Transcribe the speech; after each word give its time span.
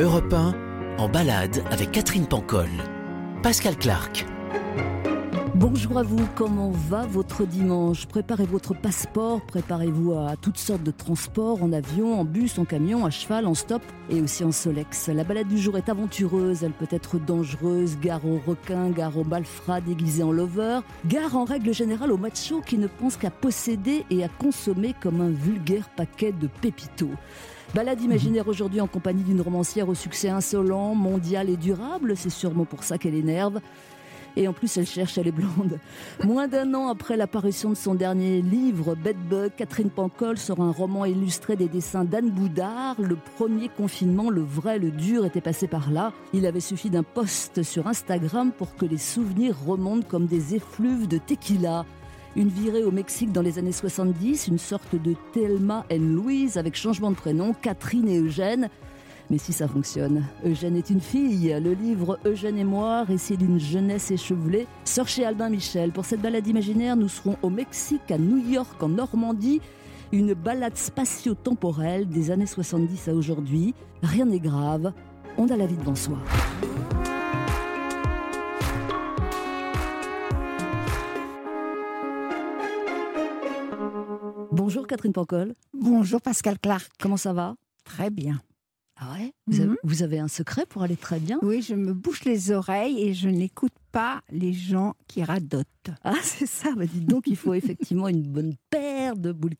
Europe 0.00 0.32
1, 0.32 0.54
en 0.98 1.08
balade 1.08 1.62
avec 1.70 1.92
Catherine 1.92 2.26
Pancol. 2.26 2.66
Pascal 3.44 3.76
Clark. 3.76 4.26
Bonjour 5.54 5.98
à 5.98 6.02
vous, 6.02 6.26
comment 6.34 6.72
va 6.72 7.06
votre 7.06 7.46
dimanche? 7.46 8.06
Préparez 8.06 8.44
votre 8.44 8.74
passeport, 8.74 9.40
préparez-vous 9.42 10.14
à 10.14 10.34
toutes 10.34 10.58
sortes 10.58 10.82
de 10.82 10.90
transports, 10.90 11.62
en 11.62 11.72
avion, 11.72 12.18
en 12.18 12.24
bus, 12.24 12.58
en 12.58 12.64
camion, 12.64 13.06
à 13.06 13.10
cheval, 13.10 13.46
en 13.46 13.54
stop 13.54 13.82
et 14.10 14.20
aussi 14.20 14.42
en 14.42 14.50
solex. 14.50 15.06
La 15.06 15.22
balade 15.22 15.46
du 15.46 15.58
jour 15.58 15.78
est 15.78 15.88
aventureuse, 15.88 16.64
elle 16.64 16.72
peut 16.72 16.88
être 16.90 17.20
dangereuse, 17.20 17.96
gare 18.00 18.26
au 18.26 18.40
requin, 18.44 18.90
gare 18.90 19.16
au 19.16 19.22
malfrat 19.22 19.80
déguisé 19.80 20.24
en 20.24 20.32
lover, 20.32 20.80
gare 21.06 21.36
en 21.36 21.44
règle 21.44 21.72
générale 21.72 22.10
au 22.10 22.18
macho 22.18 22.60
qui 22.62 22.78
ne 22.78 22.88
pense 22.88 23.16
qu'à 23.16 23.30
posséder 23.30 24.04
et 24.10 24.24
à 24.24 24.28
consommer 24.28 24.92
comme 25.00 25.20
un 25.20 25.30
vulgaire 25.30 25.88
paquet 25.90 26.32
de 26.32 26.48
pépitos. 26.48 27.12
Balade 27.74 28.02
imaginaire 28.02 28.46
aujourd'hui 28.46 28.80
en 28.80 28.86
compagnie 28.86 29.24
d'une 29.24 29.40
romancière 29.40 29.88
au 29.88 29.94
succès 29.94 30.28
insolent, 30.28 30.94
mondial 30.94 31.50
et 31.50 31.56
durable, 31.56 32.16
c'est 32.16 32.30
sûrement 32.30 32.64
pour 32.64 32.84
ça 32.84 32.98
qu'elle 32.98 33.16
énerve. 33.16 33.58
Et 34.36 34.46
en 34.46 34.52
plus, 34.52 34.76
elle 34.76 34.86
cherche, 34.86 35.18
elle 35.18 35.26
est 35.26 35.32
blonde. 35.32 35.80
Moins 36.22 36.46
d'un 36.46 36.72
an 36.74 36.86
après 36.88 37.16
l'apparition 37.16 37.70
de 37.70 37.74
son 37.74 37.96
dernier 37.96 38.42
livre, 38.42 38.94
Bedbug, 38.94 39.50
Catherine 39.56 39.90
Pancol 39.90 40.38
sort 40.38 40.60
un 40.60 40.70
roman 40.70 41.04
illustré 41.04 41.56
des 41.56 41.66
dessins 41.66 42.04
d'Anne 42.04 42.30
Boudard. 42.30 42.94
Le 43.00 43.16
premier 43.36 43.68
confinement, 43.68 44.30
le 44.30 44.42
vrai, 44.42 44.78
le 44.78 44.92
dur, 44.92 45.24
était 45.24 45.40
passé 45.40 45.66
par 45.66 45.90
là. 45.90 46.12
Il 46.32 46.46
avait 46.46 46.60
suffi 46.60 46.90
d'un 46.90 47.02
post 47.02 47.64
sur 47.64 47.88
Instagram 47.88 48.52
pour 48.56 48.76
que 48.76 48.86
les 48.86 48.98
souvenirs 48.98 49.56
remontent 49.66 50.06
comme 50.08 50.26
des 50.26 50.54
effluves 50.54 51.08
de 51.08 51.18
tequila. 51.18 51.84
Une 52.36 52.48
virée 52.48 52.82
au 52.82 52.90
Mexique 52.90 53.30
dans 53.30 53.42
les 53.42 53.60
années 53.60 53.70
70, 53.70 54.48
une 54.48 54.58
sorte 54.58 55.00
de 55.00 55.14
Thelma 55.32 55.86
et 55.88 55.98
Louise 55.98 56.58
avec 56.58 56.74
changement 56.74 57.12
de 57.12 57.16
prénom, 57.16 57.54
Catherine 57.54 58.08
et 58.08 58.18
Eugène. 58.18 58.68
Mais 59.30 59.38
si 59.38 59.52
ça 59.52 59.68
fonctionne, 59.68 60.24
Eugène 60.44 60.76
est 60.76 60.90
une 60.90 61.00
fille. 61.00 61.56
Le 61.62 61.74
livre 61.74 62.18
Eugène 62.24 62.58
et 62.58 62.64
moi, 62.64 63.04
récit 63.04 63.36
d'une 63.36 63.60
jeunesse 63.60 64.10
échevelée, 64.10 64.66
sort 64.84 65.06
chez 65.06 65.24
Albin 65.24 65.48
Michel. 65.48 65.92
Pour 65.92 66.04
cette 66.04 66.22
balade 66.22 66.46
imaginaire, 66.48 66.96
nous 66.96 67.08
serons 67.08 67.36
au 67.40 67.50
Mexique, 67.50 68.10
à 68.10 68.18
New 68.18 68.38
York, 68.38 68.82
en 68.82 68.88
Normandie. 68.88 69.60
Une 70.10 70.34
balade 70.34 70.76
spatio-temporelle 70.76 72.08
des 72.08 72.32
années 72.32 72.46
70 72.46 73.08
à 73.08 73.14
aujourd'hui. 73.14 73.74
Rien 74.02 74.26
n'est 74.26 74.40
grave, 74.40 74.92
on 75.38 75.48
a 75.50 75.56
la 75.56 75.66
vie 75.66 75.76
devant 75.76 75.94
soi. 75.94 76.18
Bonjour 84.54 84.86
Catherine 84.86 85.12
Pancol. 85.12 85.54
Bonjour 85.72 86.20
Pascal 86.20 86.58
Clark. 86.60 86.88
Comment 87.00 87.16
ça 87.16 87.32
va? 87.32 87.56
Très 87.84 88.10
bien. 88.10 88.40
Ah 88.96 89.12
ouais? 89.18 89.32
Vous, 89.48 89.58
avez, 89.60 89.68
Mhm. 89.70 89.76
vous 89.82 90.02
avez 90.04 90.18
un 90.20 90.28
secret 90.28 90.64
pour 90.66 90.82
aller 90.84 90.96
très 90.96 91.18
bien? 91.18 91.38
Oui, 91.42 91.60
je 91.62 91.74
me 91.74 91.92
bouche 91.92 92.24
les 92.24 92.52
oreilles 92.52 93.02
et 93.02 93.12
je 93.12 93.28
n'écoute 93.28 93.72
pas 93.90 94.20
les 94.30 94.52
gens 94.52 94.94
qui 95.08 95.24
radotent. 95.24 95.66
Ah, 96.04 96.14
c'est 96.22 96.46
ça. 96.46 96.68
Bah, 96.76 96.86
dites 96.86 97.04
donc, 97.06 97.24
il 97.26 97.34
faut 97.36 97.54
effectivement 97.54 98.06
une 98.06 98.22
bonne 98.22 98.54
paire 98.70 99.16
de 99.16 99.32
boules 99.32 99.54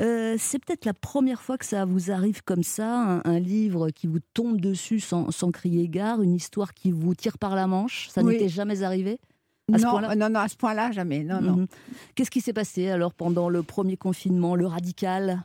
Euh, 0.00 0.36
c'est 0.38 0.58
peut-être 0.62 0.84
la 0.84 0.92
première 0.94 1.40
fois 1.40 1.56
que 1.56 1.64
ça 1.64 1.86
vous 1.86 2.10
arrive 2.10 2.42
comme 2.44 2.62
ça, 2.62 3.00
un, 3.00 3.22
un 3.24 3.38
livre 3.38 3.88
qui 3.90 4.06
vous 4.06 4.20
tombe 4.34 4.60
dessus 4.60 5.00
sans, 5.00 5.30
sans 5.30 5.50
crier 5.50 5.88
gare, 5.88 6.20
une 6.20 6.34
histoire 6.34 6.74
qui 6.74 6.92
vous 6.92 7.14
tire 7.14 7.38
par 7.38 7.54
la 7.56 7.66
manche. 7.66 8.08
Ça 8.10 8.22
Oui. 8.22 8.34
n'était 8.34 8.50
jamais 8.50 8.82
arrivé? 8.82 9.18
À 9.72 9.78
non, 9.78 10.00
non, 10.16 10.30
non, 10.30 10.40
à 10.40 10.48
ce 10.48 10.56
point-là, 10.56 10.92
jamais. 10.92 11.24
Non, 11.24 11.40
non. 11.40 11.56
Mhm. 11.56 11.66
Qu'est-ce 12.14 12.30
qui 12.30 12.40
s'est 12.40 12.52
passé 12.52 12.88
alors 12.88 13.12
pendant 13.12 13.48
le 13.48 13.62
premier 13.62 13.96
confinement, 13.96 14.54
le 14.54 14.66
radical? 14.66 15.44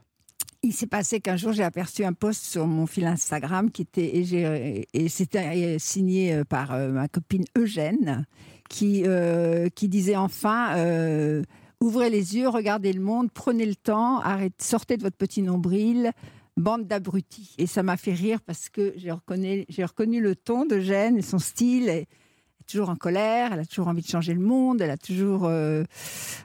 Il 0.62 0.72
s'est 0.72 0.88
passé 0.88 1.20
qu'un 1.20 1.36
jour, 1.36 1.52
j'ai 1.52 1.64
aperçu 1.64 2.06
un 2.06 2.14
post 2.14 2.46
sur 2.46 2.66
mon 2.68 2.86
fil 2.86 3.06
Instagram 3.06 3.70
qui 3.70 3.82
était 3.82 4.16
et, 4.16 4.88
et 4.94 5.10
c'était 5.10 5.78
signé 5.78 6.34
euh, 6.34 6.44
par 6.46 6.72
euh, 6.72 6.88
ma 6.90 7.10
copine 7.10 7.44
Eugène 7.58 8.26
qui, 8.70 9.04
euh, 9.06 9.68
qui 9.70 9.90
disait 9.90 10.16
enfin 10.16 10.78
euh, 10.78 11.44
ouvrez 11.82 12.10
les 12.10 12.38
yeux, 12.38 12.48
regardez 12.48 12.94
le 12.94 13.02
monde, 13.02 13.30
prenez 13.32 13.66
le 13.66 13.76
temps, 13.76 14.20
arrêtez, 14.22 14.56
sortez 14.64 14.96
de 14.96 15.04
votre 15.04 15.18
petit 15.18 15.42
nombril. 15.42 16.12
Bande 16.56 16.88
d'abrutis. 16.88 17.56
Et 17.58 17.66
ça 17.66 17.82
m'a 17.82 17.98
fait 17.98 18.14
rire 18.14 18.40
parce 18.40 18.70
que 18.70 18.94
j'ai 18.96 19.10
reconnu, 19.10 19.66
j'ai 19.70 19.84
reconnu 19.84 20.22
le 20.22 20.36
ton 20.36 20.68
d'Eugène 20.68 21.18
et 21.18 21.24
son 21.24 21.40
style. 21.40 21.90
Et, 21.90 22.08
est 22.64 22.72
toujours 22.72 22.90
en 22.90 22.96
colère, 22.96 23.54
elle 23.54 23.60
a 23.60 23.66
toujours 23.66 23.88
envie 23.88 24.02
de 24.02 24.08
changer 24.08 24.34
le 24.34 24.40
monde, 24.40 24.82
elle 24.82 24.90
a 24.92 24.98
toujours 24.98 25.46
euh, 25.46 25.84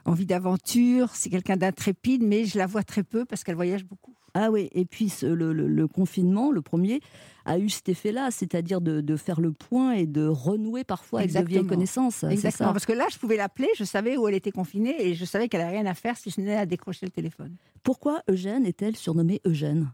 envie 0.05 0.27
d'aventure. 0.27 1.11
C'est 1.15 1.31
quelqu'un 1.31 1.57
d'intrépide, 1.57 2.23
mais 2.23 2.45
je 2.45 2.59
la 2.59 2.67
vois 2.67 2.83
très 2.83 3.03
peu 3.03 3.25
parce 3.25 3.45
qu'elle 3.45 3.55
voyage 3.57 3.85
beaucoup. 3.85 4.15
Ah 4.35 4.51
oui, 4.51 4.69
et 4.73 4.85
puis 4.85 5.09
ce- 5.09 5.27
le, 5.27 5.53
le- 5.53 5.67
le 5.69 5.89
confinement, 5.89 6.53
le 6.53 6.61
premier, 6.61 7.01
a 7.47 7.59
eu 7.59 7.71
cet 7.71 7.89
effet-là, 7.89 8.31
c'est-à-dire 8.31 8.81
de, 8.81 9.01
de 9.01 9.17
faire 9.17 9.41
le 9.41 9.53
point 9.53 9.93
et 9.93 10.07
de 10.07 10.27
renouer 10.27 10.85
parfois 10.85 11.21
avec 11.21 11.31
de 11.33 11.49
vieilles 11.49 11.67
connaissances. 11.67 12.25
Exactement. 12.25 12.69
ça 12.69 12.73
Parce 12.75 12.85
que 12.87 12.93
là, 12.93 13.07
je 13.11 13.17
pouvais 13.19 13.37
l'appeler, 13.37 13.69
je 13.79 13.85
savais 13.85 14.17
où 14.19 14.29
elle 14.29 14.35
était 14.35 14.53
confinée 14.53 14.95
et 15.01 15.15
je 15.15 15.25
savais 15.25 15.49
qu'elle 15.49 15.63
n'avait 15.63 15.79
rien 15.81 15.87
à 15.91 15.95
faire 15.95 16.17
si 16.19 16.31
ce 16.31 16.41
n'est 16.43 16.55
à 16.57 16.67
décrocher 16.67 17.07
le 17.07 17.11
téléphone. 17.11 17.57
Pourquoi 17.83 18.23
Eugène 18.29 18.67
est-elle 18.67 18.97
surnommée 18.97 19.41
Eugène? 19.47 19.91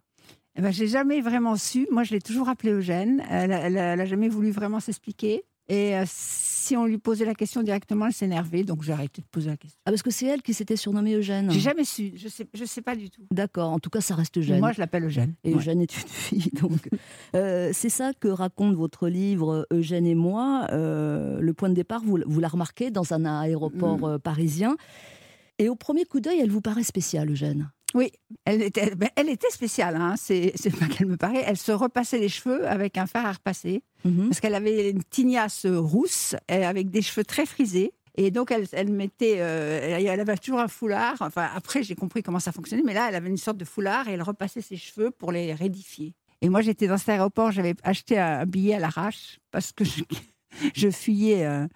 Eh 0.56 0.62
ben, 0.62 0.72
j'ai 0.72 0.88
jamais 0.88 1.20
vraiment 1.20 1.56
su. 1.56 1.86
Moi, 1.91 2.02
je 2.02 2.12
l'ai 2.12 2.20
toujours 2.20 2.48
appelée 2.48 2.72
Eugène. 2.72 3.22
Elle, 3.30 3.52
a- 3.52 3.60
elle, 3.60 3.78
a- 3.78 3.92
elle 3.94 4.00
a 4.00 4.04
jamais 4.04 4.28
voulu 4.28 4.50
vraiment 4.50 4.80
s'expliquer. 4.80 5.44
Et 5.69 5.97
euh, 5.97 6.04
si 6.06 6.76
on 6.76 6.84
lui 6.84 6.98
posait 6.98 7.25
la 7.25 7.34
question 7.34 7.62
directement, 7.62 8.06
elle 8.06 8.12
s'énervait. 8.12 8.64
Donc, 8.64 8.82
j'ai 8.82 8.92
arrêté 8.92 9.22
de 9.22 9.26
poser 9.26 9.48
la 9.48 9.56
question. 9.56 9.80
Ah, 9.86 9.91
parce 9.91 10.02
que 10.02 10.10
c'est 10.10 10.26
elle 10.26 10.42
qui 10.42 10.52
s'était 10.52 10.76
surnommée 10.76 11.14
Eugène. 11.14 11.50
J'ai 11.50 11.60
jamais 11.60 11.84
su. 11.84 12.12
Je 12.16 12.28
sais, 12.28 12.47
je 12.52 12.64
sais 12.66 12.82
pas 12.82 12.94
du 12.97 13.08
tout. 13.10 13.22
D'accord, 13.30 13.70
en 13.70 13.78
tout 13.78 13.88
cas, 13.91 14.00
ça 14.03 14.14
reste 14.14 14.36
Eugène. 14.36 14.60
Moi, 14.60 14.72
je 14.72 14.80
l'appelle 14.80 15.04
Eugène. 15.04 15.34
Et 15.42 15.53
Ouais. 15.54 15.58
Eugène 15.60 15.80
est 15.80 15.97
une 15.97 16.08
fille, 16.08 16.50
donc. 16.60 16.88
Euh, 17.34 17.70
c'est 17.72 17.88
ça 17.88 18.12
que 18.19 18.28
raconte 18.28 18.74
votre 18.74 19.08
livre 19.08 19.66
Eugène 19.72 20.06
et 20.06 20.14
moi. 20.14 20.66
Euh, 20.72 21.38
le 21.41 21.54
point 21.54 21.70
de 21.70 21.74
départ, 21.74 22.03
vous, 22.04 22.19
vous 22.26 22.41
la 22.41 22.48
remarquez 22.48 22.91
dans 22.91 23.12
un 23.14 23.24
aéroport 23.24 24.06
Mm. 24.08 24.19
parisien. 24.19 24.76
Et 25.58 25.69
au 25.69 25.76
premier 25.76 26.04
coup 26.04 26.20
d'œil, 26.20 26.41
elle 26.41 26.50
vous 26.50 26.60
paraît 26.60 26.82
spéciale, 26.82 27.30
Eugène. 27.30 27.70
Oui, 27.94 28.10
elle 28.44 28.62
était, 28.62 28.94
ben, 28.94 29.09
elle 29.16 29.28
était 29.28 29.50
spéciale. 29.50 29.97
Hein. 29.97 30.15
C'est, 30.16 30.53
pas 30.78 30.87
qu'elle 30.87 31.06
me 31.06 31.16
paraît. 31.16 31.44
Elle 31.47 31.56
se 31.56 31.72
repassait 31.72 32.19
les 32.19 32.28
cheveux 32.28 32.66
avec 32.69 32.99
un 32.99 33.06
fer 33.06 33.25
à 33.25 33.32
repasser. 33.32 33.82
Mhm. 34.05 34.28
parce 34.28 34.41
qu'elle 34.41 34.55
avait 34.55 34.91
une 34.91 35.03
tignasse 35.03 35.65
rousse 35.65 36.37
avec 36.49 36.91
des 36.91 37.00
cheveux 37.00 37.25
très 37.25 37.47
frisés. 37.47 37.94
Et 38.16 38.31
donc, 38.31 38.50
elle, 38.50 38.66
elle 38.72 38.93
mettait, 38.93 39.37
euh, 39.38 39.99
elle 39.99 40.21
avait 40.21 40.37
toujours 40.37 40.60
un 40.60 40.69
foulard. 40.69 41.16
Enfin, 41.21 41.49
après, 41.54 41.83
j'ai 41.83 41.94
compris 41.94 42.22
comment 42.22 42.38
ça 42.38 42.53
fonctionnait, 42.53 42.83
mais 42.84 42.93
là, 42.93 43.06
elle 43.09 43.15
avait 43.15 43.31
une 43.31 43.38
sorte 43.38 43.56
de 43.56 43.65
foulard 43.65 44.09
et 44.09 44.12
elle 44.12 44.22
repassait 44.22 44.60
ses 44.60 44.77
cheveux 44.77 45.10
pour 45.10 45.33
les 45.33 45.54
rédifier. 45.54 46.15
Et 46.43 46.50
moi, 46.50 46.60
j'étais 46.60 46.87
dans 46.87 46.99
cet 46.99 47.09
aéroport, 47.09 47.50
j'avais 47.50 47.75
acheté 47.83 48.19
un 48.19 48.44
billet 48.44 48.75
à 48.75 48.78
l'arrache 48.78 49.41
parce 49.50 49.72
que 49.72 49.84
je, 49.84 50.04
je 50.75 50.91
fuyais 50.91 51.47
euh, 51.47 51.66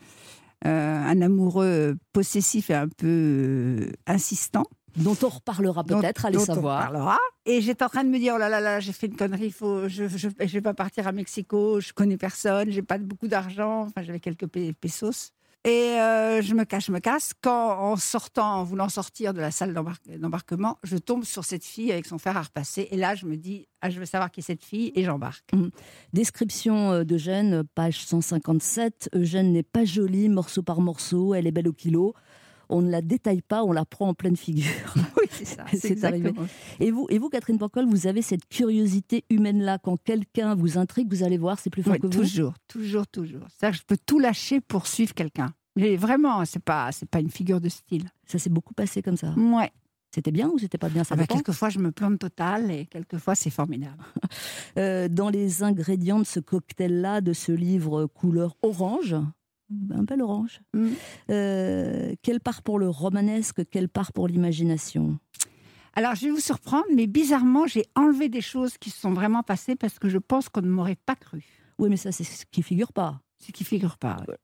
euh, 0.66 1.02
un 1.02 1.22
amoureux 1.22 1.96
possessif 2.12 2.70
et 2.70 2.74
un 2.74 2.88
peu 2.88 3.06
euh, 3.06 3.92
insistant. 4.06 4.64
Dont 4.98 5.16
on 5.22 5.28
reparlera 5.28 5.84
peut-être, 5.84 6.24
allez 6.26 6.38
on 6.38 6.44
savoir. 6.44 6.80
parlera. 6.82 7.18
Et 7.46 7.60
j'étais 7.60 7.84
en 7.84 7.88
train 7.88 8.04
de 8.04 8.08
me 8.10 8.18
dire, 8.18 8.34
oh 8.36 8.38
là 8.38 8.48
là 8.48 8.60
là, 8.60 8.80
j'ai 8.80 8.92
fait 8.92 9.06
une 9.06 9.16
connerie, 9.16 9.50
faut, 9.50 9.88
je, 9.88 10.06
je, 10.08 10.28
je 10.38 10.46
vais 10.52 10.60
pas 10.60 10.74
partir 10.74 11.06
à 11.06 11.12
Mexico, 11.12 11.80
je 11.80 11.92
connais 11.92 12.16
personne, 12.16 12.70
j'ai 12.70 12.82
pas 12.82 12.98
beaucoup 12.98 13.28
d'argent, 13.28 13.82
enfin 13.82 14.02
j'avais 14.02 14.20
quelques 14.20 14.46
pe- 14.46 14.72
pesos. 14.72 15.32
Et 15.64 15.70
euh, 15.98 16.40
je 16.40 16.54
me 16.54 16.64
cache, 16.64 16.86
je 16.86 16.92
me 16.92 17.00
casse. 17.00 17.32
Quand, 17.42 17.70
en 17.80 17.96
sortant, 17.96 18.60
en 18.60 18.64
voulant 18.64 18.88
sortir 18.88 19.34
de 19.34 19.40
la 19.40 19.50
salle 19.50 19.74
d'embar- 19.74 19.96
d'embarquement, 20.18 20.78
je 20.84 20.96
tombe 20.96 21.24
sur 21.24 21.44
cette 21.44 21.64
fille 21.64 21.90
avec 21.90 22.06
son 22.06 22.16
fer 22.16 22.36
à 22.36 22.42
repasser. 22.42 22.86
Et 22.92 22.96
là, 22.96 23.16
je 23.16 23.26
me 23.26 23.36
dis, 23.36 23.66
ah, 23.82 23.90
je 23.90 23.98
veux 23.98 24.06
savoir 24.06 24.30
qui 24.30 24.38
est 24.40 24.44
cette 24.44 24.62
fille, 24.62 24.92
et 24.94 25.02
j'embarque. 25.02 25.50
Description 26.12 26.92
euh, 26.92 27.04
d'Eugène, 27.04 27.64
page 27.74 28.04
157. 28.06 29.10
Eugène 29.14 29.52
n'est 29.52 29.62
pas 29.62 29.84
jolie, 29.84 30.28
morceau 30.28 30.62
par 30.62 30.80
morceau, 30.80 31.34
elle 31.34 31.46
est 31.46 31.50
belle 31.52 31.68
au 31.68 31.72
kilo. 31.72 32.14
On 32.68 32.82
ne 32.82 32.90
la 32.90 33.02
détaille 33.02 33.42
pas, 33.42 33.64
on 33.64 33.72
la 33.72 33.84
prend 33.84 34.08
en 34.08 34.14
pleine 34.14 34.36
figure. 34.36 34.64
Oui, 35.20 35.26
c'est 35.30 35.44
ça. 35.44 35.64
C'est 35.76 36.04
arrivé. 36.04 36.32
Et 36.80 36.90
vous, 36.92 37.06
et 37.10 37.18
vous, 37.18 37.28
Catherine 37.28 37.58
Pancol, 37.58 37.86
vous 37.86 38.06
avez 38.06 38.22
cette 38.22 38.46
curiosité 38.48 39.24
humaine-là. 39.30 39.78
Quand 39.78 39.96
quelqu'un 39.96 40.54
vous 40.54 40.78
intrigue, 40.78 41.08
vous 41.10 41.22
allez 41.24 41.38
voir, 41.38 41.58
c'est 41.58 41.70
plus 41.70 41.82
fort 41.82 41.94
Oui, 41.94 41.98
que 41.98 42.06
vous. 42.06 42.12
toujours, 42.12 42.54
toujours, 42.68 43.06
toujours. 43.08 43.40
C'est-à-dire 43.48 43.78
que 43.78 43.82
je 43.82 43.86
peux 43.86 43.98
tout 44.06 44.18
lâcher 44.20 44.60
pour 44.60 44.86
suivre 44.86 45.14
quelqu'un. 45.14 45.52
Mais 45.76 45.96
vraiment, 45.96 46.44
c'est 46.44 46.62
pas, 46.62 46.90
c'est 46.92 47.08
pas 47.08 47.20
une 47.20 47.30
figure 47.30 47.60
de 47.60 47.68
style. 47.68 48.04
Ça 48.26 48.38
s'est 48.38 48.50
beaucoup 48.50 48.74
passé 48.74 49.02
comme 49.02 49.16
ça. 49.16 49.32
Ouais. 49.36 49.70
C'était 50.14 50.30
bien 50.32 50.48
ou 50.48 50.58
c'était 50.58 50.78
pas 50.78 50.88
bien? 50.88 51.04
Ça 51.04 51.14
Ah 51.14 51.18
bah, 51.18 51.26
quelquefois, 51.26 51.68
je 51.68 51.78
me 51.80 51.92
plante 51.92 52.18
total 52.18 52.70
et 52.70 52.86
quelquefois, 52.86 53.34
c'est 53.34 53.50
formidable. 53.50 54.02
Euh, 54.76 55.08
dans 55.08 55.28
les 55.28 55.64
ingrédients 55.64 56.20
de 56.20 56.24
ce 56.24 56.38
cocktail-là, 56.38 57.20
de 57.20 57.32
ce 57.32 57.50
livre 57.50 58.06
couleur 58.06 58.54
orange, 58.62 59.16
un 59.90 60.02
bel 60.02 60.22
orange, 60.22 60.60
Mm. 60.74 60.88
euh, 61.30 62.14
quelle 62.22 62.40
part 62.40 62.62
pour 62.62 62.78
le 62.78 62.88
romanesque, 62.88 63.62
quelle 63.70 63.88
part 63.88 64.12
pour 64.12 64.28
l'imagination? 64.28 65.18
Alors, 65.94 66.14
je 66.14 66.26
vais 66.26 66.30
vous 66.30 66.40
surprendre, 66.40 66.84
mais 66.94 67.06
bizarrement, 67.06 67.66
j'ai 67.66 67.84
enlevé 67.96 68.28
des 68.28 68.40
choses 68.40 68.78
qui 68.78 68.90
se 68.90 69.00
sont 69.00 69.12
vraiment 69.12 69.42
passées 69.42 69.74
parce 69.76 69.98
que 69.98 70.08
je 70.08 70.18
pense 70.18 70.48
qu'on 70.48 70.62
ne 70.62 70.68
m'aurait 70.70 70.96
pas 71.06 71.16
cru. 71.16 71.44
Oui, 71.78 71.88
mais 71.88 71.96
ça, 71.96 72.12
c'est 72.12 72.24
ce 72.24 72.44
qui 72.50 72.62
figure 72.62 72.92
pas. 72.92 73.20
Ce 73.40 73.52
qui 73.52 73.64
figure 73.64 73.98
pas. 73.98 74.16
ouais. 74.28 74.36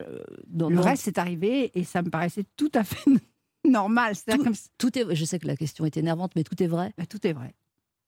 Dans- 0.46 0.68
Le 0.70 0.76
dans- 0.76 0.82
reste 0.82 1.08
est 1.08 1.18
arrivé 1.18 1.70
et 1.78 1.84
ça 1.84 2.02
me 2.02 2.10
paraissait 2.10 2.44
tout 2.56 2.70
à 2.74 2.82
fait 2.84 3.04
normal. 3.64 4.14
C'est-à-dire 4.16 4.44
comme 4.44 4.54
tout 4.78 4.96
est. 4.98 5.14
Je 5.14 5.24
sais 5.24 5.38
que 5.38 5.46
la 5.46 5.56
question 5.56 5.84
est 5.84 5.96
énervante, 5.96 6.32
mais 6.36 6.44
tout 6.44 6.60
est 6.62 6.66
vrai. 6.66 6.92
Bah, 6.98 7.06
tout 7.06 7.24
est 7.26 7.32
vrai. 7.32 7.54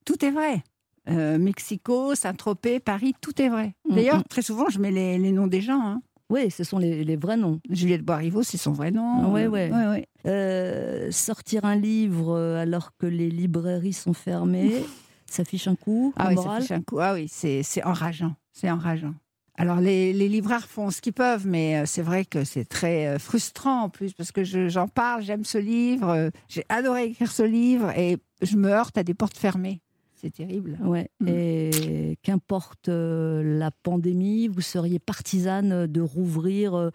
Tout 0.05 0.25
est 0.25 0.31
vrai. 0.31 0.63
Euh, 1.09 1.39
Mexico, 1.39 2.15
Saint-Tropez, 2.17 2.81
Paris, 2.81 3.15
tout 3.21 3.41
est 3.41 3.49
vrai. 3.49 3.75
Mm, 3.89 3.95
D'ailleurs, 3.95 4.19
mm. 4.21 4.25
très 4.29 4.43
souvent, 4.43 4.69
je 4.71 4.79
mets 4.81 4.91
les, 4.91 5.19
les 5.19 5.31
noms 5.33 5.47
des 5.47 5.61
gens. 5.61 5.81
hein. 5.81 6.03
Oui, 6.29 6.51
ce 6.51 6.65
sont 6.65 6.79
les, 6.79 7.05
les 7.05 7.17
vrais 7.17 7.37
noms. 7.37 7.61
Juliette 7.71 8.03
Boiriveau, 8.03 8.43
c'est 8.43 8.57
son 8.57 8.73
vrai 8.73 8.91
nom. 8.91 9.33
Ouais, 9.33 9.45
Euh, 9.45 9.49
ouais. 9.49 9.71
ouais. 9.71 10.09
Euh, 10.27 11.11
sortir 11.13 11.65
un 11.65 11.77
livre 11.77 12.35
euh, 12.37 12.61
alors 12.61 12.91
que 12.99 13.07
les 13.07 13.31
librairies 13.31 13.93
sont 13.93 14.13
fermées, 14.13 14.83
ça 15.27 15.45
fiche 15.45 15.69
un 15.69 15.77
coup, 15.77 16.13
Ah 16.17 16.29
oui, 16.29 16.37
ça 16.37 16.61
fiche 16.61 16.71
un 16.73 16.83
coup. 16.83 16.99
Ah 17.01 17.15
oui, 17.15 17.29
c'est 17.29 17.63
enrageant. 17.85 18.35
C'est 18.53 18.71
enrageant. 18.71 19.15
Alors, 19.59 19.81
les, 19.81 20.13
les 20.13 20.29
libraires 20.29 20.67
font 20.69 20.91
ce 20.91 21.01
qu'ils 21.01 21.15
peuvent, 21.15 21.47
mais 21.47 21.77
euh, 21.79 21.87
c'est 21.87 22.03
vrai 22.03 22.25
que 22.27 22.45
c'est 22.45 22.67
très 22.67 23.19
frustrant 23.19 23.85
en 23.85 23.89
plus, 23.89 24.13
parce 24.13 24.31
que 24.33 24.45
je- 24.45 24.69
j'en 24.69 24.87
parle, 24.89 25.23
j'aime 25.23 25.45
ce 25.45 25.57
livre, 25.59 26.31
j'ai 26.49 26.65
adoré 26.69 27.05
écrire 27.05 27.31
ce 27.33 27.43
livre, 27.43 27.91
et 27.97 28.19
je 28.43 28.57
me 28.57 28.69
heurte 28.69 28.99
à 28.99 29.03
des 29.03 29.15
portes 29.15 29.39
fermées. 29.39 29.81
C'est 30.21 30.33
terrible. 30.33 30.79
Ouais. 30.83 31.11
Mm. 31.21 31.29
Et 31.29 32.19
qu'importe 32.23 32.89
euh, 32.89 33.59
la 33.59 33.71
pandémie, 33.71 34.49
vous 34.49 34.63
seriez 34.63 34.99
partisane 34.99 35.87
de 35.87 36.01
rouvrir 36.01 36.75
euh, 36.75 36.91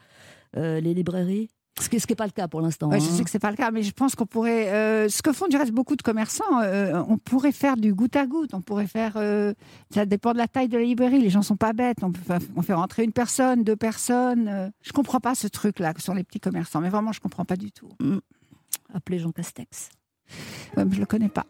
euh, 0.57 0.79
les 0.79 0.94
librairies? 0.94 1.50
Ce 1.79 1.88
qui 1.88 1.95
n'est 1.97 2.15
pas 2.15 2.25
le 2.25 2.31
cas 2.31 2.47
pour 2.47 2.62
l'instant. 2.62 2.89
Ouais, 2.89 3.00
je 3.00 3.06
hein. 3.06 3.13
sais 3.13 3.23
que 3.23 3.29
c'est 3.29 3.39
pas 3.39 3.50
le 3.50 3.56
cas, 3.56 3.71
mais 3.71 3.81
je 3.81 3.91
pense 3.91 4.13
qu'on 4.13 4.25
pourrait. 4.25 4.69
euh, 4.69 5.07
ce 5.09 5.21
que 5.21 5.31
font 5.31 5.47
du 5.47 5.56
reste 5.56 5.71
beaucoup 5.71 5.95
de 5.95 6.01
commerçants, 6.01 6.62
euh, 6.62 7.01
on 7.07 7.18
pourrait 7.18 7.53
faire 7.53 7.77
du 7.77 7.94
goutte 7.94 8.15
à 8.15 8.27
goutte. 8.27 8.53
On 8.53 8.62
pourrait 8.62 8.88
faire. 8.88 9.13
euh, 9.15 9.53
ça 9.89 10.06
dépend 10.06 10.33
de 10.33 10.38
la 10.38 10.47
taille 10.47 10.68
de 10.68 10.77
la 10.77 10.83
librairie. 10.83 11.21
Les 11.21 11.29
gens 11.29 11.41
sont 11.41 11.56
pas 11.56 11.73
bêtes. 11.73 12.03
On 12.03 12.12
peut 12.12 12.21
faire, 12.21 12.39
on 12.56 12.62
fait 12.62 12.73
rentrer 12.73 13.03
une 13.03 13.13
personne, 13.13 13.63
deux 13.63 13.77
personnes. 13.77 14.71
je 14.81 14.91
comprends 14.91 15.19
pas 15.19 15.33
ce 15.33 15.47
truc-là 15.47 15.94
que 15.94 16.01
sont 16.01 16.13
les 16.13 16.23
petits 16.23 16.39
commerçants. 16.39 16.81
Mais 16.81 16.89
vraiment, 16.89 17.13
je 17.13 17.19
comprends 17.19 17.45
pas 17.45 17.56
du 17.56 17.71
tout. 17.71 17.89
Appelez 18.94 19.19
Jean 19.19 19.31
Castex. 19.31 19.89
Je 20.75 21.00
le 21.00 21.06
connais 21.06 21.29
pas. 21.29 21.45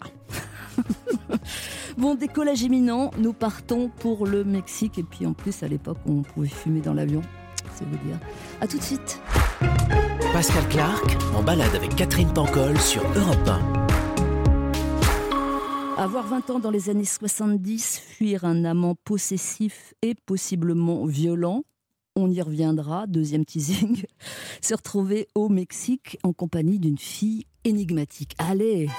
Bon, 1.98 2.16
décollage 2.16 2.62
imminent, 2.62 3.12
nous 3.18 3.34
partons 3.34 3.90
pour 4.00 4.26
le 4.26 4.44
Mexique. 4.44 4.98
Et 4.98 5.04
puis 5.04 5.26
en 5.26 5.34
plus, 5.34 5.64
à 5.64 5.68
l'époque, 5.68 5.98
on 6.06 6.22
pouvait 6.22 6.48
fumer 6.48 6.82
dans 6.82 6.94
l'avion. 6.94 7.22
C'est 7.76 7.86
vous 7.86 7.98
dire. 8.06 8.20
À 8.60 8.68
tout 8.68 8.78
de 8.78 8.84
suite. 8.84 9.22
Pascal 10.34 10.68
Clark 10.70 11.18
en 11.36 11.44
balade 11.44 11.76
avec 11.76 11.96
Catherine 11.96 12.32
Pancol 12.32 12.80
sur 12.80 13.04
Europe 13.16 13.48
1. 13.48 13.82
Avoir 15.98 16.26
20 16.26 16.50
ans 16.50 16.60
dans 16.60 16.72
les 16.72 16.90
années 16.90 17.06
70, 17.06 18.00
fuir 18.00 18.46
un 18.46 18.66
amant 18.66 18.96
possessif 18.96 19.94
et 20.02 20.16
possiblement 20.16 21.06
violent, 21.06 21.64
on 22.16 22.32
y 22.32 22.42
reviendra, 22.42 23.06
deuxième 23.08 23.46
teasing, 23.46 24.04
se 24.62 24.74
retrouver 24.74 25.28
au 25.36 25.50
Mexique 25.50 26.18
en 26.24 26.34
compagnie 26.34 26.80
d'une 26.80 26.98
fille 26.98 27.46
énigmatique. 27.66 28.34
Allez 28.40 28.90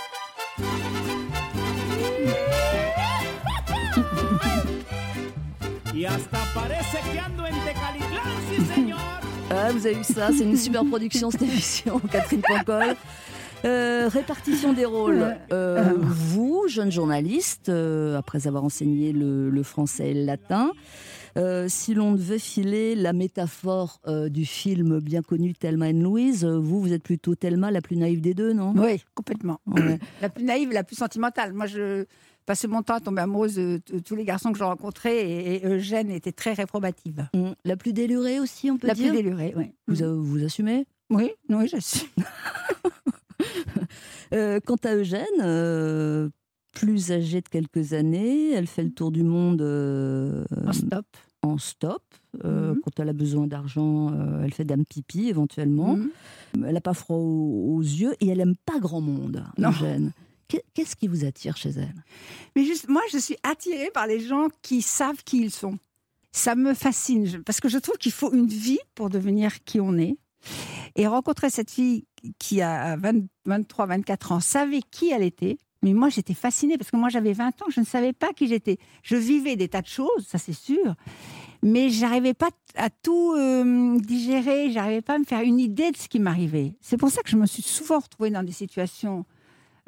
Ah, 9.54 9.70
vous 9.70 9.87
avez 9.87 9.96
vu 9.96 10.04
ça, 10.04 10.31
c'est 10.37 10.44
une 10.44 10.56
super 10.56 10.82
production 10.82 11.31
cette 11.31 11.43
émission, 11.43 12.00
Catherine 12.10 12.40
Pancol. 12.40 12.96
Euh, 13.66 14.08
répartition 14.08 14.72
des 14.72 14.87
rôles. 14.87 15.37
Euh, 15.52 15.93
vous, 15.99 16.64
jeune 16.69 16.90
journaliste, 16.90 17.69
euh, 17.69 18.16
après 18.16 18.46
avoir 18.46 18.64
enseigné 18.64 19.12
le, 19.12 19.50
le 19.50 19.62
français 19.62 20.10
et 20.10 20.14
le 20.14 20.25
latin, 20.25 20.70
euh, 21.37 21.67
si 21.69 21.94
l'on 21.94 22.12
devait 22.12 22.38
filer 22.38 22.94
la 22.94 23.12
métaphore 23.12 24.00
euh, 24.06 24.29
du 24.29 24.44
film 24.44 25.00
bien 25.00 25.23
connu 25.23 25.55
Thelma 25.55 25.88
et 25.90 25.93
Louise, 25.93 26.44
euh, 26.44 26.58
vous, 26.58 26.81
vous 26.81 26.93
êtes 26.93 27.02
plutôt 27.02 27.34
Thelma, 27.34 27.70
la 27.70 27.81
plus 27.81 27.96
naïve 27.96 28.20
des 28.20 28.34
deux, 28.34 28.52
non? 28.52 28.75
Oui, 28.76 29.02
complètement. 29.14 29.61
Ouais. 29.67 29.99
La 30.20 30.29
plus 30.29 30.44
naïve, 30.44 30.73
la 30.73 30.84
plus 30.84 30.96
sentimentale. 30.96 31.52
Moi, 31.52 31.67
je 31.67 32.05
passais 32.46 32.69
mon 32.69 32.82
temps 32.82 32.94
à 32.94 33.00
tomber 33.00 33.23
amoureuse 33.23 33.55
de, 33.56 33.81
tous 34.05 34.14
les 34.14 34.25
garçons 34.25 34.52
que 34.52 34.58
je 34.58 34.64
rencontrais 34.64 35.17
et, 35.17 35.55
et 35.64 35.67
Eugène 35.67 36.11
était 36.11 36.32
très 36.32 36.52
réprobative. 36.52 37.29
Mm. 37.34 37.50
La 37.64 37.76
plus 37.76 37.93
délurée 37.93 38.40
aussi, 38.40 38.70
on 38.70 38.76
peut 38.79 38.87
La 38.88 38.94
dire? 38.94 39.08
plus 39.12 39.17
délurée, 39.23 39.55
oui. 39.56 39.73
vous, 39.87 40.02
euh, 40.02 40.14
vous 40.14 40.44
assumez? 40.44 40.87
Oui, 41.11 41.31
oui. 41.49 41.70
Euh, 44.34 44.61
quant 44.64 44.76
à 44.84 44.94
Eugène, 44.94 45.26
euh, 45.43 46.31
plus 46.72 47.12
âgée 47.12 47.40
de 47.40 47.48
quelques 47.48 47.92
années, 47.92 48.50
elle 48.52 48.66
fait 48.66 48.82
le 48.82 48.90
tour 48.92 49.10
du 49.12 49.22
monde 49.22 49.62
euh, 49.62 50.44
En 50.66 50.72
stop. 50.72 51.06
en 51.42 51.58
stop. 51.58 52.02
Euh, 52.44 52.72
Mhm. 52.74 52.80
Quand 52.82 53.00
elle 53.00 53.08
a 53.10 53.12
besoin 53.12 53.46
d'argent, 53.46 54.10
euh, 54.12 54.42
elle 54.44 54.54
fait 54.54 54.64
dame 54.64 54.84
pipi 54.86 55.28
éventuellement. 55.28 55.96
Mhm. 55.96 56.10
Elle 56.66 56.74
n'a 56.74 56.80
pas 56.80 56.94
froid 56.94 57.16
aux, 57.19 57.74
aux 57.76 57.80
yeux 57.82 58.14
et 58.20 58.28
elle 58.28 58.40
aime 58.40 58.56
pas 58.64 58.78
grand 58.78 59.00
monde, 59.02 59.44
Non. 59.58 59.70
Eugène. 59.70 60.12
Qu'est- 60.48 60.64
Qu'est-ce 60.74 60.96
qui 60.96 61.08
vous 61.08 61.24
attire 61.24 61.56
chez 61.56 61.70
elle? 61.70 61.94
Mais 62.56 62.64
juste, 62.64 62.88
moi, 62.88 63.02
je 63.12 63.19
suis 63.19 63.36
attirée 63.42 63.90
par 63.92 64.06
les 64.06 64.20
gens 64.20 64.48
qui 64.62 64.82
savent 64.82 65.22
qui 65.24 65.42
ils 65.42 65.50
sont. 65.50 65.78
Ça 66.32 66.54
me 66.54 66.72
fascine, 66.74 67.42
parce 67.44 67.60
que 67.60 67.69
je 67.69 67.76
trouve 67.78 67.96
qu'il 67.98 68.12
faut 68.12 68.32
une 68.32 68.46
vie 68.46 68.78
pour 68.94 69.10
devenir 69.10 69.62
qui 69.64 69.80
on 69.80 69.96
est. 69.98 70.16
Et 70.96 71.06
rencontrer 71.06 71.50
cette 71.50 71.70
fille 71.70 72.04
qui 72.38 72.60
a 72.62 72.96
20 72.96 73.24
23, 73.46 73.86
24 73.86 74.32
ans, 74.32 74.40
savait 74.40 74.80
qui 74.90 75.10
elle 75.10 75.22
était. 75.22 75.56
Mais 75.82 75.94
moi, 75.94 76.08
j'étais 76.08 76.34
fascinée, 76.34 76.79
parce 76.79 76.90
que 76.90 76.96
moi, 76.96 77.08
j'avais 77.08 77.32
20 77.32 77.62
ans, 77.62 77.67
je 77.69 77.81
ne 77.81 77.84
savais 77.84 78.12
pas 78.12 78.32
qui 78.32 78.46
j'étais. 78.46 78.79
Je 79.02 79.17
vivais 79.17 79.56
des 79.56 79.69
tas 79.69 79.82
de 79.82 79.87
choses, 79.87 80.26
ça 80.29 80.38
c'est 80.38 80.52
sûr. 80.52 80.94
Mais 81.62 81.90
j'arrivais 81.90 82.34
pas 82.34 82.50
à 82.76 82.90
tout 82.90 83.34
euh, 83.37 83.99
digérer, 83.99 84.70
j'arrivais 84.73 85.02
pas 85.02 85.14
à 85.14 85.19
me 85.19 85.25
faire 85.25 85.40
une 85.40 85.61
idée 85.61 85.90
de 85.90 85.96
ce 85.96 86.08
qui 86.08 86.19
m'arrivait. 86.19 86.75
C'est 86.81 86.96
pour 86.96 87.11
ça 87.11 87.23
que 87.23 87.31
je 87.31 87.37
me 87.37 87.46
suis 87.46 87.62
souvent 87.62 87.99
retrouvée 87.99 88.31
dans 88.31 88.43
des 88.43 88.52
situations 88.52 89.25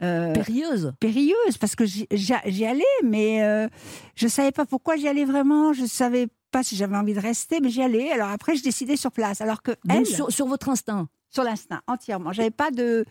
euh, 0.03 0.33
Périlleuse 0.33 0.93
périlleuse 0.99 1.57
parce 1.61 1.77
que 1.77 1.85
j'y 1.85 2.65
allais, 2.65 2.83
mais 3.05 3.45
euh, 3.45 3.69
je 4.17 4.27
savais 4.27 4.51
pas 4.51 4.67
pourquoi 4.67 4.97
j'y 4.97 5.07
allais 5.07 5.25
vraiment. 5.25 5.73
Je 5.73 5.87
savais 5.87 6.27
pas 6.51 6.65
si 6.65 6.75
j'avais 6.75 6.97
envie 6.97 7.15
de 7.15 7.21
rester, 7.21 7.61
mais 7.61 7.71
j'y 7.71 7.83
allais. 7.83 8.11
Alors 8.11 8.29
après, 8.31 8.57
je 8.57 8.63
décidais 8.63 8.97
sur 8.97 9.13
place. 9.13 9.41
Alors 9.41 9.63
que 9.63 9.73
elle, 9.89 10.05
sur, 10.05 10.33
sur 10.33 10.47
votre 10.47 10.69
instinct 10.69 11.09
sur 11.35 11.43
l'instinct 11.45 11.81
entièrement. 11.87 12.33
J'avais 12.33 12.51
pas 12.53 12.71
de. 12.71 13.05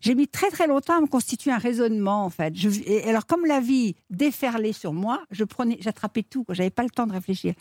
J'ai 0.00 0.14
mis 0.14 0.26
très 0.28 0.50
très 0.50 0.66
longtemps 0.66 0.98
à 0.98 1.00
me 1.00 1.06
constituer 1.06 1.52
un 1.52 1.58
raisonnement 1.58 2.24
en 2.24 2.30
fait. 2.30 2.54
Je... 2.56 2.68
Et 2.84 3.04
alors 3.08 3.26
comme 3.26 3.46
la 3.46 3.60
vie 3.60 3.94
déferlait 4.10 4.72
sur 4.72 4.92
moi, 4.92 5.22
je 5.30 5.44
prenais, 5.44 5.78
j'attrapais 5.80 6.22
tout. 6.24 6.44
J'avais 6.50 6.70
pas 6.70 6.82
le 6.82 6.90
temps 6.90 7.06
de 7.06 7.12
réfléchir. 7.12 7.54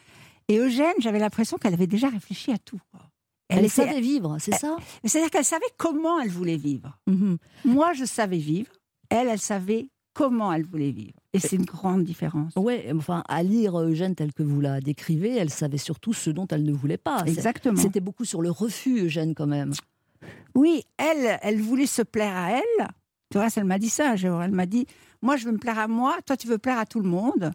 Et 0.48 0.58
Eugène, 0.58 0.96
j'avais 1.00 1.20
l'impression 1.20 1.58
qu'elle 1.58 1.76
avait 1.76 1.88
déjà 1.88 2.10
réfléchi 2.10 2.52
à 2.52 2.58
tout. 2.58 2.80
quoi. 2.92 3.02
Elle, 3.50 3.60
était- 3.60 3.70
savait 3.70 4.02
vivre, 4.02 4.38
c'est 4.40 4.54
ça? 4.56 4.78
C'est-à-dire 5.04 5.30
qu'elle 5.32 5.46
savait 5.46 5.66
comment 5.78 6.20
elle 6.20 6.30
voulait 6.30 6.58
vivre. 6.58 6.98
Mhm. 7.08 7.38
Moi, 7.66 7.94
je 7.94 8.06
savais 8.06 8.38
vivre. 8.38 8.72
Elle, 9.10 9.28
elle 9.28 9.40
savait 9.40 9.90
comment 10.14 10.52
elle 10.54 10.66
voulait 10.66 10.92
vivre. 10.92 11.14
Et 11.34 11.40
c'est 11.40 11.56
une 11.56 11.66
grande 11.66 12.04
différence. 12.04 12.54
Ouais, 12.56 12.92
enfin, 12.96 13.24
à 13.28 13.42
lire 13.44 13.80
Eugène 13.80 14.16
tel 14.16 14.34
que 14.34 14.44
vous 14.44 14.60
la 14.62 14.82
décrivez, 14.82 15.36
elle 15.36 15.50
savait 15.52 15.78
surtout 15.78 16.14
ce 16.14 16.30
dont 16.32 16.48
elle 16.48 16.64
ne 16.64 16.74
voulait 16.74 16.98
pas. 16.98 17.24
Exactement. 17.26 17.80
C'était 17.80 18.00
beaucoup 18.02 18.26
sur 18.26 18.42
le 18.42 18.50
refus, 18.52 19.06
Eugène, 19.06 19.34
quand 19.36 19.48
même. 19.48 19.72
Oui, 20.56 20.84
elle, 20.98 21.40
elle 21.42 21.62
voulait 21.62 21.86
se 21.86 22.02
plaire 22.02 22.36
à 22.36 22.52
elle. 22.52 22.88
Tu 23.32 23.38
vois, 23.38 23.48
elle 23.56 23.64
m'a 23.66 23.80
dit 23.80 23.90
ça. 23.90 24.16
Elle 24.16 24.52
m'a 24.52 24.66
dit, 24.66 24.88
moi, 25.22 25.38
je 25.38 25.46
veux 25.46 25.52
me 25.52 25.58
plaire 25.58 25.80
à 25.80 25.88
moi. 25.88 26.18
Toi, 26.26 26.38
tu 26.38 26.48
veux 26.48 26.58
plaire 26.58 26.80
à 26.80 26.86
tout 26.86 27.00
le 27.00 27.10
monde. 27.10 27.52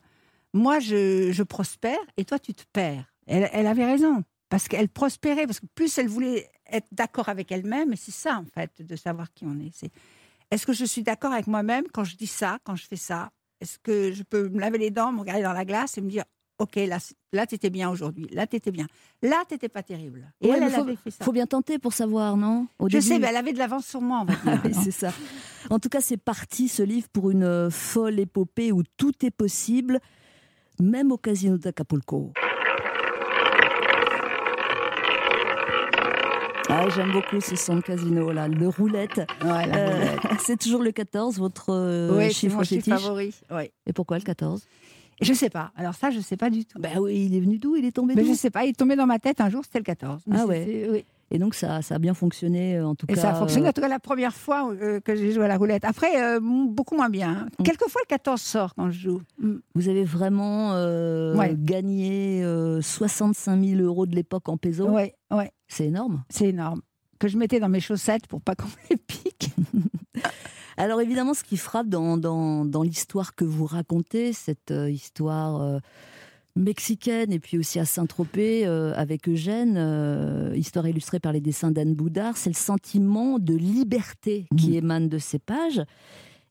Moi, 0.52 0.78
je, 0.78 1.30
je 1.32 1.42
prospère 1.42 1.98
et 2.16 2.24
toi, 2.24 2.38
tu 2.38 2.54
te 2.54 2.62
perds. 2.72 3.04
Elle, 3.26 3.66
avait 3.66 3.84
raison. 3.84 4.22
Parce 4.48 4.68
qu'elle 4.68 4.88
prospérait. 4.88 5.46
Parce 5.46 5.60
que 5.60 5.66
plus 5.74 5.98
elle 5.98 6.08
voulait 6.08 6.48
être 6.70 6.88
d'accord 6.92 7.28
avec 7.28 7.52
elle-même, 7.52 7.92
et 7.92 7.96
c'est 7.96 8.12
ça, 8.12 8.38
en 8.38 8.46
fait, 8.46 8.82
de 8.82 8.96
savoir 8.96 9.32
qui 9.32 9.44
on 9.44 9.58
est. 9.58 9.90
Est-ce 10.50 10.66
que 10.66 10.72
je 10.72 10.84
suis 10.84 11.02
d'accord 11.02 11.32
avec 11.32 11.46
moi-même 11.46 11.84
quand 11.92 12.04
je 12.04 12.16
dis 12.16 12.26
ça, 12.26 12.58
quand 12.64 12.76
je 12.76 12.86
fais 12.86 12.96
ça? 12.96 13.30
Est-ce 13.60 13.78
que 13.78 14.12
je 14.12 14.22
peux 14.22 14.48
me 14.48 14.60
laver 14.60 14.78
les 14.78 14.90
dents, 14.90 15.12
me 15.12 15.20
regarder 15.20 15.42
dans 15.42 15.52
la 15.52 15.64
glace 15.64 15.98
et 15.98 16.00
me 16.00 16.08
dire, 16.08 16.24
OK, 16.58 16.76
là, 16.76 16.98
là 17.32 17.46
tu 17.46 17.56
étais 17.56 17.70
bien 17.70 17.90
aujourd'hui. 17.90 18.28
Là, 18.32 18.46
tu 18.46 18.54
étais 18.56 18.70
bien. 18.70 18.86
Là, 19.22 19.42
tu 19.48 19.54
n'étais 19.54 19.68
pas 19.68 19.82
terrible. 19.82 20.30
Et 20.40 20.48
Ouais, 20.50 20.58
elle, 20.62 20.70
faut- 20.70 20.82
avait 20.82 20.94
fait 20.96 21.10
ça. 21.10 21.24
faut 21.24 21.32
bien 21.32 21.46
tenter 21.46 21.78
pour 21.80 21.92
savoir, 21.92 22.36
non 22.36 22.68
Au 22.78 22.88
Je 22.88 22.92
début. 22.98 23.02
sais, 23.06 23.18
mais 23.18 23.26
elle 23.28 23.36
avait 23.36 23.52
de 23.52 23.58
l'avance 23.58 23.86
sur 23.86 24.00
moi, 24.00 24.24
oui, 24.64 24.72
c'est 24.84 24.90
ça. 24.92 25.12
En 25.70 25.78
tout 25.80 25.88
cas, 25.88 26.00
c'est 26.00 26.16
parti, 26.16 26.68
ce 26.68 26.82
livre, 26.82 27.08
pour 27.12 27.30
une 27.30 27.42
euh, 27.42 27.70
folle 27.70 28.20
épopée 28.20 28.70
où 28.70 28.82
tout 28.96 29.12
est 29.26 29.30
possible, 29.32 29.98
même 30.80 31.10
au 31.10 31.16
casino 31.18 31.58
d'Acapulco. 31.58 32.32
Ah, 36.68 36.88
J'aime 36.94 37.12
beaucoup 37.12 37.40
ce 37.40 37.56
son 37.56 37.76
de 37.76 37.80
casino, 37.82 38.32
là, 38.32 38.48
le 38.48 38.68
roulette. 38.68 39.18
Ouais, 39.44 39.64
Euh, 39.74 40.16
c'est 40.40 40.58
toujours 40.58 40.82
le 40.82 40.92
14, 40.92 41.38
votre 41.38 41.66
euh, 41.70 42.16
Oui, 42.16 42.32
chiffre 42.32 42.56
mon 42.56 42.62
chiffre 42.64 42.88
favori. 42.88 43.34
Ouais. 43.50 43.72
Et 43.86 43.92
pourquoi 43.92 44.18
le 44.18 44.24
14 44.24 44.66
Je 45.20 45.32
sais 45.32 45.50
pas. 45.50 45.72
Alors 45.76 45.94
ça, 45.94 46.10
je 46.10 46.20
sais 46.20 46.36
pas 46.36 46.50
du 46.50 46.64
tout. 46.64 46.78
Ben 46.80 46.98
oui, 46.98 47.26
il 47.30 47.36
est 47.36 47.40
venu 47.40 47.58
d'où? 47.58 47.76
Il 47.76 47.84
est 47.84 47.92
tombé 47.92 48.14
d'où? 48.14 48.24
je 48.26 48.32
sais 48.34 48.50
pas. 48.50 48.64
Il 48.64 48.70
est 48.70 48.78
tombé 48.78 48.96
dans 48.96 49.06
ma 49.06 49.18
tête 49.18 49.40
un 49.40 49.48
jour, 49.50 49.62
c'était 49.64 49.78
le 49.78 49.84
14. 49.84 50.22
Mais 50.26 50.36
Ah 50.40 50.46
ouais. 50.46 50.88
oui. 50.90 51.04
Et 51.30 51.38
donc 51.38 51.54
ça, 51.54 51.80
ça 51.82 51.94
a 51.96 51.98
bien 51.98 52.14
fonctionné, 52.14 52.76
euh, 52.76 52.86
en 52.86 52.94
tout 52.94 53.06
Et 53.08 53.14
cas. 53.14 53.20
ça 53.22 53.30
a 53.30 53.34
fonctionné. 53.34 53.66
euh, 53.66 53.70
En 53.70 53.72
tout 53.72 53.80
cas, 53.80 53.88
la 53.88 53.98
première 53.98 54.34
fois 54.34 54.70
euh, 54.72 55.00
que 55.00 55.16
j'ai 55.16 55.32
joué 55.32 55.46
à 55.46 55.48
la 55.48 55.56
roulette. 55.56 55.84
Après, 55.84 56.22
euh, 56.22 56.38
beaucoup 56.40 56.94
moins 56.96 57.08
bien. 57.08 57.30
hein. 57.30 57.48
Mm. 57.58 57.62
Quelquefois, 57.64 58.02
le 58.04 58.08
14 58.08 58.40
sort 58.40 58.74
quand 58.74 58.90
je 58.90 58.98
joue. 59.00 59.22
Mm. 59.40 59.54
Vous 59.74 59.88
avez 59.88 60.04
vraiment 60.04 60.72
euh, 60.74 61.34
Ouais. 61.34 61.54
gagné 61.58 62.44
euh, 62.44 62.80
65 62.82 63.64
000 63.64 63.80
euros 63.80 64.06
de 64.06 64.14
l'époque 64.14 64.48
en 64.48 64.56
peso. 64.58 64.88
Ouais, 64.88 65.14
ouais, 65.32 65.50
C'est 65.66 65.86
énorme. 65.86 66.22
c'est 66.28 66.48
énorme. 66.50 66.82
Que 67.18 67.26
je 67.28 67.38
mettais 67.38 67.58
dans 67.58 67.70
mes 67.70 67.80
chaussettes 67.80 68.26
pour 68.26 68.40
pas 68.42 68.54
qu'on 68.54 68.66
me 68.68 68.90
les 68.90 68.96
pique. 68.96 69.50
Alors 70.76 71.00
évidemment, 71.00 71.34
ce 71.34 71.44
qui 71.44 71.56
frappe 71.56 71.88
dans, 71.88 72.16
dans, 72.16 72.64
dans 72.64 72.82
l'histoire 72.82 73.34
que 73.34 73.44
vous 73.44 73.66
racontez, 73.66 74.32
cette 74.32 74.70
euh, 74.70 74.90
histoire 74.90 75.60
euh, 75.62 75.78
mexicaine 76.56 77.32
et 77.32 77.38
puis 77.38 77.58
aussi 77.58 77.78
à 77.78 77.84
Saint-Tropez 77.84 78.66
euh, 78.66 78.92
avec 78.96 79.28
Eugène, 79.28 79.76
histoire 80.54 80.86
illustrée 80.86 81.20
par 81.20 81.32
les 81.32 81.40
dessins 81.40 81.70
d'Anne 81.70 81.94
Boudard, 81.94 82.36
c'est 82.36 82.50
le 82.50 82.54
sentiment 82.56 83.38
de 83.38 83.54
liberté 83.54 84.46
qui 84.56 84.70
Mhm. 84.70 84.74
émane 84.76 85.08
de 85.08 85.18
ces 85.18 85.38
pages. 85.38 85.82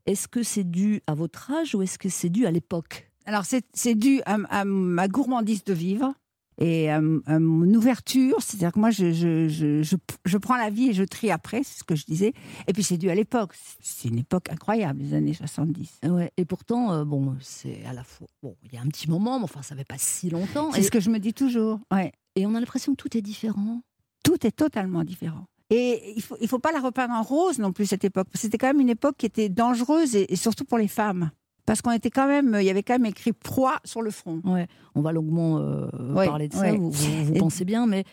Est-ce 0.05 0.27
que 0.27 0.43
c'est 0.43 0.65
dû 0.69 1.01
à 1.07 1.13
votre 1.15 1.51
âge 1.51 1.75
ou 1.75 1.81
est-ce 1.81 1.97
que 1.97 2.09
c'est 2.09 2.29
dû 2.29 2.45
à 2.45 2.51
l'époque? 2.51 3.09
Alors, 3.25 3.45
c'est 3.45 3.63
c'est 3.73 3.95
dû 3.95 4.21
à, 4.25 4.37
à 4.49 4.65
ma 4.65 5.07
gourmandise 5.07 5.63
de 5.63 5.71
vivre 5.73 6.13
et 6.59 6.85
m- 6.85 7.21
à 7.25 7.39
mon 7.39 7.67
ouverture. 7.73 8.35
C'est-à-dire 8.41 8.71
que 8.71 8.79
moi, 8.79 8.89
je, 8.91 9.11
je, 9.11 9.47
je, 9.47 9.83
je, 9.83 9.95
je 10.25 10.37
prends 10.37 10.57
la 10.57 10.69
vie 10.69 10.89
et 10.89 10.93
je 10.93 11.03
trie 11.03 11.31
après, 11.31 11.63
c'est 11.63 11.79
ce 11.79 11.83
que 11.83 11.95
je 11.95 12.05
disais. 12.05 12.33
Et 12.67 12.73
puis, 12.73 12.83
c'est 12.83 12.97
dû 12.97 13.09
à 13.09 13.15
l'époque. 13.15 13.53
C'est 13.81 14.09
une 14.09 14.19
époque 14.19 14.49
incroyable, 14.49 15.01
les 15.01 15.13
années 15.13 15.33
70. 15.33 15.99
Ouais, 16.09 16.31
et 16.37 16.45
pourtant, 16.45 16.91
euh, 16.93 17.05
bon, 17.05 17.35
c'est 17.41 17.83
à 17.85 17.93
la 17.93 18.03
fois. 18.03 18.27
Bon, 18.41 18.55
il 18.63 18.73
y 18.73 18.77
a 18.77 18.81
un 18.81 18.87
petit 18.87 19.09
moment, 19.09 19.37
mais 19.39 19.45
enfin, 19.45 19.61
ça 19.61 19.75
fait 19.75 19.83
pas 19.87 19.97
si 19.97 20.29
longtemps. 20.29 20.71
C'est 20.71 20.79
Et, 20.79 20.83
ce 20.83 20.91
que 20.91 20.99
je 20.99 21.09
me 21.09 21.19
dis 21.19 21.33
toujours. 21.33 21.79
Ouais. 21.91 22.11
et 22.35 22.45
on 22.45 22.55
a 22.55 22.59
l'impression 22.59 22.93
que 22.95 23.01
tout 23.01 23.17
est 23.17 23.21
différent. 23.21 23.81
Tout 24.23 24.45
est 24.47 24.51
totalement 24.51 25.03
différent. 25.03 25.45
Et 25.69 26.11
il 26.11 26.17
ne 26.17 26.21
faut, 26.21 26.35
il 26.39 26.47
faut 26.47 26.59
pas 26.59 26.71
la 26.71 26.79
repeindre 26.79 27.13
en 27.13 27.23
rose 27.23 27.57
non 27.57 27.71
plus, 27.71 27.85
cette 27.87 28.03
époque. 28.03 28.27
C'était 28.35 28.57
quand 28.57 28.67
même 28.67 28.79
une 28.81 28.89
époque 28.89 29.15
qui 29.17 29.25
était 29.25 29.49
dangereuse 29.49 30.15
et, 30.15 30.31
et 30.31 30.35
surtout 30.35 30.65
pour 30.65 30.77
les 30.77 30.87
femmes. 30.87 31.31
Parce 31.65 31.81
qu'on 31.81 31.91
était 31.91 32.09
quand 32.09 32.27
même, 32.27 32.57
il 32.59 32.65
y 32.65 32.69
avait 32.69 32.83
quand 32.83 32.95
même 32.95 33.05
écrit 33.05 33.31
proie 33.33 33.77
sur 33.85 34.01
le 34.01 34.11
front. 34.11 34.41
Ouais, 34.43 34.67
on 34.95 35.01
va 35.01 35.11
longuement 35.13 35.59
euh, 35.59 35.87
Ouais, 36.13 36.25
parler 36.25 36.47
de 36.49 36.53
ça, 36.53 36.61
ouais. 36.61 36.75
vous, 36.77 36.91
vous- 36.91 37.25
vous 37.25 37.33
Et- 37.33 37.39
pensez 37.39 37.63
bien, 37.65 37.85
mais 37.87 38.03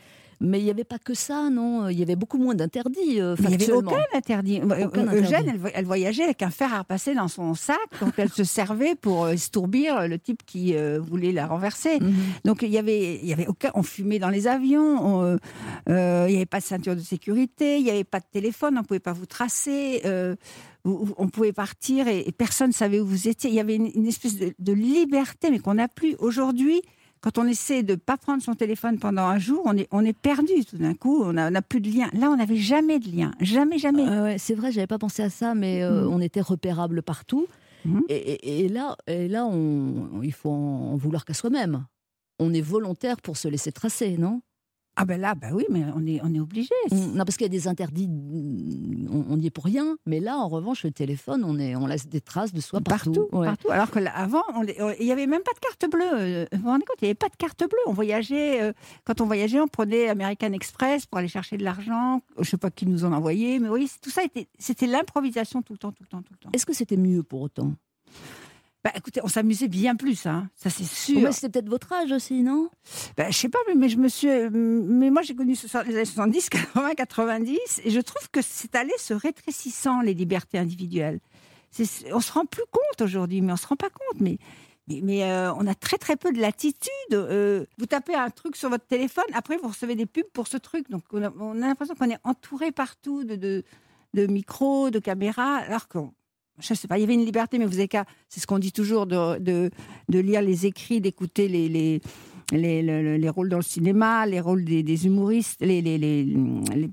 mais 0.42 0.58
il 0.58 0.64
n'y 0.64 0.70
avait 0.70 0.84
pas 0.84 0.98
que 0.98 1.12
ça, 1.12 1.50
non? 1.50 1.88
Il 1.90 1.98
y 1.98 2.02
avait 2.02 2.16
beaucoup 2.16 2.38
moins 2.38 2.54
d'interdits, 2.54 3.20
euh, 3.20 3.36
il 3.40 3.46
n'y 3.48 3.54
avait 3.56 3.72
aucun 3.72 3.98
interdit. 4.14 4.62
Aucun 4.62 5.06
euh, 5.08 5.20
Eugène, 5.20 5.44
elle, 5.48 5.58
vo- 5.58 5.68
elle 5.74 5.84
voyageait 5.84 6.22
avec 6.22 6.40
un 6.42 6.48
fer 6.48 6.72
à 6.72 6.78
repasser 6.78 7.12
dans 7.14 7.28
son 7.28 7.52
sac, 7.54 7.76
donc 8.00 8.14
elle 8.16 8.30
se 8.30 8.42
servait 8.44 8.94
pour 8.94 9.28
estourbir 9.28 10.08
le 10.08 10.18
type 10.18 10.42
qui 10.46 10.74
euh, 10.74 10.98
voulait 10.98 11.32
la 11.32 11.46
renverser. 11.46 12.00
Mhm. 12.00 12.14
Donc 12.46 12.62
il 12.62 12.70
y 12.70 12.78
avait, 12.78 13.16
il 13.16 13.26
y 13.26 13.34
avait 13.34 13.48
aucun, 13.48 13.70
on 13.74 13.82
fumait 13.82 14.18
dans 14.18 14.30
les 14.30 14.46
avions, 14.48 15.04
on, 15.04 15.36
euh, 15.90 16.24
il 16.26 16.30
n'y 16.30 16.36
avait 16.36 16.46
pas 16.46 16.60
de 16.60 16.64
ceinture 16.64 16.96
de 16.96 17.00
sécurité, 17.02 17.76
il 17.76 17.84
n'y 17.84 17.90
avait 17.90 18.04
pas 18.04 18.20
de 18.20 18.26
téléphone, 18.32 18.76
on 18.78 18.80
ne 18.80 18.86
pouvait 18.86 18.98
pas 18.98 19.12
vous 19.12 19.26
tracer, 19.26 20.00
vous- 20.84 21.14
on 21.18 21.28
pouvait 21.28 21.52
partir 21.52 22.08
et, 22.08 22.20
et 22.26 22.32
personne 22.32 22.68
ne 22.68 22.72
savait 22.74 23.00
où 23.00 23.06
vous 23.06 23.28
étiez. 23.28 23.50
Il 23.50 23.56
y 23.56 23.60
avait 23.60 23.76
une, 23.76 23.90
une 23.94 24.06
espèce 24.06 24.36
de, 24.38 24.52
de 24.58 24.72
liberté, 24.72 25.50
mais 25.50 25.58
qu'on 25.58 25.74
n'a 25.74 25.88
plus 25.88 26.14
aujourd'hui. 26.18 26.80
Quand 27.22 27.36
on 27.36 27.46
essaie 27.46 27.82
de 27.82 27.92
ne 27.92 27.96
pas 27.96 28.16
prendre 28.16 28.42
son 28.42 28.54
téléphone 28.54 28.98
pendant 28.98 29.24
un 29.24 29.38
jour, 29.38 29.60
on 29.66 29.76
est, 29.76 29.86
on 29.90 30.02
est 30.06 30.16
perdu 30.16 30.64
tout 30.64 30.78
d'un 30.78 30.94
coup, 30.94 31.22
on 31.22 31.34
n'a 31.34 31.60
plus 31.62 31.82
de 31.82 31.90
lien. 31.90 32.08
Là, 32.14 32.30
on 32.30 32.36
n'avait 32.36 32.56
jamais 32.56 32.98
de 32.98 33.10
lien, 33.14 33.32
jamais, 33.40 33.76
jamais. 33.76 34.08
Ouais, 34.08 34.36
c'est 34.38 34.54
vrai, 34.54 34.72
j'avais 34.72 34.86
pas 34.86 34.96
pensé 34.98 35.22
à 35.22 35.28
ça, 35.28 35.54
mais 35.54 35.82
euh, 35.82 36.04
Mhm. 36.06 36.12
on 36.14 36.20
était 36.22 36.40
repérable 36.40 37.02
partout. 37.02 37.46
Mhm. 37.84 38.02
Et, 38.08 38.14
et- 38.16 38.60
et 38.64 38.68
là, 38.70 38.96
et 39.06 39.28
là 39.28 39.44
on, 39.44 40.22
il 40.22 40.32
faut 40.32 40.48
en 40.50 40.96
vouloir 40.96 41.26
qu'à 41.26 41.34
soi-même. 41.34 41.84
On 42.38 42.54
est 42.54 42.62
volontaire 42.62 43.20
pour 43.20 43.36
se 43.36 43.48
laisser 43.48 43.70
tracer, 43.70 44.16
non? 44.16 44.40
Ah 44.96 45.04
ben 45.06 45.18
là, 45.20 45.34
ben 45.34 45.52
oui, 45.54 45.64
mais 45.70 45.84
on 45.96 46.04
est, 46.06 46.20
on 46.22 46.34
est 46.34 46.40
obligé. 46.40 46.74
Mm, 46.90 47.12
Non, 47.14 47.24
parce 47.24 47.36
qu'il 47.36 47.44
y 47.44 47.46
a 47.46 47.48
des 47.48 47.68
interdits, 47.68 48.08
mm, 48.08 49.08
on 49.30 49.36
n'y 49.36 49.46
est 49.46 49.50
pour 49.50 49.64
rien. 49.64 49.96
Mais 50.04 50.20
là, 50.20 50.36
en 50.36 50.48
revanche, 50.48 50.84
le 50.84 50.90
téléphone, 50.90 51.42
on, 51.44 51.58
est, 51.58 51.74
on 51.76 51.86
laisse 51.86 52.06
des 52.08 52.20
traces 52.20 52.52
de 52.52 52.60
soi 52.60 52.80
partout. 52.80 53.12
Partout, 53.12 53.28
Ouais. 53.36 53.46
partout. 53.46 53.70
Alors 53.70 53.90
que 53.90 53.98
là, 53.98 54.12
avant, 54.14 54.42
on 54.54 54.62
les- 54.62 54.76
on- 54.80 54.92
il 54.98 55.06
n'y 55.06 55.12
avait 55.12 55.26
même 55.26 55.42
pas 55.42 55.52
de 55.54 55.58
carte 55.60 55.90
bleue. 55.90 56.04
Euh, 56.12 56.46
Vous 56.52 56.58
vous 56.62 56.68
rendez 56.68 56.84
compte, 56.84 56.96
il 57.00 57.04
n'y 57.04 57.08
avait 57.10 57.14
pas 57.14 57.28
de 57.28 57.36
carte 57.36 57.60
bleue. 57.60 57.78
On 57.86 57.92
voyageait, 57.92 58.62
euh, 58.62 58.72
quand 59.04 59.20
on 59.20 59.26
voyageait, 59.26 59.60
on 59.60 59.68
prenait 59.68 60.08
American 60.08 60.52
Express 60.52 61.06
pour 61.06 61.18
aller 61.18 61.28
chercher 61.28 61.56
de 61.56 61.64
l'argent. 61.64 62.20
Je 62.36 62.40
ne 62.40 62.44
sais 62.44 62.56
pas 62.58 62.70
qui 62.70 62.86
nous 62.86 63.04
en 63.04 63.12
envoyait, 63.12 63.58
mais 63.58 63.68
oui, 63.68 63.90
tout 64.02 64.10
ça, 64.10 64.22
était, 64.24 64.48
c'était 64.58 64.86
l'improvisation 64.86 65.62
tout 65.62 65.72
le 65.72 65.78
temps, 65.78 65.92
tout 65.92 66.02
le 66.02 66.08
temps, 66.08 66.22
tout 66.22 66.32
le 66.32 66.38
temps. 66.38 66.50
Est-ce 66.52 66.66
que 66.66 66.74
c'était 66.74 66.96
mieux 66.98 67.22
pour 67.22 67.40
autant? 67.42 67.72
Bah, 68.82 68.92
écoutez, 68.94 69.20
on 69.22 69.28
s'amusait 69.28 69.68
bien 69.68 69.94
plus, 69.94 70.24
hein. 70.24 70.48
ça 70.56 70.70
c'est 70.70 70.84
sûr. 70.84 71.22
Ouais, 71.22 71.32
C'était 71.32 71.50
peut-être 71.50 71.68
votre 71.68 71.92
âge 71.92 72.12
aussi, 72.12 72.42
non? 72.42 72.70
Bah, 73.16 73.30
je 73.30 73.36
sais 73.36 73.50
pas, 73.50 73.58
mais, 73.68 73.74
mais 73.74 73.88
je 73.90 73.98
me 73.98 74.08
suis, 74.08 74.28
euh, 74.28 74.48
mais 74.50 75.10
moi 75.10 75.20
j'ai 75.20 75.34
connu 75.34 75.54
les 75.54 75.76
années 75.76 76.04
70, 76.06 76.48
80, 76.48 76.94
90, 76.94 77.58
et 77.84 77.90
je 77.90 78.00
trouve 78.00 78.30
que 78.30 78.40
c'est 78.40 78.74
allé 78.74 78.92
se 78.96 79.12
rétrécissant 79.12 80.00
les 80.00 80.14
libertés 80.14 80.56
individuelles. 80.58 81.20
On 82.12 82.20
se 82.20 82.32
rend 82.32 82.46
plus 82.46 82.64
compte 82.70 83.02
aujourd'hui, 83.02 83.42
mais 83.42 83.52
on 83.52 83.56
se 83.56 83.66
rend 83.66 83.76
pas 83.76 83.90
compte. 83.90 84.20
Mais 84.20 84.38
mais, 84.88 85.00
mais, 85.02 85.24
euh, 85.24 85.52
on 85.54 85.66
a 85.66 85.74
très 85.74 85.98
très 85.98 86.16
peu 86.16 86.32
de 86.32 86.40
latitude. 86.40 86.90
Euh, 87.12 87.64
vous 87.78 87.86
tapez 87.86 88.14
un 88.14 88.30
truc 88.30 88.56
sur 88.56 88.70
votre 88.70 88.86
téléphone, 88.86 89.24
après 89.34 89.56
vous 89.56 89.68
recevez 89.68 89.94
des 89.94 90.06
pubs 90.06 90.24
pour 90.32 90.48
ce 90.48 90.56
truc. 90.56 90.90
Donc 90.90 91.04
on 91.12 91.22
a, 91.22 91.30
on 91.38 91.62
a 91.62 91.66
l'impression 91.68 91.94
qu'on 91.94 92.10
est 92.10 92.18
entouré 92.24 92.72
partout 92.72 93.24
de, 93.24 93.36
de, 93.36 93.62
de 94.14 94.26
micros, 94.26 94.90
de 94.90 94.98
caméras, 94.98 95.56
alors 95.58 95.86
qu'on 95.86 96.12
je 96.60 96.74
sais 96.74 96.88
pas, 96.88 96.98
il 96.98 97.00
y 97.02 97.04
avait 97.04 97.14
une 97.14 97.24
liberté, 97.24 97.58
mais 97.58 97.66
vous 97.66 97.78
avez 97.78 97.88
qu'à, 97.88 98.04
c'est 98.28 98.40
ce 98.40 98.46
qu'on 98.46 98.58
dit 98.58 98.72
toujours, 98.72 99.06
de, 99.06 99.38
de, 99.38 99.70
de 100.08 100.18
lire 100.18 100.42
les 100.42 100.66
écrits, 100.66 101.00
d'écouter 101.00 101.48
les, 101.48 101.68
les, 101.68 102.00
les, 102.52 102.82
les, 102.82 103.18
les 103.18 103.28
rôles 103.28 103.48
dans 103.48 103.56
le 103.58 103.62
cinéma, 103.62 104.26
les 104.26 104.40
rôles 104.40 104.64
des, 104.64 104.82
des 104.82 105.06
humoristes, 105.06 105.60
les, 105.60 105.80
les, 105.82 105.98
les, 105.98 106.24
les- 106.24 106.90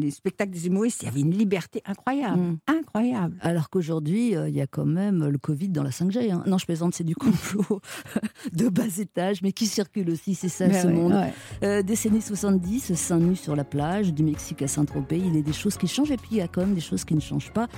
les 0.00 0.10
spectacles 0.10 0.52
des 0.52 0.66
humoristes. 0.66 1.02
Il 1.02 1.06
y 1.06 1.08
avait 1.08 1.20
une 1.20 1.30
liberté 1.36 1.82
incroyable, 1.86 2.38
Mm. 2.40 2.56
incroyable. 2.68 3.36
Alors 3.40 3.70
qu'aujourd'hui, 3.70 4.36
euh, 4.36 4.48
il 4.48 4.54
y 4.54 4.60
a 4.60 4.66
quand 4.66 4.84
même 4.86 5.26
le 5.28 5.38
Covid 5.38 5.68
dans 5.70 5.82
la 5.82 5.90
5G. 5.90 6.30
hein. 6.30 6.42
Non, 6.46 6.58
je 6.58 6.66
plaisante, 6.66 6.94
c'est 6.94 7.04
du 7.04 7.14
complot 7.16 7.80
de 8.52 8.68
bas 8.68 8.84
étage, 8.98 9.42
mais 9.42 9.52
qui 9.52 9.66
circule 9.66 10.10
aussi, 10.10 10.34
c'est 10.34 10.48
ça 10.48 10.66
Ben 10.68 10.80
ce 10.82 10.86
ouais, 10.86 10.92
monde. 10.92 11.12
ouais. 11.12 11.32
Euh, 11.64 11.82
décennie 11.82 12.20
70, 12.20 12.94
seins 12.94 13.18
nus 13.18 13.36
sur 13.36 13.56
la 13.56 13.64
plage, 13.64 14.12
du 14.12 14.22
Mexique 14.22 14.62
à 14.62 14.68
Saint-Tropez, 14.68 15.18
il 15.18 15.34
y 15.34 15.38
a 15.38 15.42
des 15.42 15.52
choses 15.52 15.76
qui 15.76 15.86
changent 15.88 16.10
et 16.10 16.16
puis 16.16 16.28
il 16.32 16.36
y 16.38 16.42
a 16.42 16.48
quand 16.48 16.60
même 16.62 16.74
des 16.74 16.80
choses 16.80 17.04
qui 17.04 17.14
ne 17.14 17.20
changent 17.20 17.52
pas. 17.52 17.68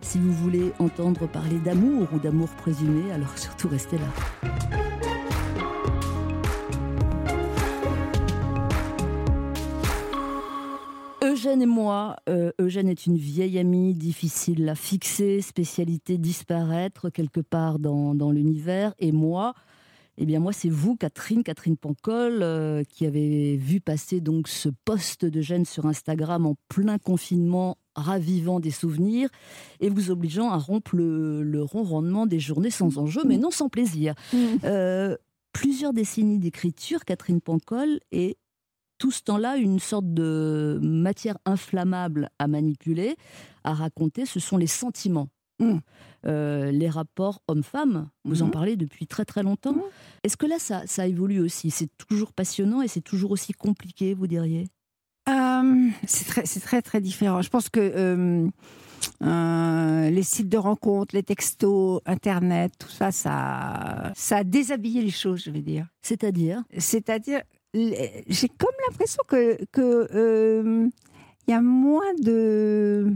Si 0.00 0.18
vous 0.18 0.32
voulez 0.32 0.72
entendre 0.78 1.28
parler 1.28 1.58
d'amour 1.58 2.08
ou 2.14 2.18
d'amour 2.18 2.48
présumé, 2.50 3.12
alors 3.12 3.36
surtout 3.38 3.68
restez 3.68 3.96
là. 3.98 5.09
Eugène 11.40 11.62
et 11.62 11.66
moi, 11.66 12.16
euh, 12.28 12.52
Eugène 12.60 12.90
est 12.90 13.06
une 13.06 13.16
vieille 13.16 13.58
amie, 13.58 13.94
difficile 13.94 14.68
à 14.68 14.74
fixer, 14.74 15.40
spécialité 15.40 16.18
disparaître 16.18 17.08
quelque 17.08 17.40
part 17.40 17.78
dans, 17.78 18.14
dans 18.14 18.30
l'univers. 18.30 18.92
Et 18.98 19.10
moi, 19.10 19.54
eh 20.18 20.26
bien 20.26 20.38
moi, 20.38 20.52
c'est 20.52 20.68
vous, 20.68 20.96
Catherine, 20.96 21.42
Catherine 21.42 21.78
Pancol, 21.78 22.42
euh, 22.42 22.84
qui 22.86 23.06
avez 23.06 23.56
vu 23.56 23.80
passer 23.80 24.20
donc 24.20 24.48
ce 24.48 24.68
post 24.84 25.24
de 25.24 25.40
Gênes 25.40 25.64
sur 25.64 25.86
Instagram 25.86 26.44
en 26.44 26.56
plein 26.68 26.98
confinement, 26.98 27.78
ravivant 27.94 28.60
des 28.60 28.70
souvenirs 28.70 29.30
et 29.80 29.88
vous 29.88 30.10
obligeant 30.10 30.50
à 30.50 30.58
rompre 30.58 30.94
le, 30.94 31.42
le 31.42 31.62
ronronnement 31.62 32.26
des 32.26 32.38
journées 32.38 32.68
sans 32.68 32.98
enjeu, 32.98 33.22
mais 33.24 33.38
non 33.38 33.50
sans 33.50 33.70
plaisir. 33.70 34.12
Euh, 34.64 35.16
plusieurs 35.52 35.94
décennies 35.94 36.38
d'écriture, 36.38 37.06
Catherine 37.06 37.40
Pancol, 37.40 38.00
et 38.12 38.36
tout 39.00 39.10
ce 39.10 39.22
temps-là, 39.22 39.56
une 39.56 39.80
sorte 39.80 40.12
de 40.12 40.78
matière 40.82 41.38
inflammable 41.46 42.28
à 42.38 42.46
manipuler, 42.46 43.16
à 43.64 43.72
raconter, 43.74 44.26
ce 44.26 44.38
sont 44.38 44.58
les 44.58 44.66
sentiments. 44.68 45.28
Mm. 45.58 45.78
Euh, 46.26 46.70
les 46.70 46.88
rapports 46.88 47.40
hommes-femmes, 47.48 48.08
vous 48.24 48.42
en 48.42 48.46
Mhm. 48.46 48.50
parlez 48.52 48.76
depuis 48.76 49.06
très 49.06 49.24
très 49.24 49.42
longtemps. 49.42 49.72
Mhm. 49.72 49.82
Est-ce 50.22 50.36
que 50.36 50.46
là, 50.46 50.58
ça, 50.58 50.82
ça 50.86 51.06
évolue 51.06 51.40
aussi? 51.40 51.70
C'est 51.70 51.90
toujours 52.08 52.32
passionnant 52.32 52.82
et 52.82 52.88
c'est 52.88 53.00
toujours 53.00 53.30
aussi 53.30 53.52
compliqué, 53.54 54.12
vous 54.14 54.26
diriez? 54.26 54.68
Euh, 55.28 55.88
c'est 56.06 56.26
très, 56.26 56.42
très, 56.42 56.82
très 56.82 57.00
différent. 57.00 57.40
Je 57.42 57.48
pense 57.50 57.68
que 57.70 57.80
euh, 59.22 60.10
les 60.10 60.22
sites 60.22 60.48
de 60.48 60.56
rencontres, 60.58 61.14
les 61.14 61.22
textos, 61.22 62.00
Internet, 62.06 62.72
tout 62.78 62.88
ça, 62.90 63.12
ça, 63.12 64.12
ça 64.14 64.36
a 64.38 64.44
déshabillé 64.44 65.02
les 65.02 65.10
choses, 65.10 65.42
je 65.44 65.50
vais 65.50 65.62
dire. 65.62 65.86
C'est-à-dire? 66.02 66.62
C'est-à-dire, 66.78 67.40
j'ai 67.74 68.48
comme 68.48 68.74
l'impression 68.88 69.22
que 69.26 69.64
que 69.72 70.08
euh, 70.14 70.88
il 71.46 71.50
y 71.50 71.54
a 71.54 71.60
moins 71.60 72.14
de 72.20 73.12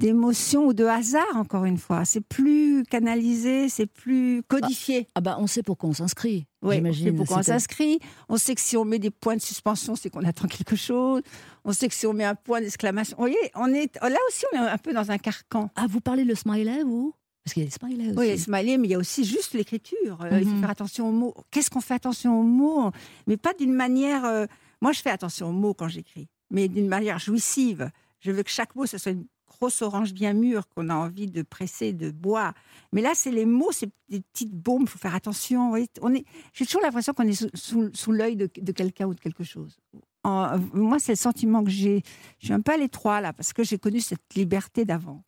d'émotions 0.00 0.66
ou 0.66 0.72
de 0.72 0.84
hasard 0.84 1.36
encore 1.36 1.66
une 1.66 1.76
fois. 1.76 2.04
C'est 2.04 2.22
plus 2.22 2.84
canalisé, 2.90 3.68
c'est 3.68 3.86
plus 3.86 4.42
codifié. 4.48 5.06
Ah 5.14 5.20
bah 5.20 5.36
on 5.38 5.46
sait 5.46 5.62
pourquoi 5.62 5.90
on 5.90 5.92
s'inscrit, 5.92 6.46
Oui, 6.62 6.82
on 6.82 6.92
sait 6.92 7.12
pourquoi 7.12 7.38
on 7.38 7.42
s'inscrit. 7.42 8.00
On 8.28 8.38
sait 8.38 8.54
que 8.54 8.60
si 8.62 8.76
on 8.78 8.84
met 8.86 8.98
des 8.98 9.10
points 9.10 9.36
de 9.36 9.42
suspension, 9.42 9.94
c'est 9.96 10.08
qu'on 10.08 10.24
attend 10.24 10.48
quelque 10.48 10.74
chose. 10.76 11.20
On 11.64 11.72
sait 11.72 11.88
que 11.88 11.94
si 11.94 12.06
on 12.06 12.14
met 12.14 12.24
un 12.24 12.34
point 12.34 12.60
d'exclamation, 12.60 13.14
vous 13.18 13.24
voyez, 13.24 13.50
on 13.54 13.66
est 13.68 13.94
là 14.00 14.18
aussi, 14.28 14.44
on 14.54 14.56
est 14.56 14.68
un 14.68 14.78
peu 14.78 14.94
dans 14.94 15.10
un 15.10 15.18
carcan. 15.18 15.70
Ah, 15.76 15.86
vous 15.88 16.00
parlez 16.00 16.24
le 16.24 16.34
smiley, 16.34 16.82
vous? 16.82 17.14
Parce 17.44 17.54
qu'il 17.54 17.62
y 17.62 17.66
a 17.66 17.68
des 17.68 17.74
smileys 17.74 18.08
aussi. 18.10 18.18
Oui, 18.18 18.26
les 18.26 18.38
smileys, 18.38 18.76
mais 18.78 18.88
il 18.88 18.90
y 18.90 18.94
a 18.94 18.98
aussi 18.98 19.24
juste 19.24 19.54
l'écriture. 19.54 20.20
Euh, 20.22 20.38
Il 20.40 20.44
faut 20.46 20.54
Mhm. 20.54 20.60
faire 20.60 20.70
attention 20.70 21.08
aux 21.08 21.12
mots. 21.12 21.34
Qu'est-ce 21.50 21.70
qu'on 21.70 21.80
fait 21.80 21.94
attention 21.94 22.38
aux 22.38 22.44
mots 22.44 22.90
Mais 23.26 23.36
pas 23.36 23.54
d'une 23.54 23.72
manière. 23.72 24.24
euh, 24.24 24.46
Moi, 24.82 24.92
je 24.92 25.00
fais 25.00 25.10
attention 25.10 25.48
aux 25.50 25.52
mots 25.52 25.74
quand 25.74 25.88
j'écris, 25.88 26.28
mais 26.50 26.66
d'une 26.68 26.88
manière 26.88 27.18
jouissive. 27.18 27.90
Je 28.20 28.30
veux 28.32 28.42
que 28.42 28.50
chaque 28.50 28.74
mot, 28.76 28.86
ce 28.86 28.96
soit 28.98 29.12
une 29.12 29.26
grosse 29.46 29.82
orange 29.82 30.12
bien 30.14 30.32
mûre 30.32 30.66
qu'on 30.68 30.88
a 30.88 30.94
envie 30.94 31.26
de 31.26 31.42
presser, 31.42 31.92
de 31.92 32.10
boire. 32.10 32.54
Mais 32.92 33.02
là, 33.02 33.10
c'est 33.14 33.30
les 33.30 33.44
mots, 33.44 33.72
c'est 33.72 33.90
des 34.08 34.20
petites 34.20 34.52
bombes. 34.54 34.82
Il 34.82 34.88
faut 34.88 34.98
faire 34.98 35.14
attention. 35.14 35.64
vous 35.64 35.68
voyez. 35.70 35.88
On 36.00 36.14
est. 36.14 36.24
J'ai 36.54 36.64
toujours 36.64 36.80
l'impression 36.82 37.12
qu'on 37.12 37.26
est 37.26 37.32
sous, 37.34 37.48
sous- 37.52 37.90
sous 37.92 38.12
l'œil 38.12 38.36
de, 38.36 38.48
de 38.58 38.72
quelqu'un 38.72 39.06
ou 39.06 39.12
de 39.14 39.20
quelque 39.20 39.44
chose. 39.44 39.76
En- 40.24 40.58
moi, 40.72 40.98
c'est 40.98 41.12
le 41.12 41.16
sentiment 41.16 41.62
que 41.64 41.70
j'ai. 41.70 42.02
Je 42.38 42.46
suis 42.46 42.54
un 42.54 42.60
peu 42.60 42.72
à 42.72 42.76
l'étroit 42.78 43.20
là, 43.20 43.32
parce 43.34 43.52
que 43.52 43.62
j'ai 43.64 43.78
connu 43.78 44.00
cette 44.00 44.34
liberté 44.34 44.84
d'avant. 44.86 45.22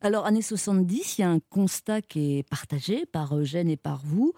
Alors, 0.00 0.26
années 0.26 0.42
70, 0.42 1.18
il 1.18 1.22
y 1.22 1.24
a 1.24 1.30
un 1.30 1.40
constat 1.50 2.02
qui 2.02 2.38
est 2.38 2.42
partagé 2.48 3.04
par 3.06 3.36
Eugène 3.36 3.68
et 3.68 3.76
par 3.76 4.00
vous. 4.04 4.32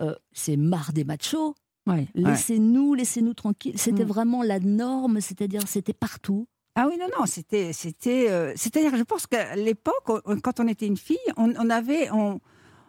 Euh, 0.00 0.14
c'est 0.32 0.56
marre 0.56 0.92
des 0.92 1.04
machos. 1.04 1.54
Ouais, 1.86 1.94
ouais. 1.94 2.08
Laissez-nous, 2.14 2.94
laissez-nous 2.94 3.34
tranquilles. 3.34 3.76
C'était 3.78 4.04
Mm. 4.04 4.08
vraiment 4.08 4.42
la 4.42 4.60
norme, 4.60 5.20
c'est-à-dire 5.20 5.62
c'était 5.66 5.92
partout. 5.92 6.46
Ah 6.76 6.86
oui, 6.88 6.96
non, 6.98 7.06
non, 7.18 7.26
c'était, 7.26 7.72
c'était, 7.72 8.30
euh, 8.30 8.52
c'est-à-dire, 8.54 8.96
je 8.96 9.02
pense 9.02 9.26
qu'à 9.26 9.56
l'époque, 9.56 10.22
on- 10.24 10.38
quand 10.38 10.60
on 10.60 10.68
était 10.68 10.86
une 10.86 10.96
fille, 10.96 11.18
on, 11.36 11.52
on 11.58 11.68
avait, 11.68 12.08
on, 12.12 12.40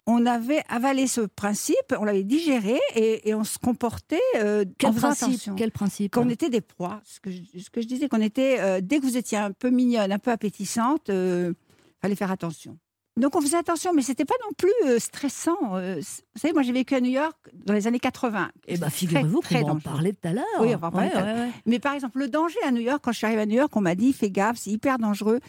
on 0.05 0.25
avait 0.27 0.61
avalé 0.69 1.07
ce 1.07 1.21
principe, 1.21 1.95
on 1.99 2.03
l'avait 2.03 2.23
digéré 2.23 2.77
et, 2.95 3.27
et 3.29 3.33
on 3.33 3.43
se 3.43 3.57
comportait 3.57 4.19
euh, 4.37 4.63
Quel 4.77 4.93
principe? 4.93 5.27
attention. 5.29 5.55
Quel 5.55 5.71
principe? 5.71 6.13
Qu'on 6.13 6.29
était 6.29 6.49
des 6.49 6.61
proies. 6.61 7.01
Ce 7.03 7.19
que 7.19 7.31
je, 7.31 7.41
ce 7.59 7.69
que 7.71 7.81
je 7.81 7.87
disais, 7.87 8.07
qu'on 8.07 8.21
était, 8.21 8.59
euh, 8.59 8.81
dès 8.81 8.99
que 8.99 9.05
vous 9.05 9.17
étiez 9.17 9.39
un 9.39 9.51
peu 9.51 9.71
mignonne, 9.71 10.11
un 10.11 10.19
peu 10.19 10.31
appétissante, 10.31 11.09
fallait 12.01 12.15
faire 12.15 12.31
attention. 12.31 12.77
Donc 13.17 13.35
on 13.35 13.41
faisait 13.41 13.57
attention, 13.57 13.91
mais 13.93 14.01
c'était 14.01 14.23
pas 14.25 14.35
non 14.45 14.53
plus 14.57 14.71
euh, 14.89 14.97
stressant. 14.97 15.75
euh, 15.75 15.95
vous 15.95 16.39
savez, 16.39 16.53
moi 16.53 16.63
j'ai 16.63 16.71
vécu 16.71 16.95
à 16.95 17.01
New 17.01 17.11
York 17.11 17.35
dans 17.65 17.73
les 17.73 17.85
années 17.85 17.99
80. 17.99 18.49
Eh 18.67 18.77
bien, 18.77 18.89
figurez-vous 18.89 19.41
qu'on 19.41 19.61
va 19.65 19.73
en 19.73 19.79
parler 19.79 20.13
tout 20.13 20.29
à 20.29 20.33
l'heure. 20.33 20.45
Oui, 20.61 20.73
on 20.73 20.77
va 20.77 20.87
en 20.87 20.91
parler 20.91 21.07
Ouais, 21.07 21.13
tout 21.13 21.19
à 21.19 21.23
ouais, 21.23 21.33
ouais. 21.33 21.49
Mais 21.65 21.79
par 21.79 21.93
exemple, 21.93 22.19
le 22.19 22.29
danger 22.29 22.57
à 22.65 22.71
New 22.71 22.79
York, 22.79 23.01
quand 23.03 23.11
je 23.11 23.17
suis 23.17 23.27
arrivée 23.27 23.41
à 23.41 23.45
New 23.45 23.57
York, 23.57 23.75
on 23.75 23.81
m'a 23.81 23.95
dit 23.95 24.13
fais 24.13 24.31
gaffe, 24.31 24.57
c'est 24.59 24.71
hyper 24.71 24.97
dangereux. 24.97 25.41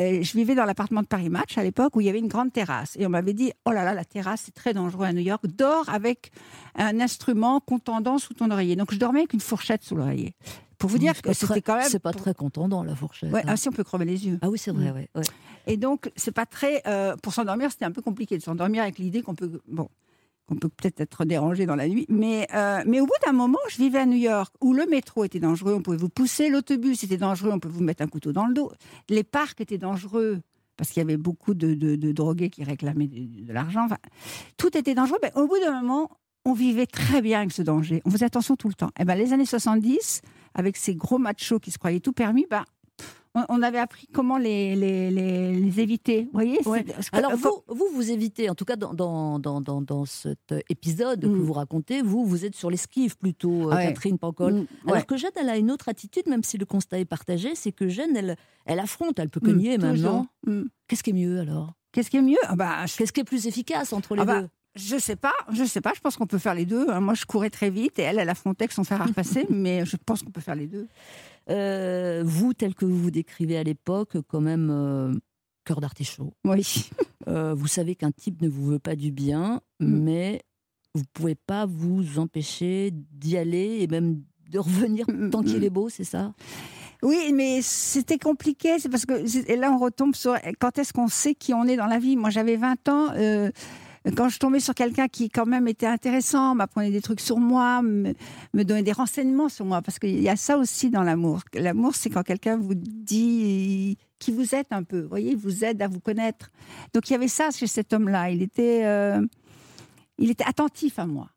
Euh, 0.00 0.22
je 0.22 0.32
vivais 0.32 0.54
dans 0.54 0.64
l'appartement 0.64 1.02
de 1.02 1.06
Paris 1.06 1.28
Match 1.28 1.58
à 1.58 1.64
l'époque 1.64 1.94
où 1.96 2.00
il 2.00 2.06
y 2.06 2.08
avait 2.08 2.20
une 2.20 2.28
grande 2.28 2.52
terrasse. 2.52 2.96
Et 2.98 3.06
on 3.06 3.10
m'avait 3.10 3.34
dit 3.34 3.52
oh 3.66 3.72
là 3.72 3.84
là, 3.84 3.92
la 3.92 4.04
terrasse, 4.04 4.42
c'est 4.46 4.54
très 4.54 4.72
dangereux 4.72 5.04
à 5.04 5.12
New 5.12 5.20
York. 5.20 5.44
Dors 5.46 5.88
avec 5.88 6.30
un 6.76 7.00
instrument 7.00 7.58
contendant 7.60 8.18
sous 8.18 8.34
ton 8.34 8.50
oreiller. 8.52 8.76
Donc 8.76 8.94
je 8.94 8.98
dormais 8.98 9.20
avec 9.20 9.32
une 9.34 9.40
fourchette 9.40 9.82
sous 9.82 9.96
l'oreiller. 9.96 10.34
Pour 10.80 10.90
vous 10.90 10.98
dire 10.98 11.20
que 11.22 11.32
c'était 11.32 11.62
quand 11.62 11.76
même. 11.76 11.88
C'est 11.88 12.00
pas 12.00 12.12
très 12.12 12.34
contendant, 12.34 12.82
la 12.82 12.96
fourchette. 12.96 13.30
Ouais, 13.32 13.42
hein. 13.42 13.50
ah, 13.50 13.56
si 13.56 13.68
on 13.68 13.72
peut 13.72 13.84
crever 13.84 14.04
les 14.06 14.26
yeux. 14.26 14.38
Ah 14.42 14.50
oui, 14.50 14.58
c'est 14.58 14.72
vrai, 14.72 14.90
Mm. 14.90 14.94
ouais, 14.96 15.08
ouais. 15.14 15.22
Et 15.68 15.76
donc, 15.76 16.10
c'est 16.16 16.32
pas 16.32 16.46
très. 16.46 16.82
euh, 16.88 17.14
pour 17.22 17.32
s'endormir, 17.34 17.70
c'était 17.70 17.84
un 17.84 17.92
peu 17.92 18.02
compliqué 18.02 18.36
de 18.36 18.42
s'endormir 18.42 18.82
avec 18.82 18.98
l'idée 18.98 19.22
qu'on 19.22 19.34
peut. 19.36 19.60
Bon. 19.68 19.88
qu'on 20.48 20.56
peut 20.56 20.68
peut-être 20.68 21.00
être 21.00 21.24
dérangé 21.24 21.64
dans 21.64 21.76
la 21.76 21.86
nuit. 21.86 22.06
Mais, 22.08 22.48
euh, 22.54 22.82
mais 22.84 23.00
au 23.00 23.06
bout 23.06 23.12
d'un 23.24 23.30
moment, 23.30 23.58
je 23.70 23.76
vivais 23.76 24.00
à 24.00 24.06
New 24.06 24.16
York, 24.18 24.52
où 24.60 24.72
le 24.74 24.84
métro 24.86 25.22
était 25.22 25.38
dangereux, 25.38 25.74
on 25.74 25.80
pouvait 25.80 25.96
vous 25.96 26.08
pousser, 26.08 26.48
l'autobus 26.48 27.04
était 27.04 27.18
dangereux, 27.18 27.50
on 27.52 27.60
pouvait 27.60 27.74
vous 27.74 27.84
mettre 27.84 28.02
un 28.02 28.08
couteau 28.08 28.32
dans 28.32 28.46
le 28.46 28.54
dos, 28.54 28.72
les 29.08 29.22
parcs 29.22 29.60
étaient 29.60 29.78
dangereux, 29.78 30.40
parce 30.76 30.90
qu'il 30.90 31.00
y 31.02 31.04
avait 31.04 31.16
beaucoup 31.18 31.54
de, 31.54 31.74
de- 31.74 31.94
de 31.94 32.10
drogués 32.10 32.50
qui 32.50 32.64
réclamaient 32.64 33.06
de, 33.06 33.44
de 33.46 33.52
l'argent. 33.52 33.84
Enfin, 33.84 33.98
tout 34.56 34.76
était 34.76 34.94
dangereux. 34.94 35.18
Mais 35.22 35.30
au 35.36 35.46
bout 35.46 35.60
d'un 35.60 35.82
moment, 35.82 36.10
on 36.50 36.54
vivait 36.54 36.86
très 36.86 37.22
bien 37.22 37.38
avec 37.40 37.52
ce 37.52 37.62
danger. 37.62 38.02
On 38.04 38.10
faisait 38.10 38.24
attention 38.26 38.56
tout 38.56 38.68
le 38.68 38.74
temps. 38.74 38.90
Et 38.98 39.04
ben, 39.04 39.14
les 39.14 39.32
années 39.32 39.44
70, 39.46 40.22
avec 40.54 40.76
ces 40.76 40.94
gros 40.94 41.18
machos 41.18 41.58
qui 41.60 41.70
se 41.70 41.78
croyaient 41.78 42.00
tout 42.00 42.12
permis, 42.12 42.46
ben, 42.50 42.64
on, 43.48 43.62
avait 43.62 43.78
appris 43.78 44.08
comment 44.12 44.38
les, 44.38 44.74
les, 44.74 45.08
les, 45.10 45.54
les 45.54 45.80
éviter. 45.80 46.22
Vous 46.24 46.30
voyez 46.32 46.58
Ouais. 46.66 46.84
Alors 47.12 47.36
vous, 47.36 47.62
vous, 47.68 47.86
vous 47.94 48.10
évitez, 48.10 48.50
en 48.50 48.56
tout 48.56 48.64
cas 48.64 48.74
dans, 48.74 48.92
dans, 48.92 49.38
dans, 49.38 49.60
dans, 49.80 50.04
cet 50.04 50.52
épisode 50.68 51.20
que 51.22 51.26
Mm. 51.28 51.40
vous 51.40 51.52
racontez, 51.52 52.02
vous, 52.02 52.24
vous 52.26 52.44
êtes 52.44 52.56
sur 52.56 52.70
l'esquive 52.70 53.16
plutôt, 53.16 53.70
euh, 53.70 53.76
Ouais. 53.76 53.86
Catherine 53.86 54.18
Pancol. 54.18 54.52
Mm, 54.54 54.58
ouais. 54.58 54.66
Alors 54.92 55.06
que 55.06 55.16
Jeanne, 55.16 55.30
elle 55.36 55.48
a 55.48 55.56
une 55.56 55.70
autre 55.70 55.88
attitude, 55.88 56.26
même 56.26 56.42
si 56.42 56.58
le 56.58 56.66
constat 56.66 56.98
est 56.98 57.04
partagé, 57.04 57.54
c'est 57.54 57.70
que 57.70 57.88
Jeanne, 57.88 58.16
elle, 58.16 58.36
elle 58.66 58.80
affronte, 58.80 59.20
elle 59.20 59.30
peut 59.30 59.40
Mm, 59.40 59.46
cogner 59.46 59.78
maintenant. 59.78 60.26
Qu'est-ce 60.88 61.04
qui 61.04 61.10
est 61.10 61.14
mieux 61.14 61.38
alors? 61.38 61.72
Qu'est-ce 61.92 62.10
qui 62.10 62.16
est 62.16 62.22
mieux? 62.22 62.36
Ah 62.48 62.56
bah, 62.56 62.84
je, 62.86 62.96
Qu'est-ce 62.96 63.12
qui 63.12 63.20
est 63.20 63.24
plus 63.24 63.46
efficace 63.46 63.92
entre 63.92 64.16
les 64.16 64.22
Ah 64.22 64.24
bah, 64.24 64.40
deux? 64.42 64.48
Je 64.76 64.98
sais 64.98 65.16
pas, 65.16 65.32
je 65.52 65.64
sais 65.64 65.80
pas. 65.80 65.92
Je 65.94 66.00
pense 66.00 66.16
qu'on 66.16 66.26
peut 66.26 66.38
faire 66.38 66.54
les 66.54 66.66
deux. 66.66 66.88
hein. 66.90 67.00
Moi, 67.00 67.14
je 67.14 67.24
courais 67.26 67.50
très 67.50 67.70
vite 67.70 67.98
et 67.98 68.02
elle, 68.02 68.18
elle 68.18 68.28
affrontait 68.28 68.64
avec 68.64 68.72
son 68.72 68.84
fer 68.84 69.00
à 69.02 69.04
repasser, 69.06 69.46
mais 69.50 69.84
je 69.84 69.96
pense 70.04 70.22
qu'on 70.22 70.30
peut 70.30 70.40
faire 70.40 70.54
les 70.54 70.66
deux. 70.66 70.86
Euh, 71.48 72.22
Vous, 72.24 72.54
tel 72.54 72.74
que 72.74 72.84
vous 72.84 72.96
vous 72.96 73.10
décrivez 73.10 73.56
à 73.58 73.62
l'époque, 73.62 74.16
quand 74.28 74.40
même, 74.40 74.70
euh, 74.70 75.12
cœur 75.64 75.80
d'artichaut. 75.80 76.32
Oui. 76.44 76.90
Euh, 77.28 77.52
vous 77.54 77.66
savez 77.68 77.96
qu'un 77.96 78.10
type 78.10 78.40
ne 78.40 78.48
vous 78.48 78.64
veut 78.66 78.78
pas 78.78 78.96
du 78.96 79.12
bien, 79.12 79.60
Mm. 79.78 79.86
mais 80.02 80.42
vous 80.94 81.04
pouvez 81.12 81.34
pas 81.34 81.66
vous 81.66 82.18
empêcher 82.18 82.90
d'y 82.92 83.36
aller 83.36 83.78
et 83.82 83.86
même 83.88 84.22
de 84.48 84.58
revenir 84.58 85.04
Mm, 85.08 85.28
tant 85.28 85.42
qu'il 85.42 85.60
mm. 85.60 85.64
est 85.64 85.70
beau, 85.70 85.88
c'est 85.90 86.02
ça? 86.04 86.32
Oui, 87.02 87.32
mais 87.34 87.60
c'était 87.62 88.18
compliqué. 88.18 88.78
C'est 88.78 88.88
parce 88.88 89.04
que 89.04 89.50
et 89.52 89.56
là, 89.56 89.70
on 89.70 89.78
retombe 89.78 90.14
sur 90.16 90.34
quand 90.58 90.78
est-ce 90.78 90.94
qu'on 90.94 91.08
sait 91.08 91.34
qui 91.34 91.52
on 91.52 91.64
est 91.64 91.76
dans 91.76 91.86
la 91.86 91.98
vie? 91.98 92.16
Moi, 92.16 92.30
j'avais 92.30 92.56
20 92.56 92.88
ans. 92.88 93.08
euh, 93.14 93.50
quand 94.16 94.28
je 94.28 94.38
tombais 94.38 94.60
sur 94.60 94.74
quelqu'un 94.74 95.08
qui, 95.08 95.28
quand 95.28 95.46
même, 95.46 95.68
était 95.68 95.86
intéressant, 95.86 96.54
m'apprenait 96.54 96.90
des 96.90 97.02
trucs 97.02 97.20
sur 97.20 97.38
moi, 97.38 97.82
me, 97.82 98.14
me 98.54 98.62
donnait 98.64 98.82
des 98.82 98.92
renseignements 98.92 99.48
sur 99.48 99.66
moi, 99.66 99.82
parce 99.82 99.98
qu'il 99.98 100.20
y 100.20 100.28
a 100.28 100.36
ça 100.36 100.56
aussi 100.56 100.90
dans 100.90 101.02
l'amour. 101.02 101.42
L'amour, 101.54 101.94
c'est 101.94 102.08
quand 102.08 102.22
quelqu'un 102.22 102.56
vous 102.56 102.74
dit 102.74 103.98
qui 104.18 104.32
vous 104.32 104.54
êtes 104.54 104.72
un 104.72 104.84
peu. 104.84 105.00
Vous 105.00 105.08
voyez, 105.08 105.34
vous 105.34 105.64
aide 105.64 105.82
à 105.82 105.88
vous 105.88 106.00
connaître. 106.00 106.50
Donc, 106.94 107.10
il 107.10 107.12
y 107.12 107.16
avait 107.16 107.28
ça 107.28 107.50
chez 107.50 107.66
cet 107.66 107.92
homme-là. 107.92 108.30
Il 108.30 108.42
était, 108.42 108.84
euh, 108.84 109.26
il 110.18 110.30
était 110.30 110.44
attentif 110.44 110.98
à 110.98 111.06
moi. 111.06 111.28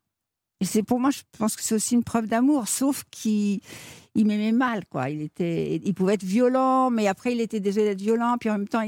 Et 0.60 0.64
c'est 0.64 0.82
pour 0.82 1.00
moi, 1.00 1.10
je 1.10 1.20
pense 1.38 1.56
que 1.56 1.62
c'est 1.62 1.74
aussi 1.74 1.94
une 1.94 2.04
preuve 2.04 2.26
d'amour, 2.26 2.68
sauf 2.68 3.04
qu'il 3.10 3.60
il 4.14 4.26
m'aimait 4.26 4.52
mal, 4.52 4.84
quoi. 4.86 5.10
Il 5.10 5.22
était, 5.22 5.80
il 5.84 5.94
pouvait 5.94 6.14
être 6.14 6.24
violent, 6.24 6.90
mais 6.90 7.06
après 7.08 7.32
il 7.32 7.40
était 7.40 7.60
désolé 7.60 7.86
d'être 7.86 8.00
violent, 8.00 8.36
puis 8.38 8.50
en 8.50 8.58
même 8.58 8.68
temps, 8.68 8.84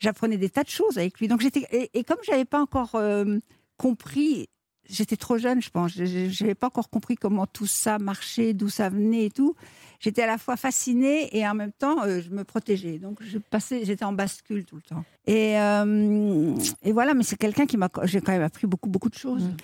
j'apprenais 0.00 0.36
des 0.36 0.50
tas 0.50 0.64
de 0.64 0.68
choses 0.68 0.98
avec 0.98 1.18
lui. 1.20 1.28
Donc 1.28 1.40
j'étais, 1.40 1.66
et, 1.70 1.90
et 1.94 2.04
comme 2.04 2.18
j'avais 2.24 2.44
pas 2.44 2.60
encore 2.60 2.94
euh, 2.96 3.38
compris, 3.76 4.48
j'étais 4.88 5.16
trop 5.16 5.38
jeune, 5.38 5.62
je 5.62 5.70
pense, 5.70 5.92
je 5.92 6.42
n'avais 6.42 6.54
pas 6.54 6.66
encore 6.66 6.90
compris 6.90 7.16
comment 7.16 7.46
tout 7.46 7.66
ça 7.66 7.98
marchait, 7.98 8.52
d'où 8.52 8.68
ça 8.68 8.88
venait 8.88 9.26
et 9.26 9.30
tout. 9.30 9.54
J'étais 10.00 10.22
à 10.22 10.26
la 10.26 10.38
fois 10.38 10.56
fascinée 10.56 11.34
et 11.36 11.46
en 11.48 11.54
même 11.54 11.72
temps, 11.72 12.02
euh, 12.04 12.20
je 12.20 12.30
me 12.30 12.44
protégeais. 12.44 12.98
Donc 12.98 13.22
je 13.22 13.38
passais, 13.38 13.84
j'étais 13.84 14.04
en 14.04 14.12
bascule 14.12 14.64
tout 14.64 14.76
le 14.76 14.82
temps. 14.82 15.04
Et, 15.26 15.58
euh, 15.58 16.54
et 16.82 16.92
voilà, 16.92 17.14
mais 17.14 17.22
c'est 17.22 17.36
quelqu'un 17.36 17.66
qui 17.66 17.76
m'a, 17.76 17.88
j'ai 18.02 18.20
quand 18.20 18.32
même 18.32 18.42
appris 18.42 18.66
beaucoup, 18.66 18.90
beaucoup 18.90 19.08
de 19.08 19.14
choses. 19.14 19.44
Mm. 19.44 19.56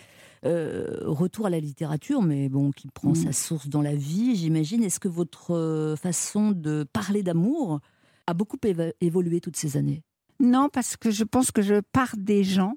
Euh, 0.47 0.87
retour 1.03 1.47
à 1.47 1.51
la 1.51 1.61
littérature, 1.61 2.23
mais 2.23 2.49
bon, 2.49 2.71
qui 2.71 2.89
prend 2.89 3.11
Mm. 3.11 3.15
sa 3.15 3.33
source 3.33 3.69
dans 3.69 3.83
la 3.83 3.95
vie, 3.95 4.37
j'imagine. 4.37 4.83
Est-ce 4.83 4.99
que 4.99 5.09
votre 5.09 5.55
euh, 5.55 5.97
façon 5.97 6.53
de 6.53 6.87
parler 6.93 7.23
d'amour 7.23 7.81
a 8.27 8.33
beaucoup 8.33 8.57
évolué 9.03 9.41
toutes 9.41 9.57
ces 9.57 9.77
années? 9.77 10.03
Non, 10.39 10.71
parce 10.73 10.97
que 10.97 11.11
je 11.11 11.25
pense 11.25 11.51
que 11.51 11.61
je 11.61 11.81
pars 11.93 12.15
des 12.17 12.43
gens 12.43 12.75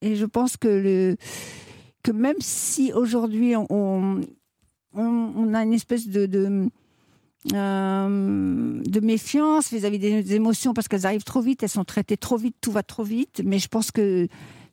et 0.00 0.14
je 0.14 0.24
pense 0.24 0.56
que 0.56 0.68
le 0.68 1.16
que 2.04 2.12
même 2.12 2.36
si 2.40 2.92
aujourd'hui 2.92 3.56
on, 3.56 3.66
on, 3.70 4.20
on 4.94 5.54
a 5.54 5.62
une 5.64 5.72
espèce 5.72 6.06
de 6.06 6.26
de, 6.26 6.68
euh, 7.54 8.82
de 8.84 9.00
méfiance 9.00 9.72
vis-à-vis 9.72 9.98
des 9.98 10.34
émotions 10.34 10.74
parce 10.74 10.88
qu'elles 10.88 11.06
arrivent 11.06 11.24
trop 11.24 11.40
vite, 11.40 11.62
elles 11.62 11.68
sont 11.68 11.84
traitées 11.84 12.16
trop 12.16 12.36
vite, 12.36 12.56
tout 12.60 12.72
va 12.72 12.82
trop 12.82 13.02
vite. 13.04 13.42
Mais 13.44 13.58
je 13.58 13.68
pense 13.68 13.90
que 13.90 14.28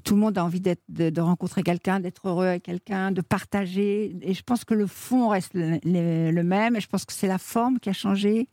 tout 0.09 0.15
le 0.15 0.21
monde 0.21 0.39
a 0.39 0.43
envie 0.43 0.59
de, 0.59 1.21
rencontrer 1.21 1.61
quelqu'un, 1.61 1.99
d'être 1.99 2.27
heureux 2.27 2.47
avec 2.47 2.63
quelqu'un, 2.63 3.11
de 3.11 3.21
partager. 3.21 4.17
Et 4.23 4.33
je 4.33 4.41
pense 4.41 4.65
que 4.65 4.73
le 4.73 4.87
fond 4.87 5.27
reste 5.27 5.51
le, 5.53 6.41
même. 6.41 6.75
Et 6.75 6.79
je 6.79 6.87
pense 6.87 7.05
que 7.05 7.13
c'est 7.13 7.27
la 7.27 7.37
forme 7.37 7.79
qui 7.79 7.89
a 7.89 7.93
changé. 7.93 8.49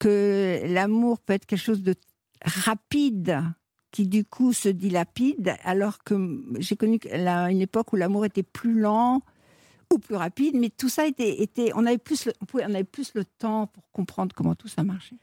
Que 0.00 0.62
l'amour 0.66 1.20
peut 1.20 1.32
être 1.32 1.46
quelque 1.46 1.62
chose 1.62 1.84
de 1.84 1.94
rapide 2.44 3.40
qui 3.92 4.08
du 4.08 4.24
coup 4.24 4.52
se 4.52 4.68
dilapide, 4.68 5.54
alors 5.62 6.02
que 6.02 6.42
j'ai 6.58 6.74
connu 6.74 6.98
une 7.04 7.60
époque 7.60 7.92
où 7.92 7.96
l'amour 7.96 8.24
était 8.24 8.42
plus 8.42 8.80
lent 8.80 9.22
ou 9.92 9.98
plus 9.98 10.16
rapide, 10.16 10.56
mais 10.58 10.70
tout 10.70 10.88
ça 10.88 11.06
était, 11.06 11.70
on 11.76 11.86
avait 11.86 11.98
plus, 11.98 12.28
on 12.40 12.58
on 12.58 12.74
avait 12.74 12.82
plus 12.82 13.14
le 13.14 13.24
temps 13.24 13.68
pour 13.68 13.88
comprendre 13.92 14.34
comment 14.34 14.56
tout 14.56 14.66
ça 14.66 14.82
marchait. 14.82 15.14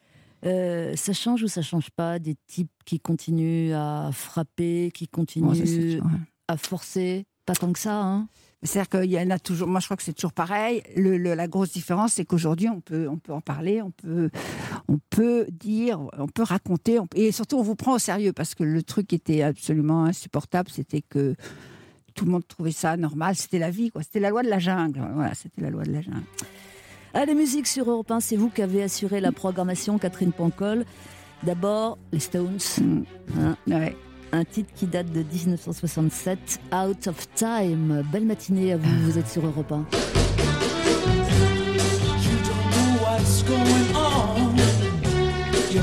Euh, 0.46 0.96
Ça 0.96 1.14
change 1.14 1.44
ou 1.44 1.48
ça 1.48 1.62
change 1.62 1.90
pas 1.92 2.20
des 2.20 2.36
types 2.48 2.72
qui 2.86 3.00
continuent 3.00 3.74
à 3.74 4.10
frapper, 4.14 4.92
qui 4.94 5.08
continuent 5.08 5.66
sûr, 5.66 6.04
ouais. 6.06 6.12
à 6.48 6.58
forcer? 6.58 7.26
Pas 7.46 7.54
tant 7.56 7.74
que 7.74 7.80
ça, 7.80 8.00
hein 8.02 8.28
C'est-à-dire 8.64 8.90
qu'il 8.90 9.12
y 9.12 9.20
en 9.20 9.30
a 9.32 9.40
toujours. 9.40 9.68
Moi, 9.68 9.80
je 9.80 9.86
crois 9.88 9.98
que 9.98 10.04
c'est 10.04 10.14
toujours 10.14 10.32
pareil. 10.34 10.84
Le- 10.96 11.18
le- 11.18 11.34
la 11.34 11.48
grosse 11.48 11.72
différence, 11.72 12.14
c'est 12.14 12.26
qu'aujourd'hui, 12.26 12.70
on 12.70 12.82
peut, 12.82 13.08
on 13.10 13.18
peut 13.18 13.34
en 13.34 13.42
parler, 13.42 13.82
on 13.82 13.90
peut, 13.92 14.30
on 14.88 15.00
peut 15.10 15.48
dire, 15.52 16.00
on 16.18 16.28
peut 16.28 16.44
raconter, 16.44 17.00
on 17.00 17.08
et 17.16 17.32
surtout, 17.32 17.58
on 17.58 17.64
vous 17.64 17.76
prend 17.76 17.96
au 17.96 18.00
sérieux 18.00 18.32
parce 18.32 18.54
que 18.54 18.64
le 18.64 18.84
truc 18.84 19.08
qui 19.08 19.16
était 19.16 19.42
absolument 19.42 20.06
insupportable, 20.06 20.70
c'était 20.70 21.02
que 21.02 21.36
tout 22.14 22.26
le 22.26 22.32
monde 22.32 22.48
trouvait 22.48 22.72
ça 22.72 22.96
normal. 22.98 23.36
C'était 23.36 23.60
la 23.60 23.72
vie, 23.72 23.90
quoi. 23.90 24.04
C'était 24.04 24.20
la 24.20 24.30
loi 24.30 24.44
de 24.44 24.50
la 24.50 24.60
jungle. 24.60 25.02
Voilà, 25.16 25.34
c'était 25.34 25.62
la 25.62 25.72
loi 25.72 25.84
de 25.84 25.92
la 25.92 26.02
jungle. 26.02 26.22
Allez, 27.14 27.36
musique 27.36 27.68
sur 27.68 27.90
Europe 27.90 28.10
1, 28.12 28.20
c'est 28.22 28.38
vous 28.38 28.50
qui 28.50 28.62
avez 28.62 28.84
assuré 28.84 29.20
la 29.20 29.32
programmation, 29.32 29.98
Catherine 29.98 30.32
Pancol. 30.32 30.86
D'abord, 31.44 31.98
les 32.14 32.20
Stones, 32.20 32.58
Mm. 32.80 33.02
hein, 33.40 33.58
Ouais. 33.68 33.98
un 34.32 34.46
titre 34.46 34.72
qui 34.76 34.86
date 34.86 35.12
de 35.12 35.22
1967, 35.24 36.60
Out 36.74 37.08
of 37.08 37.28
Time. 37.36 38.04
Belle 38.12 38.26
matinée 38.26 38.72
à 38.74 38.78
vous, 38.78 39.12
vous 39.12 39.18
êtes 39.18 39.28
sur 39.28 39.46
Europe 39.46 39.72
1. 39.72 39.86
You 45.72 45.82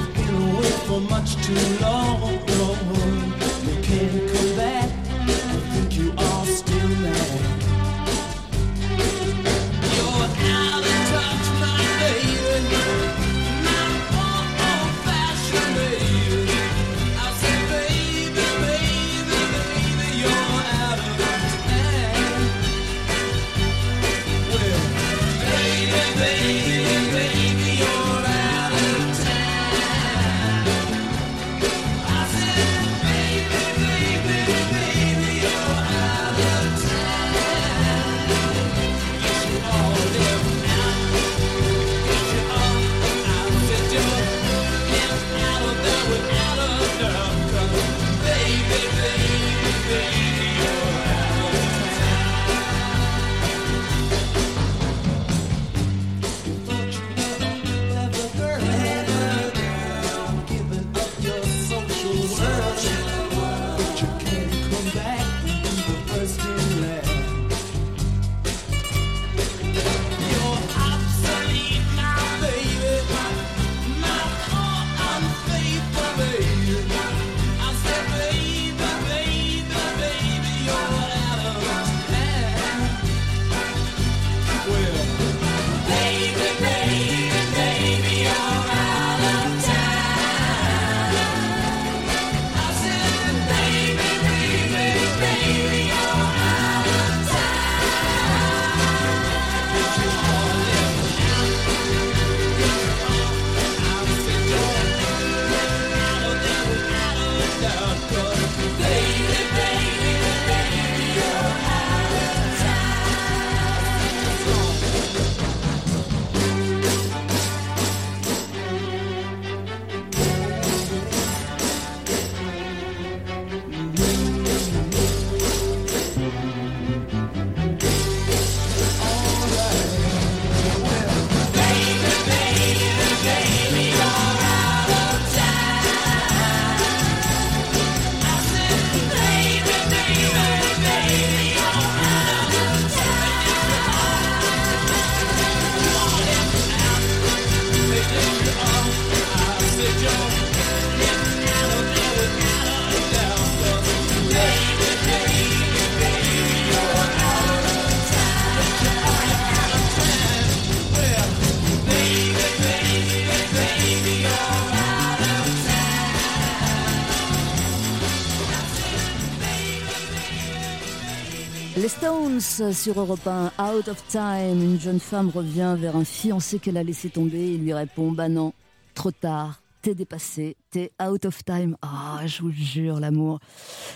Sur 172.59 172.99
Europe 172.99 173.25
1, 173.25 173.53
Out 173.73 173.87
of 173.87 174.05
Time. 174.09 174.61
Une 174.61 174.81
jeune 174.81 174.99
femme 174.99 175.29
revient 175.29 175.77
vers 175.79 175.94
un 175.94 176.05
fiancé 176.05 176.59
qu'elle 176.59 176.77
a 176.77 176.83
laissé 176.83 177.09
tomber. 177.09 177.55
Il 177.55 177.62
lui 177.62 177.73
répond 177.73 178.11
Bah 178.11 178.29
non, 178.29 178.53
trop 178.94 179.12
tard, 179.12 179.62
t'es 179.81 179.94
dépassé, 179.94 180.57
t'es 180.71 180.90
out 181.01 181.25
of 181.25 181.44
time. 181.44 181.77
Ah, 181.83 182.21
je 182.27 182.42
vous 182.42 182.51
jure, 182.51 182.99
l'amour. 182.99 183.38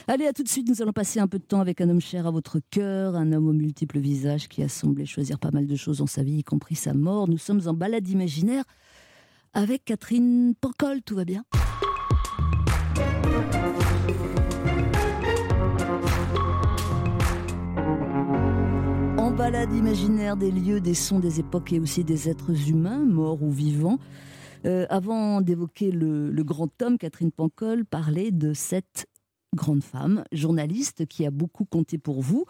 Allez, 0.07 0.29
à 0.29 0.33
tout 0.33 0.45
de 0.45 0.49
suite, 0.49 0.69
nous 0.69 0.81
allons 0.81 0.93
passer 0.93 1.19
un 1.19 1.27
peu 1.27 1.41
de 1.41 1.45
temps 1.45 1.59
avec 1.59 1.81
un 1.81 1.89
homme 1.89 2.01
cher 2.01 2.25
à 2.29 2.31
votre 2.31 2.61
cœur, 2.71 3.17
un 3.17 3.33
homme 3.33 3.49
aux 3.49 3.53
multiples 3.53 3.99
visages 3.99 4.47
qui 4.47 4.63
a 4.63 4.69
semblé 4.69 5.07
choisir 5.07 5.41
pas 5.41 5.51
mal 5.51 5.67
de 5.67 5.75
choses 5.75 5.99
dans 5.99 6.07
sa 6.07 6.23
vie, 6.23 6.39
y 6.39 6.45
compris 6.45 6.77
sa 6.77 6.95
mort. 6.95 7.27
Nous 7.27 7.39
sommes 7.39 7.63
en 7.67 7.75
balade 7.75 8.09
imaginaire 8.09 8.63
avec 9.55 9.85
Catherine 9.85 10.55
Pancol. 10.61 11.03
Tout 11.03 11.17
va 11.17 11.25
bien? 11.25 11.45
Balade 19.43 19.75
imaginaire 19.75 20.37
des 20.37 20.53
lieux, 20.53 20.81
des 20.81 20.95
sons, 20.95 21.19
des 21.19 21.41
époques 21.41 21.73
et 21.73 21.81
aussi 21.81 22.05
des 22.05 22.29
êtres 22.29 22.69
humains, 22.71 23.05
morts 23.05 23.43
ou 23.43 23.51
vivants. 23.51 23.99
Euh, 24.67 24.87
avant 24.89 25.41
d'évoquer 25.41 25.91
le, 25.91 26.31
le 26.31 26.45
grand 26.45 26.71
homme, 26.81 26.97
Catherine 26.97 27.33
Pancol 27.33 27.85
parlait 27.85 28.31
de 28.31 28.55
cette 28.55 29.09
grande 29.53 29.83
femme, 29.83 30.23
journaliste, 30.31 31.07
qui 31.07 31.27
a 31.27 31.33
beaucoup 31.33 31.65
compté 31.65 31.99
pour 31.99 32.23
vous. 32.23 32.45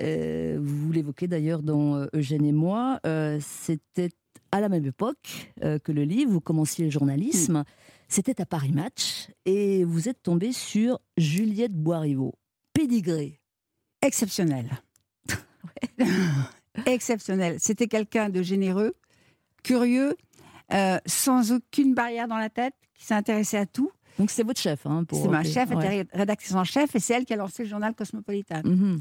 Euh, 0.00 0.60
vous 0.62 0.92
l'évoquez 0.92 1.26
d'ailleurs 1.26 1.64
dans 1.64 1.96
euh, 1.96 2.06
Eugène 2.14 2.44
et 2.44 2.52
moi. 2.52 3.00
Euh, 3.04 3.40
C'était 3.40 4.10
à 4.52 4.60
la 4.60 4.68
même 4.68 4.86
époque 4.86 5.52
que 5.60 5.90
le 5.90 6.04
livre, 6.04 6.30
vous 6.30 6.40
commenciez 6.40 6.84
le 6.84 6.90
journalisme. 6.92 7.64
C'était 8.06 8.40
à 8.40 8.46
Paris 8.46 8.70
Match 8.70 9.28
et 9.44 9.82
vous 9.82 10.08
êtes 10.08 10.22
tombé 10.22 10.52
sur 10.52 11.00
Juliette 11.16 11.74
Boiriveau. 11.74 12.34
Pédigré. 12.74 13.40
Exceptionnel. 16.00 16.44
Exceptionnel. 16.86 17.56
C'était 17.60 17.86
quelqu'un 17.86 18.28
de 18.28 18.42
généreux, 18.42 18.94
curieux, 19.62 20.16
euh, 20.72 20.98
sans 21.06 21.52
aucune 21.52 21.94
barrière 21.94 22.28
dans 22.28 22.38
la 22.38 22.48
tête, 22.50 22.74
qui 22.94 23.04
s'est 23.04 23.14
intéressé 23.14 23.56
à 23.56 23.66
tout. 23.66 23.90
Donc 24.18 24.30
c'est 24.30 24.42
votre 24.42 24.60
chef. 24.60 24.86
Hein, 24.86 25.04
pour 25.04 25.22
C'est 25.22 25.28
ma 25.28 25.42
chef, 25.44 25.70
elle 25.70 25.76
Ouais. 25.78 25.98
était 26.00 26.16
rédactrice 26.16 26.54
en 26.54 26.64
chef, 26.64 26.94
et 26.94 27.00
c'est 27.00 27.14
elle 27.14 27.24
qui 27.24 27.32
a 27.32 27.36
lancé 27.36 27.62
le 27.64 27.68
journal 27.68 27.94
Cosmopolitan. 27.94 28.62
Mhm. 28.64 29.00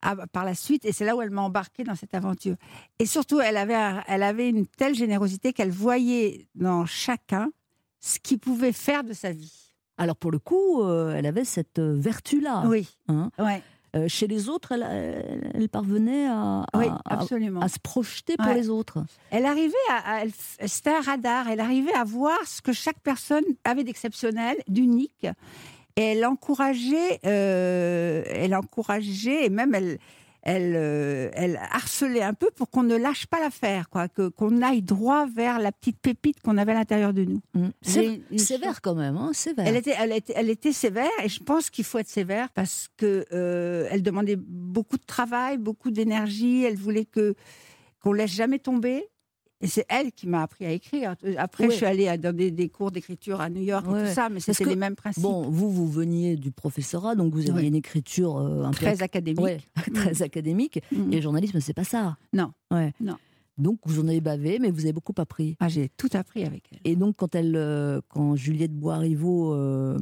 Ah, 0.00 0.14
bah, 0.14 0.26
par 0.30 0.44
la 0.44 0.54
suite, 0.54 0.84
et 0.84 0.92
c'est 0.92 1.04
là 1.04 1.16
où 1.16 1.22
elle 1.22 1.30
m'a 1.30 1.42
embarquée 1.42 1.82
dans 1.82 1.96
cette 1.96 2.14
aventure. 2.14 2.54
Et 3.00 3.06
surtout, 3.06 3.40
elle 3.40 3.56
avait, 3.56 3.74
un- 3.74 4.04
elle 4.06 4.22
avait 4.22 4.48
une 4.48 4.64
telle 4.66 4.94
générosité 4.94 5.52
qu'elle 5.52 5.72
voyait 5.72 6.46
dans 6.54 6.86
chacun 6.86 7.50
ce 7.98 8.20
qu'il 8.20 8.38
pouvait 8.38 8.70
faire 8.72 9.02
de 9.02 9.12
sa 9.12 9.32
vie. 9.32 9.72
Alors 9.96 10.14
pour 10.14 10.30
le 10.30 10.38
coup, 10.38 10.82
euh, 10.82 11.16
elle 11.16 11.26
avait 11.26 11.44
cette 11.44 11.80
euh, 11.80 11.96
vertu-là. 11.98 12.62
Oui, 12.66 12.96
hein. 13.08 13.32
ouais, 13.40 13.60
Euh, 13.96 14.06
chez 14.06 14.26
les 14.26 14.48
autres, 14.50 14.72
elle, 14.72 14.86
elle- 14.90 15.50
elle 15.54 15.68
parvenait 15.70 16.26
à, 16.26 16.60
à- 16.72 16.78
oui, 16.78 16.86
à- 16.88 17.00
absolument. 17.20 17.60
à 17.60 17.68
se 17.68 17.78
projeter 17.78 18.36
pour 18.36 18.46
Ouais. 18.48 18.54
les 18.54 18.68
autres. 18.68 18.98
Elle 19.30 19.46
arrivait 19.46 19.72
à, 19.90 20.22
c'était 20.66 20.90
un 20.90 21.00
radar. 21.00 21.48
Elle 21.48 21.60
arrivait 21.60 21.94
à 21.94 22.04
voir 22.04 22.36
ce 22.46 22.60
que 22.60 22.72
chaque 22.72 23.00
personne 23.02 23.44
avait 23.64 23.84
d'exceptionnel, 23.84 24.56
d'unique. 24.68 25.26
Et 25.96 26.02
elle 26.12 26.24
encourageait, 26.26 27.18
euh, 27.24 28.22
elle 28.26 28.54
encourageait, 28.54 29.46
et 29.46 29.48
même 29.48 29.74
elle, 29.74 29.98
elle, 30.42 30.74
euh, 30.76 31.30
elle 31.34 31.60
harcelait 31.70 32.22
un 32.22 32.34
peu 32.34 32.50
pour 32.54 32.70
qu'on 32.70 32.82
ne 32.82 32.96
lâche 32.96 33.26
pas 33.26 33.40
l'affaire, 33.40 33.88
quoi, 33.90 34.08
que 34.08 34.28
qu'on 34.28 34.62
aille 34.62 34.82
droit 34.82 35.26
vers 35.26 35.58
la 35.58 35.72
petite 35.72 35.98
pépite 36.00 36.40
qu'on 36.40 36.56
avait 36.56 36.72
à 36.72 36.76
l'intérieur 36.76 37.12
de 37.12 37.24
nous. 37.24 37.40
Mm. 37.54 37.68
C'est 37.82 38.20
sévère 38.38 38.80
quand 38.80 38.94
même, 38.94 39.16
hein, 39.16 39.30
sévère. 39.32 39.66
Elle 39.66 39.76
était, 39.76 39.94
elle, 39.98 40.12
était, 40.12 40.32
elle 40.36 40.50
était 40.50 40.72
sévère 40.72 41.10
et 41.22 41.28
je 41.28 41.42
pense 41.42 41.70
qu'il 41.70 41.84
faut 41.84 41.98
être 41.98 42.08
sévère 42.08 42.50
parce 42.50 42.88
que 42.96 43.26
euh, 43.32 43.88
elle 43.90 44.02
demandait 44.02 44.36
beaucoup 44.36 44.96
de 44.96 45.06
travail, 45.06 45.58
beaucoup 45.58 45.90
d'énergie. 45.90 46.64
Elle 46.64 46.76
voulait 46.76 47.04
que 47.04 47.34
qu'on 48.00 48.12
laisse 48.12 48.30
jamais 48.30 48.58
tomber. 48.58 49.08
Et 49.60 49.66
c'est 49.66 49.84
elle 49.88 50.12
qui 50.12 50.28
m'a 50.28 50.42
appris 50.42 50.64
à 50.66 50.70
écrire. 50.70 51.14
Après, 51.36 51.64
Ouais. 51.64 51.70
je 51.70 51.76
suis 51.76 51.86
allée 51.86 52.06
à- 52.06 52.16
dans 52.16 52.34
des, 52.34 52.50
des 52.52 52.68
cours 52.68 52.92
d'écriture 52.92 53.40
à 53.40 53.50
New 53.50 53.62
York 53.62 53.84
et 53.86 54.06
tout 54.08 54.14
ça, 54.14 54.28
mais 54.28 54.38
c'était 54.40 54.64
les 54.64 54.76
mêmes 54.76 54.94
principes. 54.94 55.22
Bon, 55.22 55.48
vous, 55.50 55.70
vous 55.70 55.88
veniez 55.90 56.36
du 56.36 56.52
professorat, 56.52 57.16
donc 57.16 57.32
vous 57.34 57.40
aviez 57.40 57.52
Ouais. 57.52 57.66
une 57.66 57.74
écriture 57.74 58.36
euh, 58.38 58.64
un 58.64 58.70
peu 58.70 58.76
très 58.76 59.02
académique. 59.02 59.40
ouais, 59.40 59.58
très 59.94 60.22
académique. 60.22 60.80
Mm. 60.92 61.12
Et 61.12 61.16
le 61.16 61.22
journalisme, 61.22 61.58
c'est 61.60 61.74
pas 61.74 61.82
ça. 61.84 62.16
Non. 62.32 62.52
Ouais. 62.70 62.92
Non. 63.00 63.16
Donc 63.56 63.80
vous 63.86 63.98
en 63.98 64.06
avez 64.06 64.20
bavé, 64.20 64.58
mais 64.60 64.70
vous 64.70 64.84
avez 64.84 64.92
beaucoup 64.92 65.14
appris. 65.18 65.56
Ah, 65.58 65.66
j'ai 65.68 65.88
tout 65.96 66.08
appris 66.12 66.44
avec 66.44 66.62
elle. 66.70 66.78
Et 66.84 66.94
donc, 66.94 67.16
quand, 67.16 67.34
elle, 67.34 67.56
euh, 67.56 68.00
quand 68.08 68.36
Juliette 68.36 68.72
Boiriveau 68.72 69.52
euh, 69.54 69.98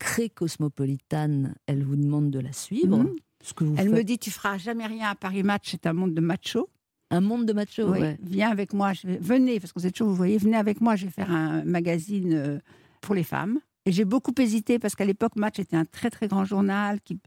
crée 0.00 0.28
Cosmopolitan, 0.28 1.44
elle 1.66 1.84
vous 1.84 1.94
demande 1.96 2.30
de 2.32 2.40
la 2.40 2.52
suivre. 2.52 3.06
Ce 3.44 3.54
que 3.54 3.62
vous 3.64 3.74
Elle 3.76 3.86
faites. 3.88 3.94
me 3.94 4.02
dit 4.04 4.18
Tu 4.18 4.30
feras 4.32 4.58
jamais 4.58 4.86
rien 4.86 5.10
à 5.10 5.14
Paris 5.14 5.42
Match, 5.44 5.68
c'est 5.70 5.86
un 5.86 5.92
monde 5.92 6.14
de 6.14 6.20
macho. 6.20 6.68
Un 7.12 7.20
monde 7.20 7.46
de 7.46 7.52
macho, 7.52 7.84
Oui, 7.90 8.00
ouais. 8.00 8.18
Viens 8.22 8.50
avec 8.50 8.72
moi, 8.72 8.92
je 8.94 9.06
vais- 9.06 9.18
venez, 9.20 9.60
parce 9.60 9.72
qu'on 9.72 9.80
sait 9.80 9.90
toujours, 9.90 10.08
vous 10.08 10.16
voyez, 10.16 10.38
venez 10.38 10.56
avec 10.56 10.80
moi, 10.80 10.96
je 10.96 11.04
vais 11.04 11.10
faire 11.12 11.30
un 11.30 11.62
magazine 11.64 12.32
euh, 12.32 12.58
pour 13.00 13.14
les 13.14 13.22
femmes. 13.22 13.60
Et 13.86 13.92
j'ai 13.92 14.04
beaucoup 14.04 14.32
hésité 14.38 14.78
parce 14.78 14.94
qu'à 14.94 15.04
l'époque, 15.04 15.36
Match 15.36 15.58
était 15.58 15.76
un 15.76 15.84
très 15.84 16.08
très 16.10 16.26
grand 16.28 16.44
journal, 16.44 17.00
qui, 17.02 17.18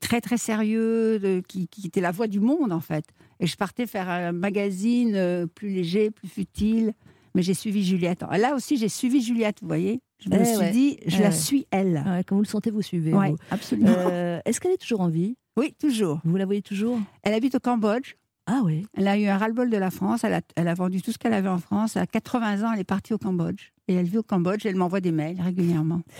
très 0.00 0.20
très 0.20 0.36
sérieux, 0.38 1.18
de- 1.18 1.42
qui, 1.46 1.68
qui 1.68 1.86
était 1.86 2.00
la 2.00 2.10
voix 2.12 2.26
du 2.26 2.40
monde 2.40 2.72
en 2.72 2.80
fait. 2.80 3.04
Et 3.40 3.46
je 3.46 3.56
partais 3.56 3.86
faire 3.86 4.08
un 4.08 4.32
magazine 4.32 5.12
euh, 5.14 5.46
plus 5.46 5.68
léger, 5.70 6.10
plus 6.10 6.28
futile. 6.28 6.92
Mais 7.34 7.42
j'ai 7.42 7.54
suivi 7.54 7.84
Juliette. 7.84 8.22
Là 8.38 8.54
aussi, 8.54 8.76
j'ai 8.76 8.88
suivi 8.88 9.20
Juliette, 9.20 9.58
vous 9.60 9.66
voyez. 9.66 10.00
Je 10.24 10.30
me 10.30 10.36
Eh 10.40 10.44
suis 10.44 10.56
ouais. 10.56 10.70
dit, 10.70 10.98
je 11.04 11.16
Eh 11.16 11.22
la 11.22 11.28
ouais. 11.30 11.34
suis 11.34 11.66
elle. 11.72 12.02
Ouais, 12.06 12.22
Quand 12.24 12.36
vous 12.36 12.42
le 12.42 12.46
sentez, 12.46 12.70
vous 12.70 12.80
suivez. 12.80 13.12
Oui, 13.12 13.30
vous. 13.30 13.36
absolument. 13.50 13.90
Euh, 13.90 14.38
Est-ce 14.44 14.60
qu'elle 14.60 14.70
est 14.70 14.76
toujours 14.80 15.00
en 15.00 15.08
vie? 15.08 15.36
Oui, 15.56 15.74
toujours. 15.80 16.20
Vous 16.24 16.36
la 16.36 16.44
voyez 16.46 16.62
toujours? 16.62 17.00
Elle 17.24 17.34
habite 17.34 17.56
au 17.56 17.58
Cambodge. 17.60 18.14
Ah 18.46 18.60
oui. 18.62 18.86
Elle 18.94 19.08
a 19.08 19.16
eu 19.16 19.26
un 19.26 19.38
ras-le-bol 19.38 19.70
de 19.70 19.76
la 19.76 19.90
France. 19.90 20.24
Elle 20.24 20.34
a, 20.34 20.40
elle 20.56 20.68
a 20.68 20.74
vendu 20.74 21.00
tout 21.00 21.12
ce 21.12 21.18
qu'elle 21.18 21.32
avait 21.32 21.48
en 21.48 21.58
France. 21.58 21.96
À 21.96 22.06
80 22.06 22.62
ans, 22.62 22.72
elle 22.72 22.80
est 22.80 22.84
partie 22.84 23.14
au 23.14 23.18
Cambodge. 23.18 23.70
Et 23.88 23.94
elle 23.94 24.06
vit 24.06 24.18
au 24.18 24.22
Cambodge. 24.22 24.66
Elle 24.66 24.76
m'envoie 24.76 25.00
des 25.00 25.12
mails 25.12 25.40
régulièrement. 25.40 26.02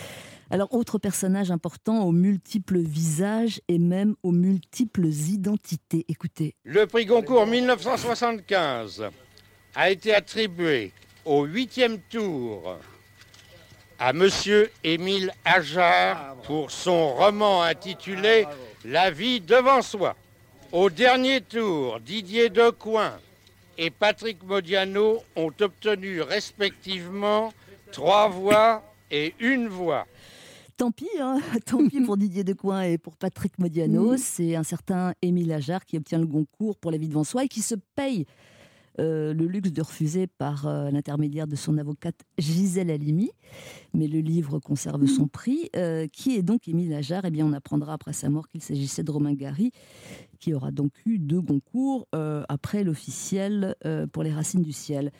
Alors, 0.51 0.73
autre 0.73 0.99
personnage 0.99 1.49
important 1.49 2.03
aux 2.03 2.11
multiples 2.11 2.79
visages 2.79 3.61
et 3.67 3.79
même 3.79 4.15
aux 4.21 4.31
multiples 4.31 5.07
identités. 5.07 6.05
Écoutez. 6.07 6.55
Le 6.63 6.85
prix 6.85 7.05
Goncourt 7.05 7.47
1975 7.47 9.05
a 9.73 9.89
été 9.89 10.13
attribué 10.13 10.91
au 11.25 11.45
huitième 11.45 11.97
tour 11.97 12.77
à 13.97 14.13
Monsieur 14.13 14.69
Émile 14.83 15.31
Ajar 15.45 16.35
pour 16.43 16.69
son 16.69 17.15
roman 17.15 17.63
intitulé 17.63 18.45
La 18.83 19.09
vie 19.09 19.41
devant 19.41 19.81
soi. 19.81 20.15
Au 20.75 20.89
dernier 20.89 21.39
tour, 21.39 22.01
Didier 22.01 22.49
Decoing 22.49 23.13
et 23.77 23.89
Patrick 23.89 24.43
Modiano 24.43 25.19
ont 25.37 25.53
obtenu 25.61 26.21
respectivement 26.21 27.53
trois 27.93 28.27
voix 28.27 28.83
et 29.09 29.35
une 29.39 29.69
voix. 29.69 30.05
Tant 30.75 30.91
pis, 30.91 31.07
hein, 31.17 31.39
tant 31.65 31.87
pis 31.87 32.01
pour 32.01 32.17
Didier 32.17 32.43
Decoing 32.43 32.81
et 32.81 32.97
pour 32.97 33.15
Patrick 33.15 33.57
Modiano. 33.57 34.17
C'est 34.17 34.57
un 34.57 34.63
certain 34.63 35.13
Émile 35.21 35.53
Ajar 35.53 35.85
qui 35.85 35.95
obtient 35.95 36.19
le 36.19 36.27
Goncourt 36.27 36.75
pour 36.75 36.91
La 36.91 36.97
vie 36.97 37.07
devant 37.07 37.23
soi 37.23 37.45
et 37.45 37.47
qui 37.47 37.61
se 37.61 37.75
paye 37.95 38.25
euh, 38.99 39.33
le 39.33 39.45
luxe 39.45 39.73
de 39.73 39.81
refuser 39.81 40.27
par 40.27 40.67
euh, 40.67 40.89
l'intermédiaire 40.89 41.47
de 41.47 41.55
son 41.55 41.77
avocate 41.77 42.15
Gisèle 42.37 42.89
Halimi. 42.91 43.29
Mais 43.93 44.07
le 44.07 44.19
livre 44.19 44.59
conserve 44.59 45.05
son 45.05 45.27
prix. 45.27 45.69
Euh, 45.75 46.07
qui 46.07 46.37
est 46.37 46.43
donc 46.43 46.67
Émile 46.67 46.93
Ajar? 46.93 47.25
Eh 47.25 47.31
bien, 47.31 47.45
on 47.45 47.53
apprendra 47.53 47.93
après 47.93 48.13
sa 48.13 48.29
mort 48.29 48.47
qu'il 48.47 48.61
s'agissait 48.61 49.03
de 49.03 49.11
Romain 49.11 49.33
Gary, 49.33 49.71
qui 50.45 50.53
aura 50.53 50.69
donc 50.69 50.91
eu 51.07 51.17
deux 51.17 51.41
Goncourt 51.41 52.07
euh, 52.13 52.43
après 52.49 52.83
l'officiel 52.83 53.75
euh, 53.83 54.05
pour 54.05 54.21
Les 54.21 54.31
Racines 54.31 54.61
du 54.61 54.73
Ciel. 54.73 55.11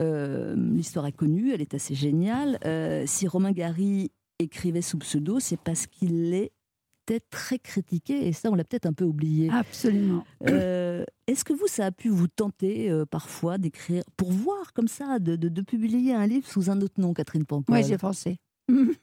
Euh, 0.00 0.56
L'histoire 0.56 1.06
est 1.06 1.12
connue, 1.12 1.52
elle 1.52 1.60
est 1.60 1.72
assez 1.74 1.94
géniale. 1.94 2.58
Euh, 2.64 3.04
si 3.06 3.28
Romain 3.28 3.52
Gary 3.52 4.10
écrivait 4.40 4.82
sous 4.82 4.98
pseudo, 4.98 5.38
c'est 5.38 5.56
parce 5.56 5.86
qu'il 5.86 6.34
était 6.34 7.20
très 7.30 7.60
critiqué, 7.60 8.26
et 8.26 8.32
ça, 8.32 8.50
on 8.50 8.56
l'a 8.56 8.64
peut-être 8.64 8.86
un 8.86 8.92
peu 8.92 9.04
oublié. 9.04 9.50
Absolument. 9.52 10.24
Est-ce 10.44 11.44
que 11.44 11.52
vous, 11.52 11.68
ça 11.68 11.86
a 11.86 11.92
pu 11.92 12.08
vous 12.08 12.26
tenter 12.26 12.90
euh, 12.90 13.04
parfois 13.06 13.58
d'écrire, 13.58 14.02
pour 14.16 14.32
voir 14.32 14.72
comme 14.72 14.88
ça, 14.88 15.20
de, 15.20 15.36
de- 15.36 15.48
de 15.48 15.62
publier 15.62 16.12
un 16.12 16.26
livre 16.26 16.48
sous 16.48 16.70
un 16.70 16.80
autre 16.80 17.00
nom, 17.00 17.14
Catherine 17.14 17.44
Pancol? 17.44 17.76
Oui, 17.76 17.84
j'ai 17.84 17.98
pensé. 17.98 18.38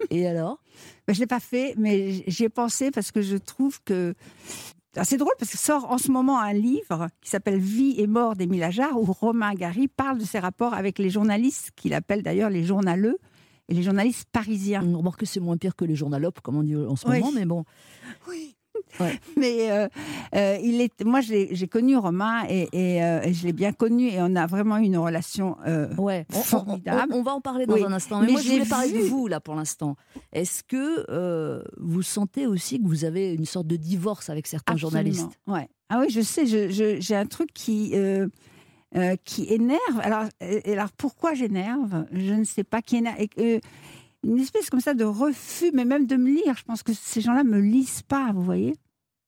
Et 0.09 0.27
alors? 0.27 0.61
Ben, 1.07 1.13
je 1.13 1.19
ne 1.19 1.23
l'ai 1.23 1.27
pas 1.27 1.39
fait, 1.39 1.75
mais 1.77 2.21
j'y 2.27 2.43
ai 2.43 2.49
pensé 2.49 2.91
parce 2.91 3.13
que 3.13 3.21
je 3.21 3.37
trouve 3.37 3.79
que. 3.85 4.13
C'est 5.03 5.17
drôle 5.17 5.33
parce 5.37 5.51
que 5.51 5.57
sort 5.57 5.91
en 5.91 5.97
ce 5.97 6.11
moment 6.11 6.39
un 6.39 6.53
livre 6.53 7.07
qui 7.21 7.29
s'appelle 7.29 7.59
Vie 7.59 7.95
et 7.97 8.07
mort 8.07 8.35
d'Émile 8.35 8.63
Ajar 8.63 8.99
où 8.99 9.05
Romain 9.05 9.53
Gary 9.53 9.87
parle 9.87 10.17
de 10.17 10.25
ses 10.25 10.39
rapports 10.39 10.73
avec 10.73 10.97
les 10.99 11.09
journalistes, 11.09 11.71
qu'il 11.75 11.93
appelle 11.93 12.23
d'ailleurs 12.23 12.49
les 12.49 12.63
journaleux, 12.63 13.17
et 13.67 13.75
les 13.75 13.83
journalistes 13.83 14.27
parisiens. 14.31 14.83
On 14.83 14.97
remarque 14.97 15.19
que 15.19 15.25
c'est 15.27 15.39
moins 15.39 15.57
pire 15.57 15.75
que 15.75 15.85
les 15.85 15.95
journalopes, 15.95 16.39
comme 16.41 16.57
on 16.57 16.63
dit 16.63 16.75
en 16.75 16.95
ce 16.95 17.07
Oui. 17.07 17.19
moment, 17.19 17.31
mais 17.31 17.45
bon. 17.45 17.65
Oui. 18.27 18.55
Ouais. 18.99 19.19
Mais 19.37 19.71
euh, 19.71 19.87
euh, 20.35 20.57
il 20.63 20.81
est, 20.81 21.03
moi, 21.03 21.21
j'ai 21.21 21.67
connu 21.67 21.95
Romain 21.97 22.43
et, 22.49 22.67
et, 22.73 23.03
euh, 23.03 23.21
et 23.23 23.33
je 23.33 23.45
l'ai 23.45 23.53
bien 23.53 23.71
connu 23.71 24.07
et 24.09 24.17
on 24.21 24.35
a 24.35 24.45
vraiment 24.47 24.77
eu 24.77 24.83
une 24.83 24.97
relation. 24.97 25.55
Ouais, 25.97 26.25
on, 26.33 26.37
on- 26.39 26.41
Formidable. 26.43 27.13
on- 27.13 27.19
on 27.19 27.23
va 27.23 27.33
en 27.33 27.41
parler 27.41 27.65
dans 27.65 27.73
Oui, 27.75 27.83
un 27.83 27.91
instant. 27.91 28.19
Mais, 28.19 28.27
mais 28.27 28.31
moi, 28.33 28.41
je 28.41 28.49
voulais 28.49 28.65
parler 28.65 28.91
de 28.91 28.97
vu- 28.97 29.09
vous, 29.09 29.27
là, 29.27 29.39
pour 29.39 29.55
l'instant. 29.55 29.95
Est-ce 30.33 30.63
que 30.63 31.63
vous 31.77 32.01
sentez 32.01 32.47
aussi 32.47 32.81
que 32.81 32.87
vous 32.87 33.05
avez 33.05 33.33
une 33.33 33.45
sorte 33.45 33.67
de 33.67 33.75
divorce 33.75 34.29
avec 34.29 34.47
certains 34.47 34.73
Absolument, 34.73 34.91
journalistes? 34.91 35.39
Ouais. 35.47 35.67
Ah 35.89 35.99
oui, 36.01 36.09
je 36.09 36.21
sais, 36.21 36.45
j'ai 36.45 37.15
un 37.15 37.25
truc 37.25 37.49
qui, 37.53 37.93
qui 39.25 39.53
énerve. 39.53 39.79
Alors, 40.01 40.25
alors 40.65 40.91
pourquoi 40.97 41.33
j'énerve? 41.33 42.05
Je 42.11 42.33
ne 42.33 42.43
sais 42.43 42.63
pas 42.63 42.81
qui 42.81 42.97
énerve. 42.97 43.17
Une 44.23 44.39
espèce 44.39 44.69
comme 44.69 44.81
ça 44.81 44.93
de 44.93 45.05
refus, 45.05 45.71
mais 45.73 45.85
même 45.85 46.05
de 46.05 46.15
me 46.15 46.29
lire. 46.29 46.55
Je 46.57 46.63
pense 46.63 46.83
que 46.83 46.91
ces 46.93 47.21
gens-là 47.21 47.43
me 47.43 47.59
lisent 47.59 48.01
pas, 48.01 48.31
vous 48.33 48.41
voyez 48.43 48.75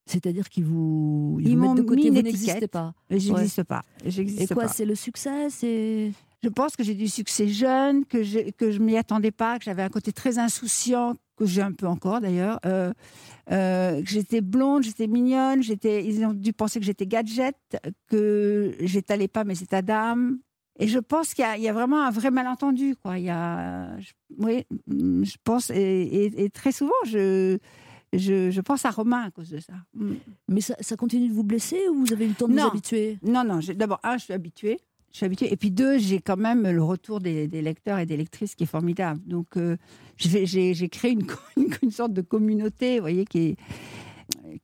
C'est-à-dire 0.05 0.49
qu'ils 0.49 0.65
vous, 0.65 1.37
Ils 1.41 1.51
vous 1.51 1.55
m'ont 1.63 1.73
mettent 1.73 1.83
de 1.83 1.89
côté, 1.89 2.09
vous 2.09 2.21
n'existez 2.21 2.67
pas. 2.67 2.93
J'existe 3.09 3.63
pas. 3.63 3.83
Et 4.05 4.47
quoi, 4.47 4.67
c'est 4.67 4.85
le 4.85 4.95
succès 4.95 5.49
C'est 5.49 6.11
Je 6.43 6.49
pense 6.49 6.75
que 6.75 6.83
j'ai 6.83 6.95
du 6.95 7.07
succès 7.07 7.47
jeune, 7.47 8.05
que 8.05 8.21
je 8.23 8.51
que 8.51 8.71
je 8.71 8.79
m'y 8.79 8.97
attendais 8.97 9.31
pas, 9.31 9.59
que 9.59 9.63
j'avais 9.65 9.83
un 9.83 9.89
côté 9.89 10.11
très 10.11 10.39
insouciant, 10.39 11.15
que 11.37 11.45
j'ai 11.45 11.61
un 11.61 11.71
peu 11.71 11.87
encore 11.87 12.19
d'ailleurs. 12.19 12.59
euh, 12.65 12.91
euh, 13.51 14.01
que 14.01 14.09
j'étais 14.09 14.41
blonde, 14.41 14.83
j'étais 14.83 15.07
mignonne, 15.07 15.63
j'étais. 15.63 16.05
Ils 16.05 16.23
ont 16.25 16.33
dû 16.33 16.53
penser 16.53 16.79
que 16.79 16.85
j'étais 16.85 17.07
gadget, 17.07 17.55
que 18.07 18.75
j'étalais 18.81 19.27
pas 19.27 19.43
mes 19.43 19.61
états 19.61 19.81
d'âme. 19.81 20.39
Et 20.83 20.87
je 20.87 20.99
pense 20.99 21.33
qu'il 21.33 21.43
y, 21.43 21.47
a- 21.47 21.57
il 21.57 21.63
y 21.63 21.69
a 21.69 21.73
vraiment 21.73 22.01
un 22.05 22.09
vrai 22.11 22.31
malentendu, 22.31 22.95
quoi. 22.95 23.17
Il 23.19 23.25
y 23.25 23.29
a, 23.29 23.97
je- 23.99 24.11
oui, 24.39 24.65
je 24.87 25.35
pense, 25.43 25.69
et, 25.69 25.75
et- 25.75 26.43
et 26.43 26.49
très 26.49 26.71
souvent, 26.71 26.91
je, 27.05 27.57
je, 28.13 28.49
je 28.51 28.61
pense 28.61 28.83
à 28.85 28.89
Romain 28.89 29.21
à 29.27 29.31
cause 29.31 29.49
de 29.49 29.59
ça. 29.59 29.73
Mm. 29.93 30.13
Mais 30.49 30.61
ça, 30.61 30.75
ça 30.79 30.95
continue 30.97 31.29
de 31.29 31.33
vous 31.33 31.43
blesser 31.43 31.79
ou 31.89 32.03
vous 32.05 32.11
avez 32.13 32.25
eu 32.25 32.29
le 32.29 32.33
temps 32.35 32.47
de 32.47 32.53
Non. 32.53 32.63
vous 32.63 32.69
habituer? 32.71 33.19
Non, 33.23 33.43
non. 33.43 33.59
D'abord, 33.75 33.99
un, 34.03 34.17
je 34.17 34.23
suis 34.25 34.33
habituée. 34.33 34.79
Je 35.11 35.17
suis 35.17 35.25
habituée. 35.25 35.51
Et 35.53 35.57
puis 35.57 35.71
deux, 35.71 35.97
j'ai 35.99 36.19
quand 36.19 36.37
même 36.37 36.63
le 36.67 36.81
retour 36.83 37.19
des, 37.19 37.47
des 37.47 37.61
lecteurs 37.61 37.99
et 37.99 38.05
des 38.05 38.17
lectrices 38.17 38.55
qui 38.55 38.63
est 38.63 38.67
formidable. 38.67 39.21
Donc, 39.25 39.57
euh, 39.57 39.77
j'ai 40.17 40.89
créé 40.89 41.11
une, 41.57 41.67
une 41.83 41.91
sorte 41.91 42.13
de 42.13 42.21
communauté, 42.21 42.95
vous 42.95 43.01
voyez, 43.03 43.25
qui 43.25 43.39
est, 43.49 43.55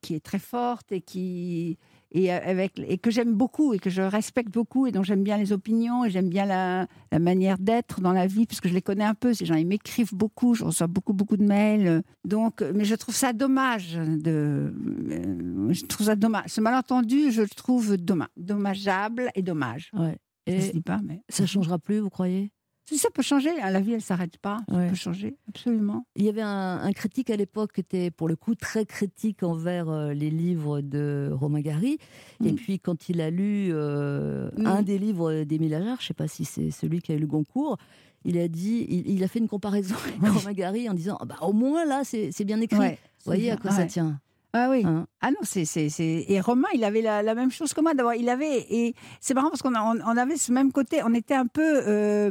qui 0.00 0.14
est 0.14 0.20
très 0.24 0.38
forte 0.38 0.90
et 0.90 1.00
qui 1.00 1.78
et 2.10 2.30
avec 2.32 2.78
et 2.78 2.98
que 2.98 3.10
j'aime 3.10 3.34
beaucoup 3.34 3.74
et 3.74 3.78
que 3.78 3.90
je 3.90 4.02
respecte 4.02 4.50
beaucoup 4.52 4.86
et 4.86 4.92
dont 4.92 5.02
j'aime 5.02 5.22
bien 5.22 5.36
les 5.36 5.52
opinions 5.52 6.04
et 6.04 6.10
j'aime 6.10 6.28
bien 6.28 6.46
la, 6.46 6.86
la 7.12 7.18
manière 7.18 7.58
d'être 7.58 8.00
dans 8.00 8.12
la 8.12 8.26
vie 8.26 8.46
parce 8.46 8.60
que 8.60 8.68
je 8.68 8.74
les 8.74 8.82
connais 8.82 9.04
un 9.04 9.14
peu. 9.14 9.34
Ces 9.34 9.44
gens 9.46 9.54
ils 9.56 9.66
m'écrivent 9.66 10.14
beaucoup 10.14 10.54
je 10.54 10.64
reçois 10.64 10.86
beaucoup 10.86 11.12
beaucoup 11.12 11.36
de 11.36 11.44
mails. 11.44 12.02
Donc 12.24 12.62
mais 12.74 12.84
je 12.84 12.94
trouve 12.94 13.14
ça 13.14 13.32
dommage 13.32 13.94
de 13.94 14.72
euh, 15.10 15.72
je 15.72 15.84
trouve 15.86 16.06
ça 16.06 16.16
dommage. 16.16 16.44
Ce 16.48 16.60
malentendu 16.60 17.30
je 17.30 17.42
le 17.42 17.48
trouve 17.48 17.96
dommage 17.96 18.28
dommageable 18.36 19.30
et 19.34 19.42
dommage. 19.42 19.90
Ouais. 19.92 20.16
ça 20.48 20.60
se 20.60 20.68
Et 20.68 20.72
dit 20.72 20.80
pas 20.80 21.00
mais 21.04 21.20
ça 21.28 21.46
changera 21.46 21.78
plus, 21.78 21.98
vous 21.98 22.10
croyez? 22.10 22.50
Ça 22.96 23.10
peut 23.12 23.20
changer 23.22 23.50
hein, 23.60 23.70
la 23.70 23.80
vie 23.80 23.92
elle 23.92 24.00
s'arrête 24.00 24.38
pas 24.38 24.58
ça 24.68 24.74
Ouais. 24.76 24.88
peut 24.88 24.94
changer 24.94 25.36
absolument 25.48 26.06
Il 26.16 26.24
y 26.24 26.28
avait 26.28 26.40
un, 26.42 26.80
un 26.82 26.92
critique 26.92 27.28
à 27.28 27.36
l'époque 27.36 27.72
qui 27.74 27.80
était 27.80 28.10
pour 28.10 28.28
le 28.28 28.36
coup 28.36 28.54
très 28.54 28.86
critique 28.86 29.42
envers 29.42 29.90
euh, 29.90 30.14
les 30.14 30.30
livres 30.30 30.80
de 30.80 31.30
Romain 31.32 31.60
Gary. 31.60 31.98
Et 32.44 32.52
Mm. 32.52 32.54
puis 32.56 32.78
quand 32.78 33.08
il 33.08 33.20
a 33.20 33.30
lu 33.30 33.68
euh, 33.72 34.48
Mm. 34.56 34.66
un 34.66 34.82
des 34.82 34.98
livres 34.98 35.42
d'Émile 35.42 35.74
Ajar, 35.74 35.96
je 35.98 36.04
ne 36.04 36.06
sais 36.06 36.14
pas 36.14 36.28
si 36.28 36.44
c'est 36.44 36.70
celui 36.70 37.00
qui 37.02 37.12
a 37.12 37.16
eu 37.16 37.18
le 37.18 37.26
Goncourt, 37.26 37.76
il 38.24 38.38
a 38.38 38.48
dit, 38.48 38.86
il, 38.88 39.10
il 39.10 39.22
a 39.24 39.28
fait 39.28 39.38
une 39.38 39.48
comparaison 39.48 39.94
avec 40.04 40.22
Oui. 40.22 40.28
Romain 40.30 40.52
Gary 40.52 40.88
en 40.88 40.94
disant, 40.94 41.18
Ah 41.20 41.24
bah, 41.24 41.36
au 41.42 41.52
moins 41.52 41.84
là 41.84 42.02
c'est 42.04 42.44
bien 42.44 42.60
écrit. 42.60 42.78
Ouais, 42.78 42.98
Vous 43.18 43.24
voyez 43.26 43.50
à 43.50 43.56
quoi 43.56 43.70
ça 43.72 43.78
ouais. 43.82 43.86
tient 43.86 44.18
Ah 44.52 44.68
oui. 44.70 44.82
hein 44.84 45.06
Ah 45.20 45.30
non, 45.30 45.38
c'est 45.42 45.64
c'est 45.64 45.88
et 46.00 46.40
Romain, 46.40 46.68
il 46.74 46.84
avait 46.84 47.02
la, 47.02 47.22
la 47.22 47.34
même 47.34 47.50
chose 47.50 47.72
que 47.74 47.80
moi. 47.80 47.92
D'abord, 47.94 48.14
il 48.14 48.28
avait 48.28 48.66
et 48.70 48.94
c'est 49.20 49.34
marrant 49.34 49.50
parce 49.50 49.62
qu'on 49.62 49.74
a- 49.74 49.82
on, 49.82 49.98
on 50.00 50.16
avait 50.16 50.36
ce 50.36 50.52
même 50.52 50.72
côté. 50.72 51.00
On 51.04 51.12
était 51.14 51.34
un 51.34 51.46
peu, 51.46 51.82
euh, 51.86 52.30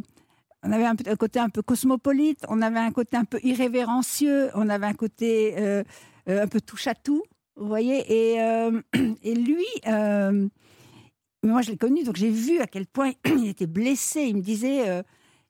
on 0.64 0.72
avait 0.72 0.86
un, 0.86 1.16
côté 1.16 1.40
un 1.40 1.50
peu 1.50 1.62
cosmopolite. 1.62 2.44
On 2.50 2.62
avait 2.62 2.80
un 2.80 2.92
côté 2.92 3.18
un 3.18 3.26
peu 3.26 3.40
irrévérencieux. 3.44 4.50
On 4.56 4.70
avait 4.70 4.88
un 4.88 4.94
côté 4.94 5.56
euh, 5.58 5.84
euh, 6.30 6.44
un 6.44 6.48
peu 6.48 6.62
touche 6.62 6.88
à 6.88 6.96
tout. 6.96 7.24
Vous 7.56 7.68
voyez 7.68 8.34
et 8.34 8.42
euh, 8.42 8.82
lui. 9.24 9.66
moi, 11.44 11.62
je 11.62 11.72
l'ai 11.72 11.78
connu, 11.78 12.04
donc 12.04 12.16
j'ai 12.16 12.30
vu 12.30 12.60
à 12.60 12.68
quel 12.68 12.86
point 12.86 13.12
il 13.26 13.48
était 13.48 13.68
blessé. 13.68 14.24
Il 14.24 14.38
me 14.38 14.42
disait, 14.42 15.04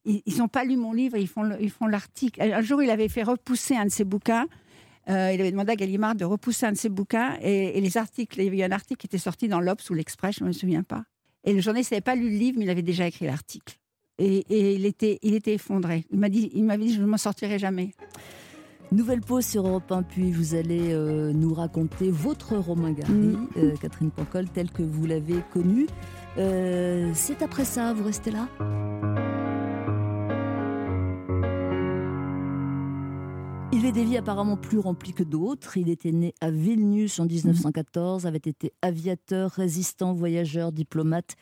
ils 0.06 0.38
n'ont 0.38 0.48
pas 0.48 0.66
lu 0.66 0.76
mon 0.78 0.94
livre, 0.94 1.18
ils 1.18 1.28
font 1.28 1.50
ils 1.60 1.72
font 1.72 1.88
l'article. 1.88 2.42
Un 2.42 2.62
jour, 2.62 2.84
il 2.84 2.90
avait 2.90 3.10
fait 3.10 3.24
repousser 3.24 3.76
un 3.76 3.86
de 3.86 3.92
ses 3.92 4.04
bouquins. 4.04 4.48
Il 5.08 5.14
avait 5.14 5.52
demandé 5.52 5.72
à 5.72 5.76
Gallimard 5.78 6.16
de 6.16 6.26
repousser 6.26 6.66
un 6.66 6.74
de 6.74 6.78
ses 6.78 6.90
bouquins 6.90 7.38
et, 7.42 7.80
les 7.80 7.98
articles. 7.98 8.42
Il 8.42 8.54
y 8.54 8.60
eu 8.60 8.64
un 8.64 8.72
article 8.72 9.00
qui 9.00 9.08
était 9.08 9.18
sorti 9.18 9.48
dans 9.48 9.62
l'Obs 9.62 9.90
ou 9.90 9.94
l'Express, 9.94 10.36
je 10.40 10.44
ne 10.44 10.50
me 10.50 10.54
souviens 10.54 10.84
pas. 10.84 11.06
Et 11.46 11.54
le 11.54 11.62
journaliste 11.62 11.92
n'avait 11.92 12.02
pas 12.02 12.16
lu 12.16 12.30
le 12.30 12.38
livre, 12.38 12.60
mais 12.60 12.66
il 12.66 12.70
avait 12.70 12.82
déjà 12.82 13.08
écrit 13.08 13.26
l'article. 13.26 13.78
Et, 14.20 14.38
et 14.50 14.74
il 14.76 14.86
était, 14.86 15.20
il 15.22 15.36
était 15.36 15.54
effondré. 15.54 16.06
Il 16.12 16.18
m'a 16.20 16.30
dit, 16.30 16.50
il 16.54 16.64
m'avait 16.64 16.86
dit, 16.86 16.94
je 16.94 17.02
ne 17.02 17.06
m'en 17.06 17.18
sortirai 17.18 17.60
jamais. 17.60 17.92
Nouvelle 18.92 19.20
pause 19.22 19.46
sur 19.46 19.68
Europe 19.68 19.92
1, 19.92 20.04
puis 20.04 20.32
vous 20.32 20.56
allez 20.56 20.94
euh, 20.94 21.34
nous 21.34 21.54
raconter 21.54 22.10
votre 22.10 22.56
Romain 22.56 22.94
Gary, 22.94 23.12
Mm. 23.12 23.48
euh, 23.58 23.76
Catherine 23.82 24.12
Pancol, 24.12 24.48
tel 24.50 24.72
que 24.72 24.82
vous 24.82 25.06
l'avez 25.06 25.42
connu. 25.54 25.88
Euh, 26.38 27.12
c'est 27.14 27.42
après 27.42 27.66
ça, 27.66 27.94
vous 27.94 28.06
restez 28.06 28.32
là? 28.32 28.48
Il 33.74 33.86
est 33.86 33.92
des 33.92 34.06
vies 34.06 34.18
apparemment 34.18 34.58
plus 34.58 34.80
remplies 34.80 35.14
que 35.14 35.24
d'autres. 35.24 35.78
Il 35.78 35.90
était 35.90 36.12
né 36.12 36.34
à 36.42 36.50
Vilnius 36.50 37.20
en 37.20 37.26
1914, 37.26 38.26
avait 38.26 38.38
été 38.38 38.74
aviateur, 38.82 39.52
résistant, 39.52 40.14
voyageur, 40.14 40.72
diplomate, 40.72 41.36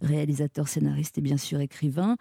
réalisateur, 0.00 0.68
scénariste 0.68 1.18
et 1.18 1.20
bien 1.20 1.36
sûr 1.36 1.60
écrivain. 1.60 2.16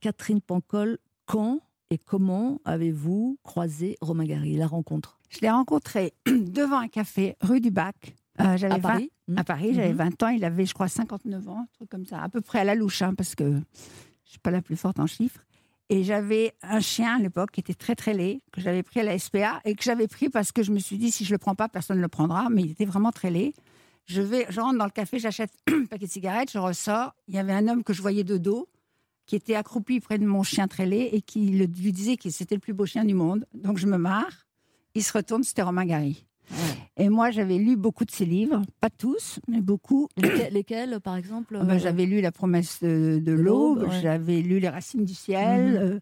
Catherine 0.00 0.40
Pancol, 0.40 0.98
quand 1.26 1.60
et 1.90 1.98
comment 1.98 2.60
avez-vous 2.64 3.38
croisé 3.42 3.96
Romain 4.00 4.24
Gary, 4.24 4.56
la 4.56 4.66
rencontre? 4.66 5.18
Je 5.30 5.40
l'ai 5.40 5.50
rencontré 5.50 6.12
devant 6.26 6.78
un 6.78 6.88
café, 6.88 7.36
rue 7.40 7.60
du 7.60 7.70
Bac. 7.70 8.14
Euh, 8.40 8.56
j'avais 8.56 8.74
À 8.74 8.78
20 8.78 8.80
Paris 8.88 9.10
À 9.36 9.44
Paris, 9.44 9.74
j'avais 9.74 9.90
Mhm. 9.92 9.96
20 9.96 10.22
ans. 10.22 10.28
Il 10.28 10.44
avait, 10.44 10.64
je 10.66 10.74
crois, 10.74 10.88
59 10.88 11.48
ans, 11.48 11.60
un 11.62 11.66
truc 11.74 11.88
comme 11.90 12.06
ça. 12.06 12.22
À 12.22 12.28
peu 12.28 12.40
près 12.40 12.60
à 12.60 12.64
la 12.64 12.74
louche, 12.74 13.02
hein, 13.02 13.14
parce 13.14 13.34
que 13.34 13.44
je 13.44 13.56
ne 13.56 13.62
suis 14.24 14.38
pas 14.38 14.50
la 14.50 14.62
plus 14.62 14.76
forte 14.76 14.98
en 15.00 15.06
chiffres. 15.06 15.40
Et 15.90 16.04
j'avais 16.04 16.52
un 16.62 16.80
chien 16.80 17.16
à 17.16 17.18
l'époque 17.18 17.50
qui 17.52 17.60
était 17.60 17.72
très 17.74 17.94
très 17.96 18.12
laid, 18.12 18.40
que 18.52 18.60
j'avais 18.60 18.82
pris 18.82 19.00
à 19.00 19.02
la 19.02 19.18
SPA 19.18 19.60
et 19.64 19.74
que 19.74 19.82
j'avais 19.82 20.06
pris 20.06 20.28
parce 20.28 20.52
que 20.52 20.62
je 20.62 20.70
me 20.70 20.78
suis 20.78 20.98
dit 20.98 21.10
si 21.10 21.24
je 21.24 21.32
le 21.32 21.38
prends 21.38 21.54
pas, 21.54 21.68
personne 21.68 21.96
ne 21.96 22.02
le 22.02 22.08
prendra. 22.08 22.48
Mais 22.50 22.62
il 22.62 22.70
était 22.70 22.84
vraiment 22.84 23.10
très 23.10 23.30
laid. 23.30 23.54
Je 24.08 24.22
vais, 24.22 24.46
je 24.48 24.60
rentre 24.60 24.78
dans 24.78 24.84
le 24.86 24.90
café, 24.90 25.18
j'achète 25.18 25.50
un 25.72 25.84
paquet 25.84 26.06
de 26.06 26.10
cigarettes, 26.10 26.50
je 26.50 26.58
ressors. 26.58 27.14
Il 27.28 27.34
y 27.34 27.38
avait 27.38 27.52
un 27.52 27.68
homme 27.68 27.84
que 27.84 27.92
je 27.92 28.00
voyais 28.02 28.24
de 28.24 28.38
dos 28.38 28.68
qui 29.26 29.36
était 29.36 29.54
accroupi 29.54 30.00
près 30.00 30.18
de 30.18 30.24
mon 30.24 30.42
chien 30.42 30.66
laid 30.78 31.10
et 31.12 31.20
qui 31.20 31.50
le- 31.50 31.66
lui 31.66 31.92
disait 31.92 32.16
que 32.16 32.30
c'était 32.30 32.54
le 32.54 32.60
plus 32.62 32.72
beau 32.72 32.86
chien 32.86 33.04
du 33.04 33.12
monde. 33.14 33.44
Donc 33.52 33.76
je 33.76 33.86
me 33.86 33.98
marre. 33.98 34.46
Il 34.94 35.04
se 35.04 35.12
retourne, 35.12 35.42
c'était 35.42 35.60
Romain 35.62 35.84
Gary. 35.84 36.24
Et 36.96 37.10
moi, 37.10 37.30
j'avais 37.30 37.58
lu 37.58 37.76
beaucoup 37.76 38.06
de 38.06 38.10
ses 38.10 38.24
livres, 38.24 38.62
pas 38.80 38.88
tous, 38.88 39.38
mais 39.46 39.60
beaucoup. 39.60 40.08
Lesquels, 40.16 40.52
lesquels, 40.54 41.00
par 41.00 41.14
exemple 41.16 41.58
Ah 41.60 41.64
ben, 41.64 41.74
euh, 41.74 41.78
j'avais 41.78 42.06
lu 42.06 42.22
La 42.22 42.32
promesse 42.32 42.82
de, 42.82 43.20
de 43.22 43.32
L'aube, 43.32 43.82
ouais. 43.82 44.00
j'avais 44.00 44.40
lu 44.40 44.58
Les 44.58 44.70
racines 44.70 45.04
du 45.04 45.12
ciel, 45.14 45.72
Mhm. 45.72 45.76
euh, 45.76 46.00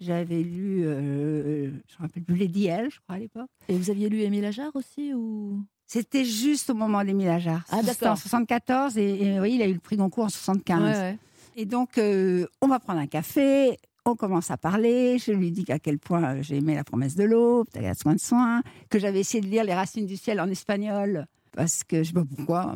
j'avais 0.00 0.42
lu, 0.42 0.82
euh, 0.84 1.66
je 1.70 1.70
ne 1.70 1.98
me 1.98 2.00
rappelle 2.00 2.24
plus, 2.24 2.34
Lady 2.34 2.66
L, 2.66 2.88
je 2.90 2.98
crois, 2.98 3.14
à 3.14 3.18
l'époque. 3.20 3.48
Et 3.68 3.78
vous 3.78 3.88
aviez 3.90 4.08
lu 4.08 4.22
Émile 4.22 4.44
Ajar 4.44 4.74
aussi 4.74 5.14
ou... 5.14 5.62
C'était 5.94 6.24
juste 6.24 6.70
au 6.70 6.74
moment 6.74 7.04
d'Émile 7.04 7.28
Ajar. 7.28 7.62
Ah, 7.70 7.78
C'était 7.86 8.08
en 8.08 8.16
74 8.16 8.98
et, 8.98 9.26
et 9.26 9.38
oui, 9.38 9.54
il 9.54 9.62
a 9.62 9.68
eu 9.68 9.74
le 9.74 9.78
prix 9.78 9.96
Goncourt 9.96 10.24
en 10.24 10.28
75. 10.28 10.82
Ouais, 10.82 10.88
ouais. 10.90 11.18
Et 11.54 11.66
donc, 11.66 11.98
euh, 11.98 12.48
on 12.60 12.66
va 12.66 12.80
prendre 12.80 12.98
un 12.98 13.06
café, 13.06 13.78
on 14.04 14.16
commence 14.16 14.50
à 14.50 14.56
parler. 14.56 15.18
Je 15.20 15.30
lui 15.30 15.52
dis 15.52 15.64
à 15.70 15.78
quel 15.78 16.00
point 16.00 16.24
euh, 16.24 16.42
j'ai 16.42 16.56
aimé 16.56 16.74
La 16.74 16.82
promesse 16.82 17.14
de 17.14 17.22
l'aube, 17.22 17.68
T'as 17.72 17.94
soin 17.94 18.14
de 18.14 18.18
soin, 18.18 18.60
que 18.90 18.98
j'avais 18.98 19.20
essayé 19.20 19.40
de 19.40 19.46
lire 19.46 19.62
Les 19.62 19.72
racines 19.72 20.06
du 20.06 20.16
ciel 20.16 20.40
en 20.40 20.48
espagnol. 20.48 21.28
Parce 21.52 21.84
que 21.84 22.02
je 22.02 22.08
sais 22.08 22.12
pas 22.12 22.24
pourquoi. 22.24 22.74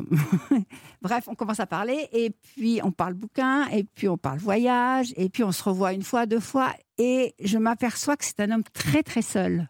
Bref, 1.01 1.25
on 1.27 1.35
commence 1.35 1.59
à 1.59 1.67
parler 1.67 2.07
et 2.13 2.29
puis 2.29 2.79
on 2.85 2.93
parle 2.93 3.15
bouquin 3.15 3.67
et 3.67 3.83
puis 3.83 4.07
on 4.07 4.17
parle 4.17 4.39
voyage 4.39 5.13
et 5.17 5.27
puis 5.27 5.43
on 5.43 5.51
se 5.51 5.61
revoit 5.61 5.91
une 5.91 6.03
fois, 6.03 6.25
deux 6.25 6.39
fois 6.39 6.73
et 6.97 7.35
je 7.43 7.57
m'aperçois 7.57 8.15
que 8.15 8.23
c'est 8.23 8.39
un 8.39 8.51
homme 8.51 8.63
très 8.63 9.03
très 9.03 9.21
seul. 9.21 9.67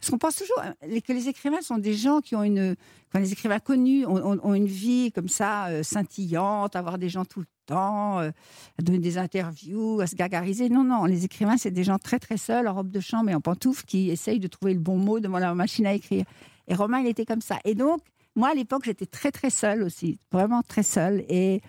Parce 0.00 0.10
qu'on 0.10 0.18
pense 0.18 0.36
toujours 0.36 0.62
euh, 0.64 1.00
que 1.00 1.12
les 1.12 1.28
écrivains 1.28 1.60
sont 1.60 1.78
des 1.78 1.94
gens 1.94 2.20
qui 2.20 2.36
ont 2.36 2.42
une, 2.42 2.76
enfin 3.08 3.20
les 3.20 3.32
écrivains 3.32 3.58
connus 3.58 4.06
ont, 4.06 4.54
une 4.54 4.66
vie 4.66 5.12
comme 5.12 5.28
ça 5.28 5.66
euh, 5.66 5.82
scintillante, 5.82 6.76
avoir 6.76 6.98
des 6.98 7.08
gens 7.08 7.24
tout 7.24 7.40
le 7.40 7.46
temps, 7.66 8.20
euh, 8.20 8.30
à 8.78 8.82
donner 8.82 8.98
des 8.98 9.18
interviews, 9.18 10.00
à 10.00 10.06
se 10.06 10.14
gargariser. 10.14 10.68
Non, 10.68 10.84
non, 10.84 11.04
les 11.04 11.24
écrivains 11.24 11.56
c'est 11.56 11.70
des 11.70 11.84
gens 11.84 11.98
très 11.98 12.18
très 12.18 12.36
seuls 12.36 12.68
en 12.68 12.74
robe 12.74 12.90
de 12.90 13.00
chambre 13.00 13.30
et 13.30 13.34
en 13.34 13.40
pantoufles 13.40 13.84
qui 13.84 14.10
essayent 14.10 14.40
de 14.40 14.48
trouver 14.48 14.74
le 14.74 14.80
bon 14.80 14.96
mot 14.96 15.20
devant 15.20 15.38
leur 15.38 15.54
machine 15.54 15.86
à 15.86 15.94
écrire. 15.94 16.24
Et 16.68 16.74
Romain 16.74 17.00
il 17.00 17.06
était 17.06 17.26
comme 17.26 17.40
ça. 17.40 17.58
Et 17.64 17.74
donc 17.74 18.00
moi 18.36 18.50
à 18.50 18.54
l'époque 18.54 18.82
j'étais 18.84 19.06
très 19.06 19.32
très 19.32 19.50
seule 19.50 19.82
aussi, 19.82 20.18
vraiment 20.30 20.62
très 20.62 20.82
seule 20.84 21.24
et 21.28 21.60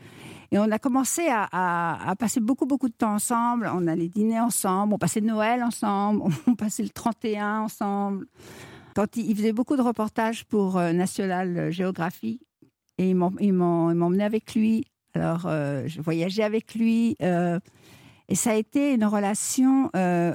et 0.51 0.57
on 0.57 0.71
a 0.71 0.79
commencé 0.79 1.27
à, 1.29 2.15
passer 2.17 2.39
beaucoup, 2.39 2.65
beaucoup 2.65 2.89
de 2.89 2.93
temps 2.93 3.13
ensemble. 3.13 3.69
On 3.73 3.85
allait 3.87 4.07
dîner 4.07 4.39
ensemble, 4.39 4.93
on 4.93 4.97
passait 4.97 5.21
Noël 5.21 5.63
ensemble, 5.63 6.23
on 6.47 6.55
passait 6.55 6.83
le 6.83 6.89
31 6.89 7.59
ensemble. 7.61 8.25
quand 8.95 9.15
il, 9.15 9.35
faisait 9.35 9.53
beaucoup 9.53 9.75
de 9.77 9.81
reportages 9.81 10.45
pour 10.45 10.77
euh, 10.77 10.91
National 10.91 11.71
Géographie, 11.71 12.39
et 12.97 13.11
il 13.11 13.15
m'em- 13.15 13.37
il 13.39 13.53
m'en- 13.53 13.91
il 13.91 13.95
m'emmenait 13.95 14.23
avec 14.23 14.55
lui. 14.55 14.85
Alors, 15.13 15.43
euh, 15.45 15.83
je 15.87 16.01
voyageais 16.01 16.43
avec 16.43 16.73
lui. 16.75 17.15
euh, 17.21 17.59
et 18.31 18.35
ça 18.35 18.51
a 18.51 18.55
été 18.55 18.93
une 18.93 19.05
relation 19.05 19.89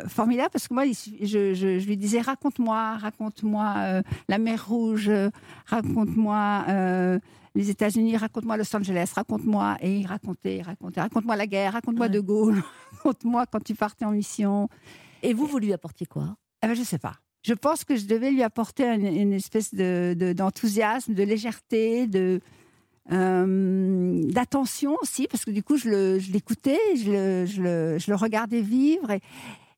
formidable 0.09 0.49
parce 0.53 0.67
que 0.67 0.75
moi, 0.75 0.83
je, 0.85 1.87
lui 1.87 1.97
disais 1.97 2.21
raconte-moi, 2.21 2.97
raconte-moi 2.97 4.03
la 4.29 4.39
mer 4.39 4.67
Rouge, 4.67 5.13
raconte-moi 5.67 6.65
les 7.55 7.71
États-Unis, 7.71 8.17
raconte-moi 8.17 8.57
Los 8.57 8.75
Angeles, 8.77 9.13
raconte-moi. 9.15 9.77
Et 9.81 9.99
il 9.99 10.07
racontait, 10.07 10.57
il 10.59 10.63
racontait, 10.63 11.01
raconte-moi 11.01 11.37
la 11.37 11.47
guerre, 11.47 11.73
raconte-moi 11.75 12.07
Ouais. 12.07 12.13
De 12.13 12.21
Gaulle, 12.21 12.63
raconte-moi 12.93 13.47
quand 13.47 13.63
tu 13.63 13.75
partais 13.75 14.05
en 14.05 14.11
mission. 14.13 14.69
Et 15.23 15.33
vous, 15.35 15.47
vous 15.47 15.59
lui 15.59 15.73
apportiez 15.73 16.07
quoi? 16.07 16.37
Ah 16.63 16.67
ben, 16.69 16.75
je 16.75 16.83
sais 16.83 16.99
pas. 16.99 17.15
Je 17.43 17.55
pense 17.55 17.85
que 17.85 17.95
je 17.97 18.07
devais 18.07 18.31
lui 18.31 18.43
apporter 18.43 18.85
une, 18.87 19.07
une 19.07 19.33
espèce 19.35 19.75
de- 19.75 20.15
de- 20.19 20.33
d'enthousiasme, 20.33 21.13
de, 21.15 21.23
légèreté, 21.23 22.07
de 22.07 22.41
euh, 23.13 24.23
d'attention 24.33 24.97
aussi, 25.03 25.27
parce 25.29 25.45
que 25.45 25.51
du 25.51 25.63
coup, 25.63 25.77
je 25.77 25.89
le- 25.91 26.19
je 26.19 26.33
l'écoutais, 26.33 26.79
je, 26.97 27.11
le, 27.13 27.47
je, 27.47 27.63
le, 27.63 27.99
je 27.99 28.11
le 28.11 28.17
regardais 28.17 28.61
vivre. 28.63 29.11
Et, 29.11 29.21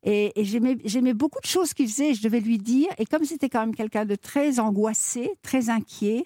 et, 0.05 0.41
et 0.41 0.45
j'aimais 0.45 1.15
beaucoup 1.15 1.41
de 1.41 1.47
choses 1.47 1.75
qu'il 1.75 1.89
faisait, 1.89 2.15
je 2.15 2.23
devais 2.23 2.41
lui 2.41 2.59
dire. 2.59 2.89
Et 2.99 3.05
comme 3.07 3.25
c'était 3.25 3.49
quand 3.49 3.61
même 3.61 3.75
quelqu'un 3.75 4.05
de 4.05 4.15
très 4.15 4.61
angoissé, 4.61 5.31
très 5.43 5.69
inquiet, 5.69 6.25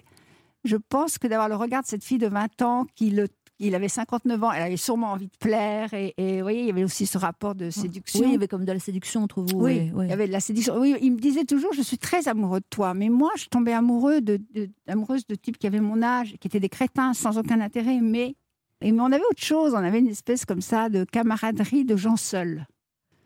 je 0.63 0.77
pense 0.77 1.17
que 1.17 1.27
d'avoir 1.27 1.49
le 1.49 1.55
regard 1.55 1.81
de 1.83 1.87
cette 1.87 2.03
fille 2.03 2.17
de 2.17 2.27
20 2.27 2.61
ans 2.61 2.85
qui 2.95 3.09
le 3.11 3.27
il 3.63 3.75
avait 3.75 3.89
59 3.89 4.43
ans, 4.43 4.51
elle 4.51 4.63
avait 4.63 4.75
sûrement 4.75 5.11
envie 5.11 5.27
de 5.27 5.37
plaire. 5.39 5.93
Et, 5.93 6.15
et 6.17 6.37
vous 6.37 6.41
voyez, 6.41 6.61
il 6.61 6.65
y 6.65 6.71
avait 6.71 6.83
aussi 6.83 7.05
ce 7.05 7.19
rapport 7.19 7.53
de 7.53 7.69
séduction. 7.69 8.21
Oui, 8.21 8.25
il 8.29 8.31
y 8.31 8.35
avait 8.35 8.47
comme 8.47 8.65
de 8.65 8.71
la 8.71 8.79
séduction 8.79 9.21
entre 9.21 9.43
vous. 9.43 9.55
Oui, 9.55 9.91
il 10.01 10.09
y 10.09 10.11
avait 10.11 10.25
de 10.25 10.31
la 10.31 10.39
séduction. 10.39 10.79
Oui, 10.79 10.95
il 10.99 11.11
me 11.11 11.19
disait 11.19 11.43
toujours, 11.45 11.71
je 11.71 11.83
suis 11.83 11.99
très 11.99 12.27
amoureux 12.27 12.59
de 12.61 12.65
toi. 12.71 12.95
Mais 12.95 13.09
moi, 13.09 13.29
je 13.37 13.45
tombais 13.45 13.73
amoureux 13.73 14.19
de, 14.19 14.39
de- 14.55 14.67
amoureuse 14.87 15.27
de 15.27 15.35
types 15.35 15.59
qui 15.59 15.67
avaient 15.67 15.79
mon 15.79 16.01
âge, 16.01 16.33
qui 16.39 16.47
étaient 16.47 16.59
des 16.59 16.69
crétins 16.69 17.13
sans 17.13 17.37
aucun 17.37 17.61
intérêt. 17.61 17.99
Mais, 18.01 18.35
et, 18.81 18.91
mais 18.91 18.99
on 18.99 19.11
avait 19.11 19.21
autre 19.29 19.43
chose. 19.43 19.75
On 19.75 19.77
avait 19.77 19.99
une 19.99 20.07
espèce 20.07 20.43
comme 20.43 20.61
ça 20.61 20.89
de 20.89 21.03
camaraderie 21.03 21.85
de 21.85 21.95
gens 21.95 22.17
seuls. 22.17 22.65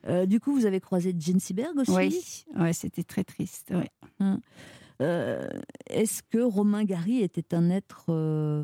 Euh, 0.06 0.26
du 0.26 0.42
coup, 0.42 0.54
vous 0.54 0.66
avez 0.66 0.82
croisé 0.82 1.16
Jean 1.18 1.40
Seberg 1.40 1.78
aussi? 1.80 1.92
Oui, 1.94 2.22
ouais, 2.60 2.74
c'était 2.74 3.04
très 3.04 3.24
triste. 3.24 3.72
ouais. 3.72 3.90
Euh, 5.02 5.48
Est-ce 5.90 6.24
que 6.24 6.40
Romain 6.40 6.84
Gary 6.84 7.22
était 7.22 7.54
un 7.54 7.70
être 7.70 8.06
euh, 8.10 8.64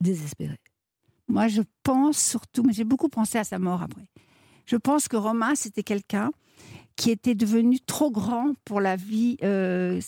désespéré? 0.00 0.58
Moi, 1.28 1.48
je 1.48 1.62
pense 1.82 2.18
surtout, 2.18 2.62
mais 2.62 2.72
j'ai 2.72 2.84
beaucoup 2.84 3.08
pensé 3.08 3.38
à 3.38 3.44
sa 3.44 3.58
mort 3.58 3.82
après. 3.82 4.06
Je 4.64 4.76
pense 4.76 5.08
que 5.08 5.16
Romain, 5.16 5.54
c'était 5.54 5.82
quelqu'un 5.82 6.30
qui 6.94 7.10
était 7.10 7.34
devenu 7.34 7.80
trop 7.80 8.10
grand 8.10 8.54
pour 8.64 8.80
la 8.80 8.96
vie, 8.96 9.36
euh, 9.42 10.00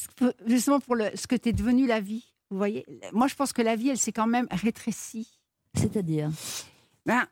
justement 0.46 0.80
pour 0.80 0.96
le, 0.96 1.10
ce 1.14 1.26
que 1.26 1.34
était 1.34 1.52
devenu 1.52 1.86
la 1.86 2.00
vie. 2.00 2.24
Vous 2.50 2.56
voyez? 2.56 2.86
Moi, 3.12 3.26
je 3.26 3.34
pense 3.34 3.52
que 3.52 3.62
la 3.62 3.76
vie, 3.76 3.90
elle 3.90 3.98
s'est 3.98 4.12
quand 4.12 4.26
même 4.26 4.46
rétrécie. 4.50 5.38
C'est-à-dire? 5.74 6.30
Ben, 7.04 7.26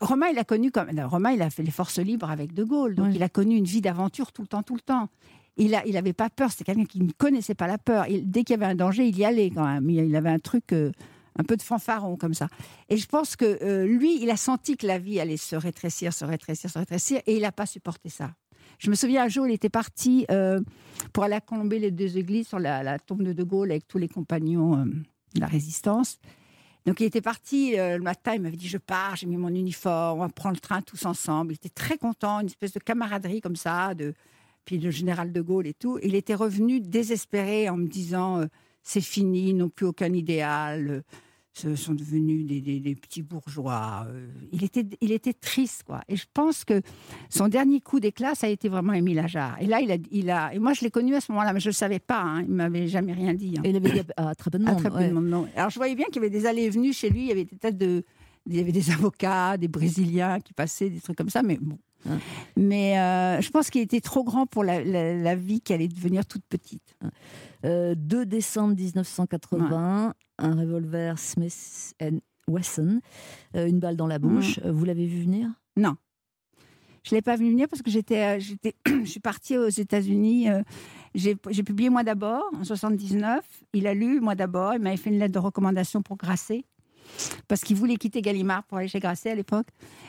Romain, 0.00 0.28
il 0.28 0.38
a 0.38 0.44
connu 0.44 0.70
comme 0.70 0.88
Romain, 1.00 1.32
il 1.32 1.42
a 1.42 1.50
fait 1.50 1.62
les 1.62 1.70
forces 1.70 1.98
libres 1.98 2.30
avec 2.30 2.52
De 2.52 2.64
Gaulle, 2.64 2.94
donc 2.94 3.14
il 3.14 3.22
a 3.22 3.28
connu 3.28 3.56
une 3.56 3.64
vie 3.64 3.80
d'aventure 3.80 4.32
tout 4.32 4.42
le 4.42 4.48
temps, 4.48 4.62
tout 4.62 4.74
le 4.74 4.80
temps. 4.80 5.08
Il 5.56 5.78
il 5.86 5.96
avait 5.96 6.12
pas 6.12 6.30
peur. 6.30 6.50
C'était 6.50 6.64
quelqu'un 6.64 6.84
qui 6.84 7.00
ne 7.00 7.12
connaissait 7.12 7.54
pas 7.54 7.66
la 7.66 7.78
peur. 7.78 8.06
Il- 8.08 8.30
dès 8.30 8.44
qu'il 8.44 8.54
y 8.54 8.62
avait 8.62 8.70
un 8.70 8.74
danger, 8.74 9.06
il 9.06 9.18
y 9.18 9.24
allait 9.24 9.50
quand 9.50 9.66
même. 9.66 9.88
Il, 9.90 10.14
avait 10.16 10.30
un 10.30 10.38
truc, 10.38 10.72
euh, 10.72 10.92
un 11.38 11.44
peu 11.44 11.56
de 11.56 11.62
fanfaron 11.62 12.16
comme 12.16 12.34
ça. 12.34 12.48
Et 12.88 12.96
je 12.96 13.06
pense 13.06 13.36
que 13.36 13.58
euh, 13.62 13.86
lui, 13.86 14.22
il 14.22 14.30
a 14.30 14.36
senti 14.36 14.76
que 14.76 14.86
la 14.86 14.98
vie 14.98 15.20
allait 15.20 15.36
se 15.36 15.56
rétrécir, 15.56 16.12
se 16.12 16.24
rétrécir, 16.24 16.70
se 16.70 16.78
rétrécir, 16.78 17.20
et 17.26 17.36
il 17.36 17.42
n'a 17.42 17.52
pas 17.52 17.66
supporté 17.66 18.08
ça. 18.08 18.32
Je 18.78 18.88
me 18.88 18.94
souviens 18.94 19.24
un 19.24 19.28
jour, 19.28 19.46
il 19.46 19.52
était 19.52 19.68
parti 19.68 20.24
euh, 20.30 20.60
pour 21.12 21.24
aller 21.24 21.34
à 21.34 21.42
les 21.70 21.90
deux 21.90 22.16
églises 22.16 22.48
sur 22.48 22.58
la, 22.58 22.98
tombe 22.98 23.22
de 23.22 23.34
De 23.34 23.42
Gaulle 23.42 23.72
avec 23.72 23.86
tous 23.86 23.98
les 23.98 24.08
compagnons 24.08 24.86
de 24.86 25.40
la 25.40 25.46
résistance. 25.46 26.18
Donc 26.86 27.00
il 27.00 27.04
était 27.04 27.20
parti 27.20 27.76
le 27.76 27.98
matin, 27.98 28.32
il 28.32 28.40
m'avait 28.40 28.56
dit 28.56 28.68
je 28.68 28.78
pars, 28.78 29.16
j'ai 29.16 29.26
mis 29.26 29.36
mon 29.36 29.48
uniforme, 29.48 30.20
on 30.20 30.22
va 30.22 30.30
prendre 30.30 30.54
le 30.54 30.60
train 30.60 30.80
tous 30.80 31.04
ensemble. 31.04 31.52
Il 31.52 31.56
était 31.56 31.68
très 31.68 31.98
content, 31.98 32.40
une 32.40 32.46
espèce 32.46 32.72
de 32.72 32.78
camaraderie 32.78 33.42
comme 33.42 33.56
ça, 33.56 33.92
de 33.92 34.14
puis 34.70 34.78
le 34.78 34.92
général 34.92 35.32
de 35.32 35.40
Gaulle 35.40 35.66
et 35.66 35.74
tout. 35.74 35.98
Il 36.00 36.14
était 36.14 36.36
revenu 36.36 36.78
désespéré 36.78 37.68
en 37.68 37.76
me 37.76 37.88
disant 37.88 38.38
euh, 38.38 38.46
c'est 38.84 39.00
fini, 39.00 39.48
ils 39.48 39.56
n'ont 39.56 39.68
plus 39.68 39.86
aucun 39.86 40.12
idéal, 40.12 40.88
euh, 40.88 41.00
ce 41.52 41.74
sont 41.74 41.92
devenus 41.94 42.46
des, 42.46 42.60
des- 42.60 42.78
des 42.78 42.94
petits 42.94 43.22
bourgeois. 43.22 44.06
euh. 44.08 44.28
il 44.52 44.62
était 44.62 44.86
il 45.00 45.10
était 45.10 45.32
triste 45.32 45.82
quoi. 45.82 46.02
Et 46.08 46.14
je 46.14 46.24
pense 46.32 46.64
que 46.64 46.82
son 47.30 47.48
dernier 47.48 47.80
coup 47.80 47.98
d'éclat 47.98 48.36
ça 48.36 48.46
a 48.46 48.50
été 48.50 48.68
vraiment 48.68 48.92
Émile 48.92 49.18
Ajar. 49.18 49.60
Et 49.60 49.66
là 49.66 49.80
il 49.80 49.90
a 49.90 49.96
il 50.12 50.30
a 50.30 50.54
et 50.54 50.60
moi 50.60 50.72
je 50.72 50.82
l'ai 50.82 50.90
connu 50.92 51.16
à 51.16 51.20
ce 51.20 51.32
moment-là, 51.32 51.52
mais 51.52 51.58
je 51.58 51.68
le 51.70 51.72
savais 51.74 51.98
pas. 51.98 52.22
hein, 52.22 52.42
il 52.42 52.54
m'avait 52.54 52.86
jamais 52.86 53.12
rien 53.12 53.34
dit. 53.34 53.54
hein. 53.58 53.62
Et 53.64 53.70
il 53.70 53.76
avait 53.76 53.90
dit 53.90 54.02
à, 54.16 54.28
à 54.28 54.34
très 54.36 54.52
peu 54.52 54.58
de 54.60 54.64
monde. 54.64 54.78
très 54.78 54.88
peu 54.90 54.98
ouais. 54.98 55.08
de 55.08 55.12
monde, 55.14 55.26
non. 55.26 55.48
Alors 55.56 55.70
je 55.70 55.78
voyais 55.80 55.96
bien 55.96 56.06
qu'il 56.06 56.16
y 56.16 56.18
avait 56.18 56.30
des 56.30 56.46
allées 56.46 56.62
et 56.62 56.70
venues 56.70 56.92
chez 56.92 57.10
lui, 57.10 57.22
il 57.22 57.26
y 57.26 57.32
avait 57.32 57.44
des 57.44 57.56
tas 57.56 57.72
de. 57.72 58.04
Il 58.46 58.56
y 58.56 58.60
avait 58.60 58.72
des 58.72 58.90
avocats, 58.92 59.56
des 59.56 59.68
Brésiliens 59.68 60.40
qui 60.40 60.52
passaient, 60.52 60.90
des 60.90 61.00
trucs 61.00 61.16
comme 61.16 61.30
ça, 61.30 61.42
mais 61.42 61.58
bon. 61.60 61.78
Hein. 62.08 62.18
Mais 62.56 62.98
euh, 62.98 63.40
je 63.42 63.50
pense 63.50 63.68
qu'il 63.68 63.82
était 63.82 64.00
trop 64.00 64.24
grand 64.24 64.46
pour 64.46 64.64
la, 64.64 64.82
la- 64.82 65.14
la 65.14 65.34
vie 65.34 65.60
qui 65.60 65.72
allait 65.74 65.88
devenir 65.88 66.24
toute 66.24 66.44
petite. 66.48 66.96
Euh, 67.66 67.94
2 67.94 68.24
décembre 68.24 68.74
1980, 68.74 70.14
un 70.38 70.54
revolver 70.54 71.18
Smith 71.18 71.94
Wesson, 72.48 73.00
euh, 73.54 73.66
une 73.68 73.80
balle 73.80 73.96
dans 73.96 74.06
la 74.06 74.18
bouche. 74.18 74.58
Euh, 74.64 74.72
Vous 74.72 74.84
l'avez 74.86 75.06
vu 75.06 75.22
venir? 75.22 75.50
Je 77.02 77.14
ne 77.14 77.18
l'ai 77.18 77.22
pas 77.22 77.36
vu 77.36 77.48
venir 77.50 77.66
parce 77.68 77.80
que 77.82 77.90
j'étais, 77.90 78.40
j'étais, 78.40 78.74
je 78.86 79.04
suis 79.04 79.20
partie 79.20 79.56
aux 79.56 79.68
États-Unis. 79.68 80.48
j'ai, 81.14 81.34
j'ai 81.50 81.62
publié 81.62 81.88
moi 81.90 82.02
d'abord, 82.02 82.44
en 82.58 82.64
79. 82.64 83.42
Il 83.74 83.86
a 83.86 83.94
lu 83.94 84.20
moi 84.20 84.34
d'abord. 84.34 84.74
Il 84.74 84.80
m'avait 84.80 84.96
fait 84.98 85.10
une 85.10 85.18
lettre 85.18 85.32
de 85.34 85.38
recommandation 85.38 86.02
pour 86.02 86.16
Grasset. 86.18 86.64
Parce 87.48 87.62
qu'il 87.62 87.76
voulait 87.76 87.96
quitter 87.96 88.22
Gallimard 88.22 88.64
pour 88.64 88.78
aller 88.78 88.88
chez 88.88 89.00
Grasset 89.00 89.30
à 89.30 89.34
l'époque. 89.34 89.66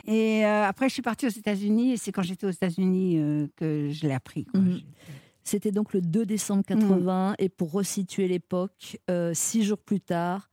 Et 0.07 0.45
euh, 0.45 0.65
après, 0.65 0.87
je 0.89 0.93
suis 0.93 1.01
partie 1.01 1.25
aux 1.25 1.29
États-Unis. 1.29 1.93
Et 1.93 1.97
c'est 1.97 2.11
quand 2.11 2.21
j'étais 2.21 2.45
aux 2.47 2.51
États-Unis 2.51 3.17
euh, 3.19 3.47
que 3.55 3.89
je 3.89 4.07
l'ai 4.07 4.13
appris. 4.13 4.45
quoi. 4.45 4.59
Mhm. 4.59 4.79
C'était 5.43 5.71
donc 5.71 5.93
le 5.93 6.01
2 6.01 6.25
décembre 6.25 6.63
80. 6.65 7.35
Et 7.39 7.49
pour 7.49 7.71
resituer 7.71 8.27
l'époque, 8.27 8.97
euh, 9.09 9.31
six 9.33 9.63
jours 9.63 9.79
plus 9.79 9.99
tard, 9.99 10.49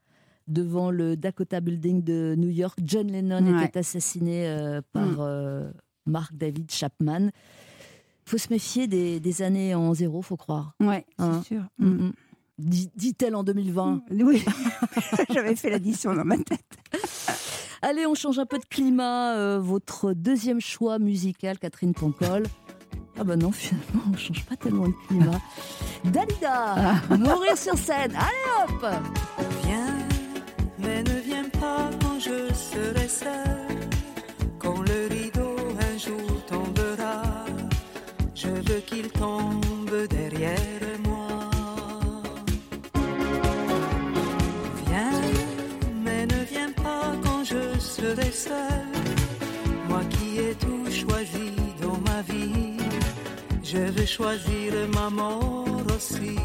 devant 0.47 0.89
le 0.89 1.15
Dakota 1.15 1.61
Building 1.61 2.03
de 2.03 2.33
New 2.37 2.49
York, 2.49 2.79
John 2.83 3.07
Lennon 3.11 3.45
Ouais. 3.57 3.65
était 3.65 3.79
assassiné 3.79 4.79
par 4.91 5.05
Mhm. 5.05 5.73
Mark 6.07 6.33
David 6.35 6.71
Chapman. 6.71 7.29
faut 8.25 8.37
se 8.37 8.49
méfier 8.51 8.85
des, 8.87 9.19
des 9.19 9.41
années 9.41 9.73
en 9.73 9.91
zéro, 9.95 10.21
faut 10.21 10.37
croire. 10.37 10.73
Ouais, 10.79 11.03
c'est 11.17 11.23
Hein. 11.25 11.41
sûr. 11.41 11.63
Mm, 11.79 11.87
Mm. 11.87 12.13
Dit-elle 12.59 13.35
en 13.35 13.43
2020. 13.43 14.01
Oui, 14.11 14.43
j'avais 15.29 15.55
fait 15.55 15.69
l'addition 15.69 16.13
dans 16.13 16.25
ma 16.25 16.37
tête. 16.37 16.59
Allez, 17.81 18.05
on 18.05 18.13
change 18.15 18.37
un 18.39 18.45
peu 18.45 18.57
de 18.57 18.65
climat. 18.65 19.35
euh, 19.35 19.59
votre 19.61 20.11
deuxième 20.13 20.59
choix 20.59 20.99
musical, 20.99 21.57
Catherine 21.57 21.93
Pancol. 21.93 22.43
Ah 23.17 23.23
bah 23.23 23.35
non, 23.37 23.51
finalement, 23.51 24.03
on 24.13 24.17
change 24.17 24.43
pas 24.45 24.55
tellement 24.57 24.87
de 24.87 24.93
climat. 25.07 25.39
Dalida, 26.05 26.95
mourir 27.17 27.57
sur 27.57 27.77
scène. 27.77 28.13
Allez 28.15 28.73
hop 28.73 28.85
Viens, 29.63 29.97
mais 30.79 31.03
ne 31.03 31.19
viens 31.19 31.49
pas 31.61 31.89
quand 32.01 32.19
je 32.19 32.53
serai 32.53 33.07
seul. 33.07 33.77
Quand 34.57 34.81
le 34.81 35.07
rideau 35.09 35.55
un 35.93 35.97
jour 35.97 36.45
tombera, 36.47 37.23
je 38.35 38.47
veux 38.49 38.79
qu'il 38.85 39.09
tombe 39.09 39.65
Moi 49.87 50.01
qui 50.09 50.39
ai 50.39 50.55
tout 50.55 50.85
choisi 50.89 51.51
dans 51.79 51.99
ma 52.09 52.21
vie, 52.23 52.77
je 53.63 53.77
veux 53.77 54.05
choisir 54.05 54.73
ma 54.95 55.11
mort 55.11 55.83
aussi. 55.95 56.35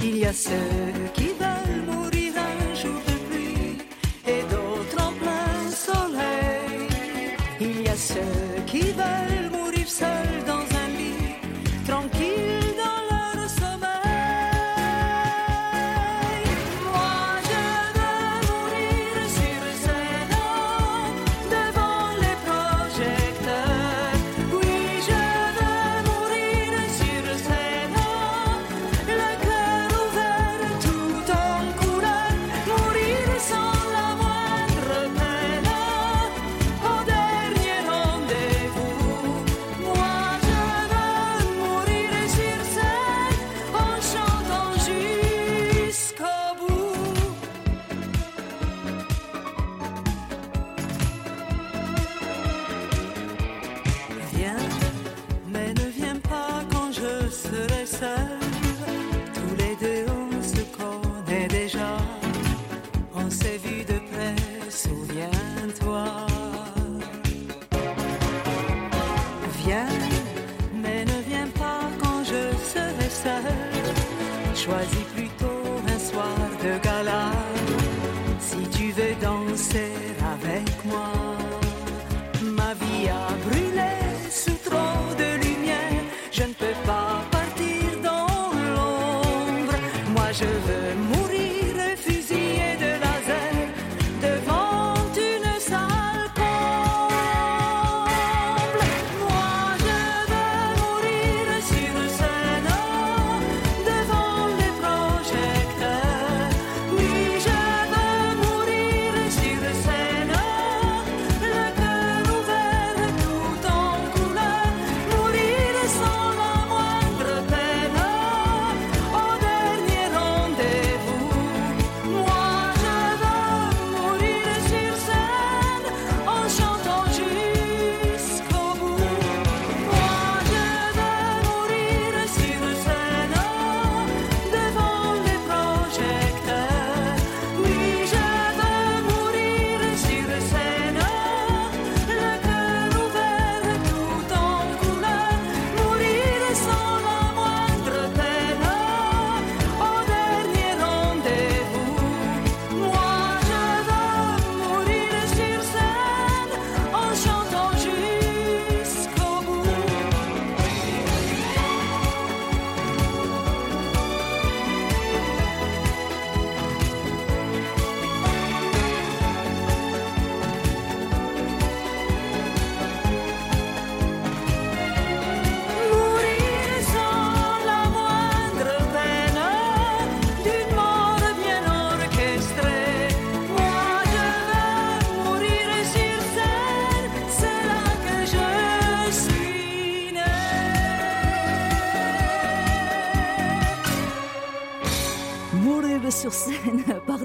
Il 0.00 0.18
y 0.18 0.26
a 0.26 0.32
ceux 0.32 0.92
qui 1.14 1.28
veulent 1.40 1.84
mourir 1.86 2.34
un 2.36 2.74
jour 2.74 3.00
de 3.06 3.16
pluie 3.28 3.78
et 4.26 4.42
d'autres 4.50 5.02
en 5.02 5.12
plein 5.12 5.70
soleil. 5.70 6.88
Il 7.58 7.82
y 7.82 7.88
a 7.88 7.96
ceux 7.96 8.62
qui 8.66 8.92
veulent 8.92 9.50
mourir 9.52 9.88
seuls 9.88 10.44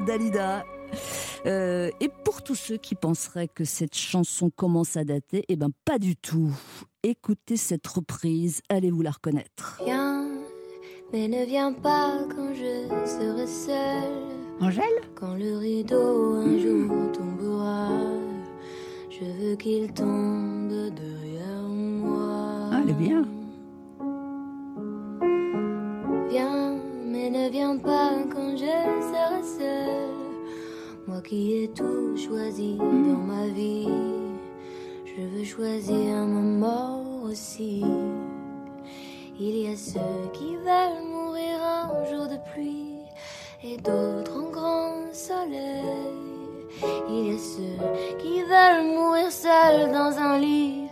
Dalida. 0.07 0.63
Euh, 1.45 1.91
et 1.99 2.09
pour 2.23 2.41
tous 2.41 2.55
ceux 2.55 2.77
qui 2.77 2.95
penseraient 2.95 3.49
que 3.49 3.65
cette 3.65 3.95
chanson 3.95 4.49
commence 4.49 4.95
à 4.95 5.03
dater, 5.03 5.43
eh 5.49 5.57
ben 5.57 5.69
pas 5.83 5.99
du 5.99 6.15
tout. 6.15 6.49
Écoutez 7.03 7.57
cette 7.57 7.85
reprise, 7.85 8.61
allez 8.69 8.89
vous 8.89 9.01
la 9.01 9.11
reconnaître? 9.11 9.81
Viens, 9.83 10.25
mais 11.11 11.27
ne 11.27 11.45
viens 11.45 11.73
pas 11.73 12.19
quand 12.33 12.53
je 12.53 12.87
serai 13.05 13.47
seule. 13.47 14.61
Angèle? 14.61 14.83
Quand 15.15 15.35
le 15.35 15.57
rideau 15.57 16.35
un 16.35 16.57
jour 16.57 17.11
tombera, 17.11 17.89
je 19.09 19.25
veux 19.25 19.55
qu'il 19.57 19.91
tombe 19.93 20.69
derrière 20.69 21.63
moi. 21.69 22.69
Ah, 22.71 22.79
elle 22.81 22.89
est 22.91 22.93
bien. 22.93 23.25
Viens, 26.29 26.77
ne 27.17 27.49
viens 27.49 27.77
pas 27.77 28.11
quand 28.31 28.51
je 28.51 28.77
serai 29.09 29.43
seule. 29.57 30.17
Moi 31.07 31.21
qui 31.21 31.63
ai 31.63 31.67
tout 31.69 32.15
choisi 32.15 32.77
dans 32.77 33.23
ma 33.33 33.47
vie, 33.47 33.89
je 35.05 35.21
veux 35.21 35.43
choisir 35.43 36.15
ma 36.27 36.41
mort 36.67 37.23
aussi. 37.23 37.83
Il 39.39 39.57
y 39.57 39.67
a 39.67 39.75
ceux 39.75 40.29
qui 40.33 40.55
veulent 40.57 41.03
mourir 41.11 41.57
un 41.63 42.05
jour 42.05 42.27
de 42.27 42.37
pluie 42.51 43.01
et 43.63 43.77
d'autres 43.77 44.37
en 44.37 44.49
grand 44.49 45.13
soleil. 45.13 45.83
Il 47.09 47.31
y 47.31 47.35
a 47.35 47.39
ceux 47.39 48.17
qui 48.21 48.41
veulent 48.43 48.95
mourir 48.95 49.31
seuls 49.31 49.91
dans 49.91 50.15
un 50.17 50.37
lit, 50.37 50.83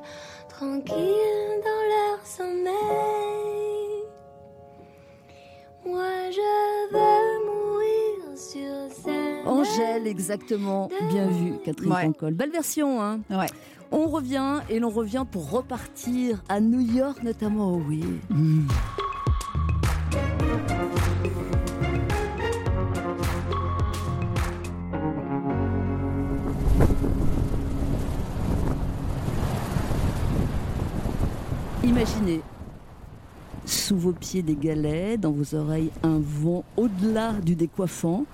tranquilles 0.49 1.61
dans 1.63 1.83
leur 1.93 2.25
sommeil. 2.25 3.44
Moi 5.85 6.31
je 6.31 6.93
veux 6.93 7.45
mourir 7.45 8.37
sur 8.37 9.03
scène. 9.03 9.45
Angèle, 9.47 10.07
exactement. 10.07 10.89
Bien 11.09 11.27
vu, 11.27 11.53
Catherine 11.63 11.91
Ouais. 11.91 12.05
Pancol. 12.05 12.33
Belle 12.33 12.51
version, 12.51 13.01
hein 13.01 13.19
Ouais. 13.29 13.47
On 13.91 14.07
revient 14.07 14.61
et 14.69 14.79
l'on 14.79 14.89
revient 14.89 15.25
pour 15.31 15.49
repartir 15.51 16.43
à 16.49 16.59
New 16.59 16.79
York 16.79 17.21
notamment. 17.23 17.73
Oh 17.75 17.81
oui. 17.87 18.03
Imaginez 31.83 32.41
sous 33.65 33.97
vos 33.97 34.11
pieds 34.11 34.41
des 34.41 34.55
galets, 34.55 35.19
dans 35.19 35.31
vos 35.31 35.55
oreilles 35.55 35.91
un 36.03 36.19
vent 36.19 36.63
au-delà 36.77 37.33
du 37.33 37.55
décoiffant, 37.55 38.25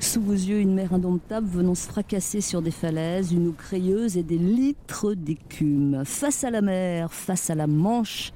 sous 0.00 0.20
vos 0.20 0.32
yeux 0.32 0.60
une 0.60 0.74
mer 0.74 0.92
indomptable 0.92 1.46
venant 1.46 1.74
se 1.74 1.88
fracasser 1.88 2.40
sur 2.40 2.62
des 2.62 2.70
falaises, 2.70 3.32
une 3.32 3.48
eau 3.48 3.54
crayeuse 3.56 4.16
et 4.16 4.22
des 4.22 4.38
litres 4.38 5.14
d'écume. 5.14 6.02
Face 6.04 6.44
à 6.44 6.50
la 6.50 6.60
mer, 6.60 7.12
face 7.12 7.50
à 7.50 7.54
la 7.54 7.66
Manche, 7.66 8.32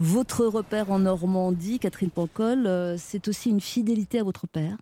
votre 0.00 0.46
repère 0.46 0.90
en 0.90 1.00
Normandie, 1.00 1.78
Catherine 1.78 2.10
Pancol, 2.10 2.66
euh, 2.66 2.96
c'est 2.98 3.28
aussi 3.28 3.50
une 3.50 3.60
fidélité 3.60 4.20
à 4.20 4.24
votre 4.24 4.46
père? 4.46 4.76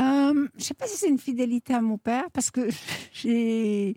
Euh, 0.00 0.46
je 0.58 0.64
sais 0.64 0.74
pas 0.74 0.86
si 0.86 0.96
c'est 0.96 1.08
une 1.08 1.18
fidélité 1.18 1.74
à 1.74 1.80
mon 1.80 1.98
père, 1.98 2.24
parce 2.32 2.50
que 2.50 2.68
j'ai. 3.12 3.96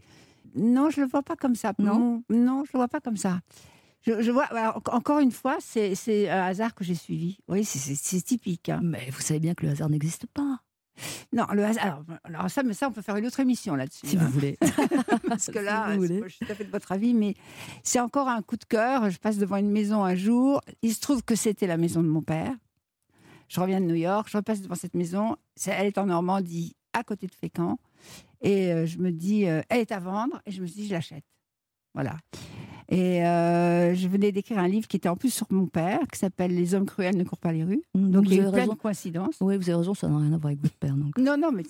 Non, 0.56 0.90
je 0.90 1.02
le 1.02 1.08
vois 1.08 1.22
pas 1.22 1.36
comme 1.36 1.56
ça. 1.56 1.74
Non? 1.78 2.24
Non, 2.30 2.64
je 2.66 2.72
le 2.74 2.80
vois 2.80 2.88
pas 2.88 3.00
comme 3.00 3.18
ça. 3.18 3.40
Je, 4.06 4.22
je 4.22 4.32
vois. 4.32 4.46
alors, 4.46 4.82
en- 4.92 4.96
encore 4.98 5.20
une 5.20 5.32
fois, 5.32 5.58
c'est 5.60 6.30
un 6.30 6.44
hasard 6.46 6.74
que 6.76 6.84
j'ai 6.84 6.96
suivi. 6.96 7.38
Oui, 7.48 7.64
c'est- 7.66 8.22
typique. 8.24 8.70
hein. 8.70 8.80
Mais 8.84 9.10
vous 9.12 9.22
savez 9.22 9.40
bien 9.40 9.54
que 9.54 9.66
le 9.66 9.72
hasard 9.74 9.90
n'existe 9.90 10.26
pas, 10.28 10.60
Non, 11.34 11.46
le 11.54 11.64
hasard. 11.66 11.84
Alors, 11.86 12.04
alors 12.24 12.50
ça, 12.50 12.64
mais 12.64 12.74
ça, 12.74 12.88
on 12.90 12.92
peut 12.92 13.02
faire 13.02 13.16
une 13.18 13.26
autre 13.26 13.40
émission 13.40 13.76
là-dessus. 13.76 14.08
si 14.08 14.18
hein. 14.18 14.20
vous 14.26 14.32
voulez. 14.32 14.58
Parce 15.28 15.48
que 15.48 15.60
là, 15.60 15.90
euh, 15.92 16.22
je 16.24 16.30
suis 16.30 16.46
tout 16.46 16.52
à 16.52 16.56
fait 16.56 16.66
de 16.66 16.72
votre 16.72 16.92
avis, 16.92 17.14
mais 17.14 17.36
c'est 17.84 18.00
encore 18.00 18.28
un 18.30 18.42
coup 18.42 18.58
de 18.58 18.66
cœur. 18.66 19.10
Je 19.10 19.18
passe 19.18 19.38
devant 19.38 19.58
une 19.58 19.70
maison 19.72 20.04
un 20.04 20.16
jour. 20.16 20.62
Il 20.82 20.94
se 20.94 21.00
trouve 21.02 21.24
que 21.24 21.36
c'était 21.36 21.68
la 21.68 21.78
maison 21.78 22.02
de 22.02 22.08
mon 22.08 22.22
père. 22.22 22.54
Je 23.48 23.60
reviens 23.60 23.82
de 23.82 23.86
New 23.86 23.96
York, 23.96 24.28
je 24.32 24.38
repasse 24.38 24.62
devant 24.62 24.76
cette 24.76 24.94
maison. 24.94 25.36
Elle 25.66 25.88
est 25.88 25.98
en 25.98 26.06
Normandie, 26.06 26.76
à 26.94 27.04
côté 27.04 27.28
de 27.28 27.34
Fécamp. 27.34 27.80
Et 28.42 28.72
euh, 28.72 28.86
je 28.86 29.00
me 29.00 29.12
dis, 29.12 29.46
euh, 29.48 29.62
elle 29.70 29.80
est 29.82 29.92
à 29.92 30.00
vendre. 30.00 30.42
Et 30.46 30.52
je 30.52 30.62
me 30.62 30.68
dis, 30.68 30.88
je 30.88 30.94
l'achète. 30.94 31.26
Voilà. 31.96 32.16
Et 32.92 33.24
euh, 33.24 33.94
je 33.94 34.08
venais 34.08 34.32
d'écrire 34.32 34.58
un 34.58 34.68
livre 34.68 34.88
qui 34.88 34.98
était 34.98 35.10
en 35.10 35.16
plus 35.16 35.32
sur 35.32 35.46
mon 35.52 35.68
père, 35.68 36.00
qui 36.12 36.18
s'appelle 36.18 36.56
Les 36.56 36.74
hommes 36.74 36.88
cruels 36.88 37.16
ne 37.16 37.24
courent 37.24 37.38
pas 37.40 37.52
les 37.52 37.64
rues. 37.64 37.84
Donc 37.94 38.26
vous 38.26 38.32
il 38.32 38.38
y 38.38 38.40
a 38.40 38.44
eu 38.44 38.52
plein 38.52 38.62
raison. 38.62 38.74
de 38.74 38.78
coïncidences. 38.80 39.38
Oui, 39.42 39.58
vous 39.58 39.70
avez 39.70 39.78
raison, 39.78 39.94
ça 39.94 40.08
n'a 40.08 40.18
rien 40.18 40.34
à 40.34 40.38
voir 40.38 40.48
avec 40.48 40.62
votre 40.62 40.76
père. 40.76 40.96
Donc. 40.96 41.18
Non, 41.18 41.38
non, 41.38 41.52
mais. 41.52 41.64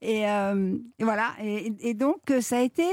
Et, 0.00 0.28
euh, 0.28 0.76
et 0.98 1.04
voilà. 1.04 1.32
Et, 1.42 1.72
et 1.80 1.94
donc, 1.94 2.30
euh, 2.30 2.40
ça 2.40 2.58
a 2.58 2.60
été. 2.62 2.84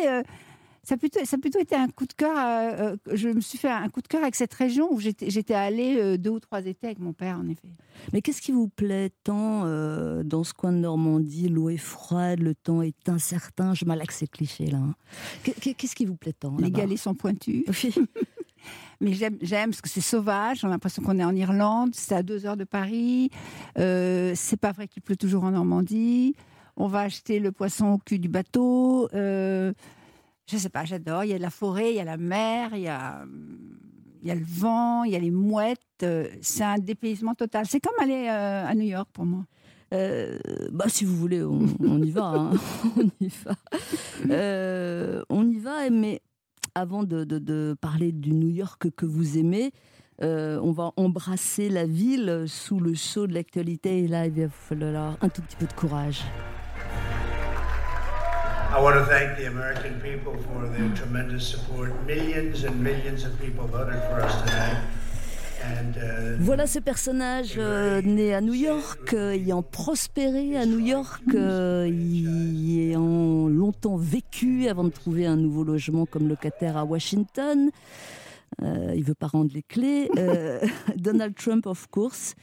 Ça 0.90 0.96
a, 0.96 0.98
plutôt, 0.98 1.20
ça 1.24 1.36
a 1.36 1.40
plutôt 1.40 1.60
été 1.60 1.76
un 1.76 1.88
coup 1.88 2.06
de 2.06 2.14
cœur. 2.14 2.36
euh, 2.36 2.96
euh, 3.08 3.16
je 3.16 3.30
me 3.30 3.42
suis 3.42 3.58
fait 3.58 3.70
un 3.70 3.88
coup 3.90 4.02
de 4.02 4.08
cœur 4.08 4.22
avec 4.24 4.36
cette 4.36 4.54
région 4.54 4.92
où 4.92 5.00
j'étais 5.00 5.54
allée 5.54 5.98
euh, 6.00 6.18
deux 6.18 6.32
ou 6.32 6.40
trois 6.40 6.66
étés 6.66 6.88
avec 6.88 7.00
mon 7.00 7.14
père, 7.14 7.38
en 7.38 7.48
effet. 7.48 7.70
Mais 8.12 8.22
qu'est-ce 8.22 8.42
qui 8.42 8.52
vous 8.52 8.68
plaît 8.70 9.12
tant 9.24 9.66
euh, 9.66 10.24
dans 10.24 10.44
ce 10.44 10.54
coin 10.54 10.72
de 10.72 10.78
Normandie? 10.78 11.48
L'eau 11.50 11.70
est 11.70 11.78
froide, 11.78 12.40
le 12.40 12.56
temps 12.56 12.82
est 12.82 13.08
incertain. 13.08 13.74
Je 13.74 13.86
malaxe 13.86 14.18
ces 14.18 14.28
clichés-là. 14.28 14.78
hein. 14.80 14.96
Qu'est- 15.44 15.74
Qu'est-ce 15.76 15.96
qui 15.96 16.06
vous 16.06 16.16
plaît 16.16 16.34
tant 16.34 16.56
Les 16.58 16.72
galets 16.72 16.98
sont 16.98 17.14
pointus. 17.14 17.64
Oui. 17.68 17.94
Mais 19.02 19.14
j'aime, 19.14 19.38
j'aime 19.42 19.70
parce 19.70 19.82
que 19.82 19.88
c'est 19.90 20.02
sauvage. 20.02 20.66
On 20.66 20.68
a 20.68 20.72
l'impression 20.72 21.02
qu'on 21.02 21.18
est 21.20 21.24
en 21.24 21.36
Irlande. 21.36 21.92
C'est 21.94 22.16
à 22.16 22.24
deux 22.24 22.46
heures 22.46 22.58
de 22.58 22.66
Paris. 22.66 23.30
Euh, 23.78 24.34
c'est 24.36 24.58
pas 24.60 24.74
vrai 24.74 24.88
qu'il 24.90 25.02
pleut 25.02 25.16
toujours 25.16 25.46
en 25.46 25.52
Normandie. 25.52 26.36
on 26.76 26.88
va 26.88 27.02
acheter 27.02 27.40
le 27.40 27.52
poisson 27.54 27.88
au 27.94 27.98
cul 27.98 28.20
du 28.20 28.28
bateau. 28.28 29.08
Euh, 29.14 29.72
je 30.50 30.58
sais 30.58 30.70
pas, 30.70 30.86
j'adore. 30.86 31.24
Il 31.24 31.30
y 31.32 31.34
a 31.34 31.38
la 31.38 31.50
forêt, 31.50 31.92
il 31.92 31.96
y 31.98 32.00
a 32.00 32.06
la 32.06 32.18
mer, 32.18 32.72
il 32.74 32.82
y 32.82 32.88
a, 32.88 33.24
il 34.22 34.28
y 34.28 34.32
a 34.32 34.36
le 34.36 34.46
vent, 34.46 35.04
il 35.04 35.12
y 35.12 35.16
a 35.16 35.20
les 35.20 35.32
mouettes. 35.32 35.80
euh, 36.04 36.28
C'est 36.42 36.64
un 36.64 36.78
dépaysement 36.80 37.36
total. 37.36 37.66
C'est 37.68 37.80
comme 37.80 37.94
aller 38.02 38.28
euh, 38.30 38.66
à 38.68 38.74
New 38.76 38.88
York 38.88 39.10
pour 39.14 39.26
moi. 39.26 39.46
Euh, 39.94 40.38
bah, 40.72 40.86
si 40.88 41.04
vous 41.06 41.16
voulez, 41.16 41.42
on, 41.44 41.66
on 41.80 42.02
y 42.02 42.12
va. 42.12 42.26
hein. 42.26 42.52
on 42.98 43.10
y 43.20 43.28
va. 43.44 43.56
Euh, 44.30 45.24
on 45.30 45.48
y 45.50 45.58
va, 45.58 45.90
mais 45.90 46.22
avant 46.76 47.04
de, 47.04 47.24
de- 47.24 47.40
de 47.40 47.76
parler 47.80 48.12
du 48.12 48.34
New 48.34 48.50
York 48.50 48.90
que 48.96 49.06
vous 49.06 49.38
aimez, 49.38 49.72
euh, 50.22 50.60
on 50.62 50.72
va 50.72 50.92
embrasser 50.98 51.70
la 51.70 51.86
ville 51.86 52.44
sous 52.48 52.80
le 52.80 52.94
sceau 52.94 53.26
de 53.26 53.34
l'actualité. 53.34 54.04
Et 54.04 54.08
là, 54.08 54.28
il 54.28 54.34
va 54.34 54.50
falloir 54.50 55.18
un 55.22 55.30
tout 55.30 55.42
petit 55.42 55.56
peu 55.56 55.66
de 55.66 55.74
courage. 55.74 56.22
I 58.72 58.80
want 58.82 58.94
to 59.00 59.06
thank 59.06 59.36
the 59.38 59.48
American 59.48 60.00
people 60.00 60.34
for 60.38 60.68
their 60.68 60.90
tremendous 60.96 61.48
support. 61.48 61.90
Millions 62.06 62.64
and 62.64 62.80
millions 62.84 63.26
of 63.26 63.40
people 63.42 63.66
voted 63.66 64.00
for 64.10 64.22
us 64.22 64.36
tonight. 64.44 64.78
And, 65.64 65.98
uh, 65.98 66.38
Voilà 66.40 66.68
ce 66.68 66.80
personnage 66.80 67.56
euh, 67.58 68.02
né 68.04 68.34
à 68.34 68.42
New 68.42 68.54
York, 68.54 69.14
euh, 69.14 69.32
ayant 69.32 69.64
prospéré 69.64 70.56
à 70.56 70.66
New 70.66 70.80
York, 70.80 71.24
euh, 71.34 71.90
y 71.92 72.80
ayant 72.90 73.48
longtemps 73.48 73.98
vécu 73.98 74.68
avant 74.68 74.84
de 74.84 74.90
trouver 74.92 75.26
un 75.26 75.36
nouveau 75.36 75.64
logement 75.64 76.06
comme 76.06 76.28
locataire 76.30 76.78
à 76.78 76.86
Washington. 76.86 77.72
Euh, 78.62 78.94
il 78.96 79.04
veut 79.04 79.16
pas 79.16 79.28
rendre 79.28 79.52
les 79.54 79.64
clés. 79.64 80.10
Euh, 80.18 80.60
Donald 80.96 81.36
Trump, 81.36 81.66
of 81.66 81.88
course. 81.88 82.36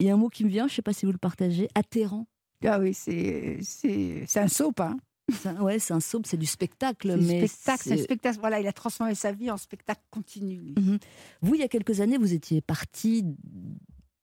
Il 0.00 0.06
y 0.06 0.10
a 0.10 0.14
un 0.14 0.16
mot 0.16 0.28
qui 0.28 0.44
me 0.44 0.50
vient, 0.50 0.66
je 0.66 0.72
ne 0.72 0.76
sais 0.76 0.82
pas 0.82 0.92
si 0.92 1.06
vous 1.06 1.12
le 1.12 1.18
partagez, 1.18 1.68
atterrant. 1.74 2.26
Ah 2.66 2.78
oui, 2.80 2.92
c'est 2.92 3.58
c'est 3.62 4.24
c'est 4.26 4.40
un 4.40 4.48
soap. 4.48 4.80
Hein. 4.80 4.96
Un- 5.44 5.60
ouais, 5.62 5.78
c'est 5.78 5.92
un 5.94 6.00
soap, 6.00 6.26
c'est 6.26 6.36
du 6.36 6.46
spectacle. 6.46 7.10
C'est 7.20 7.26
mais 7.26 7.46
spectacle, 7.46 7.98
spectacle. 7.98 8.38
Voilà, 8.40 8.60
il 8.60 8.66
a 8.66 8.72
transformé 8.72 9.14
sa 9.14 9.32
vie 9.32 9.50
en 9.50 9.56
spectacle 9.56 10.00
continu. 10.10 10.74
Mhm. 10.78 10.98
Vous, 11.42 11.54
il 11.54 11.60
y 11.60 11.64
a 11.64 11.68
quelques 11.68 12.00
années, 12.00 12.16
vous 12.18 12.32
étiez 12.32 12.60
parti 12.60 13.24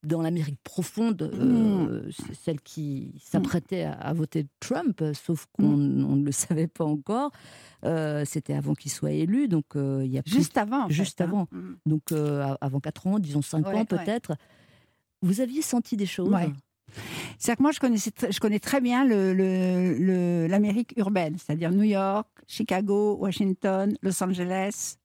dans 0.02 0.22
l'Amérique 0.22 0.60
profonde, 0.62 1.30
Mm. 1.34 1.86
euh, 1.88 2.10
c- 2.12 2.22
celle 2.40 2.60
qui 2.60 3.12
s'apprêtait 3.20 3.82
à, 3.82 3.92
à 3.94 4.12
voter 4.12 4.46
Trump, 4.60 5.02
sauf 5.14 5.46
qu'on 5.52 5.76
Mm. 5.76 6.04
on 6.04 6.16
ne 6.16 6.24
le 6.24 6.32
savait 6.58 6.68
pas 6.68 6.84
encore. 6.84 7.30
Euh, 7.84 8.24
C'était 8.24 8.54
avant 8.54 8.74
qu'il 8.74 8.90
soit 8.90 9.10
élu, 9.12 9.48
donc 9.48 9.64
euh, 9.74 10.02
il 10.04 10.10
y 10.12 10.18
a 10.18 10.22
plus- 10.22 10.32
Juste 10.34 10.56
avant. 10.58 10.88
juste 10.88 11.18
fait, 11.18 11.24
hein. 11.24 11.28
avant. 11.28 11.48
Mm. 11.50 11.74
donc 11.86 12.12
avant 12.60 12.80
4 12.80 13.06
ans, 13.06 13.18
disons 13.18 13.42
5 13.42 13.66
Ouais, 13.66 13.74
ans 13.74 13.78
ouais. 13.78 13.84
peut-être. 13.84 14.34
Vous 15.22 15.40
aviez 15.40 15.62
senti 15.62 15.96
des 15.96 16.06
choses 16.06 16.28
Ouais. 16.28 16.52
C'est-à-dire 17.38 17.56
que 17.58 17.62
moi, 17.62 17.72
je, 17.72 17.80
connaissais 17.80 18.10
tr- 18.10 18.32
je 18.32 18.40
connais 18.40 18.58
très 18.58 18.80
bien 18.80 19.04
le- 19.04 19.32
le- 19.34 19.94
le- 19.98 20.46
l'Amérique 20.46 20.94
urbaine, 20.96 21.36
c'est-à-dire 21.38 21.70
New 21.70 21.82
York, 21.82 22.28
Chicago, 22.46 23.16
Washington, 23.20 23.96
Los 24.02 24.22
Angeles. 24.22 24.96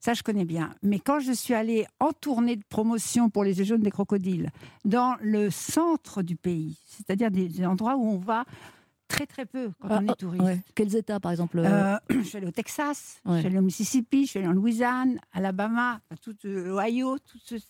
Ça, 0.00 0.14
je 0.14 0.22
connais 0.22 0.44
bien. 0.44 0.70
Mais 0.82 0.98
quand 1.00 1.18
je 1.20 1.32
suis 1.32 1.54
allée 1.54 1.84
en 2.00 2.12
tournée 2.12 2.56
de 2.56 2.62
promotion 2.68 3.30
pour 3.30 3.42
les 3.44 3.52
Jeux 3.54 3.64
jaunes 3.64 3.82
des 3.82 3.90
crocodiles, 3.90 4.50
dans 4.84 5.16
le 5.20 5.50
centre 5.50 6.22
du 6.22 6.36
pays, 6.36 6.76
c'est-à-dire 6.86 7.30
des, 7.30 7.48
des 7.48 7.66
endroits 7.66 7.96
où 7.96 8.04
on 8.04 8.18
va 8.18 8.44
très 9.08 9.26
très 9.26 9.44
peu 9.46 9.70
quand 9.80 9.88
Ah, 9.90 10.00
on 10.02 10.08
ah, 10.08 10.12
est 10.12 10.16
touriste. 10.16 10.44
ouais. 10.44 10.60
Quels 10.74 10.94
États, 10.94 11.18
par 11.18 11.32
exemple 11.32 11.58
euh, 11.58 11.64
Euh, 11.64 11.98
je 12.10 12.20
suis 12.22 12.36
allée 12.38 12.46
au 12.46 12.50
Texas, 12.52 13.20
je 13.26 13.38
suis 13.38 13.46
allée 13.46 13.58
au 13.58 13.62
Mississippi, 13.62 14.24
je 14.26 14.30
suis 14.30 14.38
allée 14.38 14.48
en 14.48 14.52
Louisiane, 14.52 15.18
Alabama, 15.32 16.00
tout 16.22 16.36
euh, 16.44 16.68
l'Ohio, 16.68 17.18
toute 17.18 17.40
ce- 17.44 17.58
ce- 17.58 17.64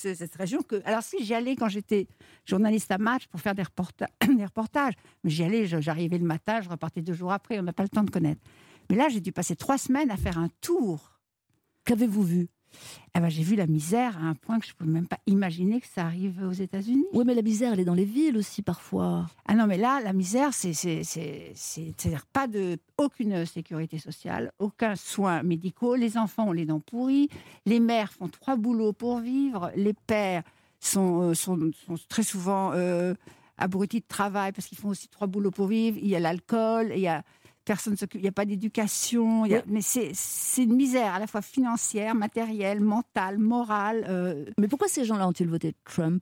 cette 0.00 0.34
région 0.34 0.62
que. 0.62 0.80
Alors 0.84 1.02
si 1.02 1.24
j'y 1.24 1.34
allais 1.34 1.56
quand 1.56 1.68
j'étais 1.68 2.08
journaliste 2.44 2.90
à 2.90 2.98
match 2.98 3.26
pour 3.28 3.40
faire 3.40 3.54
des, 3.54 3.62
des 4.36 4.44
reportages, 4.44 4.94
mais 5.24 5.30
j'y 5.30 5.44
allais, 5.44 5.66
j'arrivais 5.66 6.18
le 6.18 6.24
matin, 6.24 6.60
je 6.60 6.68
repartais 6.68 7.02
deux 7.02 7.12
jours 7.12 7.32
après, 7.32 7.58
on 7.58 7.62
n'a 7.62 7.72
pas 7.72 7.82
le 7.82 7.88
temps 7.88 8.04
de 8.04 8.10
connaître. 8.10 8.40
Mais 8.88 8.96
là, 8.96 9.08
j'ai 9.08 9.20
dû 9.20 9.30
passer 9.32 9.54
trois 9.54 9.78
semaines 9.78 10.10
à 10.10 10.16
faire 10.16 10.38
un 10.38 10.48
tour. 10.60 11.20
Qu'avez-vous 11.84 12.22
vu? 12.22 12.48
Eh 13.16 13.20
ben, 13.20 13.28
j'ai 13.28 13.42
vu 13.42 13.56
la 13.56 13.66
misère 13.66 14.16
à 14.18 14.22
un 14.22 14.34
point 14.34 14.58
que 14.60 14.66
je 14.66 14.72
ne 14.72 14.76
pouvais 14.76 14.90
même 14.90 15.06
pas 15.08 15.18
imaginer 15.26 15.80
que 15.80 15.86
ça 15.86 16.04
arrive 16.04 16.40
aux 16.44 16.52
États-Unis. 16.52 17.04
Oui, 17.12 17.24
mais 17.26 17.34
la 17.34 17.42
misère, 17.42 17.72
elle 17.72 17.80
est 17.80 17.84
dans 17.84 17.94
les 17.94 18.04
villes 18.04 18.36
aussi 18.36 18.62
parfois. 18.62 19.26
Ah 19.46 19.54
non, 19.54 19.66
mais 19.66 19.78
là, 19.78 20.00
la 20.02 20.12
misère, 20.12 20.54
c'est 20.54 20.72
c'est- 20.72 21.02
c'est- 21.02 21.52
c'est- 21.54 21.92
c'est-à-dire 21.96 22.26
pas 22.26 22.46
de 22.46 22.78
aucune 22.98 23.44
sécurité 23.46 23.98
sociale, 23.98 24.52
aucun 24.58 24.94
soin 24.96 25.42
médicaux. 25.42 25.96
Les 25.96 26.16
enfants 26.16 26.48
ont 26.48 26.52
les 26.52 26.66
dents 26.66 26.80
pourries, 26.80 27.28
les 27.66 27.80
mères 27.80 28.12
font 28.12 28.28
trois 28.28 28.56
boulots 28.56 28.92
pour 28.92 29.18
vivre, 29.18 29.72
les 29.74 29.92
pères 29.94 30.42
sont, 30.78 31.30
euh, 31.30 31.34
sont, 31.34 31.58
sont 31.86 31.96
très 32.08 32.22
souvent 32.22 32.72
euh, 32.74 33.14
abrutis 33.58 34.00
de 34.00 34.06
travail 34.08 34.52
parce 34.52 34.66
qu'ils 34.66 34.78
font 34.78 34.88
aussi 34.88 35.08
trois 35.08 35.26
boulots 35.26 35.50
pour 35.50 35.66
vivre. 35.66 35.98
Il 36.00 36.08
y 36.08 36.14
a 36.16 36.20
l'alcool, 36.20 36.92
il 36.94 37.00
y 37.00 37.08
a 37.08 37.22
personne 37.70 37.96
s'occupe, 37.96 38.20
il 38.20 38.24
n'y 38.24 38.28
a 38.28 38.32
pas 38.32 38.44
d'éducation, 38.44 39.44
mais 39.68 39.80
c'est 39.80 40.12
une 40.64 40.74
misère 40.74 41.14
à 41.14 41.20
la 41.20 41.28
fois 41.28 41.40
financière, 41.40 42.16
matérielle, 42.16 42.80
mentale, 42.80 43.38
morale. 43.38 44.04
euh, 44.08 44.44
Mais 44.58 44.66
pourquoi 44.66 44.88
ces 44.88 45.04
gens-là 45.04 45.28
ont-ils 45.28 45.46
voté 45.48 45.72
Trump? 45.84 46.20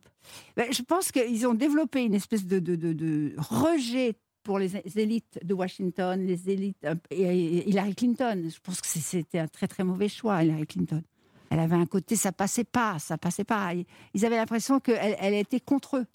Ben, 0.59 0.71
je 0.71 0.83
pense 0.83 1.11
qu'ils 1.11 1.47
ont 1.47 1.55
développé 1.55 2.05
une 2.05 2.13
espèce 2.13 2.45
de, 2.45 2.59
de- 2.59 2.77
de- 2.77 2.93
de 2.93 3.33
rejet 3.39 4.15
pour 4.43 4.59
les 4.59 4.77
élites 4.99 5.39
de 5.43 5.55
Washington, 5.55 6.21
les 6.27 6.51
élites 6.51 6.87
et, 7.11 7.67
Hillary 7.71 7.95
Clinton. 7.95 8.43
Je 8.55 8.61
pense 8.63 8.83
que 8.83 8.87
c'était 8.87 9.39
un 9.39 9.49
très 9.49 9.69
très 9.69 9.85
mauvais 9.85 10.09
choix, 10.11 10.45
Hillary 10.45 10.67
Clinton. 10.67 11.03
Elle 11.49 11.61
avait 11.61 11.77
un 11.77 11.87
côté, 11.87 12.15
ça 12.15 12.31
passait 12.31 12.65
pas, 12.65 12.99
ça 12.99 13.17
passait 13.17 13.45
pas. 13.45 13.73
Ils 14.13 14.27
avaient 14.27 14.37
l'impression 14.37 14.81
qu'elle 14.81 15.17
elle 15.19 15.33
était 15.33 15.61
contre 15.61 15.97
eux. 15.97 16.07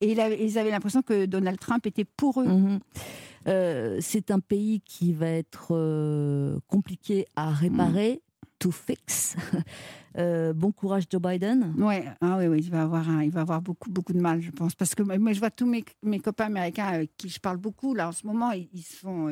Et 0.00 0.12
ils 0.12 0.58
avaient 0.58 0.70
l'impression 0.70 1.02
que 1.02 1.26
Donald 1.26 1.58
Trump 1.58 1.84
était 1.84 2.04
pour 2.04 2.40
eux. 2.40 2.46
Mhm. 2.46 2.78
Euh, 3.48 3.98
c'est 4.00 4.30
un 4.30 4.40
pays 4.40 4.80
qui 4.84 5.12
va 5.12 5.26
être 5.28 5.68
euh, 5.70 6.58
compliqué 6.68 7.26
à 7.34 7.50
réparer, 7.50 8.22
to 8.58 8.70
fix. 8.70 9.36
Euh, 10.16 10.52
bon 10.52 10.72
courage 10.72 11.04
Joe 11.08 11.20
Biden. 11.22 11.74
Ouais, 11.78 12.04
ah 12.20 12.38
oui, 12.38 12.48
oui, 12.48 12.58
il 12.60 12.70
va 12.70 12.82
avoir, 12.82 13.22
il 13.22 13.30
va 13.30 13.42
avoir 13.42 13.62
beaucoup, 13.62 13.88
beaucoup 13.88 14.12
de 14.12 14.18
mal, 14.18 14.40
je 14.40 14.50
pense, 14.50 14.74
parce 14.74 14.96
que 14.96 15.04
moi, 15.04 15.32
je 15.32 15.38
vois 15.38 15.50
tous 15.50 15.66
mes, 15.66 15.84
mes 16.02 16.18
copains 16.18 16.46
américains 16.46 16.86
avec 16.86 17.16
qui 17.16 17.28
je 17.28 17.38
parle 17.38 17.58
beaucoup 17.58 17.94
là 17.94 18.08
en 18.08 18.12
ce 18.12 18.26
moment, 18.26 18.50
ils, 18.50 18.68
ils 18.72 18.82
sont, 18.82 19.30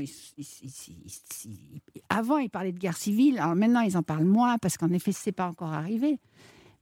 avant 2.08 2.38
ils 2.38 2.50
parlaient 2.50 2.72
de 2.72 2.78
guerre 2.78 2.96
civile, 2.96 3.38
alors 3.38 3.56
maintenant 3.56 3.80
ils 3.80 3.96
en 3.96 4.04
parlent 4.04 4.26
moins 4.26 4.58
parce 4.58 4.76
qu'en 4.76 4.92
effet 4.92 5.10
c'est 5.10 5.32
pas 5.32 5.48
encore 5.48 5.72
arrivé, 5.72 6.20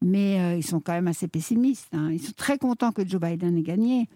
mais 0.03 0.59
ils 0.59 0.67
sont 0.67 0.81
quand 0.81 0.93
même 0.93 1.09
assez 1.09 1.29
pessimistes. 1.29 1.89
hein. 1.95 2.11
Ils 2.13 2.21
sont 2.21 2.33
très 2.37 2.59
contents 2.59 2.93
que 2.93 3.09
Joe 3.09 3.21
Biden 3.21 3.57
ait 3.57 3.63
gagné, 3.63 4.09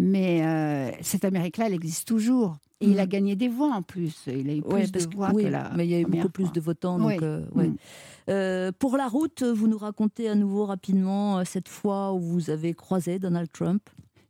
mais 0.00 0.42
euh, 0.44 0.90
cette 1.02 1.24
Amérique-là, 1.24 1.66
elle 1.66 1.74
existe 1.74 2.08
toujours. 2.08 2.56
Et 2.82 2.86
il 2.88 2.98
a 2.98 3.06
gagné 3.06 3.36
des 3.36 3.48
voix 3.48 3.74
en 3.74 3.82
plus. 3.82 4.24
Il 4.26 4.48
a 4.48 4.54
eu 4.54 4.62
plus 4.62 4.72
Ouais, 4.72 4.86
de 4.86 4.98
que- 5.04 5.14
voix 5.14 5.30
oui, 5.34 5.42
que 5.44 5.48
la 5.48 5.70
mais 5.76 5.86
il 5.86 5.90
y 5.90 5.94
a 5.94 6.00
eu 6.00 6.06
beaucoup 6.06 6.30
plus 6.30 6.50
de 6.50 6.60
votants. 6.60 6.98
Donc, 6.98 7.08
Oui. 7.08 7.16
euh, 7.20 7.44
ouais. 7.54 7.68
Mm. 7.68 7.76
Euh, 8.30 8.72
pour 8.78 8.96
la 8.96 9.06
route, 9.06 9.42
vous 9.42 9.68
nous 9.68 9.76
racontez 9.76 10.28
à 10.30 10.34
nouveau 10.34 10.64
rapidement 10.64 11.38
euh, 11.38 11.42
cette 11.44 11.68
fois 11.68 12.12
où 12.14 12.20
vous 12.20 12.48
avez 12.48 12.72
croisé 12.72 13.18
Donald 13.18 13.50
Trump. 13.52 13.82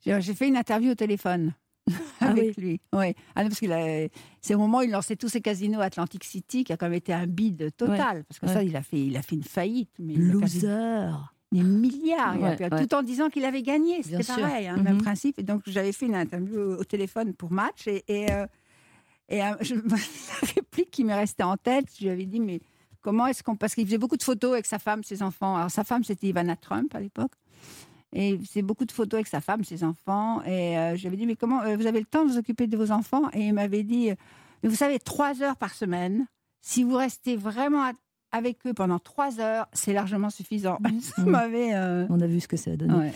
J'ai 0.04 0.20
fait 0.34 0.48
une 0.48 0.56
interview 0.56 0.90
au 0.92 0.94
téléphone 0.96 1.52
Ah 2.20 2.30
avec 2.30 2.56
lui. 2.56 2.80
Ouais. 2.92 3.14
Ah 3.36 3.42
non, 3.44 3.50
parce 3.50 3.60
qu'il 3.60 3.70
a- 3.72 4.08
c'est 4.40 4.54
au 4.54 4.58
moment 4.58 4.78
où 4.78 4.82
il 4.82 4.90
lançait 4.90 5.14
tous 5.16 5.28
ses 5.28 5.40
casinos 5.40 5.80
Atlantic 5.80 6.24
City 6.24 6.64
qui 6.64 6.72
a 6.72 6.76
quand 6.76 6.86
même 6.86 6.94
été 6.94 7.12
un 7.12 7.26
bid 7.28 7.70
total. 7.76 8.24
Parce 8.24 8.40
que 8.40 8.46
Ouais. 8.46 8.52
ça, 8.52 8.62
il 8.64 8.74
a 8.74 8.82
fait, 8.82 8.98
il 9.06 9.16
a 9.16 9.22
fait 9.22 9.36
une 9.36 9.44
faillite. 9.44 9.90
Mais 10.00 10.14
Loser. 10.14 11.10
Des 11.53 11.62
milliards. 11.62 12.36
il 12.36 12.44
a 12.44 12.51
Ouais, 12.51 12.57
perdu, 12.57 12.76
ouais. 12.76 12.86
Tout 12.86 12.94
en 12.94 13.03
disant 13.03 13.28
qu'il 13.28 13.44
avait 13.44 13.62
gagné. 13.62 14.03
C'était 14.03 14.22
pareil, 14.22 14.68
hein, 14.68 14.76
Mhm. 14.76 14.82
même 14.84 14.98
principe. 15.03 15.38
Et 15.38 15.42
donc, 15.42 15.62
j'avais 15.66 15.92
fait 15.92 16.07
une 16.07 16.14
interview 16.14 16.59
au, 16.78 16.84
téléphone 16.84 17.34
pour 17.34 17.51
match. 17.51 17.86
Et, 17.88 18.05
et, 18.09 18.30
euh, 18.32 18.46
et, 19.28 19.42
euh, 19.42 19.55
je- 19.61 19.74
la 19.84 20.48
réplique 20.55 20.90
qui 20.90 21.03
m'est 21.05 21.14
restée 21.16 21.42
en 21.42 21.57
tête, 21.57 21.86
je 21.98 22.05
lui 22.05 22.11
avais 22.11 22.26
dit, 22.26 22.38
mais 22.40 22.61
comment 23.01 23.26
est-ce 23.26 23.42
qu'on. 23.42 23.57
Parce 23.57 23.74
qu'il 23.74 23.84
faisait 23.84 23.98
beaucoup 23.98 24.16
de 24.16 24.22
photos 24.22 24.53
avec 24.53 24.66
sa 24.66 24.78
femme, 24.78 25.03
ses 25.03 25.22
enfants. 25.22 25.57
Alors, 25.57 25.70
sa 25.70 25.82
femme, 25.84 26.05
c'était 26.05 26.28
Ivana 26.28 26.55
Trump 26.57 26.94
à 26.94 27.01
l'époque. 27.01 27.32
Et 28.12 28.38
faisait 28.38 28.62
beaucoup 28.62 28.84
de 28.84 28.92
photos 28.92 29.18
avec 29.18 29.26
sa 29.28 29.40
femme, 29.40 29.62
ses 29.64 29.82
enfants. 29.84 30.42
Et 30.44 30.76
euh, 30.78 30.96
j'avais 30.96 31.16
dit, 31.16 31.26
mais 31.26 31.36
comment 31.36 31.62
vous 31.76 31.86
avez 31.86 32.01
le 32.01 32.07
temps 32.07 32.24
de 32.24 32.30
vous 32.32 32.38
occuper 32.38 32.66
de 32.66 32.76
vos 32.76 32.90
enfants? 32.90 33.28
Et 33.32 33.46
il 33.46 33.55
m'avait 33.55 33.84
dit, 33.84 34.11
mais 34.62 34.68
vous 34.68 34.74
savez, 34.76 34.98
trois 34.98 35.42
heures 35.42 35.57
par 35.57 35.74
semaine, 35.74 36.26
si 36.61 36.82
vous 36.84 36.96
restez 36.96 37.36
vraiment 37.36 37.90
avec 38.32 38.58
eux 38.66 38.74
pendant 38.74 38.98
trois 38.98 39.40
heures, 39.40 39.66
c'est 39.72 39.92
largement 39.92 40.30
suffisant. 40.30 40.78
Euh, 41.30 42.06
On 42.10 42.20
a 42.20 42.26
vu 42.26 42.40
ce 42.40 42.48
que 42.48 42.56
ça 42.56 42.72
a 42.72 42.76
donné. 42.76 42.94
ouais. 42.94 43.12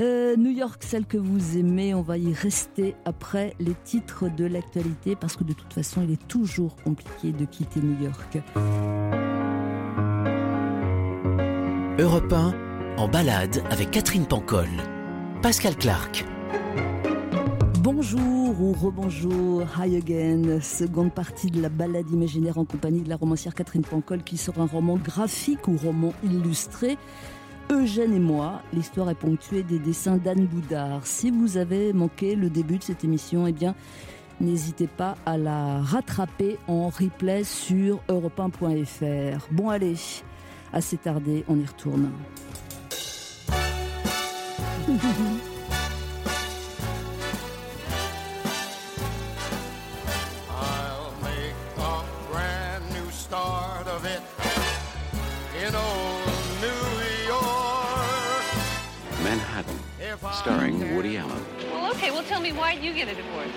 Euh, 0.00 0.36
New 0.36 0.50
York, 0.50 0.82
celle 0.84 1.06
que 1.06 1.16
vous 1.16 1.56
aimez, 1.58 1.94
on 1.94 2.02
va 2.02 2.18
y 2.18 2.32
rester 2.32 2.94
après 3.04 3.54
les 3.60 3.74
titres 3.84 4.28
de 4.28 4.44
l'actualité 4.44 5.16
parce 5.16 5.36
que 5.36 5.44
de 5.44 5.52
toute 5.52 5.72
façon, 5.72 6.02
il 6.02 6.12
est 6.12 6.28
toujours 6.28 6.76
compliqué 6.82 7.32
de 7.32 7.44
quitter 7.44 7.80
New 7.80 8.02
York. 8.02 8.38
Europe 11.98 12.32
1, 12.32 12.54
en 12.98 13.08
balade 13.08 13.62
avec 13.70 13.90
Catherine 13.90 14.26
Pancol. 14.26 14.68
Pascal 15.42 15.76
Clark. 15.76 16.24
Bonjour 17.84 18.62
ou 18.62 18.72
rebonjour, 18.72 19.62
hi 19.78 19.96
again, 19.96 20.58
seconde 20.62 21.12
partie 21.12 21.50
de 21.50 21.60
la 21.60 21.68
balade 21.68 22.10
imaginaire 22.10 22.56
en 22.56 22.64
compagnie 22.64 23.02
de 23.02 23.10
la 23.10 23.16
romancière 23.16 23.54
Catherine 23.54 23.82
Pancol 23.82 24.22
qui 24.22 24.38
sera 24.38 24.62
un 24.62 24.66
roman 24.66 24.96
graphique 24.96 25.68
ou 25.68 25.76
roman 25.76 26.14
illustré. 26.24 26.96
Eugène 27.70 28.14
et 28.14 28.18
moi. 28.18 28.62
L'histoire 28.72 29.10
est 29.10 29.14
ponctuée 29.14 29.62
des 29.62 29.78
dessins 29.78 30.16
d'Anne 30.16 30.46
Boudard. 30.46 31.06
Si 31.06 31.30
vous 31.30 31.58
avez 31.58 31.92
manqué 31.92 32.36
le 32.36 32.48
début 32.48 32.78
de 32.78 32.84
cette 32.84 33.04
émission, 33.04 33.46
eh 33.46 33.52
bien, 33.52 33.74
n'hésitez 34.40 34.86
pas 34.86 35.16
à 35.26 35.36
la 35.36 35.82
rattraper 35.82 36.56
en 36.66 36.88
replay 36.88 37.44
sur 37.44 38.00
europe 38.08 38.40
Bon, 39.50 39.68
allez, 39.68 39.96
assez 40.72 40.96
tardé, 40.96 41.44
on 41.48 41.60
y 41.60 41.66
retourne. 41.66 42.10
starring 60.34 60.94
Woody 60.94 61.16
Allen. 61.16 61.44
Well, 61.70 61.90
okay, 61.92 62.10
well, 62.10 62.24
tell 62.24 62.40
me, 62.40 62.52
why'd 62.52 62.82
you 62.82 62.92
get 62.92 63.08
a 63.08 63.14
divorce? 63.14 63.50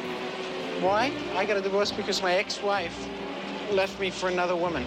Why? 0.79 1.11
I 1.35 1.45
got 1.45 1.57
a 1.57 1.61
divorce 1.61 1.91
because 1.91 2.21
my 2.21 2.35
ex-wife 2.35 3.07
left 3.71 3.99
me 3.99 4.11
for 4.11 4.29
another 4.29 4.55
woman. 4.55 4.85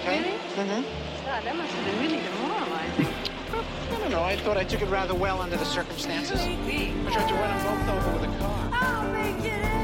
Okay? 0.00 0.20
Really? 0.20 0.38
Mm-hmm. 0.54 1.26
God, 1.26 1.44
that 1.44 1.56
must 1.56 1.72
have 1.72 1.84
been 1.84 2.00
really 2.02 2.22
demoralizing. 2.22 3.08
I 3.52 3.98
don't 3.98 4.10
know. 4.10 4.22
I 4.22 4.36
thought 4.36 4.56
I 4.56 4.64
took 4.64 4.80
it 4.80 4.88
rather 4.88 5.14
well 5.14 5.40
under 5.40 5.56
the 5.56 5.64
circumstances. 5.64 6.40
I 6.40 7.10
tried 7.10 7.28
to 7.28 7.34
run 7.34 7.58
them 7.58 7.86
both 7.86 8.06
over 8.06 8.18
with 8.18 8.34
a 8.34 8.38
car. 8.38 9.81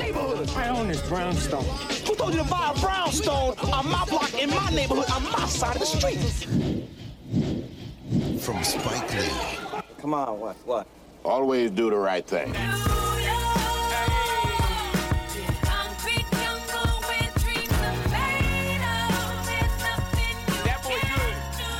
I 0.00 0.68
own 0.68 0.88
this 0.88 1.06
brownstone. 1.08 1.64
Who 2.06 2.14
told 2.16 2.34
you 2.34 2.42
to 2.42 2.48
buy 2.48 2.72
a 2.74 2.80
brownstone 2.80 3.56
on 3.72 3.88
my 3.88 4.04
block 4.06 4.34
in 4.34 4.50
my 4.50 4.68
neighborhood 4.70 5.08
on 5.10 5.22
my 5.24 5.46
side 5.46 5.76
of 5.76 5.80
the 5.80 5.86
street? 5.86 6.18
From 8.40 8.64
Spike 8.64 9.14
Lee. 9.14 9.82
Come 9.98 10.14
on, 10.14 10.40
what? 10.40 10.56
What? 10.64 10.86
Always 11.24 11.70
do 11.70 11.90
the 11.90 11.96
right 11.96 12.26
thing. 12.26 12.48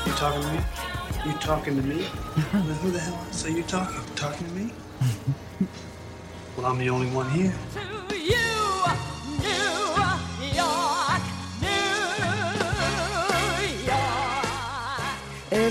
You 0.06 0.12
talking 0.12 0.42
to 0.42 0.52
me? 0.52 0.60
You 1.26 1.32
talking 1.40 1.76
to 1.76 1.82
me? 1.82 2.04
Who 2.82 2.90
the 2.90 3.00
hell 3.00 3.14
else 3.14 3.44
are 3.44 3.50
you 3.50 3.62
talking? 3.64 4.00
Talking 4.14 4.46
to 4.46 4.52
me? 4.52 4.70
Well, 6.56 6.66
I'm 6.66 6.78
the 6.78 6.88
only 6.88 7.08
one 7.08 7.28
here. 7.30 7.52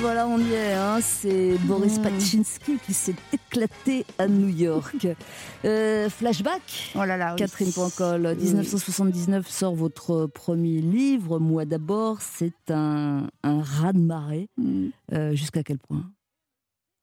Voilà, 0.03 0.27
on 0.27 0.37
y 0.37 0.51
est. 0.51 0.73
hein. 0.73 0.99
C'est 1.01 1.57
Boris 1.59 1.97
Pachinski 1.97 2.77
qui 2.85 2.93
s'est 2.93 3.15
éclaté 3.31 4.05
à 4.19 4.27
New 4.27 4.49
York. 4.49 5.07
Euh, 5.63 6.09
flashback 6.09 6.91
Oh 6.95 7.05
là 7.05 7.15
là, 7.15 7.31
oui. 7.31 7.37
Catherine 7.37 7.71
Pancol, 7.71 8.35
1979 8.35 9.47
sort 9.47 9.75
votre 9.75 10.25
premier 10.25 10.81
livre, 10.81 11.39
Moi 11.39 11.63
d'abord. 11.63 12.17
C'est 12.21 12.69
un, 12.69 13.29
un 13.43 13.61
raz-de-marée. 13.61 14.49
Mm. 14.57 14.87
Euh, 15.13 15.35
Jusqu'à 15.35 15.63
quel 15.63 15.79
point? 15.79 16.03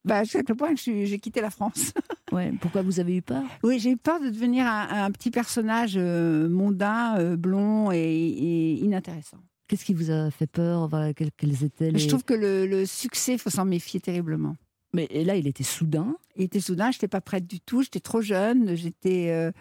Bah, 0.05 0.23
jusqu'à 0.25 0.43
quel 0.43 0.57
point 0.57 0.75
j'ai 0.77 1.19
quitté 1.19 1.41
la 1.41 1.51
France. 1.51 1.93
ouais. 2.33 2.53
Pourquoi 2.61 2.83
vous 2.83 3.01
avez 3.01 3.17
eu 3.17 3.23
peur? 3.23 3.43
Oui, 3.63 3.79
j'ai 3.79 3.93
eu 3.93 3.97
peur 3.97 4.21
de 4.21 4.29
devenir 4.29 4.67
un, 4.67 5.05
un 5.05 5.11
petit 5.11 5.31
personnage 5.31 5.95
euh, 5.97 6.51
mondain, 6.51 7.35
blond 7.37 7.93
et, 7.93 7.97
et 7.99 8.73
inintéressant. 8.85 9.39
Qu'est-ce 9.71 9.85
qui 9.85 9.95
vous 9.95 10.11
a 10.11 10.33
fait 10.33 10.49
peur? 10.49 10.89
Voilà, 10.89 11.15
quels, 11.15 11.31
quels 11.37 11.63
étaient 11.63 11.93
les... 11.93 12.01
Je 12.01 12.09
trouve 12.09 12.25
que 12.25 12.35
le, 12.35 12.67
le 12.67 12.87
succès, 12.87 13.35
il 13.35 13.39
faut 13.39 13.51
s'en 13.51 13.65
méfier 13.65 14.01
terriblement. 14.01 14.57
Mais 14.93 15.07
et 15.11 15.23
là, 15.23 15.37
il 15.37 15.47
était 15.47 15.63
soudain? 15.63 16.17
Il 16.35 16.43
était 16.43 16.59
soudain, 16.59 16.91
je 16.91 16.97
n'étais 16.97 17.07
pas 17.07 17.21
prête 17.21 17.47
du 17.47 17.61
tout, 17.61 17.81
j'étais 17.83 18.01
trop 18.01 18.21
jeune, 18.21 18.75
j'étais 18.75 19.29
euh, 19.31 19.53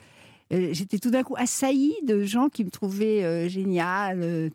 euh, 0.52 0.70
j'étais 0.72 0.98
tout 0.98 1.12
d'un 1.12 1.22
coup 1.22 1.36
assaillie 1.38 1.94
de 2.08 2.24
gens 2.24 2.50
qui 2.50 2.66
me 2.66 2.72
trouvaient 2.72 3.24
euh, 3.24 3.48
géniale, 3.48 4.50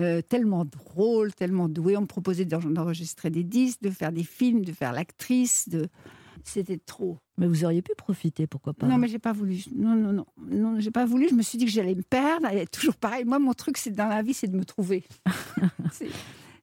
euh, 0.00 0.22
tellement 0.22 0.64
drôle, 0.64 1.34
tellement 1.34 1.68
douée. 1.68 1.98
On 1.98 2.00
me 2.00 2.06
proposait 2.06 2.46
d'en- 2.46 2.60
d'enregistrer 2.60 3.28
des 3.28 3.44
disques, 3.44 3.82
de 3.82 3.90
faire 3.90 4.12
des 4.12 4.24
films, 4.24 4.64
de 4.64 4.72
faire 4.72 4.94
l'actrice. 4.94 5.68
De... 5.68 5.88
C'était 6.42 6.78
trop. 6.78 7.18
Mais 7.36 7.46
vous 7.46 7.64
auriez 7.64 7.82
pu 7.82 7.92
profiter, 7.96 8.46
pourquoi 8.46 8.74
pas 8.74 8.86
Non, 8.86 8.96
mais 8.96 9.08
j'ai 9.08 9.18
pas 9.18 9.32
voulu. 9.32 9.58
Non, 9.74 9.94
non, 9.96 10.12
non, 10.12 10.26
non, 10.38 10.80
j'ai 10.80 10.90
pas 10.92 11.04
voulu. 11.04 11.28
Je 11.28 11.34
me 11.34 11.42
suis 11.42 11.58
dit 11.58 11.64
que 11.64 11.70
j'allais 11.70 11.94
me 11.94 12.02
perdre. 12.02 12.46
Et 12.52 12.66
toujours 12.66 12.94
pareil. 12.96 13.24
Moi, 13.24 13.38
mon 13.38 13.52
truc, 13.54 13.76
c'est 13.76 13.90
dans 13.90 14.06
la 14.08 14.22
vie, 14.22 14.34
c'est 14.34 14.46
de 14.48 14.56
me 14.56 14.64
trouver. 14.64 15.04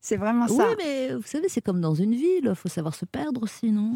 C'est- 0.03 0.17
vraiment 0.17 0.47
ça. 0.47 0.67
Oui, 0.69 0.75
mais 0.79 1.13
vous 1.13 1.21
savez, 1.27 1.47
c'est 1.47 1.61
comme 1.61 1.79
dans 1.79 1.93
une 1.93 2.15
ville. 2.15 2.45
Il 2.45 2.55
faut 2.55 2.69
savoir 2.69 2.95
se 2.95 3.05
perdre 3.05 3.43
aussi, 3.43 3.71
non? 3.71 3.91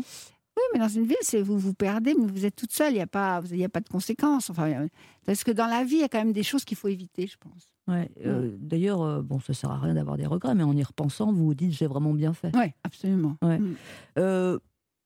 Oui, 0.58 0.64
mais 0.74 0.80
dans 0.80 0.88
une 0.88 1.06
ville, 1.06 1.18
c'est 1.22 1.42
vous 1.42 1.58
vous 1.58 1.74
perdez, 1.74 2.14
mais 2.14 2.28
vous 2.28 2.46
êtes 2.46 2.56
toute 2.56 2.72
seule. 2.72 2.92
Il 2.94 2.98
n'y 2.98 3.02
a 3.02 3.08
pas, 3.08 3.42
il 3.50 3.58
y 3.58 3.64
a 3.66 3.70
pas 3.70 3.80
de 3.82 3.90
conséquences. 3.90 4.50
Enfin, 4.52 4.70
euh, 4.72 4.88
parce 5.26 5.44
que 5.44 5.52
dans 5.52 5.66
la 5.66 5.84
vie, 5.84 5.96
il 5.96 6.02
y 6.02 6.04
a 6.04 6.08
quand 6.08 6.20
même 6.20 6.32
des 6.32 6.44
choses 6.44 6.64
qu'il 6.64 6.78
faut 6.78 6.88
éviter, 6.90 7.26
je 7.28 7.38
pense. 7.38 7.70
Ouais, 7.88 8.10
euh, 8.26 8.56
D'ailleurs, 8.60 9.02
euh, 9.02 9.22
bon, 9.22 9.40
ça 9.40 9.54
sert 9.54 9.72
à 9.72 9.80
rien 9.80 9.96
d'avoir 9.96 10.16
des 10.18 10.26
regrets, 10.26 10.56
mais 10.56 10.64
en 10.64 10.76
y 10.76 10.84
repensant, 10.84 11.32
vous 11.34 11.46
vous 11.46 11.54
dites 11.56 11.72
j'ai 11.72 11.88
vraiment 11.88 12.14
bien 12.14 12.34
fait. 12.34 12.52
Oui, 12.56 12.72
absolument. 12.84 13.36
Ouais. 13.42 13.60
Mm. 13.60 13.76
Euh, 14.20 14.60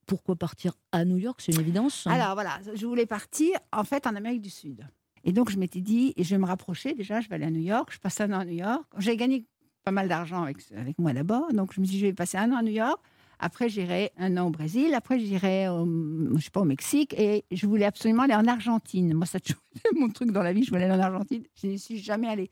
pourquoi 0.10 0.36
partir 0.36 0.74
à 0.92 1.06
New 1.06 1.18
York 1.18 1.40
C'est 1.40 1.54
une 1.54 1.62
évidence. 1.62 2.08
hein 2.08 2.12
Alors 2.12 2.34
voilà, 2.34 2.60
je 2.74 2.86
voulais 2.88 3.06
partir 3.06 3.52
en 3.72 3.84
fait 3.84 4.08
en 4.08 4.16
Amérique 4.16 4.42
du 4.42 4.50
Sud. 4.50 4.88
Et 5.24 5.32
donc 5.32 5.52
je 5.52 5.58
m'étais 5.60 5.82
dit, 5.82 6.14
et 6.18 6.24
je 6.24 6.36
me 6.36 6.46
rapprocher 6.46 6.96
déjà, 6.96 7.22
je 7.22 7.30
vais 7.30 7.36
aller 7.36 7.46
à 7.46 7.52
New 7.52 7.62
York, 7.62 7.90
je 7.94 8.00
passe 8.00 8.20
un 8.20 8.34
an 8.34 8.40
à 8.40 8.46
New 8.46 8.56
York. 8.56 8.84
J'ai 8.98 9.16
gagné 9.16 9.46
pas 9.84 9.92
mal 9.92 10.08
d'argent 10.08 10.42
avec, 10.42 10.58
avec 10.76 10.98
moi 10.98 11.14
d'abord, 11.14 11.54
donc 11.54 11.74
je 11.74 11.80
me 11.80 11.86
suis 11.86 11.94
dit, 11.96 12.00
je 12.00 12.06
vais 12.08 12.14
passer 12.14 12.38
un 12.38 12.52
an 12.52 12.58
à 12.58 12.64
New 12.64 12.72
York. 12.72 13.00
Après, 13.42 13.70
j'irai 13.70 14.12
un 14.18 14.36
an 14.36 14.48
au 14.48 14.50
Brésil. 14.50 14.94
Après, 14.94 15.18
j'irai, 15.18 15.70
au, 15.70 15.86
je 16.38 16.50
pas, 16.50 16.60
au 16.60 16.66
Mexique. 16.66 17.16
Et 17.18 17.46
je 17.52 17.68
voulais 17.68 17.86
absolument 17.86 18.24
aller 18.24 18.36
en 18.36 18.46
Argentine. 18.46 19.14
Moi, 19.14 19.26
ça 19.26 19.40
mon 19.96 20.10
truc 20.10 20.32
dans 20.32 20.44
la 20.44 20.52
vie. 20.52 20.64
Je 20.64 20.72
voulais 20.72 20.84
aller 20.84 20.94
en 20.94 21.00
Argentine. 21.00 21.44
Je 21.56 21.68
n'y 21.68 21.80
suis 21.80 22.00
jamais 22.00 22.28
allée. 22.28 22.52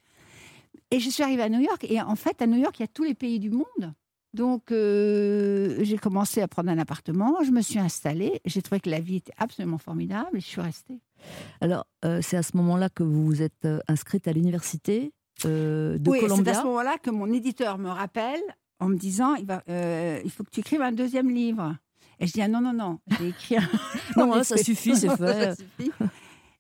Et 0.90 1.02
je 1.02 1.10
suis 1.10 1.24
arrivée 1.24 1.44
à 1.44 1.50
New 1.50 1.60
York. 1.60 1.86
Et 1.90 2.00
en 2.00 2.16
fait, 2.16 2.42
à 2.42 2.48
New 2.48 2.58
York, 2.58 2.80
il 2.80 2.84
y 2.84 2.86
a 2.86 2.88
tous 2.88 3.04
les 3.04 3.16
pays 3.16 3.38
du 3.38 3.50
monde. 3.50 3.94
Donc, 4.34 4.72
euh, 4.72 5.78
j'ai 5.82 5.98
commencé 5.98 6.42
à 6.42 6.48
prendre 6.48 6.70
un 6.70 6.78
appartement. 6.78 7.38
Je 7.44 7.52
me 7.52 7.62
suis 7.62 7.80
installée. 7.80 8.42
J'ai 8.46 8.62
trouvé 8.62 8.80
que 8.80 8.90
la 8.90 9.00
vie 9.00 9.18
était 9.18 9.34
absolument 9.38 9.78
formidable. 9.78 10.38
Et 10.38 10.40
je 10.40 10.46
suis 10.46 10.62
restée. 10.62 11.00
Alors, 11.62 11.86
euh, 12.06 12.20
c'est 12.22 12.38
à 12.38 12.44
ce 12.44 12.56
moment-là 12.58 12.90
que 12.90 13.04
vous 13.04 13.26
vous 13.26 13.42
êtes 13.42 13.66
euh, 13.66 13.80
inscrite 13.88 14.28
à 14.28 14.34
l'université 14.34 15.14
euh, 15.46 15.98
de 15.98 16.10
oui, 16.10 16.20
c'est 16.22 16.28
Columbia. 16.28 16.52
à 16.52 16.62
ce 16.62 16.66
moment-là 16.66 16.98
que 16.98 17.10
mon 17.10 17.32
éditeur 17.32 17.78
me 17.78 17.90
rappelle 17.90 18.42
en 18.80 18.90
me 18.90 18.98
disant 18.98 19.36
il, 19.36 19.46
va, 19.46 19.64
il 20.24 20.30
faut 20.30 20.44
que 20.44 20.50
tu 20.52 20.60
écrives 20.60 20.82
un 20.82 20.92
deuxième 20.92 21.30
livre. 21.30 21.76
Et 22.20 22.28
je 22.28 22.34
dis 22.34 22.42
ah 22.42 22.48
non, 22.48 22.62
non, 22.62 22.74
non, 22.74 23.00
j'ai 23.20 23.30
écrit 23.30 23.58
un. 23.58 23.70
Non, 24.18 24.34
hein, 24.34 24.44
ça 24.44 24.58
suffit, 24.58 24.96
c'est 24.96 25.10
fait. 25.18 25.56
Ça 25.56 25.56
suffit. 25.56 25.92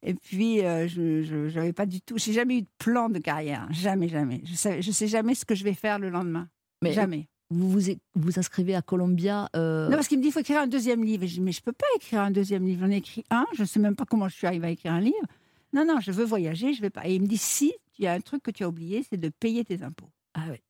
Et 0.03 0.13
puis, 0.13 0.63
euh, 0.63 0.87
je 0.87 1.53
n'avais 1.55 1.73
pas 1.73 1.85
du 1.85 2.01
tout. 2.01 2.17
J'ai 2.17 2.33
jamais 2.33 2.59
eu 2.59 2.61
de 2.61 2.69
plan 2.77 3.09
de 3.09 3.19
carrière. 3.19 3.67
Jamais, 3.71 4.07
jamais. 4.07 4.41
Je 4.45 4.53
sais, 4.53 4.81
je 4.81 4.91
sais 4.91 5.07
jamais 5.07 5.35
ce 5.35 5.43
que 5.45 5.55
je 5.55 5.63
vais 5.63 5.73
faire 5.73 5.99
le 5.99 6.09
lendemain. 6.09 6.47
Mais 6.81 6.93
jamais. 6.93 7.27
Vous 7.49 7.69
vous, 7.69 7.81
vous 8.15 8.39
inscrivez 8.39 8.75
à 8.75 8.81
Columbia. 8.81 9.49
euh, 9.55 9.87
Non, 9.89 9.95
parce 9.95 10.07
qu'il 10.07 10.17
me 10.17 10.21
dit 10.23 10.29
il 10.29 10.31
faut 10.33 10.39
écrire 10.41 10.61
un 10.61 10.67
deuxième 10.67 11.03
livre. 11.03 11.23
Et 11.23 11.27
je 11.27 11.35
dis 11.35 11.41
mais 11.41 11.51
je 11.53 11.61
peux 11.61 11.71
pas 11.71 11.85
écrire 11.95 12.21
un 12.21 12.31
deuxième 12.31 12.65
livre. 12.65 12.81
J'en 12.85 12.91
ai 12.91 12.97
écrit 12.97 13.23
un. 13.29 13.45
Je 13.53 13.63
sais 13.63 13.79
même 13.79 13.95
pas 13.95 14.05
comment 14.05 14.27
je 14.27 14.35
suis 14.35 14.47
arrivée 14.47 14.67
à 14.67 14.71
écrire 14.71 14.93
un 14.93 14.99
livre. 15.01 15.25
Non, 15.73 15.85
non, 15.85 15.99
je 15.99 16.11
veux 16.11 16.25
voyager. 16.25 16.73
Je 16.73 16.81
vais 16.81 16.89
pas. 16.89 17.07
Et 17.07 17.15
il 17.15 17.21
me 17.21 17.27
dit 17.27 17.37
si 17.37 17.73
il 17.99 18.05
y 18.05 18.07
a 18.07 18.13
un 18.13 18.19
truc 18.21 18.43
que 18.43 18.51
tu 18.51 18.63
as 18.63 18.69
oublié, 18.69 19.05
c'est 19.09 19.17
de 19.17 19.29
payer 19.29 19.63
tes 19.63 19.81
impôts. 19.83 20.09
Ah 20.33 20.47
ouais. 20.49 20.61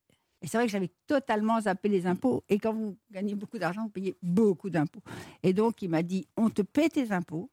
Et 0.42 0.48
c'est 0.48 0.58
vrai 0.58 0.68
que 0.68 0.72
j'avais 0.72 0.92
totalement 1.08 1.60
zappé 1.60 1.90
les 1.90 2.06
impôts. 2.06 2.44
Et 2.48 2.60
quand 2.60 2.74
vous 2.74 2.96
gagnez 3.12 3.34
beaucoup 3.34 3.58
d'argent, 3.58 3.84
vous 3.84 3.90
payez 3.90 4.16
beaucoup 4.22 4.70
d'impôts. 4.70 5.02
Et 5.42 5.52
donc, 5.52 5.82
il 5.82 5.90
m'a 5.90 6.04
dit 6.04 6.28
on 6.38 6.50
te 6.52 6.62
paie 6.62 6.90
tes 6.90 7.12
impôts 7.12 7.50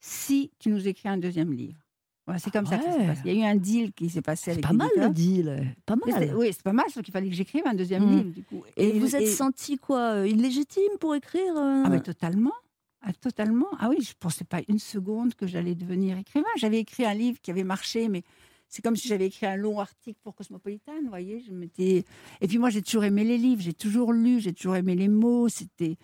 si 0.00 0.50
tu 0.58 0.68
nous 0.68 0.86
écris 0.86 1.08
un 1.08 1.16
deuxième 1.16 1.52
livre. 1.52 1.83
C'est 2.38 2.50
comme 2.50 2.66
ça 2.66 2.78
que 2.78 2.84
ça 2.84 2.92
s'est 2.92 3.06
passé. 3.06 3.20
Il 3.26 3.34
y 3.34 3.42
a 3.42 3.46
eu 3.46 3.50
un 3.50 3.56
deal 3.56 3.92
qui 3.92 4.08
s'est 4.08 4.22
passé 4.22 4.52
avec 4.52 4.62
pas 4.66 4.72
mal 4.72 4.88
le 4.96 5.10
deal. 5.10 5.74
Pas 5.84 5.94
mal. 5.96 6.34
Oui, 6.36 6.48
c'est 6.52 6.62
pas 6.62 6.72
mal, 6.72 6.86
sauf 6.90 7.02
qu'il 7.02 7.12
fallait 7.12 7.28
que 7.28 7.34
j'écrive 7.34 7.62
un 7.66 7.74
deuxième 7.74 8.04
Mm. 8.06 8.16
livre, 8.16 8.30
du 8.30 8.42
coup. 8.44 8.62
Et, 8.76 8.98
vous 8.98 9.14
êtes 9.14 9.22
et- 9.22 9.26
senti 9.26 9.76
quoi 9.76 10.14
euh, 10.14 10.26
Illégitime 10.28 10.82
pour 11.00 11.14
écrire 11.14 11.54
euh, 11.56 11.82
Ah, 11.84 11.88
mais 11.90 12.00
totalement. 12.00 12.52
Ah, 13.02 13.12
totalement. 13.12 13.66
Ah 13.78 13.88
oui, 13.90 13.96
je 14.00 14.10
ne 14.10 14.14
pensais 14.18 14.44
pas 14.44 14.60
une 14.68 14.78
seconde 14.78 15.34
que 15.34 15.46
j'allais 15.46 15.74
devenir 15.74 16.16
écrivain. 16.16 16.46
J'avais 16.56 16.78
écrit 16.78 17.04
un 17.04 17.12
livre 17.12 17.38
qui 17.42 17.50
avait 17.50 17.62
marché, 17.64 18.08
mais 18.08 18.22
c'est 18.68 18.80
comme 18.80 18.96
si 18.96 19.06
j'avais 19.06 19.26
écrit 19.26 19.44
un 19.44 19.56
long 19.56 19.78
article 19.78 20.18
pour 20.22 20.34
Cosmopolitan, 20.34 20.92
vous 21.02 21.10
voyez. 21.10 21.40
Je 21.46 21.52
m'étais... 21.52 22.04
Et 22.40 22.48
puis 22.48 22.56
moi, 22.56 22.70
j'ai 22.70 22.80
toujours 22.80 23.04
aimé 23.04 23.22
les 23.24 23.36
livres, 23.36 23.60
j'ai 23.60 23.74
toujours 23.74 24.14
lu, 24.14 24.40
j'ai 24.40 24.54
toujours 24.54 24.76
aimé 24.76 24.94
les 24.94 25.08
mots. 25.08 25.50
C'était... 25.50 25.98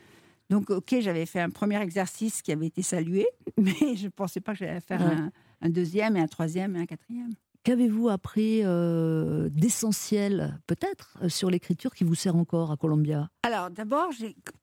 Donc, 0.51 0.69
ok, 0.69 0.97
j'avais 1.01 1.25
fait 1.25 1.41
un 1.41 1.49
premier 1.49 1.81
exercice 1.81 2.43
qui 2.43 2.53
avait 2.53 2.67
été 2.67 2.83
salué, 2.83 3.27
mais 3.57 3.97
je 3.97 4.05
ne 4.05 4.11
pensais 4.11 4.41
pas 4.41 4.53
que 4.53 4.59
j'allais 4.59 4.81
faire 4.81 5.01
Ouais. 5.01 5.15
un, 5.15 5.33
un 5.61 5.69
deuxième 5.71 6.17
et 6.17 6.21
un 6.21 6.27
troisième 6.27 6.77
et 6.77 6.81
un 6.81 6.87
quatrième. 6.87 7.31
Qu'avez-vous 7.63 8.09
appris 8.09 8.61
euh, 8.65 9.49
d'essentiel, 9.51 10.59
peut-être, 10.67 11.19
euh, 11.23 11.29
sur 11.29 11.51
l'écriture 11.51 11.95
qui 11.95 12.05
vous 12.05 12.15
sert 12.15 12.37
encore 12.37 12.71
à 12.71 12.77
Columbia? 12.77 13.29
Alors, 13.43 13.71
d'abord, 13.71 14.11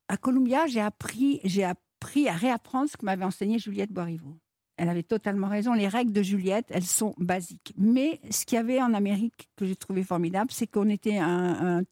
à 0.07 0.17
Columbia, 0.17 0.65
j'ai 0.67 0.81
appris, 0.81 1.39
j'ai 1.43 1.63
appris 1.63 2.27
à 2.27 2.33
réapprendre 2.33 2.89
ce 2.89 2.97
que 2.97 3.05
m'avait 3.05 3.25
enseigné 3.25 3.59
Juliette 3.59 3.91
Boiriveau. 3.91 4.37
elle 4.79 4.89
avait 4.89 5.01
totalement 5.03 5.47
raison. 5.47 5.73
Les 5.73 5.87
règles 5.87 6.11
de 6.11 6.21
Juliette, 6.21 6.67
elles 6.69 6.83
sont 6.85 7.15
basiques. 7.17 7.73
Mais 7.77 8.19
ce 8.29 8.45
qu'il 8.45 8.57
y 8.57 8.59
avait 8.59 8.79
en 8.79 8.93
Amérique 8.93 9.49
que 9.55 9.65
j'ai 9.65 9.75
trouvé 9.75 10.03
formidable, 10.03 10.51
c'est 10.51 10.67
qu'on 10.67 10.87
était 10.89 11.17
un- 11.17 11.79
un- 11.79 11.83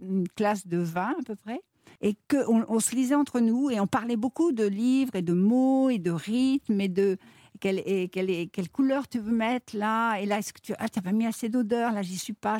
une 0.00 0.26
classe 0.28 0.66
de 0.66 0.78
20 0.78 1.10
à 1.20 1.22
peu 1.24 1.36
près. 1.36 1.60
Et 2.00 2.16
qu'on 2.28 2.64
on 2.68 2.80
se 2.80 2.96
lisait 2.96 3.14
entre 3.14 3.38
nous 3.38 3.70
et 3.70 3.78
on 3.78 3.86
parlait 3.86 4.16
beaucoup 4.16 4.50
de 4.50 4.64
livres 4.64 5.14
et 5.14 5.22
de 5.22 5.32
mots 5.34 5.88
et 5.88 5.98
de 5.98 6.10
rythmes 6.10 6.80
et 6.80 6.88
de 6.88 7.16
quelle, 7.60 8.68
couleur 8.70 9.08
tu 9.08 9.18
veux 9.18 9.32
mettre 9.32 9.76
là. 9.76 10.18
Et 10.18 10.26
là, 10.26 10.38
est-ce 10.38 10.52
que 10.52 10.60
tu 10.60 10.72
ah, 10.78 10.88
t'as 10.88 11.00
pas 11.00 11.12
mis 11.12 11.26
assez 11.26 11.48
d'odeur 11.48 11.92
Là, 11.92 12.02
j'y 12.02 12.16
suis 12.16 12.32
pas. 12.32 12.58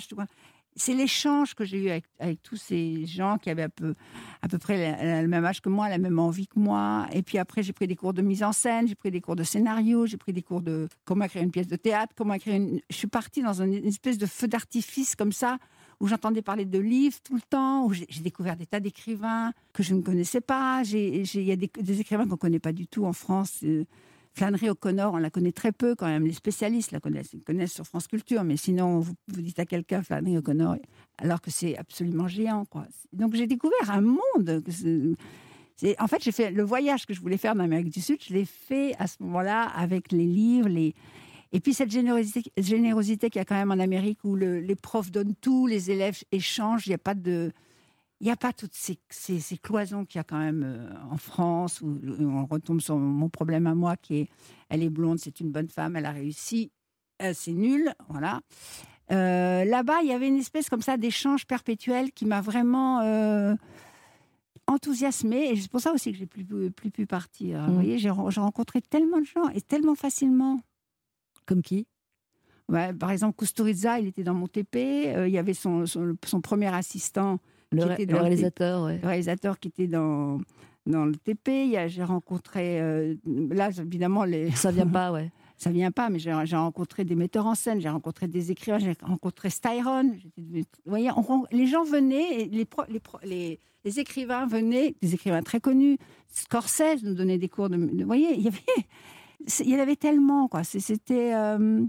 C'est 0.75 0.95
l'échange 0.95 1.55
que 1.55 1.65
j'ai 1.65 1.85
eu 1.85 1.91
avec, 2.19 2.43
tous 2.43 2.57
ces 2.57 3.05
gens 3.05 3.37
qui 3.37 3.51
avaient 3.51 3.65
à 3.65 3.69
peu 3.69 3.95
près 4.59 5.21
le, 5.23 5.29
même 5.29 5.45
âge 5.45 5.61
que 5.61 5.69
moi, 5.69 5.91
la 5.91 5.99
même 5.99 6.19
envie 6.19 6.47
que 6.47 6.59
moi. 6.59 7.07
Et 7.13 7.23
puis 7.23 7.37
après, 7.37 7.63
j'ai 7.63 7.75
pris 7.75 7.87
des 7.87 7.97
cours 7.97 8.15
de 8.15 8.23
mise 8.23 8.43
en 8.43 8.53
scène, 8.53 8.89
j'ai 8.89 8.95
pris 8.95 9.11
des 9.11 9.21
cours 9.21 9.37
de 9.37 9.43
scénario, 9.43 10.07
j'ai 10.07 10.17
pris 10.17 10.33
des 10.33 10.43
cours 10.43 10.63
de 10.63 10.89
comment 11.05 11.27
écrire 11.27 11.43
une 11.43 11.51
pièce 11.51 11.67
de 11.67 11.77
théâtre, 11.77 12.15
comment 12.17 12.35
écrire 12.35 12.55
une... 12.55 12.81
Je 12.89 12.97
suis 12.97 13.07
partie 13.07 13.43
dans 13.43 13.61
une 13.61 13.75
espèce 13.87 14.17
de 14.17 14.25
feu 14.25 14.49
d'artifice 14.49 15.15
comme 15.15 15.33
ça, 15.33 15.59
où 16.01 16.07
j'entendais 16.07 16.43
parler 16.43 16.65
de 16.65 16.79
livres 16.79 17.19
tout 17.23 17.35
le 17.35 17.43
temps, 17.43 17.85
où 17.85 17.93
j'ai 17.93 18.07
découvert 18.23 18.57
des 18.57 18.67
tas 18.67 18.81
d'écrivains 18.81 19.53
que 19.75 19.83
je 19.83 19.95
ne 19.95 20.01
connaissais 20.01 20.41
pas. 20.41 20.83
Il 20.85 21.43
y 21.43 21.53
a 21.53 21.57
des, 21.57 21.71
des 21.81 22.01
écrivains 22.01 22.25
qu'on 22.25 22.31
ne 22.31 22.37
connaît 22.37 22.59
pas 22.61 22.73
du 22.73 22.87
tout 22.87 23.05
en 23.05 23.13
France. 23.13 23.61
Euh, 23.63 23.85
Flannery 24.35 24.71
O'Connor, 24.71 25.13
on 25.15 25.19
la 25.19 25.31
connaît 25.31 25.53
très 25.53 25.73
peu 25.73 25.95
quand 25.95 26.07
même. 26.07 26.25
Les 26.25 26.33
spécialistes 26.33 26.91
la 26.93 27.01
connaissent, 27.01 27.33
ils 27.35 27.45
connaissent 27.45 27.73
sur 27.75 27.87
France 27.87 28.07
Culture, 28.09 28.45
mais 28.45 28.57
sinon, 28.57 29.01
vous, 29.01 29.13
vous 29.29 29.43
dites 29.43 29.59
à 29.59 29.67
quelqu'un 29.67 30.03
Flannery 30.03 30.39
O'Connor, 30.39 30.77
alors 31.19 31.41
que 31.41 31.51
c'est 31.51 31.77
absolument 31.77 32.29
géant. 32.29 32.65
Quoi. 32.65 32.87
Donc 33.13 33.35
j'ai 33.35 33.47
découvert 33.47 33.91
un 33.91 34.01
monde. 34.01 34.63
c'est- 35.77 36.01
En 36.01 36.07
fait, 36.07 36.23
j'ai 36.23 36.33
fait 36.33 36.51
le 36.51 36.63
voyage 36.63 37.07
que 37.07 37.13
je 37.15 37.21
voulais 37.21 37.37
faire 37.37 37.55
en 37.55 37.59
Amérique 37.59 37.91
du 37.91 38.01
Sud, 38.01 38.19
je 38.27 38.33
l'ai 38.33 38.45
fait 38.45 38.95
à 38.99 39.07
ce 39.07 39.17
moment-là 39.21 39.65
avec 39.65 40.13
les 40.13 40.27
livres, 40.27 40.69
les... 40.69 40.95
Et 41.55 41.61
puis 41.61 41.75
cette 41.75 41.91
générosité, 41.91 42.43
générosité 42.57 43.29
qu'il 43.29 43.39
y 43.41 43.43
a 43.43 43.45
quand 43.45 43.55
même 43.57 43.71
en 43.71 43.79
Amérique 43.83 44.21
où 44.25 44.35
le- 44.37 44.61
les 44.61 44.75
profs 44.77 45.11
donnent 45.11 45.35
tout, 45.41 45.67
les 45.67 45.91
élèves 45.91 46.19
échangent, 46.33 46.87
il 46.87 46.91
n'y 46.91 46.95
a 46.95 46.99
pas 46.99 47.15
de... 47.15 47.53
Il 48.23 48.27
n'y 48.27 48.31
a 48.31 48.37
pas 48.37 48.53
toutes 48.53 48.73
ces, 48.75 48.99
ces- 49.11 49.41
ces 49.41 49.59
cloisons 49.59 50.05
qu'il 50.05 50.19
y 50.19 50.21
a 50.21 50.25
quand 50.25 50.39
même 50.39 50.63
euh, 50.65 50.89
en 51.11 51.17
France, 51.17 51.81
où 51.81 51.89
où 51.89 52.23
on 52.23 52.47
retombe 52.47 52.81
sur 52.81 52.97
mon 52.97 53.29
problème 53.29 53.67
à 53.67 53.75
moi, 53.75 53.97
qui 53.97 54.15
est, 54.21 54.29
elle 54.69 54.83
est 54.85 54.91
blonde, 54.91 55.19
c'est 55.19 55.41
une 55.41 55.51
bonne 55.51 55.69
femme, 55.69 55.97
elle 55.97 56.07
a 56.07 56.13
réussi, 56.13 56.71
euh, 57.21 57.33
c'est 57.35 57.53
nul, 57.53 57.93
voilà. 58.09 58.41
Euh, 59.11 59.65
Là-bas, 59.65 60.03
il 60.03 60.09
y 60.09 60.13
avait 60.13 60.29
une 60.29 60.39
espèce 60.39 60.69
comme 60.71 60.83
ça 60.83 60.97
d'échange 60.97 61.47
perpétuel 61.47 62.13
qui 62.13 62.25
m'a 62.25 62.41
vraiment 62.41 63.01
enthousiasmée, 64.69 65.51
et 65.51 65.57
c'est 65.61 65.71
pour 65.71 65.81
ça 65.81 65.93
aussi 65.93 66.13
que 66.13 66.19
j'ai 66.19 66.27
plus, 66.27 66.45
plus 66.71 66.91
pu 66.93 67.07
partir. 67.07 67.61
Vous 67.65 67.71
Mm. 67.73 67.75
voyez, 67.75 67.99
j'ai 67.99 68.11
ren- 68.11 68.31
j'ai 68.31 68.41
rencontré 68.41 68.81
tellement 68.81 69.19
de 69.19 69.25
gens, 69.27 69.49
et 69.49 69.61
tellement 69.61 69.97
facilement. 69.97 70.61
Comme 71.47 71.63
qui? 71.63 71.87
Par 73.01 73.11
exemple, 73.11 73.37
Kusturica, 73.37 73.99
il 73.99 74.07
était 74.07 74.23
dans 74.23 74.33
mon 74.35 74.47
TP. 74.47 75.13
il 75.27 75.33
y 75.33 75.37
avait 75.39 75.53
son, 75.53 75.85
son, 75.85 76.17
son 76.25 76.41
premier 76.41 76.69
assistant. 76.73 77.39
Le 77.77 77.95
qui 77.97 78.03
était 78.03 78.07
le 78.07 78.07
dans 78.13 78.17
T- 78.19 78.21
réalisateur, 78.23 78.85
ouais. 78.85 78.99
le 79.03 79.09
réalisateur 79.09 79.59
qui 79.59 79.69
était 79.69 79.87
dans, 79.87 80.41
dans 80.87 81.05
le 81.05 81.15
TP. 81.17 81.75
J'ai 81.89 82.05
rencontré. 82.05 82.81
euh, 82.81 83.15
là, 83.27 83.71
évidemment, 83.71 84.25
les. 84.25 84.51
Ça 84.53 84.71
vient 84.71 84.87
pas, 84.87 85.13
ouais. 85.13 85.31
Ça 85.59 85.71
vient 85.71 85.93
pas, 85.93 86.11
mais 86.11 86.19
j'ai 86.19 86.33
rencontré 86.57 87.05
des 87.05 87.15
metteurs 87.15 87.47
en 87.47 87.55
scène, 87.55 87.81
j'ai 87.81 87.89
rencontré 87.89 88.27
des 88.27 88.51
écrivains, 88.51 88.81
j'ai 88.81 88.97
rencontré 89.01 89.49
Styron. 89.49 90.11
Vous 90.37 90.63
voyez, 90.87 91.11
on 91.17 91.45
les 91.53 91.69
gens 91.69 91.85
venaient, 91.85 92.49
les, 92.51 92.65
pro- 92.65 92.83
les, 92.89 92.99
pro- 92.99 93.21
les, 93.23 93.61
les 93.85 94.01
écrivains 94.01 94.45
venaient, 94.47 94.97
des 95.01 95.15
écrivains 95.15 95.43
très 95.43 95.61
connus. 95.61 95.99
Scorsese 96.33 97.05
nous 97.05 97.15
donnait 97.15 97.39
des 97.39 97.49
cours 97.49 97.69
de. 97.69 97.77
vous 97.77 98.07
voyez, 98.07 98.35
il 98.35 98.43
y 98.43 98.49
avait, 98.49 98.59
c'est- 99.47 99.63
il 99.63 99.71
y 99.71 99.77
en 99.77 99.81
avait 99.81 99.95
tellement, 99.95 100.49
quoi. 100.49 100.65
C'était. 100.65 101.33
euh, 101.33 101.85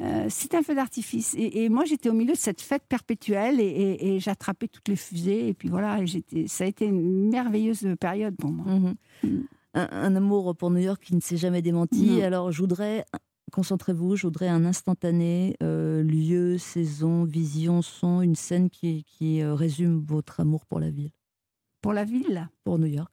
euh, 0.00 0.26
c'était 0.28 0.56
un 0.58 0.62
feu 0.62 0.74
d'artifice. 0.74 1.34
Et, 1.36 1.64
et 1.64 1.68
moi, 1.68 1.84
j'étais 1.84 2.08
au 2.08 2.12
milieu 2.12 2.32
de 2.34 2.38
cette 2.38 2.60
fête 2.60 2.84
perpétuelle 2.88 3.60
et, 3.60 3.64
et- 3.64 4.14
et 4.14 4.20
j'attrapais 4.20 4.68
toutes 4.68 4.88
les 4.88 4.96
fusées. 4.96 5.48
Et 5.48 5.54
puis 5.54 5.68
voilà, 5.68 5.98
ça 6.46 6.64
a 6.64 6.66
été 6.66 6.84
une 6.86 7.30
merveilleuse 7.30 7.86
période 8.00 8.36
pour 8.36 8.50
moi. 8.50 8.66
Mhm. 8.72 8.94
Un, 9.74 9.88
un 9.92 10.16
amour 10.16 10.56
pour 10.56 10.70
New 10.70 10.80
York 10.80 11.02
qui 11.04 11.14
ne 11.14 11.20
s'est 11.20 11.36
jamais 11.36 11.62
démenti. 11.62 12.22
Alors, 12.22 12.50
je 12.52 12.58
voudrais, 12.60 13.04
concentrez-vous, 13.52 14.16
je 14.16 14.26
voudrais 14.26 14.48
un 14.48 14.64
instantané, 14.64 15.56
euh, 15.62 16.02
lieu, 16.02 16.58
saison, 16.58 17.24
vision, 17.24 17.82
son, 17.82 18.22
une 18.22 18.34
scène 18.34 18.70
qui, 18.70 19.04
qui 19.04 19.42
euh, 19.42 19.54
résume 19.54 20.00
votre 20.06 20.40
amour 20.40 20.64
pour 20.66 20.80
la 20.80 20.90
ville. 20.90 21.10
Pour 21.82 21.92
la 21.92 22.04
ville? 22.04 22.48
Pour 22.64 22.78
New 22.78 22.86
York. 22.86 23.12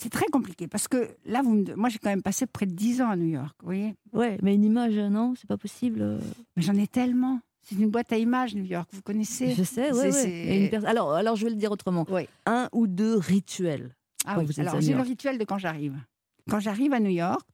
C'est 0.00 0.08
très 0.10 0.26
compliqué 0.26 0.66
parce 0.66 0.88
que 0.88 1.08
là, 1.26 1.42
vous 1.42 1.54
me- 1.54 1.74
moi, 1.76 1.88
j'ai 1.90 1.98
quand 1.98 2.08
même 2.10 2.22
passé 2.22 2.46
près 2.46 2.64
de 2.66 2.72
10 2.72 3.02
ans 3.02 3.10
à 3.10 3.16
New 3.16 3.26
York, 3.28 3.54
vous 3.60 3.66
voyez. 3.66 3.94
Ouais, 4.12 4.38
mais 4.42 4.54
une 4.54 4.64
image, 4.64 4.96
non, 4.96 5.34
c'est 5.36 5.46
pas 5.48 5.58
possible. 5.58 6.00
euh. 6.00 6.18
Mais 6.56 6.62
j'en 6.62 6.74
ai 6.74 6.86
tellement. 6.86 7.40
C'est 7.62 7.74
une 7.76 7.90
boîte 7.90 8.10
à 8.12 8.16
images, 8.16 8.54
New 8.54 8.64
York, 8.64 8.88
vous 8.92 9.02
connaissez 9.02 9.52
Je 9.52 9.62
sais, 9.62 9.92
ouais, 9.92 10.10
pers- 10.70 10.86
alors, 10.86 11.12
alors, 11.12 11.36
je 11.36 11.44
vais 11.44 11.50
le 11.50 11.56
dire 11.56 11.70
autrement. 11.70 12.06
Un 12.46 12.68
ou 12.72 12.86
deux 12.86 13.16
rituels. 13.16 13.94
Ah 14.24 14.34
oui, 14.38 14.46
alors 14.62 14.74
j'ai 14.80 14.92
le 14.94 15.02
rituel 15.02 15.36
de 15.38 15.44
quand 15.44 15.58
j'arrive. 15.58 15.94
Quand 16.48 16.58
j'arrive 16.60 16.94
à 16.94 17.00
New 17.00 17.10
York, 17.10 17.46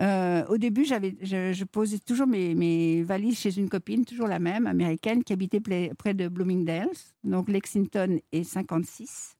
euh, 0.00 0.44
au 0.48 0.58
début, 0.58 0.84
j'avais, 0.84 1.16
je, 1.22 1.52
je 1.52 1.64
posais 1.64 1.98
toujours 2.00 2.26
mes, 2.26 2.54
mes 2.56 3.04
valises 3.04 3.38
chez 3.38 3.56
une 3.56 3.68
copine, 3.68 4.04
toujours 4.04 4.26
la 4.26 4.40
même, 4.40 4.66
américaine, 4.66 5.22
qui 5.22 5.32
habitait 5.32 5.60
près 5.60 6.14
de 6.14 6.26
Bloomingdale's, 6.26 7.14
donc 7.22 7.48
Lexington 7.48 8.18
et 8.32 8.42
56. 8.42 9.33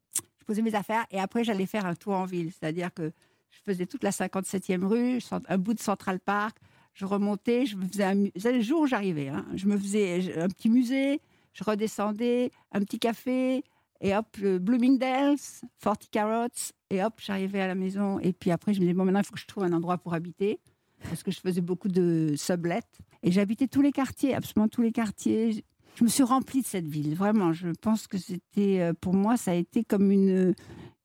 Je 0.45 0.47
posais 0.47 0.61
mes 0.61 0.75
affaires 0.75 1.07
et 1.11 1.19
après, 1.19 1.43
j'allais 1.43 1.65
faire 1.65 1.87
un 1.87 1.95
tour 1.95 2.13
en 2.13 2.27
ville, 2.27 2.53
c'est-à-dire 2.53 2.93
que 2.93 3.13
je 3.51 3.59
faisais 3.65 3.87
toute 3.87 4.05
la 4.05 4.11
57e 4.11 4.85
rue, 4.85 5.19
un 5.49 5.57
bout 5.57 5.73
de 5.73 5.81
Central 5.81 6.21
Park, 6.21 6.59
je 6.93 7.07
remontais, 7.07 7.65
je 7.65 7.77
me 7.77 7.87
faisais 7.87 8.05
un, 8.05 8.61
jour 8.61 8.87
j'arrivais, 8.87 9.29
hein, 9.29 9.47
je 9.55 9.67
me 9.67 9.79
faisais 9.79 10.39
un 10.39 10.49
petit 10.49 10.69
musée, 10.69 11.23
je 11.55 11.65
redescendais, 11.65 12.51
un 12.73 12.81
petit 12.81 12.99
café, 12.99 13.65
et 14.03 14.15
hop, 14.15 14.37
le 14.39 14.59
Bloomingdale's, 14.59 15.63
40 15.81 16.11
Carrots, 16.11 16.73
et 16.91 17.03
hop, 17.03 17.15
j'arrivais 17.17 17.63
à 17.63 17.67
la 17.67 17.75
maison. 17.75 18.19
Et 18.19 18.35
puis 18.35 18.51
après, 18.51 18.75
je 18.75 18.81
me 18.81 18.85
disais, 18.85 18.93
bon, 18.93 19.07
maintenant, 19.07 19.21
il 19.21 19.25
faut 19.25 19.33
que 19.33 19.41
je 19.41 19.47
trouve 19.47 19.65
un 19.65 19.73
endroit 19.73 19.97
pour 19.97 20.13
habiter, 20.13 20.61
parce 21.05 21.23
que 21.23 21.31
je 21.31 21.41
faisais 21.41 21.63
beaucoup 21.63 21.89
de 21.89 22.35
sublets. 22.37 22.83
Et 23.23 23.33
j'habitais 23.33 23.67
tous 23.67 23.81
les 23.81 23.93
quartiers, 23.93 24.35
absolument 24.35 24.69
tous 24.69 24.83
les 24.83 24.93
quartiers. 24.93 25.65
Je 25.95 26.05
me 26.05 26.09
suis 26.09 26.23
remplie 26.23 26.63
de 26.63 26.67
cette 26.67 26.87
ville, 26.87 27.15
vraiment. 27.15 27.53
Je 27.53 27.69
pense 27.81 28.07
que 28.07 28.19
c'était, 28.19 28.81
euh, 28.81 28.93
pour 29.01 29.15
moi, 29.15 29.37
ça 29.37 29.53
a 29.53 29.55
été 29.55 29.85
comme 29.85 30.11
une, 30.11 30.55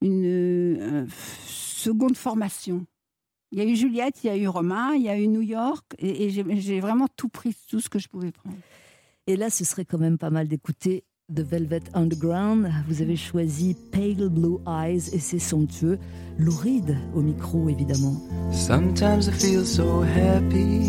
une 0.00 0.24
euh, 0.24 1.06
seconde 1.46 2.16
formation. 2.16 2.86
Il 3.52 3.58
y 3.58 3.62
a 3.62 3.64
eu 3.64 3.76
Juliette, 3.76 4.22
il 4.22 4.28
y 4.28 4.30
a 4.30 4.36
eu 4.36 4.48
Romain, 4.48 4.94
il 4.94 5.02
y 5.02 5.08
a 5.08 5.18
eu 5.18 5.26
New 5.26 5.42
York, 5.42 5.84
et, 5.98 6.26
et 6.26 6.30
j'ai 6.30 6.80
vraiment 6.80 7.08
tout 7.16 7.28
pris, 7.28 7.56
tout 7.68 7.80
ce 7.80 7.88
que 7.88 7.98
je 7.98 8.08
pouvais 8.08 8.30
prendre. 8.30 8.56
Et 9.26 9.36
là, 9.36 9.50
ce 9.50 9.64
serait 9.64 9.84
quand 9.84 9.98
même 9.98 10.18
pas 10.18 10.30
mal 10.30 10.48
d'écouter 10.48 11.04
The 11.34 11.40
Velvet 11.40 11.82
Underground. 11.94 12.68
Vous 12.88 13.02
avez 13.02 13.16
choisi 13.16 13.76
Pale 13.92 14.28
Blue 14.28 14.58
Eyes 14.66 15.10
et 15.12 15.20
c'est 15.20 15.38
somptueux. 15.38 15.98
Lou 16.38 16.52
Reed 16.52 16.96
au 17.14 17.22
micro, 17.22 17.68
évidemment. 17.68 18.16
Sometimes 18.52 19.28
I 19.28 19.32
feel 19.32 19.64
so 19.64 20.02
happy. 20.02 20.88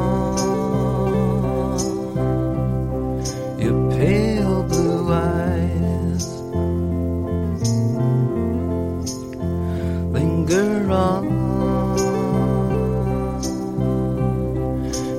On, 10.91 11.23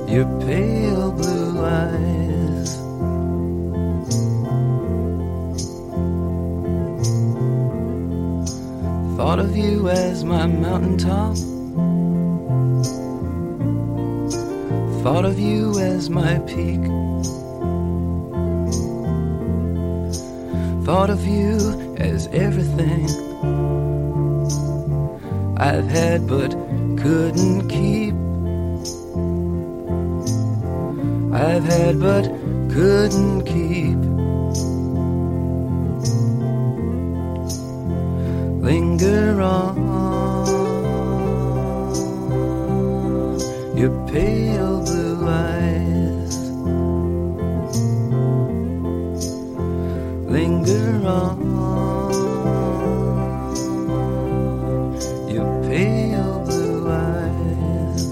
your 0.07 0.25
pale 0.41 1.11
blue 1.11 1.65
eyes. 1.65 2.77
Thought 9.17 9.39
of 9.39 9.57
you 9.57 9.89
as 9.89 10.23
my 10.23 10.45
mountaintop. 10.45 11.35
Thought 15.03 15.25
of 15.25 15.39
you 15.39 15.79
as 15.79 16.09
my 16.09 16.37
peak. 16.39 16.81
Thought 20.85 21.09
of 21.09 21.25
you 21.25 21.95
as 21.97 22.27
everything 22.27 23.22
I've 25.63 25.87
had 25.87 26.27
but 26.27 26.51
couldn't 26.97 27.69
keep. 27.69 28.13
I've 31.33 31.63
had 31.63 32.01
but 32.01 32.25
couldn't 32.69 33.45
keep. 33.45 34.01
Linger 38.61 39.41
on 39.41 39.77
your 43.77 43.93
pale 44.09 44.81
blue 44.83 45.29
eyes. 45.29 46.35
Linger 50.29 51.07
on 51.07 51.52
pale 55.83 56.39
blue 56.45 56.89
eyes. 56.89 58.05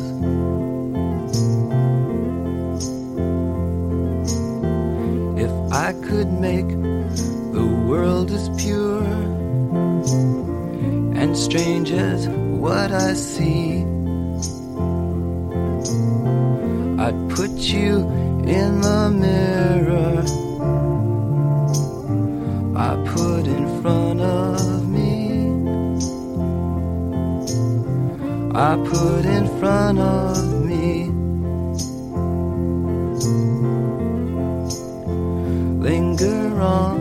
If 5.46 5.54
I 5.72 5.94
could 6.08 6.30
make 6.34 6.70
the 7.58 7.68
world 7.88 8.30
as 8.32 8.50
pure 8.62 9.04
and 11.20 11.38
strange 11.38 11.92
as 11.92 12.28
what 12.64 12.92
I 12.92 13.14
see, 13.14 13.84
I'd 17.04 17.20
put 17.38 17.54
you 17.76 17.92
in 18.60 18.82
the 18.82 19.02
mirror 19.26 20.41
I 28.54 28.76
put 28.76 29.26
in 29.26 29.48
front 29.60 29.98
of 30.00 30.66
me. 30.66 31.06
Linger 35.80 36.60
on 36.60 37.01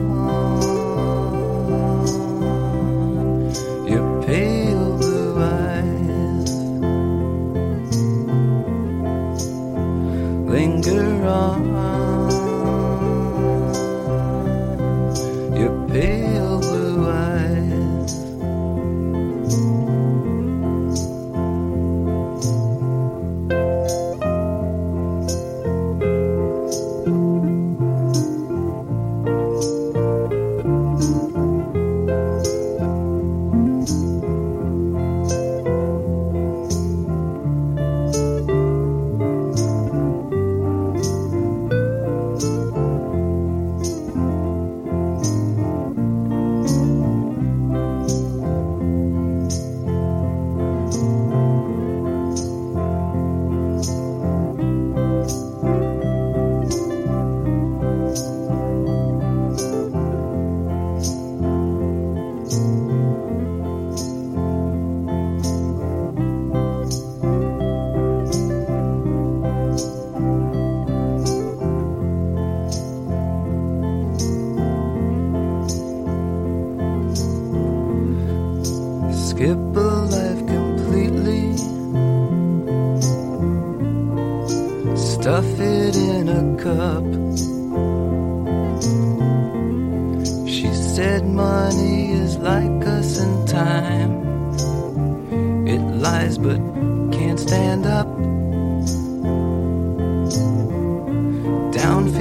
Down 101.90 102.19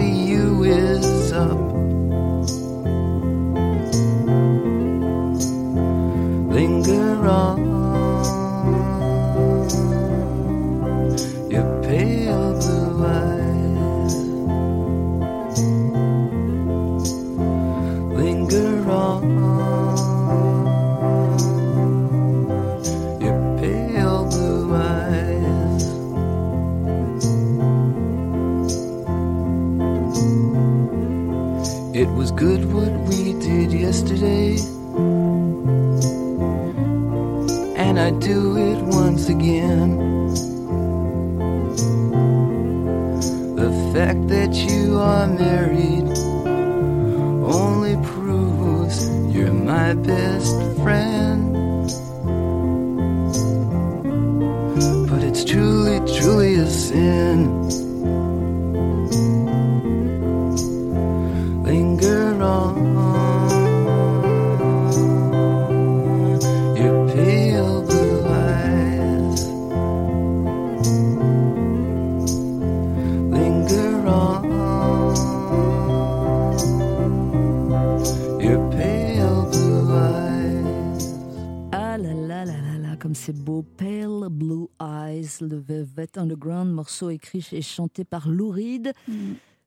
morceau 86.90 87.12
écrit 87.12 87.46
et 87.52 87.62
chanté 87.62 88.04
par 88.04 88.28
Lou 88.30 88.50
Reed, 88.50 88.94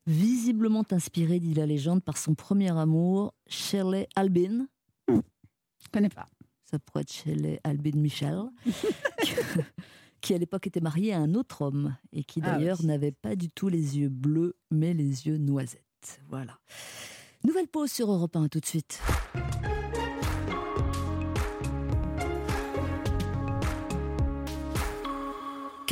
visiblement 0.05 0.83
inspiré, 0.91 1.39
dit 1.39 1.53
la 1.53 1.65
légende, 1.65 2.03
par 2.03 2.17
son 2.17 2.35
premier 2.35 2.77
amour, 2.77 3.33
Shirley 3.47 4.09
Albin. 4.17 4.67
Je 5.07 5.87
connais 5.89 6.09
pas. 6.09 6.25
Ça 6.69 6.79
pourrait 6.79 7.03
être 7.03 7.13
Shirley 7.13 7.61
Albin 7.63 7.95
Michel, 7.95 8.41
qui 10.19 10.33
à 10.33 10.37
l'époque 10.37 10.67
était 10.67 10.81
mariée 10.81 11.13
à 11.13 11.19
un 11.19 11.33
autre 11.33 11.61
homme 11.61 11.95
et 12.11 12.25
qui 12.25 12.41
Ah 12.43 12.57
d'ailleurs 12.57 12.79
oui. 12.81 12.87
n'avait 12.87 13.13
pas 13.13 13.37
du 13.37 13.49
tout 13.49 13.69
les 13.69 13.97
yeux 13.97 14.09
bleus, 14.09 14.57
mais 14.69 14.93
les 14.93 15.25
yeux 15.25 15.37
noisettes. 15.37 16.19
Voilà. 16.27 16.59
Nouvelle 17.45 17.69
pause 17.69 17.89
sur 17.89 18.11
Europe 18.11 18.35
1, 18.35 18.49
tout 18.49 18.59
de 18.59 18.65
suite. 18.65 18.99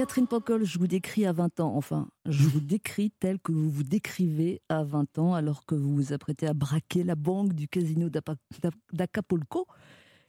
Catherine 0.01 0.25
Pancol, 0.25 0.65
je 0.65 0.79
vous 0.79 0.87
décris 0.87 1.27
à 1.27 1.31
20 1.31 1.59
ans, 1.59 1.75
enfin, 1.75 2.07
je 2.25 2.47
vous 2.47 2.59
décris 2.59 3.11
tel 3.19 3.37
que 3.37 3.51
vous 3.51 3.69
vous 3.69 3.83
décrivez 3.83 4.59
à 4.67 4.83
20 4.83 5.19
ans, 5.19 5.35
alors 5.35 5.63
que 5.63 5.75
vous 5.75 5.93
vous 5.93 6.11
apprêtez 6.11 6.47
à 6.47 6.55
braquer 6.55 7.03
la 7.03 7.13
banque 7.13 7.53
du 7.53 7.67
casino 7.67 8.09
d'Acapulco. 8.91 9.67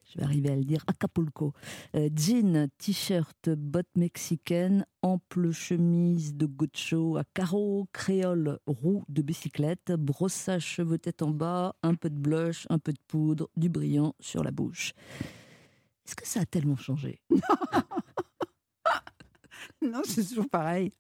je 0.05 0.18
vais 0.18 0.25
arriver 0.25 0.51
à 0.51 0.57
le 0.57 0.64
dire, 0.64 0.85
Acapulco. 0.89 1.55
Euh, 1.97 2.11
jean, 2.14 2.68
t-shirt, 2.77 3.49
bottes 3.49 3.97
mexicaines, 3.97 4.85
ample 5.01 5.53
chemise 5.53 6.35
de 6.35 6.45
gaucho 6.45 7.16
à 7.16 7.25
carreaux, 7.33 7.89
créole, 7.95 8.59
roue 8.66 9.05
de 9.09 9.23
bicyclette, 9.23 9.93
brossage 9.93 10.66
cheveux 10.66 10.99
tête 10.99 11.23
en 11.23 11.31
bas, 11.31 11.77
un 11.83 11.95
peu 11.95 12.11
de 12.11 12.18
blush, 12.18 12.66
un 12.68 12.79
peu 12.79 12.93
de 12.93 13.01
poudre, 13.09 13.49
du 13.57 13.70
brillant 13.70 14.14
sur 14.20 14.45
la 14.45 14.51
bouche. 14.51 14.93
Est-ce 16.05 16.14
que 16.14 16.27
ça 16.27 16.41
a 16.41 16.45
tellement 16.45 16.77
changé? 16.77 17.23
Non, 19.93 20.03
c'est 20.05 20.26
toujours 20.26 20.49
pareil. 20.49 20.93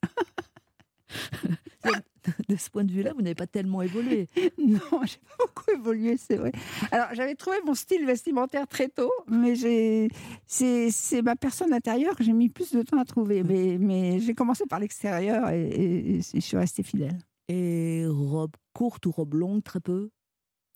de 2.48 2.56
ce 2.56 2.70
point 2.70 2.84
de 2.84 2.92
vue-là, 2.92 3.12
vous 3.14 3.22
n'avez 3.22 3.34
pas 3.34 3.46
tellement 3.46 3.82
évolué. 3.82 4.28
Non, 4.58 4.78
j'ai 5.04 5.18
pas 5.18 5.34
beaucoup 5.44 5.70
évolué, 5.72 6.16
c'est 6.16 6.36
vrai. 6.36 6.52
Alors, 6.92 7.08
j'avais 7.14 7.34
trouvé 7.34 7.56
mon 7.66 7.74
style 7.74 8.06
vestimentaire 8.06 8.66
très 8.68 8.88
tôt, 8.88 9.10
mais 9.28 9.54
j'ai, 9.56 10.08
c'est, 10.46 10.90
c'est 10.90 11.22
ma 11.22 11.34
personne 11.36 11.72
intérieure 11.72 12.14
que 12.16 12.22
j'ai 12.22 12.32
mis 12.32 12.48
plus 12.48 12.72
de 12.72 12.82
temps 12.82 12.98
à 12.98 13.04
trouver. 13.04 13.42
Mais, 13.42 13.76
mais 13.80 14.20
j'ai 14.20 14.34
commencé 14.34 14.64
par 14.66 14.78
l'extérieur 14.78 15.48
et, 15.50 15.68
et- 15.68 16.16
et 16.18 16.20
je 16.34 16.40
suis 16.40 16.56
restée 16.56 16.82
fidèle. 16.84 17.18
Et 17.48 18.04
robe 18.08 18.52
courte 18.72 19.04
ou 19.06 19.10
robe 19.10 19.34
longue, 19.34 19.62
très 19.64 19.80
peu? 19.80 20.10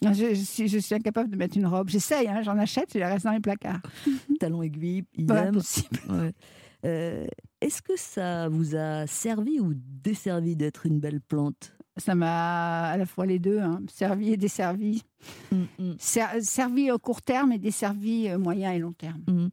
Je, 0.03 0.35
je 0.35 0.43
suis, 0.43 0.69
je 0.69 0.79
suis 0.79 0.95
incapable 0.95 1.31
de 1.31 1.37
mettre 1.37 1.57
une 1.57 1.67
robe. 1.67 1.89
J'essaye, 1.89 2.29
hein, 2.29 2.43
j'en 2.43 2.59
achète, 2.59 2.93
je 2.93 2.99
les 2.99 3.05
reste 3.07 3.25
dans 3.25 3.31
les 3.33 3.41
placards. 3.41 3.81
Talons 4.41 4.63
aiguilles, 4.63 5.05
idem. 5.17 5.57
Ouais. 6.11 6.33
Euh, 6.85 7.27
Est-ce 7.61 7.81
que 7.83 7.97
ça 7.97 8.49
vous 8.49 8.77
a 8.77 9.07
servi 9.07 9.59
ou 9.61 9.73
desservi 9.75 10.57
d'être 10.57 10.87
une 10.87 11.01
belle 11.01 11.21
plante? 11.21 11.73
Ça 11.99 12.15
m'a 12.15 12.83
à 12.91 12.97
la 12.99 13.07
fois 13.07 13.25
les 13.25 13.39
deux, 13.39 13.59
hein, 13.59 13.81
servi 13.89 14.33
et 14.33 14.37
desservi. 14.37 15.03
Mm, 15.51 15.93
Ser- 15.99 16.43
servi 16.43 16.91
au 16.91 16.99
court 16.99 17.23
terme 17.23 17.53
et 17.53 17.59
desservi 17.59 18.29
euh, 18.29 18.37
moyen 18.39 18.73
et 18.73 18.79
long 18.79 18.93
terme. 18.93 19.23
Mhm. 19.27 19.49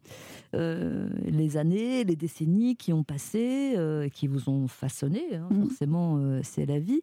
Euh, 0.55 1.09
les 1.25 1.55
années, 1.55 2.03
les 2.03 2.17
décennies 2.17 2.75
qui 2.75 2.91
ont 2.91 3.05
passé, 3.05 3.75
euh, 3.77 4.09
qui 4.09 4.27
vous 4.27 4.49
ont 4.49 4.67
façonné, 4.67 5.23
hein, 5.35 5.47
Mhm. 5.51 5.69
forcément, 5.69 6.17
euh, 6.17 6.41
c'est 6.43 6.65
la 6.65 6.79
vie. 6.79 6.99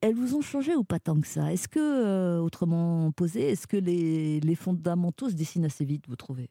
Elles 0.00 0.16
vous 0.16 0.34
ont 0.34 0.42
changé 0.42 0.74
ou 0.74 0.82
pas 0.82 0.98
tant 0.98 1.20
que 1.20 1.26
ça? 1.28 1.52
Est-ce 1.52 1.68
que, 1.68 2.40
autrement 2.40 3.12
posé, 3.12 3.50
est-ce 3.52 3.68
que 3.68 3.76
les, 3.76 4.40
les 4.40 4.54
fondamentaux 4.56 5.30
se 5.30 5.34
dessinent 5.34 5.64
assez 5.66 5.84
vite, 5.84 6.04
vous 6.08 6.16
trouvez? 6.16 6.50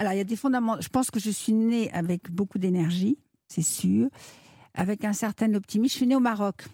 Alors, 0.00 0.14
il 0.14 0.16
y 0.16 0.20
a 0.20 0.24
des 0.24 0.34
fondamentaux. 0.34 0.80
Je 0.80 0.88
pense 0.88 1.10
que 1.10 1.20
je 1.20 1.28
suis 1.28 1.52
née 1.52 1.92
avec 1.92 2.30
beaucoup 2.30 2.58
d'énergie, 2.58 3.18
c'est 3.48 3.60
sûr, 3.60 4.08
avec 4.72 5.04
un 5.04 5.12
certain 5.12 5.52
optimisme. 5.52 5.92
Je 5.92 5.96
suis 5.98 6.06
née 6.06 6.16
au 6.16 6.20
Maroc. 6.20 6.64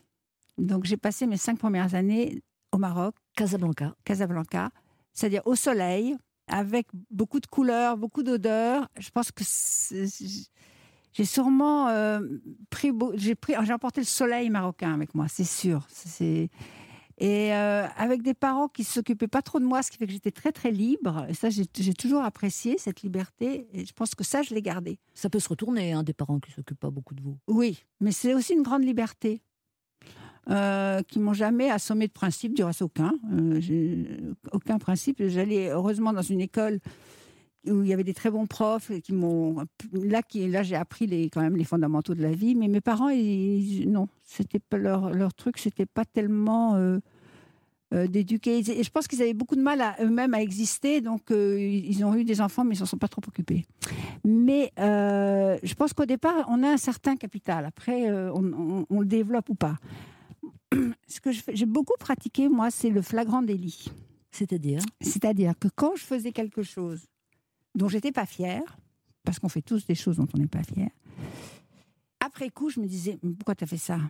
Donc, 0.58 0.84
j'ai 0.84 0.96
passé 0.96 1.26
mes 1.26 1.36
cinq 1.36 1.58
premières 1.58 1.96
années 1.96 2.40
au 2.70 2.78
Maroc. 2.78 3.16
Casablanca. 3.36 3.96
Casablanca. 4.04 4.70
C'est-à-dire 5.12 5.42
au 5.44 5.56
soleil, 5.56 6.16
avec 6.46 6.86
beaucoup 7.10 7.40
de 7.40 7.48
couleurs, 7.48 7.96
beaucoup 7.96 8.22
d'odeurs. 8.22 8.88
Je 8.96 9.10
pense 9.10 9.32
que 9.32 9.42
j'ai 11.12 11.24
sûrement 11.24 11.88
euh, 11.88 12.20
pris, 12.70 12.92
j'ai 13.14 13.34
pris, 13.34 13.54
j'ai 13.64 13.72
emporté 13.72 14.02
le 14.02 14.06
soleil 14.06 14.50
marocain 14.50 14.94
avec 14.94 15.16
moi, 15.16 15.26
c'est 15.26 15.42
sûr. 15.42 15.84
C'est 15.88 16.48
et 17.18 17.54
euh, 17.54 17.86
avec 17.96 18.22
des 18.22 18.34
parents 18.34 18.68
qui 18.68 18.84
s'occupaient 18.84 19.28
pas 19.28 19.40
trop 19.40 19.58
de 19.58 19.64
moi, 19.64 19.82
ce 19.82 19.90
qui 19.90 19.96
fait 19.96 20.06
que 20.06 20.12
j'étais 20.12 20.30
très 20.30 20.52
très 20.52 20.70
libre. 20.70 21.26
Et 21.28 21.34
ça, 21.34 21.48
j'ai 21.48 21.94
toujours 21.94 22.22
apprécié 22.22 22.76
cette 22.78 23.02
liberté. 23.02 23.68
Et 23.72 23.86
je 23.86 23.92
pense 23.94 24.14
que 24.14 24.22
ça, 24.22 24.42
je 24.42 24.54
l'ai 24.54 24.60
gardé. 24.60 24.98
Ça 25.14 25.30
peut 25.30 25.40
se 25.40 25.48
retourner, 25.48 25.92
hein, 25.92 26.02
des 26.02 26.12
parents 26.12 26.38
qui 26.40 26.52
s'occupent 26.52 26.80
pas 26.80 26.90
beaucoup 26.90 27.14
de 27.14 27.22
vous. 27.22 27.38
Oui, 27.48 27.84
mais 28.00 28.12
c'est 28.12 28.34
aussi 28.34 28.52
une 28.52 28.62
grande 28.62 28.84
liberté. 28.84 29.42
Euh, 30.48 31.02
qui 31.02 31.18
m'ont 31.18 31.32
jamais 31.32 31.72
assommé 31.72 32.06
de 32.06 32.12
principe, 32.12 32.54
du 32.54 32.62
reste 32.62 32.80
aucun. 32.80 33.14
Euh, 33.32 33.60
j'ai 33.60 34.06
aucun 34.52 34.78
principe. 34.78 35.20
J'allais 35.26 35.70
heureusement 35.70 36.12
dans 36.12 36.22
une 36.22 36.40
école 36.40 36.78
où 37.70 37.82
il 37.82 37.88
y 37.88 37.92
avait 37.92 38.04
des 38.04 38.14
très 38.14 38.30
bons 38.30 38.46
profs 38.46 38.90
qui 39.02 39.12
m'ont 39.12 39.56
là 39.92 40.22
qui 40.22 40.46
là 40.48 40.62
j'ai 40.62 40.76
appris 40.76 41.06
les 41.06 41.30
quand 41.30 41.40
même 41.40 41.56
les 41.56 41.64
fondamentaux 41.64 42.14
de 42.14 42.22
la 42.22 42.32
vie. 42.32 42.54
Mais 42.54 42.68
mes 42.68 42.80
parents, 42.80 43.08
ils, 43.08 43.90
non, 43.90 44.08
c'était 44.24 44.58
pas 44.58 44.78
leur 44.78 45.12
leur 45.12 45.34
truc, 45.34 45.58
c'était 45.58 45.86
pas 45.86 46.04
tellement 46.04 46.74
euh, 46.76 46.98
euh, 47.94 48.06
d'éduquer. 48.06 48.58
Et 48.58 48.82
je 48.82 48.90
pense 48.90 49.06
qu'ils 49.08 49.22
avaient 49.22 49.34
beaucoup 49.34 49.56
de 49.56 49.62
mal 49.62 49.80
à 49.80 49.96
eux-mêmes 50.02 50.34
à 50.34 50.42
exister, 50.42 51.00
donc 51.00 51.30
euh, 51.30 51.58
ils 51.60 52.04
ont 52.04 52.14
eu 52.14 52.24
des 52.24 52.40
enfants, 52.40 52.64
mais 52.64 52.74
ils 52.74 52.78
s'en 52.78 52.86
sont 52.86 52.98
pas 52.98 53.08
trop 53.08 53.22
occupés. 53.26 53.64
Mais 54.24 54.72
je 54.78 55.74
pense 55.74 55.92
qu'au 55.92 56.06
départ, 56.06 56.46
on 56.48 56.62
a 56.62 56.68
un 56.70 56.76
certain 56.76 57.16
capital. 57.16 57.64
Après, 57.64 58.10
on, 58.10 58.44
on- 58.44 58.86
on 58.90 59.00
le 59.00 59.06
développe 59.06 59.48
ou 59.48 59.54
pas. 59.54 59.76
Ce 61.08 61.20
que 61.20 61.30
j'ai 61.32 61.66
beaucoup 61.66 61.94
pratiqué, 61.98 62.48
moi, 62.48 62.70
c'est 62.70 62.90
le 62.90 63.02
flagrant 63.02 63.42
délit. 63.42 63.86
C'est-à-dire? 64.32 64.80
C'est-à-dire 65.00 65.54
que 65.58 65.68
quand 65.74 65.96
je 65.96 66.02
faisais 66.04 66.32
quelque 66.32 66.62
chose 66.62 67.06
dont 67.76 67.88
j'étais 67.88 68.12
pas 68.12 68.26
fière, 68.26 68.78
parce 69.22 69.38
qu'on 69.38 69.48
fait 69.48 69.62
tous 69.62 69.86
des 69.86 69.94
choses 69.94 70.16
dont 70.16 70.26
on 70.34 70.38
n'est 70.38 70.46
pas 70.46 70.62
fier, 70.62 70.88
après 72.20 72.50
coup, 72.50 72.70
je 72.70 72.80
me 72.80 72.86
disais, 72.86 73.18
pourquoi 73.38 73.54
tu 73.54 73.64
as 73.64 73.66
fait 73.66 73.76
ça? 73.76 74.00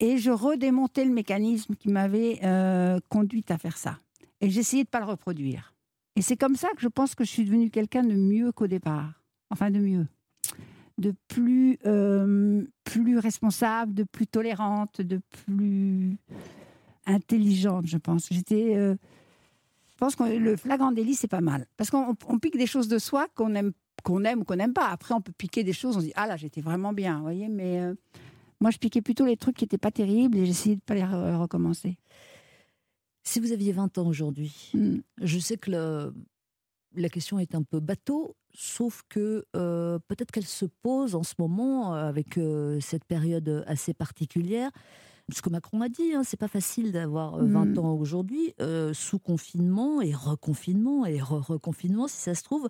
Et 0.00 0.18
je 0.18 0.30
redémontais 0.30 1.04
le 1.04 1.12
mécanisme 1.12 1.74
qui 1.74 1.88
m'avait 1.88 2.40
euh, 2.42 2.98
conduite 3.08 3.50
à 3.50 3.58
faire 3.58 3.76
ça. 3.76 3.98
Et 4.40 4.50
j'essayais 4.50 4.84
de 4.84 4.88
pas 4.88 5.00
le 5.00 5.06
reproduire. 5.06 5.74
Et 6.16 6.22
c'est 6.22 6.36
comme 6.36 6.56
ça 6.56 6.68
que 6.74 6.80
je 6.80 6.88
pense 6.88 7.14
que 7.14 7.24
je 7.24 7.30
suis 7.30 7.44
devenue 7.44 7.70
quelqu'un 7.70 8.02
de 8.02 8.14
mieux 8.14 8.52
qu'au 8.52 8.66
départ. 8.66 9.22
Enfin, 9.50 9.70
de 9.70 9.78
mieux. 9.78 10.06
De 10.98 11.12
plus, 11.28 11.78
euh, 11.86 12.64
plus 12.84 13.18
responsable, 13.18 13.94
de 13.94 14.04
plus 14.04 14.26
tolérante, 14.26 15.00
de 15.00 15.20
plus 15.30 16.16
intelligente, 17.06 17.86
je 17.86 17.98
pense. 17.98 18.28
J'étais. 18.30 18.76
euh, 18.76 18.96
je 19.94 19.98
pense 19.98 20.16
que 20.16 20.24
le 20.24 20.56
flagrant 20.56 20.92
délit, 20.92 21.14
c'est 21.14 21.28
pas 21.28 21.40
mal. 21.40 21.66
Parce 21.76 21.90
qu'on 21.90 22.16
on 22.28 22.38
pique 22.38 22.56
des 22.58 22.66
choses 22.66 22.88
de 22.88 22.98
soi 22.98 23.28
qu'on 23.34 23.54
aime, 23.54 23.72
qu'on 24.02 24.24
aime 24.24 24.40
ou 24.40 24.44
qu'on 24.44 24.56
n'aime 24.56 24.72
pas. 24.74 24.88
Après, 24.88 25.14
on 25.14 25.20
peut 25.20 25.32
piquer 25.36 25.62
des 25.64 25.72
choses, 25.72 25.96
on 25.96 26.00
se 26.00 26.06
dit, 26.06 26.12
ah 26.16 26.26
là, 26.26 26.36
j'étais 26.36 26.60
vraiment 26.60 26.92
bien, 26.92 27.16
vous 27.16 27.22
voyez. 27.22 27.48
Mais 27.48 27.80
euh, 27.80 27.94
moi, 28.60 28.70
je 28.70 28.78
piquais 28.78 29.02
plutôt 29.02 29.24
les 29.24 29.36
trucs 29.36 29.56
qui 29.56 29.64
n'étaient 29.64 29.78
pas 29.78 29.92
terribles 29.92 30.36
et 30.38 30.46
j'essayais 30.46 30.74
de 30.76 30.80
ne 30.80 30.84
pas 30.84 30.94
les 30.94 31.02
re- 31.02 31.36
recommencer. 31.36 31.96
Si 33.22 33.40
vous 33.40 33.52
aviez 33.52 33.72
20 33.72 33.96
ans 33.98 34.06
aujourd'hui, 34.06 34.70
Hmm. 34.74 34.98
je 35.22 35.38
sais 35.38 35.56
que 35.56 35.70
le- 35.70 36.14
la 36.96 37.08
question 37.08 37.38
est 37.38 37.54
un 37.54 37.62
peu 37.62 37.80
bateau, 37.80 38.36
sauf 38.52 39.02
que 39.08 39.44
euh, 39.56 39.98
peut-être 40.08 40.30
qu'elle 40.30 40.44
se 40.46 40.66
pose 40.82 41.14
en 41.14 41.22
ce 41.22 41.34
moment 41.38 41.94
euh, 41.94 42.08
avec 42.08 42.36
euh, 42.38 42.78
cette 42.80 43.04
période 43.04 43.64
assez 43.66 43.94
particulière. 43.94 44.70
Ce 45.32 45.40
que 45.40 45.48
Macron 45.48 45.80
a 45.80 45.88
dit, 45.88 46.12
hein, 46.14 46.22
c'est 46.22 46.36
pas 46.36 46.48
facile 46.48 46.92
d'avoir 46.92 47.36
euh, 47.36 47.46
20 47.46 47.64
Mm. 47.64 47.78
ans 47.78 47.94
aujourd'hui, 47.94 48.52
euh, 48.60 48.92
sous 48.92 49.18
confinement 49.18 50.02
et 50.02 50.12
reconfinement 50.14 51.06
et 51.06 51.18
re-reconfinement, 51.20 52.08
si 52.08 52.16
ça 52.18 52.34
se 52.34 52.42
trouve. 52.42 52.68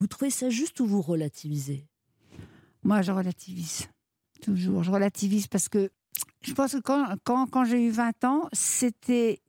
Vous 0.00 0.06
trouvez 0.06 0.30
ça 0.30 0.48
juste 0.48 0.80
ou 0.80 0.86
vous 0.86 1.02
relativisez? 1.02 1.84
Moi, 2.82 3.02
je 3.02 3.12
relativise. 3.12 3.88
Toujours. 4.40 4.82
Je 4.82 4.90
relativise 4.90 5.46
parce 5.46 5.68
que 5.68 5.90
je 6.40 6.54
pense 6.54 6.72
que 6.72 6.78
quand, 6.80 7.14
quand, 7.24 7.46
quand 7.46 7.64
j'ai 7.66 7.84
eu 7.86 7.90
20 7.90 8.24
ans, 8.24 8.48
c'était, 8.54 9.42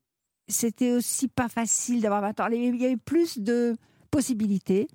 c'était 0.50 0.92
aussi 0.92 1.30
pas 1.30 1.48
facile 1.48 2.02
d'avoir 2.02 2.20
20 2.22 2.38
ans. 2.42 2.48
Il 2.52 2.62
y 2.62 2.68
avait- 2.68 2.76
il 2.78 2.82
y 2.82 2.86
avait 2.86 2.98
plus 2.98 3.40
de 3.40 3.78
possibilités, 4.12 4.90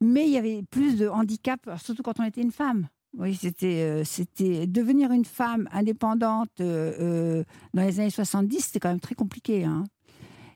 mais 0.00 0.24
il 0.26 0.30
y 0.32 0.38
avait 0.38 0.62
plus 0.62 0.96
de 0.96 1.06
handicap, 1.06 1.60
surtout 1.76 2.02
quand 2.02 2.18
on 2.18 2.24
était 2.24 2.40
une 2.40 2.50
femme. 2.52 2.88
Oui, 3.18 3.34
c'était, 3.34 3.82
euh, 3.82 4.04
c'était 4.04 4.66
devenir 4.66 5.12
une 5.12 5.26
femme 5.26 5.68
indépendante 5.70 6.48
euh, 6.60 6.94
euh, 6.98 7.44
dans 7.74 7.82
les 7.82 8.00
années 8.00 8.10
70, 8.10 8.60
c'était 8.60 8.80
quand 8.80 8.88
même 8.88 9.00
très 9.00 9.14
compliqué. 9.14 9.64
hein. 9.64 9.84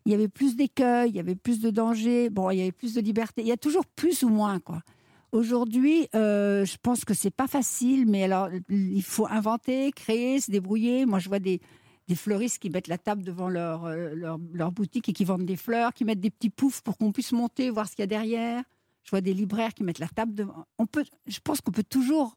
Il 0.06 0.12
y 0.12 0.14
avait 0.14 0.28
plus 0.28 0.56
d'écueils, 0.56 1.10
il 1.10 1.16
y 1.16 1.20
avait 1.20 1.34
plus 1.34 1.60
de 1.60 1.68
dangers, 1.70 2.30
bon, 2.30 2.50
il 2.50 2.58
y 2.58 2.62
avait 2.62 2.72
plus 2.72 2.94
de 2.94 3.00
liberté. 3.00 3.42
Il 3.42 3.48
y 3.48 3.52
a 3.52 3.56
toujours 3.56 3.84
plus 3.84 4.22
ou 4.22 4.28
moins, 4.28 4.60
quoi. 4.60 4.80
Aujourd'hui, 5.32 6.08
je 6.14 6.76
pense 6.80 7.04
que 7.04 7.12
c'est 7.12 7.32
pas 7.32 7.48
facile, 7.48 8.06
mais 8.06 8.22
alors 8.22 8.48
il 8.70 9.02
faut 9.02 9.26
inventer, 9.26 9.90
créer, 9.90 10.40
se 10.40 10.50
débrouiller. 10.50 11.06
Moi, 11.06 11.18
je 11.18 11.28
vois 11.28 11.40
des, 11.40 11.60
des 12.06 12.14
fleuristes 12.14 12.60
qui 12.60 12.70
mettent 12.70 12.86
la 12.86 12.98
table 12.98 13.22
devant 13.24 13.48
leur, 13.48 13.88
leur, 13.90 14.38
leur 14.52 14.70
boutique 14.70 15.08
et 15.08 15.12
qui 15.12 15.24
vendent 15.24 15.44
des 15.44 15.56
fleurs, 15.56 15.92
qui 15.92 16.04
mettent 16.04 16.20
des 16.20 16.30
petits 16.30 16.50
poufs 16.50 16.80
pour 16.82 16.96
qu'on 16.96 17.10
puisse 17.10 17.32
monter, 17.32 17.68
voir 17.70 17.88
ce 17.88 17.96
qu'il 17.96 18.04
y 18.04 18.04
a 18.04 18.06
derrière. 18.06 18.62
Je 19.02 19.10
vois 19.10 19.20
des 19.20 19.34
libraires 19.34 19.74
qui 19.74 19.82
mettent 19.82 19.98
la 19.98 20.08
table 20.08 20.34
devant. 20.34 20.64
On 20.78 20.86
peut, 20.86 21.04
je 21.26 21.40
pense 21.42 21.60
qu'on 21.60 21.72
peut 21.72 21.84
toujours 21.84 22.36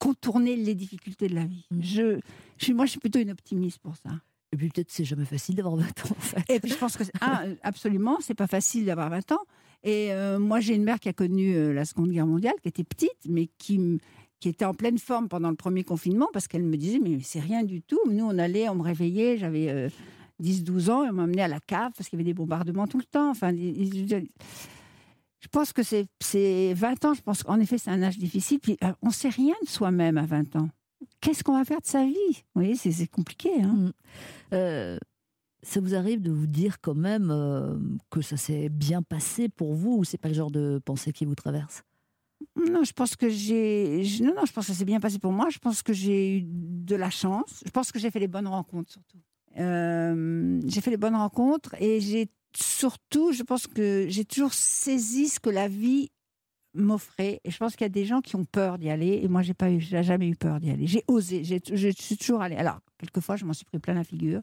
contourner 0.00 0.56
les 0.56 0.74
difficultés 0.74 1.28
de 1.28 1.36
la 1.36 1.44
vie. 1.44 1.66
Je, 1.78 2.18
je 2.58 2.72
moi, 2.72 2.86
je 2.86 2.90
suis 2.90 3.00
plutôt 3.00 3.20
une 3.20 3.30
optimiste 3.30 3.78
pour 3.78 3.94
ça. 3.94 4.10
Et 4.52 4.56
puis 4.56 4.68
peut-être 4.68 4.90
c'est 4.90 5.04
jamais 5.04 5.24
facile 5.24 5.54
d'avoir 5.54 5.76
20 5.76 5.84
ans, 5.84 6.10
en 6.10 6.20
fait. 6.20 6.44
Et 6.48 6.58
puis 6.58 6.72
je 6.72 6.76
pense 6.76 6.96
que, 6.96 7.04
un, 7.20 7.46
euh, 7.46 7.54
absolument, 7.62 8.18
c'est 8.20 8.34
pas 8.34 8.48
facile 8.48 8.84
d'avoir 8.86 9.08
20 9.10 9.30
ans. 9.30 9.44
Et 9.82 10.12
euh, 10.12 10.38
moi, 10.38 10.60
j'ai 10.60 10.74
une 10.74 10.84
mère 10.84 11.00
qui 11.00 11.08
a 11.08 11.12
connu 11.12 11.54
euh, 11.54 11.72
la 11.72 11.84
Seconde 11.84 12.10
Guerre 12.10 12.26
mondiale, 12.26 12.54
qui 12.62 12.68
était 12.68 12.84
petite, 12.84 13.16
mais 13.28 13.48
qui, 13.58 14.00
qui 14.40 14.48
était 14.48 14.64
en 14.64 14.74
pleine 14.74 14.98
forme 14.98 15.28
pendant 15.28 15.50
le 15.50 15.56
premier 15.56 15.84
confinement, 15.84 16.28
parce 16.32 16.48
qu'elle 16.48 16.64
me 16.64 16.76
disait, 16.76 16.98
mais 16.98 17.18
c'est 17.22 17.40
rien 17.40 17.62
du 17.62 17.80
tout. 17.80 18.00
Nous, 18.10 18.24
on 18.24 18.38
allait, 18.38 18.68
on 18.68 18.74
me 18.74 18.82
réveillait, 18.82 19.38
j'avais 19.38 19.68
euh, 19.70 19.88
10-12 20.42 20.90
ans, 20.90 21.04
et 21.04 21.10
on 21.10 21.14
m'emmenait 21.14 21.42
à 21.42 21.48
la 21.48 21.60
cave, 21.60 21.92
parce 21.96 22.08
qu'il 22.08 22.18
y 22.18 22.22
avait 22.22 22.30
des 22.30 22.34
bombardements 22.34 22.86
tout 22.86 22.98
le 22.98 23.04
temps. 23.04 23.30
Enfin, 23.30 23.52
je 25.40 25.48
pense 25.48 25.72
que 25.72 25.82
c'est 25.82 26.06
c'est 26.20 26.74
20 26.74 27.04
ans, 27.06 27.14
je 27.14 27.22
pense 27.22 27.42
qu'en 27.42 27.58
effet, 27.60 27.78
c'est 27.78 27.90
un 27.90 28.02
âge 28.02 28.18
difficile. 28.18 28.58
Puis 28.60 28.76
euh, 28.84 28.92
on 29.02 29.10
sait 29.10 29.28
rien 29.30 29.54
de 29.62 29.68
soi-même 29.68 30.18
à 30.18 30.26
20 30.26 30.56
ans. 30.56 30.68
Qu'est-ce 31.20 31.42
qu'on 31.42 31.56
va 31.56 31.64
faire 31.64 31.80
de 31.80 31.86
sa 31.86 32.04
vie? 32.04 32.14
Vous 32.54 32.62
voyez, 32.62 32.74
c'est 32.76 33.06
compliqué. 33.06 33.50
Hein 33.62 33.92
Euh, 34.52 34.98
Ça 35.62 35.80
vous 35.80 35.94
arrive 35.94 36.20
de 36.22 36.30
vous 36.30 36.46
dire 36.46 36.80
quand 36.80 36.94
même 36.94 37.30
euh, 37.30 37.78
que 38.10 38.20
ça 38.22 38.36
s'est 38.36 38.68
bien 38.68 39.02
passé 39.02 39.48
pour 39.48 39.74
vous 39.74 39.96
ou 39.98 40.04
c'est 40.04 40.18
pas 40.18 40.28
le 40.28 40.34
genre 40.34 40.50
de 40.50 40.80
pensée 40.84 41.12
qui 41.12 41.24
vous 41.24 41.34
traverse? 41.34 41.82
Non, 42.56 42.84
je 42.84 42.92
pense 42.92 43.16
que 43.16 43.28
j'ai. 43.28 44.02
Non, 44.22 44.34
non, 44.34 44.44
je 44.46 44.52
pense 44.52 44.66
que 44.66 44.72
ça 44.72 44.78
s'est 44.78 44.84
bien 44.86 45.00
passé 45.00 45.18
pour 45.18 45.32
moi. 45.32 45.48
Je 45.50 45.58
pense 45.58 45.82
que 45.82 45.92
j'ai 45.92 46.38
eu 46.38 46.42
de 46.46 46.96
la 46.96 47.10
chance. 47.10 47.62
Je 47.64 47.70
pense 47.70 47.92
que 47.92 47.98
j'ai 47.98 48.10
fait 48.10 48.18
les 48.20 48.28
bonnes 48.28 48.46
rencontres 48.48 48.90
surtout. 48.92 49.18
Euh, 49.58 50.60
j'ai 50.66 50.80
fait 50.80 50.90
les 50.90 50.96
bonnes 50.96 51.16
rencontres 51.16 51.74
et 51.80 52.00
j'ai 52.00 52.30
surtout, 52.56 53.32
je 53.32 53.42
pense 53.42 53.66
que 53.66 54.06
j'ai 54.08 54.24
toujours 54.24 54.52
saisi 54.54 55.28
ce 55.28 55.40
que 55.40 55.50
la 55.50 55.68
vie 55.68 56.10
m'offrait. 56.74 57.40
Et 57.44 57.50
je 57.50 57.56
pense 57.58 57.72
qu'il 57.76 57.84
y 57.84 57.86
a 57.86 57.88
des 57.90 58.04
gens 58.04 58.20
qui 58.20 58.36
ont 58.36 58.44
peur 58.44 58.78
d'y 58.78 58.90
aller 58.90 59.20
et 59.22 59.28
moi, 59.28 59.42
j'ai 59.42 59.54
pas 59.54 59.70
eu, 59.70 59.80
j'ai 59.80 60.02
jamais 60.02 60.28
eu 60.28 60.36
peur 60.36 60.60
d'y 60.60 60.70
aller. 60.70 60.86
J'ai 60.86 61.04
osé. 61.08 61.42
Je 61.44 61.88
suis 61.98 62.16
toujours 62.16 62.42
allée. 62.42 62.56
Alors, 62.56 62.80
quelquefois, 62.98 63.36
je 63.36 63.44
m'en 63.44 63.52
suis 63.52 63.64
pris 63.64 63.78
plein 63.78 63.94
la 63.94 64.04
figure, 64.04 64.42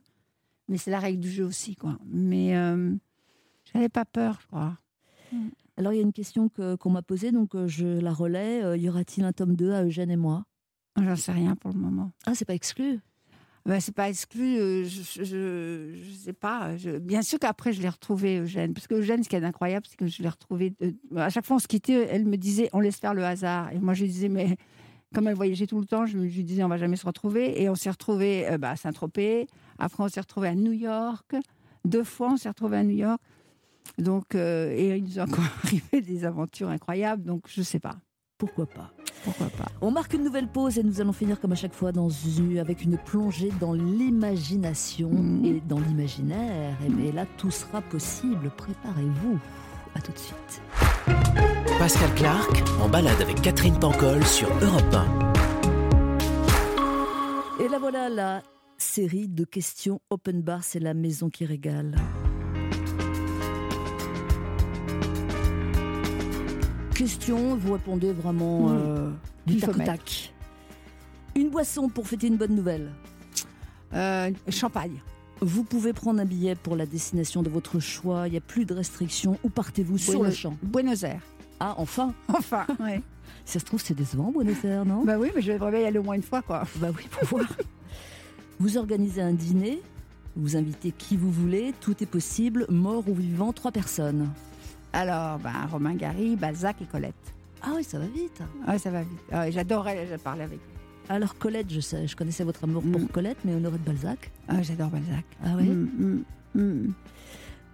mais 0.68 0.78
c'est 0.78 0.92
la 0.92 1.00
règle 1.00 1.20
du 1.20 1.32
jeu 1.32 1.46
aussi, 1.46 1.76
quoi. 1.76 1.98
Mais 2.06 2.56
euh, 2.58 2.94
j'avais 3.74 3.90
pas 3.90 4.06
peur, 4.06 4.40
je 4.42 4.48
crois. 4.48 4.78
Alors 5.78 5.94
il 5.94 5.98
y 5.98 6.00
a 6.00 6.04
une 6.04 6.14
question 6.14 6.50
que- 6.50 6.76
qu'on 6.76 6.90
m'a 6.90 7.04
posée, 7.04 7.32
donc 7.32 7.54
euh, 7.54 7.68
je 7.68 7.86
la 7.86 8.12
relais. 8.12 8.64
Euh, 8.64 8.78
y 8.78 8.90
aura-t-il 8.90 9.24
un 9.26 9.32
tome 9.34 9.56
2 9.56 9.74
à 9.74 9.84
Eugène 9.84 10.10
et 10.10 10.16
moi? 10.18 10.46
J'en 11.00 11.16
sais 11.16 11.32
rien 11.34 11.56
pour 11.56 11.72
le 11.72 11.78
moment. 11.78 12.12
Ah, 12.26 12.34
c'est 12.34 12.46
pas 12.46 12.56
exclu 12.56 13.00
Ben, 13.68 13.82
c'est 13.82 13.94
pas 13.94 14.08
exclu, 14.08 14.58
euh, 14.60 14.86
je, 14.86 15.24
je, 15.26 16.12
sais 16.14 16.32
pas. 16.32 16.78
je- 16.78 17.00
bien 17.00 17.22
sûr 17.22 17.38
qu'après, 17.38 17.74
je 17.74 17.82
l'ai 17.82 17.90
retrouvé, 17.90 18.40
Eugène. 18.40 18.74
Parce 18.74 18.88
que 18.88 18.96
Eugène, 18.96 19.24
ce 19.24 19.28
qui 19.30 19.36
est 19.36 19.44
incroyable, 19.44 19.86
c'est 19.90 19.98
que 19.98 20.08
je 20.08 20.24
l'ai 20.24 20.30
retrouvé. 20.30 20.74
euh, 20.82 20.92
à 21.18 21.30
chaque 21.30 21.46
fois, 21.46 21.58
on 21.58 21.60
se 21.60 21.68
quittait, 21.68 22.08
elle 22.10 22.26
me 22.26 22.38
disait, 22.38 22.70
on 22.72 22.80
laisse 22.80 22.96
faire 22.96 23.14
le 23.14 23.26
hasard. 23.26 23.74
Et 23.74 23.80
moi, 23.80 23.94
je 23.94 24.06
disais, 24.06 24.30
mais 24.30 24.56
comme 25.14 25.28
elle 25.28 25.36
voyageait 25.36 25.68
tout 25.68 25.80
le 25.82 25.86
temps, 25.86 26.06
je 26.06 26.18
lui 26.18 26.46
disais, 26.46 26.64
on 26.64 26.70
va 26.70 26.78
jamais 26.78 26.96
se 26.96 27.06
retrouver. 27.06 27.62
Et 27.62 27.68
on 27.70 27.76
s'est 27.76 27.90
retrouvés 27.92 28.48
euh, 28.50 28.58
bah, 28.58 28.70
à 28.72 28.76
Saint-Tropez. 28.78 29.48
Après, 29.80 30.02
on 30.02 30.08
s'est 30.08 30.22
retrouvés 30.22 30.48
à 30.48 30.56
New 30.56 30.72
York. 30.72 31.36
Deux 31.84 32.06
fois, 32.06 32.30
on 32.32 32.38
s'est 32.38 32.48
retrouvés 32.50 32.78
à 32.78 32.84
New 32.86 32.96
York. 32.96 33.20
Donc, 33.98 34.34
euh, 34.36 34.74
et 34.78 34.96
il 34.96 35.04
nous 35.04 35.20
a 35.20 35.24
encore 35.24 35.44
arrivé 35.66 36.00
des 36.02 36.24
aventures 36.24 36.70
incroyables. 36.70 37.24
Donc, 37.24 37.44
je 37.50 37.62
sais 37.64 37.80
pas. 37.80 37.98
Pourquoi 38.38 38.66
pas? 38.66 38.94
Pourquoi 39.24 39.48
pas 39.48 39.66
On 39.82 39.92
marque 39.92 40.14
une 40.14 40.24
nouvelle 40.24 40.48
pause 40.48 40.78
et 40.78 40.84
nous 40.84 41.02
allons 41.02 41.14
finir 41.14 41.40
comme 41.40 41.52
à 41.52 41.56
chaque 41.56 41.74
fois 41.74 41.92
dans 41.92 42.10
une, 42.10 42.58
avec 42.60 42.84
une 42.84 42.98
plongée 42.98 43.52
dans 43.60 43.74
l'imagination 43.74 45.10
Mhm. 45.10 45.46
et 45.46 45.62
dans 45.68 45.80
l'imaginaire. 45.80 46.76
Et 47.06 47.12
là, 47.12 47.26
tout 47.38 47.52
sera 47.52 47.82
possible. 47.82 48.52
Préparez-vous. 48.56 49.38
À 49.96 50.02
tout 50.02 50.12
de 50.12 50.18
suite. 50.20 50.62
Pascal 51.80 52.14
Clark 52.16 52.64
en 52.82 52.88
balade 52.90 53.20
avec 53.22 53.42
Catherine 53.42 53.78
Pancol 53.80 54.24
sur 54.26 54.48
Europe 54.62 54.94
1. 54.94 55.06
Et 57.64 57.68
là 57.68 57.80
voilà 57.80 58.08
la 58.10 58.44
série 58.78 59.28
de 59.28 59.44
questions 59.44 60.00
open 60.12 60.42
bar, 60.44 60.64
c'est 60.64 60.80
la 60.80 60.94
maison 60.94 61.30
qui 61.32 61.46
régale. 61.46 61.96
Question, 66.98 67.56
vous 67.56 67.74
répondez 67.74 68.12
vraiment 68.12 68.70
euh, 68.72 69.12
du 69.46 69.58
tac 69.58 69.70
au 69.76 69.80
tac. 69.80 70.34
Une 71.36 71.50
boisson 71.50 71.90
pour 71.90 72.08
fêter 72.08 72.28
une 72.28 72.38
bonne 72.38 72.56
nouvelle. 72.56 72.92
Euh, 73.94 74.32
Champagne. 74.50 75.00
Vous 75.40 75.64
pouvez 75.64 75.94
prendre 75.94 76.20
un 76.20 76.26
billet 76.26 76.56
pour 76.56 76.76
la 76.76 76.88
destination 76.88 77.44
de 77.44 77.50
votre 77.50 77.80
choix. 77.80 78.28
Il 78.28 78.32
n'y 78.32 78.38
a 78.38 78.42
plus 78.42 78.66
de 78.66 78.74
restrictions. 78.74 79.38
Où 79.44 79.50
partez-vous 79.50 80.00
sur 80.00 80.14
le 80.24 80.30
Buenos- 80.30 80.36
champ? 80.36 80.58
Buenos 80.64 81.04
Aires. 81.04 81.22
Ah, 81.60 81.76
enfin 81.78 82.14
Enfin, 82.28 82.66
ouais. 82.80 83.02
Si 83.46 83.54
ça 83.54 83.60
se 83.60 83.66
trouve, 83.66 83.82
c'est 83.82 83.94
décevant, 83.94 84.32
Buenos 84.32 84.64
Aires, 84.64 84.86
non? 84.86 85.04
Bah 85.06 85.18
oui, 85.20 85.30
mais 85.36 85.42
je 85.44 85.52
devrais 85.52 85.84
y 85.84 85.86
aller 85.86 86.00
au 86.00 86.04
moins 86.04 86.16
une 86.16 86.24
fois, 86.24 86.42
quoi. 86.42 86.64
Bah 86.78 86.88
oui, 86.98 87.04
pour 87.12 87.26
voir. 87.38 87.46
vous 88.60 88.78
organisez 88.78 89.22
un 89.22 89.34
dîner, 89.34 89.80
vous 90.36 90.56
invitez 90.58 90.92
qui 90.92 91.16
vous 91.16 91.32
voulez, 91.32 91.74
tout 91.80 91.96
est 92.02 92.08
possible, 92.08 92.66
mort 92.70 93.08
ou 93.08 93.14
vivant, 93.14 93.54
trois 93.54 93.72
personnes. 93.72 94.30
Alors, 94.94 95.38
ben, 95.40 95.54
Romain 95.72 95.94
Gary, 95.96 96.36
Balzac 96.36 96.82
et 96.82 96.86
Colette. 96.86 97.16
Ah 97.62 97.72
oui, 97.76 97.84
ça 97.84 98.00
va 98.00 98.06
vite. 98.06 98.42
Ouais, 98.68 98.78
ça 98.78 98.90
va 98.90 99.02
vite. 99.02 99.20
Ah 99.32 99.50
J'adorais 99.52 100.08
parler 100.24 100.44
avec 100.44 100.58
eux. 100.60 101.10
Alors 101.10 101.38
Colette, 101.38 101.72
je, 101.72 101.80
sais, 101.80 102.06
je 102.08 102.16
connaissais 102.16 102.44
votre 102.44 102.64
amour 102.66 102.82
pour 102.84 103.00
Mm. 103.02 103.08
Colette, 103.08 103.38
mais 103.46 103.54
Honoré 103.56 103.78
de 103.78 103.84
Balzac. 103.84 104.30
Ah, 104.48 104.62
J'adore 104.62 104.90
Balzac. 104.90 105.26
Ah 105.44 105.50
oui 105.58 105.70
Mm, 105.70 106.24
mm. 106.56 106.94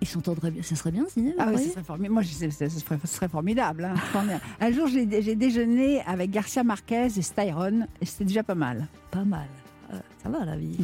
Ils 0.01 0.07
s'entendraient 0.07 0.51
bien. 0.51 0.61
Ça 0.63 0.75
serait 0.75 0.91
bien 0.91 1.05
ce 1.07 1.15
dîner, 1.15 1.31
vous 1.31 1.37
Ah 1.39 1.47
oui, 1.53 1.63
ce 1.63 1.69
serait 1.71 1.83
formidable. 1.83 2.13
Moi, 2.13 2.21
je 2.23 2.29
ce 2.33 3.09
serait, 3.09 3.27
formidable. 3.29 3.85
hein. 3.85 4.39
Un 4.59 4.71
jour, 4.71 4.87
j'ai 4.87 5.05
déjeuné 5.35 6.01
avec 6.01 6.29
Garcia 6.31 6.63
Marquez 6.63 7.05
et 7.05 7.21
Styron, 7.21 7.87
et 8.01 8.05
c'était 8.05 8.25
déjà 8.25 8.43
pas 8.43 8.55
mal. 8.55 8.87
Pas 9.11 9.23
mal. 9.23 9.47
Ah, 9.91 9.95
ça 10.21 10.29
va 10.29 10.43
la 10.45 10.57
vie. 10.57 10.77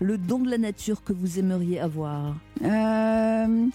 Le 0.00 0.18
don 0.18 0.40
de 0.40 0.50
la 0.50 0.58
nature 0.58 1.02
que 1.04 1.12
vous 1.12 1.38
aimeriez 1.38 1.78
avoir? 1.80 2.34
Euh, 2.64 3.66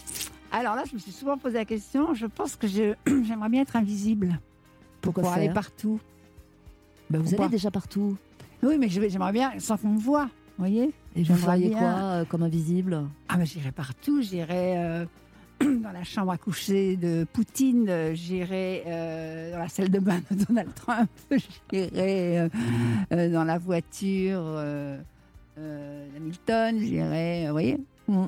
alors 0.52 0.74
là, 0.76 0.84
je 0.88 0.94
me 0.94 0.98
suis 0.98 1.12
souvent 1.12 1.38
posé 1.38 1.56
la 1.58 1.64
question. 1.64 2.14
Je 2.14 2.26
pense 2.26 2.56
que 2.56 2.66
je- 2.68 2.94
j'aimerais 3.24 3.48
bien 3.48 3.62
être 3.62 3.76
invisible 3.76 4.38
Pourquoi 5.00 5.22
pour 5.22 5.32
faire 5.32 5.42
aller 5.42 5.52
partout. 5.52 6.00
Bah, 7.10 7.18
Vous 7.18 7.24
Pourquoi 7.24 7.46
allez 7.46 7.52
déjà 7.52 7.70
partout. 7.70 8.16
Oui, 8.62 8.78
mais 8.78 8.88
j'aimerais 8.88 9.32
bien 9.32 9.52
sans 9.58 9.76
qu'on 9.76 9.88
me 9.88 9.98
voit. 9.98 10.26
Vous 10.26 10.64
voyez 10.68 10.90
Et 11.16 11.22
vous 11.24 11.34
feriez 11.34 11.68
bien. 11.70 11.78
quoi 11.78 11.88
euh, 11.88 12.24
comme 12.24 12.42
invisible? 12.42 13.02
Ah 13.28 13.36
ben 13.36 13.44
j'irai 13.46 13.72
partout, 13.72 14.20
j'irai 14.22 14.76
euh, 14.78 15.04
dans 15.60 15.90
la 15.92 16.04
chambre 16.04 16.30
à 16.30 16.36
coucher 16.38 16.96
de 16.96 17.24
Poutine, 17.32 17.88
euh, 17.88 18.14
j'irai 18.14 18.84
euh, 18.86 19.52
dans 19.52 19.58
la 19.58 19.68
salle 19.68 19.88
de 19.88 19.98
bain 19.98 20.20
de 20.30 20.44
Donald 20.44 20.72
Trump, 20.74 21.10
j'irai 21.72 22.48
dans 23.10 23.44
la 23.44 23.58
voiture 23.58 24.44
d'Hamilton, 25.56 26.78
j'irai, 26.80 27.46
vous 27.46 27.52
voyez 27.52 27.78
Mm. 28.08 28.26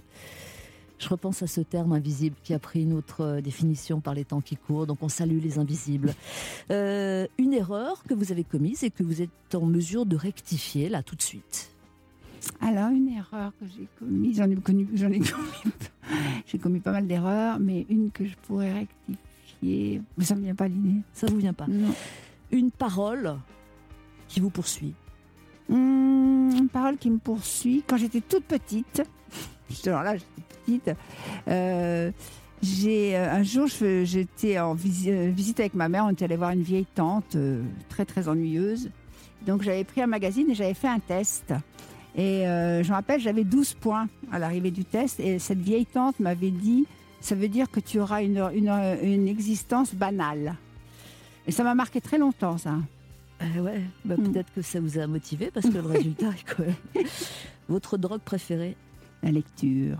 Je 0.98 1.08
repense 1.08 1.42
à 1.42 1.46
ce 1.46 1.60
terme 1.60 1.92
invisible 1.92 2.36
qui 2.42 2.54
a 2.54 2.58
pris 2.58 2.82
une 2.82 2.92
autre 2.92 3.20
euh, 3.22 3.40
définition 3.40 4.00
par 4.00 4.14
les 4.14 4.24
temps 4.24 4.40
qui 4.40 4.56
courent, 4.56 4.86
donc 4.86 5.02
on 5.02 5.08
salue 5.08 5.38
les 5.40 5.58
invisibles. 5.58 6.14
Euh, 6.70 7.26
une 7.38 7.52
erreur 7.52 8.02
que 8.04 8.14
vous 8.14 8.32
avez 8.32 8.44
commise 8.44 8.84
et 8.84 8.90
que 8.90 9.02
vous 9.02 9.20
êtes 9.20 9.54
en 9.54 9.66
mesure 9.66 10.06
de 10.06 10.16
rectifier 10.16 10.88
là 10.88 11.02
tout 11.02 11.16
de 11.16 11.22
suite. 11.22 11.70
Alors 12.60 12.90
une 12.90 13.08
erreur 13.08 13.52
que 13.58 13.66
j'ai 13.66 13.88
commise, 13.98 14.36
j'en 14.36 14.50
ai 14.50 14.56
commis, 14.56 14.86
j'en 14.94 15.10
ai 15.10 15.18
commis, 15.20 15.74
j'ai 16.46 16.58
commis 16.58 16.80
pas 16.80 16.92
mal 16.92 17.06
d'erreurs, 17.06 17.58
mais 17.58 17.86
une 17.88 18.10
que 18.10 18.24
je 18.24 18.34
pourrais 18.46 18.72
rectifier, 18.72 20.00
mais 20.16 20.24
ça 20.24 20.34
me 20.34 20.42
vient 20.42 20.54
pas 20.54 20.64
à 20.64 20.68
l'idée. 20.68 21.00
Ça 21.12 21.26
vous 21.26 21.38
vient 21.38 21.54
pas 21.54 21.66
Non. 21.66 21.92
Une 22.52 22.70
parole 22.70 23.36
qui 24.28 24.40
vous 24.40 24.50
poursuit. 24.50 24.94
Hum, 25.70 26.50
une 26.56 26.68
parole 26.68 26.98
qui 26.98 27.10
me 27.10 27.18
poursuit. 27.18 27.82
Quand 27.86 27.96
j'étais 27.96 28.20
toute 28.20 28.44
petite, 28.44 29.02
alors 29.86 30.02
là, 30.02 30.14
j'étais 30.16 30.26
petite, 30.64 30.90
euh, 31.48 32.10
j'ai, 32.62 33.16
euh, 33.16 33.32
un 33.32 33.42
jour, 33.42 33.66
j'étais 34.04 34.58
en 34.58 34.74
visi- 34.74 35.10
euh, 35.10 35.30
visite 35.30 35.60
avec 35.60 35.74
ma 35.74 35.88
mère. 35.88 36.04
On 36.06 36.10
était 36.10 36.24
allé 36.24 36.36
voir 36.36 36.50
une 36.50 36.62
vieille 36.62 36.86
tante 36.94 37.36
euh, 37.36 37.62
très, 37.88 38.04
très 38.04 38.28
ennuyeuse. 38.28 38.90
Donc, 39.46 39.62
j'avais 39.62 39.84
pris 39.84 40.00
un 40.00 40.06
magazine 40.06 40.48
et 40.50 40.54
j'avais 40.54 40.74
fait 40.74 40.88
un 40.88 40.98
test. 41.00 41.52
Et 42.16 42.46
euh, 42.46 42.82
je 42.82 42.88
me 42.90 42.94
rappelle, 42.94 43.20
j'avais 43.20 43.44
12 43.44 43.74
points 43.74 44.08
à 44.32 44.38
l'arrivée 44.38 44.70
du 44.70 44.84
test. 44.84 45.20
Et 45.20 45.38
cette 45.38 45.58
vieille 45.58 45.84
tante 45.86 46.18
m'avait 46.20 46.50
dit 46.52 46.86
ça 47.20 47.34
veut 47.34 47.48
dire 47.48 47.70
que 47.70 47.80
tu 47.80 47.98
auras 48.00 48.22
une, 48.22 48.38
une, 48.54 48.70
une 49.02 49.28
existence 49.28 49.94
banale. 49.94 50.56
Et 51.46 51.52
ça 51.52 51.64
m'a 51.64 51.74
marqué 51.74 52.00
très 52.00 52.18
longtemps, 52.18 52.56
ça. 52.58 52.76
Eh 53.56 53.60
ouais, 53.60 53.80
bah, 54.04 54.14
Mm. 54.16 54.30
peut-être 54.32 54.52
que 54.54 54.62
ça 54.62 54.78
vous 54.80 54.98
a 54.98 55.06
motivé 55.06 55.50
parce 55.52 55.66
que 55.66 55.72
le 55.74 55.80
résultat 55.86 56.28
est 56.28 56.44
quand 56.54 56.64
même. 56.64 57.04
Votre 57.68 57.96
drogue 57.98 58.20
préférée 58.20 58.76
La 59.24 59.30
lecture. 59.32 59.96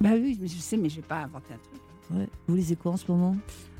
Bah 0.00 0.10
oui, 0.14 0.38
mais 0.40 0.48
je 0.48 0.56
sais, 0.58 0.76
mais 0.76 0.88
je 0.88 0.96
vais 0.96 1.02
pas 1.06 1.16
inventer 1.24 1.52
un 1.54 1.58
truc. 1.58 1.80
Ouais. 2.12 2.28
Vous 2.46 2.56
lisez 2.56 2.76
quoi 2.76 2.92
en 2.92 2.96
ce 2.96 3.10
moment? 3.10 3.36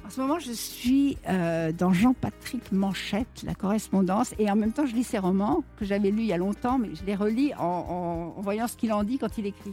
En 0.07 0.11
ce 0.11 0.21
moment, 0.21 0.39
je 0.39 0.53
suis 0.53 1.17
euh, 1.29 1.71
dans 1.73 1.93
Jean-Patrick 1.93 2.73
Manchette, 2.73 3.43
la 3.45 3.55
correspondance, 3.55 4.35
et 4.39 4.51
en 4.51 4.57
même 4.57 4.73
temps, 4.73 4.87
je 4.87 4.95
lis 4.95 5.05
ses 5.05 5.19
romans 5.19 5.63
que 5.79 5.85
j'avais 5.85 6.11
lus 6.11 6.23
il 6.23 6.27
y 6.27 6.33
a 6.33 6.37
longtemps, 6.39 6.79
mais 6.79 6.91
je 6.95 7.05
les 7.05 7.15
relis 7.15 7.53
en, 7.55 7.63
en- 7.63 8.39
en 8.39 8.41
voyant 8.41 8.67
ce 8.69 8.77
qu'il 8.77 8.93
en 8.93 9.05
dit 9.05 9.19
quand 9.19 9.37
il 9.39 9.47
écrit. 9.47 9.73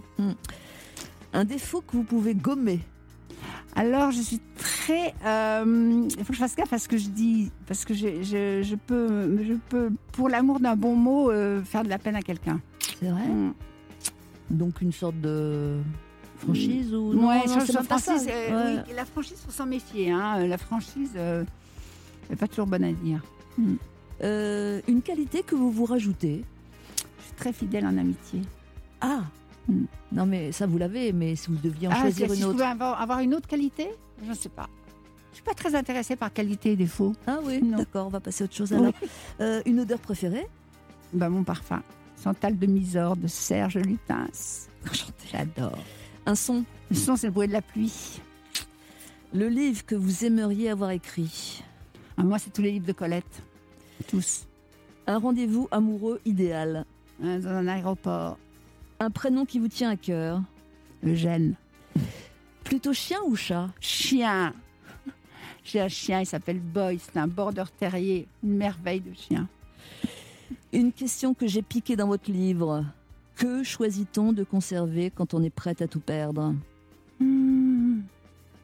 Un 1.34 1.43
défaut 1.45 1.81
que 1.81 1.95
vous 1.97 2.03
pouvez 2.03 2.34
gommer 2.35 2.80
Alors, 3.76 4.11
je 4.11 4.22
suis 4.22 4.39
très. 4.57 5.13
euh, 5.26 6.07
il 6.09 6.19
faut 6.23 6.27
que 6.30 6.34
je 6.34 6.39
fasse 6.39 6.55
gaffe 6.55 6.73
à 6.73 6.80
ce 6.80 6.88
que 6.89 6.97
je 6.97 7.09
dis, 7.09 7.51
parce 7.67 7.85
que 7.85 7.93
je, 7.93 8.22
je- 8.23 8.61
je 8.63 8.76
peux, 8.76 9.43
je 9.43 9.53
peux, 9.69 9.89
pour 10.13 10.30
l'amour 10.30 10.59
d'un 10.59 10.76
bon 10.76 10.95
mot, 10.95 11.31
euh, 11.31 11.61
faire 11.63 11.84
de 11.84 11.89
la 11.89 11.97
peine 11.97 12.15
à 12.15 12.22
quelqu'un. 12.22 12.59
C'est 12.99 13.09
vrai? 13.09 13.27
Mm. 13.27 13.53
Donc 14.49 14.81
une 14.81 14.91
sorte 14.91 15.19
de 15.22 15.77
franchise 16.38 16.93
ou 16.93 17.13
non, 17.13 17.27
Ouais, 17.30 17.47
sur- 17.47 17.61
sur 17.63 17.84
franchise, 17.84 18.27
euh, 18.30 18.76
Ouais. 18.76 18.84
oui, 18.88 18.93
la 18.95 19.05
franchise, 19.05 19.38
faut 19.45 19.51
s'en 19.51 19.65
méfier. 19.65 20.11
hein. 20.11 20.45
La 20.45 20.57
franchise, 20.57 21.11
euh, 21.15 21.43
n'est 22.30 22.35
pas 22.35 22.47
toujours 22.47 22.67
bonne 22.67 22.84
à 22.84 22.91
dire. 22.91 23.22
Euh, 24.23 24.81
une 24.88 25.01
qualité 25.01 25.43
que 25.43 25.55
vous 25.55 25.72
vous 25.72 25.85
rajoutez 25.85 26.43
Je 27.19 27.23
suis 27.23 27.34
très 27.35 27.53
fidèle 27.53 27.85
en 27.85 27.97
amitié. 27.97 28.41
Ah 29.01 29.22
Mm. 29.67 29.85
Non 30.11 30.27
mais 30.27 30.51
ça 30.51 30.67
vous 30.67 30.77
l'avez, 30.77 31.11
mais 31.11 31.35
si 31.35 31.47
vous 31.49 31.57
deviez 31.57 31.88
en 31.88 31.91
Ah, 31.91 32.01
choisir 32.01 32.30
si 32.30 32.35
une 32.35 32.39
je 32.41 32.45
autre. 32.45 32.51
pouvais 32.53 32.65
avoir, 32.69 33.01
avoir 33.01 33.19
une 33.22 33.34
autre 33.34 33.47
qualité? 33.47 33.88
Je 34.23 34.30
ne 34.30 34.35
sais 34.35 34.47
pas. 34.49 34.69
Je 35.31 35.38
suis 35.38 35.43
pas 35.43 35.55
très 35.55 35.73
intéressée 35.73 36.15
par 36.15 36.31
qualité 36.31 36.73
et 36.73 36.76
défaut. 36.76 37.13
Ah 37.26 37.39
oui, 37.43 37.61
d'accord, 37.63 38.05
on 38.05 38.09
va 38.11 38.19
passer 38.19 38.43
à 38.43 38.45
autre 38.45 38.53
chose 38.53 38.72
alors. 38.73 38.93
Euh, 39.41 39.63
une 39.65 39.80
odeur 39.80 39.97
préférée? 39.97 40.45
Bah, 41.13 41.30
mon 41.30 41.43
parfum. 41.43 41.81
Santal 42.15 42.57
de 42.57 42.65
Misor 42.65 43.15
de 43.17 43.27
Serge 43.27 43.77
Lutens. 43.77 44.67
J'adore. 45.31 45.77
Un 46.25 46.35
son 46.35 46.63
Le 46.89 46.95
son, 46.95 47.15
c'est 47.15 47.27
le 47.27 47.33
bruit 47.33 47.47
de 47.47 47.53
la 47.53 47.61
pluie. 47.61 48.19
Le 49.33 49.47
livre 49.47 49.85
que 49.85 49.95
vous 49.95 50.25
aimeriez 50.25 50.69
avoir 50.69 50.91
écrit 50.91 51.63
Ah, 52.17 52.23
moi, 52.23 52.39
c'est 52.39 52.51
tous 52.51 52.61
les 52.61 52.71
livres 52.71 52.87
de 52.87 52.93
Colette. 52.93 53.43
Tous. 54.07 54.45
Un 55.07 55.19
rendez-vous 55.19 55.67
amoureux 55.71 56.21
idéal 56.25 56.85
Hein, 57.23 57.39
Dans 57.39 57.49
un 57.49 57.67
aéroport. 57.67 58.37
Un 58.99 59.11
prénom 59.11 59.45
qui 59.45 59.59
vous 59.59 59.67
tient 59.67 59.91
à 59.91 59.95
cœur 59.95 60.41
Eugène. 61.03 61.55
Plutôt 62.63 62.93
chien 62.93 63.19
ou 63.25 63.35
chat? 63.35 63.69
Chien. 63.79 64.53
J'ai 65.63 65.81
un 65.81 65.87
chien, 65.87 66.21
il 66.21 66.25
s'appelle 66.25 66.59
Boy. 66.59 66.99
C'est 66.99 67.19
un 67.19 67.27
border 67.27 67.65
terrier. 67.77 68.27
Une 68.43 68.55
merveille 68.57 69.01
de 69.01 69.13
chien. 69.13 69.47
Une 70.76 70.91
question 70.91 71.34
que 71.34 71.47
j'ai 71.47 71.61
piquée 71.61 71.95
dans 71.95 72.07
votre 72.07 72.30
livre. 72.30 72.84
Que 73.38 73.64
choisit-on 73.64 74.34
de 74.34 74.43
conserver 74.43 75.10
quand 75.10 75.34
on 75.34 75.41
est 75.41 75.49
prête 75.49 75.81
à 75.81 75.88
tout 75.88 76.02
perdre? 76.02 76.53
Hmm. 77.22 78.02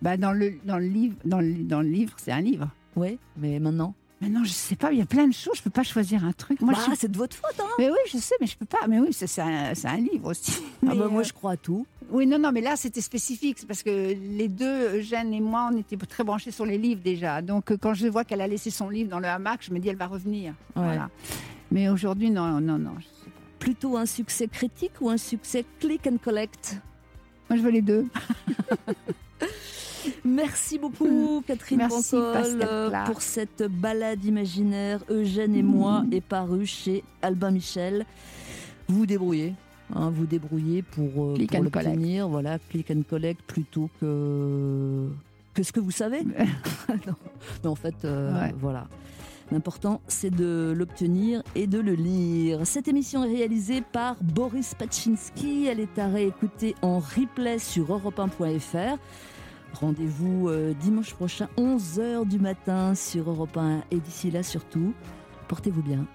Bah, 0.02 0.18
dans, 0.18 0.34
le, 0.34 0.56
dans 0.66 0.78
le 0.78 0.88
livre, 0.88 1.16
dans 1.24 1.40
le, 1.40 1.54
dans 1.54 1.82
le 1.82 1.88
livre, 1.88 2.14
c'est 2.18 2.34
un 2.34 2.42
livre. 2.42 2.68
Oui, 2.98 3.18
mais 3.38 3.60
maintenant? 3.60 3.94
Maintenant, 4.20 4.44
je 4.44 4.52
sais 4.52 4.76
pas, 4.76 4.92
il 4.92 5.00
y 5.00 5.02
a 5.02 5.06
plein 5.06 5.26
de 5.26 5.34
choses, 5.34 5.54
je 5.56 5.64
peux 5.64 5.70
pas 5.70 5.84
choisir 5.84 6.26
un 6.26 6.34
truc. 6.34 6.60
Moi, 6.60 6.74
Bah, 6.74 6.80
je 6.86 6.96
c'est 6.96 7.10
de 7.10 7.18
votre 7.18 7.36
faute, 7.36 7.60
hein 7.60 7.70
Mais 7.80 7.90
oui, 7.90 7.98
je 8.12 8.18
sais, 8.18 8.36
mais 8.42 8.46
je 8.46 8.58
peux 8.58 8.66
pas. 8.66 8.88
Mais 8.90 9.00
oui, 9.00 9.14
c'est 9.14 9.40
un, 9.40 9.98
livre 9.98 10.32
aussi. 10.32 10.62
Ah 10.62 10.68
Mais, 10.82 10.96
bah, 10.96 11.08
moi 11.08 11.22
euh, 11.22 11.24
je 11.24 11.32
crois 11.32 11.52
à 11.54 11.58
tout. 11.58 11.88
Oui, 12.12 12.28
non, 12.28 12.38
non, 12.38 12.52
mais 12.52 12.62
là, 12.62 12.76
c'était 12.76 13.00
spécifique. 13.00 13.58
C'est 13.60 13.66
parce 13.66 13.84
que 13.84 13.90
les 13.90 14.50
deux, 14.50 14.98
Eugène 14.98 15.34
et 15.34 15.40
moi, 15.40 15.70
on 15.72 15.78
était 15.78 15.96
très 15.96 16.26
branchés 16.26 16.52
sur 16.52 16.66
les 16.66 16.78
livres 16.78 17.02
déjà. 17.02 17.42
Donc, 17.42 17.72
euh, 17.72 17.78
quand 17.82 17.94
je 17.94 18.08
vois 18.08 18.26
qu'elle 18.26 18.42
a 18.42 18.48
laissé 18.48 18.70
son 18.70 18.90
livre 18.90 19.10
dans 19.10 19.20
le 19.20 19.28
hamac, 19.28 19.62
je 19.64 19.74
me 19.74 19.80
dis, 19.80 19.88
elle 19.88 19.96
va 19.96 20.08
revenir. 20.08 20.54
Voilà. 20.76 21.10
Mais 21.72 21.89
aujourd'hui, 21.89 22.30
non, 22.30 22.60
non, 22.60 22.77
non. 22.77 22.95
Plutôt 23.60 23.95
un 23.98 24.06
succès 24.06 24.48
critique 24.48 24.93
ou 25.02 25.10
un 25.10 25.18
succès 25.18 25.65
click 25.80 26.06
and 26.07 26.18
collect? 26.23 26.81
Moi, 27.49 27.57
je 27.57 27.64
veux 27.64 27.72
les 27.72 27.81
deux. 27.81 28.06
Merci 30.26 30.80
beaucoup 30.80 31.43
Catherine 31.48 31.77
Merci, 31.77 32.15
Pancol 32.15 32.60
euh, 32.64 32.89
pour 33.06 33.22
cette 33.22 33.64
balade 33.64 34.23
imaginaire. 34.26 35.03
Eugène 35.10 35.56
et 35.56 35.61
moi 35.64 36.03
est 36.11 36.22
paru 36.22 36.65
chez 36.65 37.03
Albin 37.22 37.52
Michel. 37.52 38.06
Vous 38.88 38.99
vous 38.99 39.06
débrouillez. 39.06 39.53
hein, 39.93 40.10
vous 40.10 40.26
débrouillez 40.26 40.81
pour, 40.81 41.06
euh, 41.23 41.35
Click 41.35 41.52
pour 41.52 41.64
l'obtenir. 41.64 42.27
Voilà, 42.27 42.57
click 42.69 42.89
and 42.91 43.03
collect 43.07 43.41
plutôt 43.45 43.89
que 43.99 45.07
que 45.53 45.64
ce 45.64 45.72
que 45.72 45.80
vous 45.80 45.91
savez. 45.91 46.22
non. 47.07 47.15
Mais 47.64 47.69
en 47.69 47.76
fait, 47.76 47.95
euh, 48.06 48.34
Ouais. 48.41 48.56
voilà. 48.60 48.88
L'important, 49.52 50.02
c'est 50.07 50.30
de 50.30 50.73
l'obtenir 50.76 51.44
et 51.56 51.68
de 51.68 51.80
le 51.80 51.94
lire. 51.94 52.65
Cette 52.65 52.88
émission 52.88 53.23
est 53.26 53.34
réalisée 53.36 53.82
par 53.82 54.15
Boris 54.22 54.73
Pachinski. 54.76 55.68
Elle 55.68 55.82
est 55.82 55.99
à 55.99 56.07
réécouter 56.07 56.73
en 56.82 56.99
replay 56.99 57.60
sur 57.60 57.88
europe1.fr. 57.88 58.98
Rendez-vous 59.73 60.48
euh, 60.48 60.73
dimanche 60.73 61.14
prochain, 61.14 61.49
11h 61.57 62.28
du 62.28 62.40
matin 62.40 62.95
sur 62.95 63.30
Europe 63.30 63.57
1. 63.57 63.84
Et 63.91 63.98
d'ici 63.98 64.32
là, 64.32 64.41
surtout, 64.41 64.94
portez-vous 65.49 65.82
bien. 65.82 66.06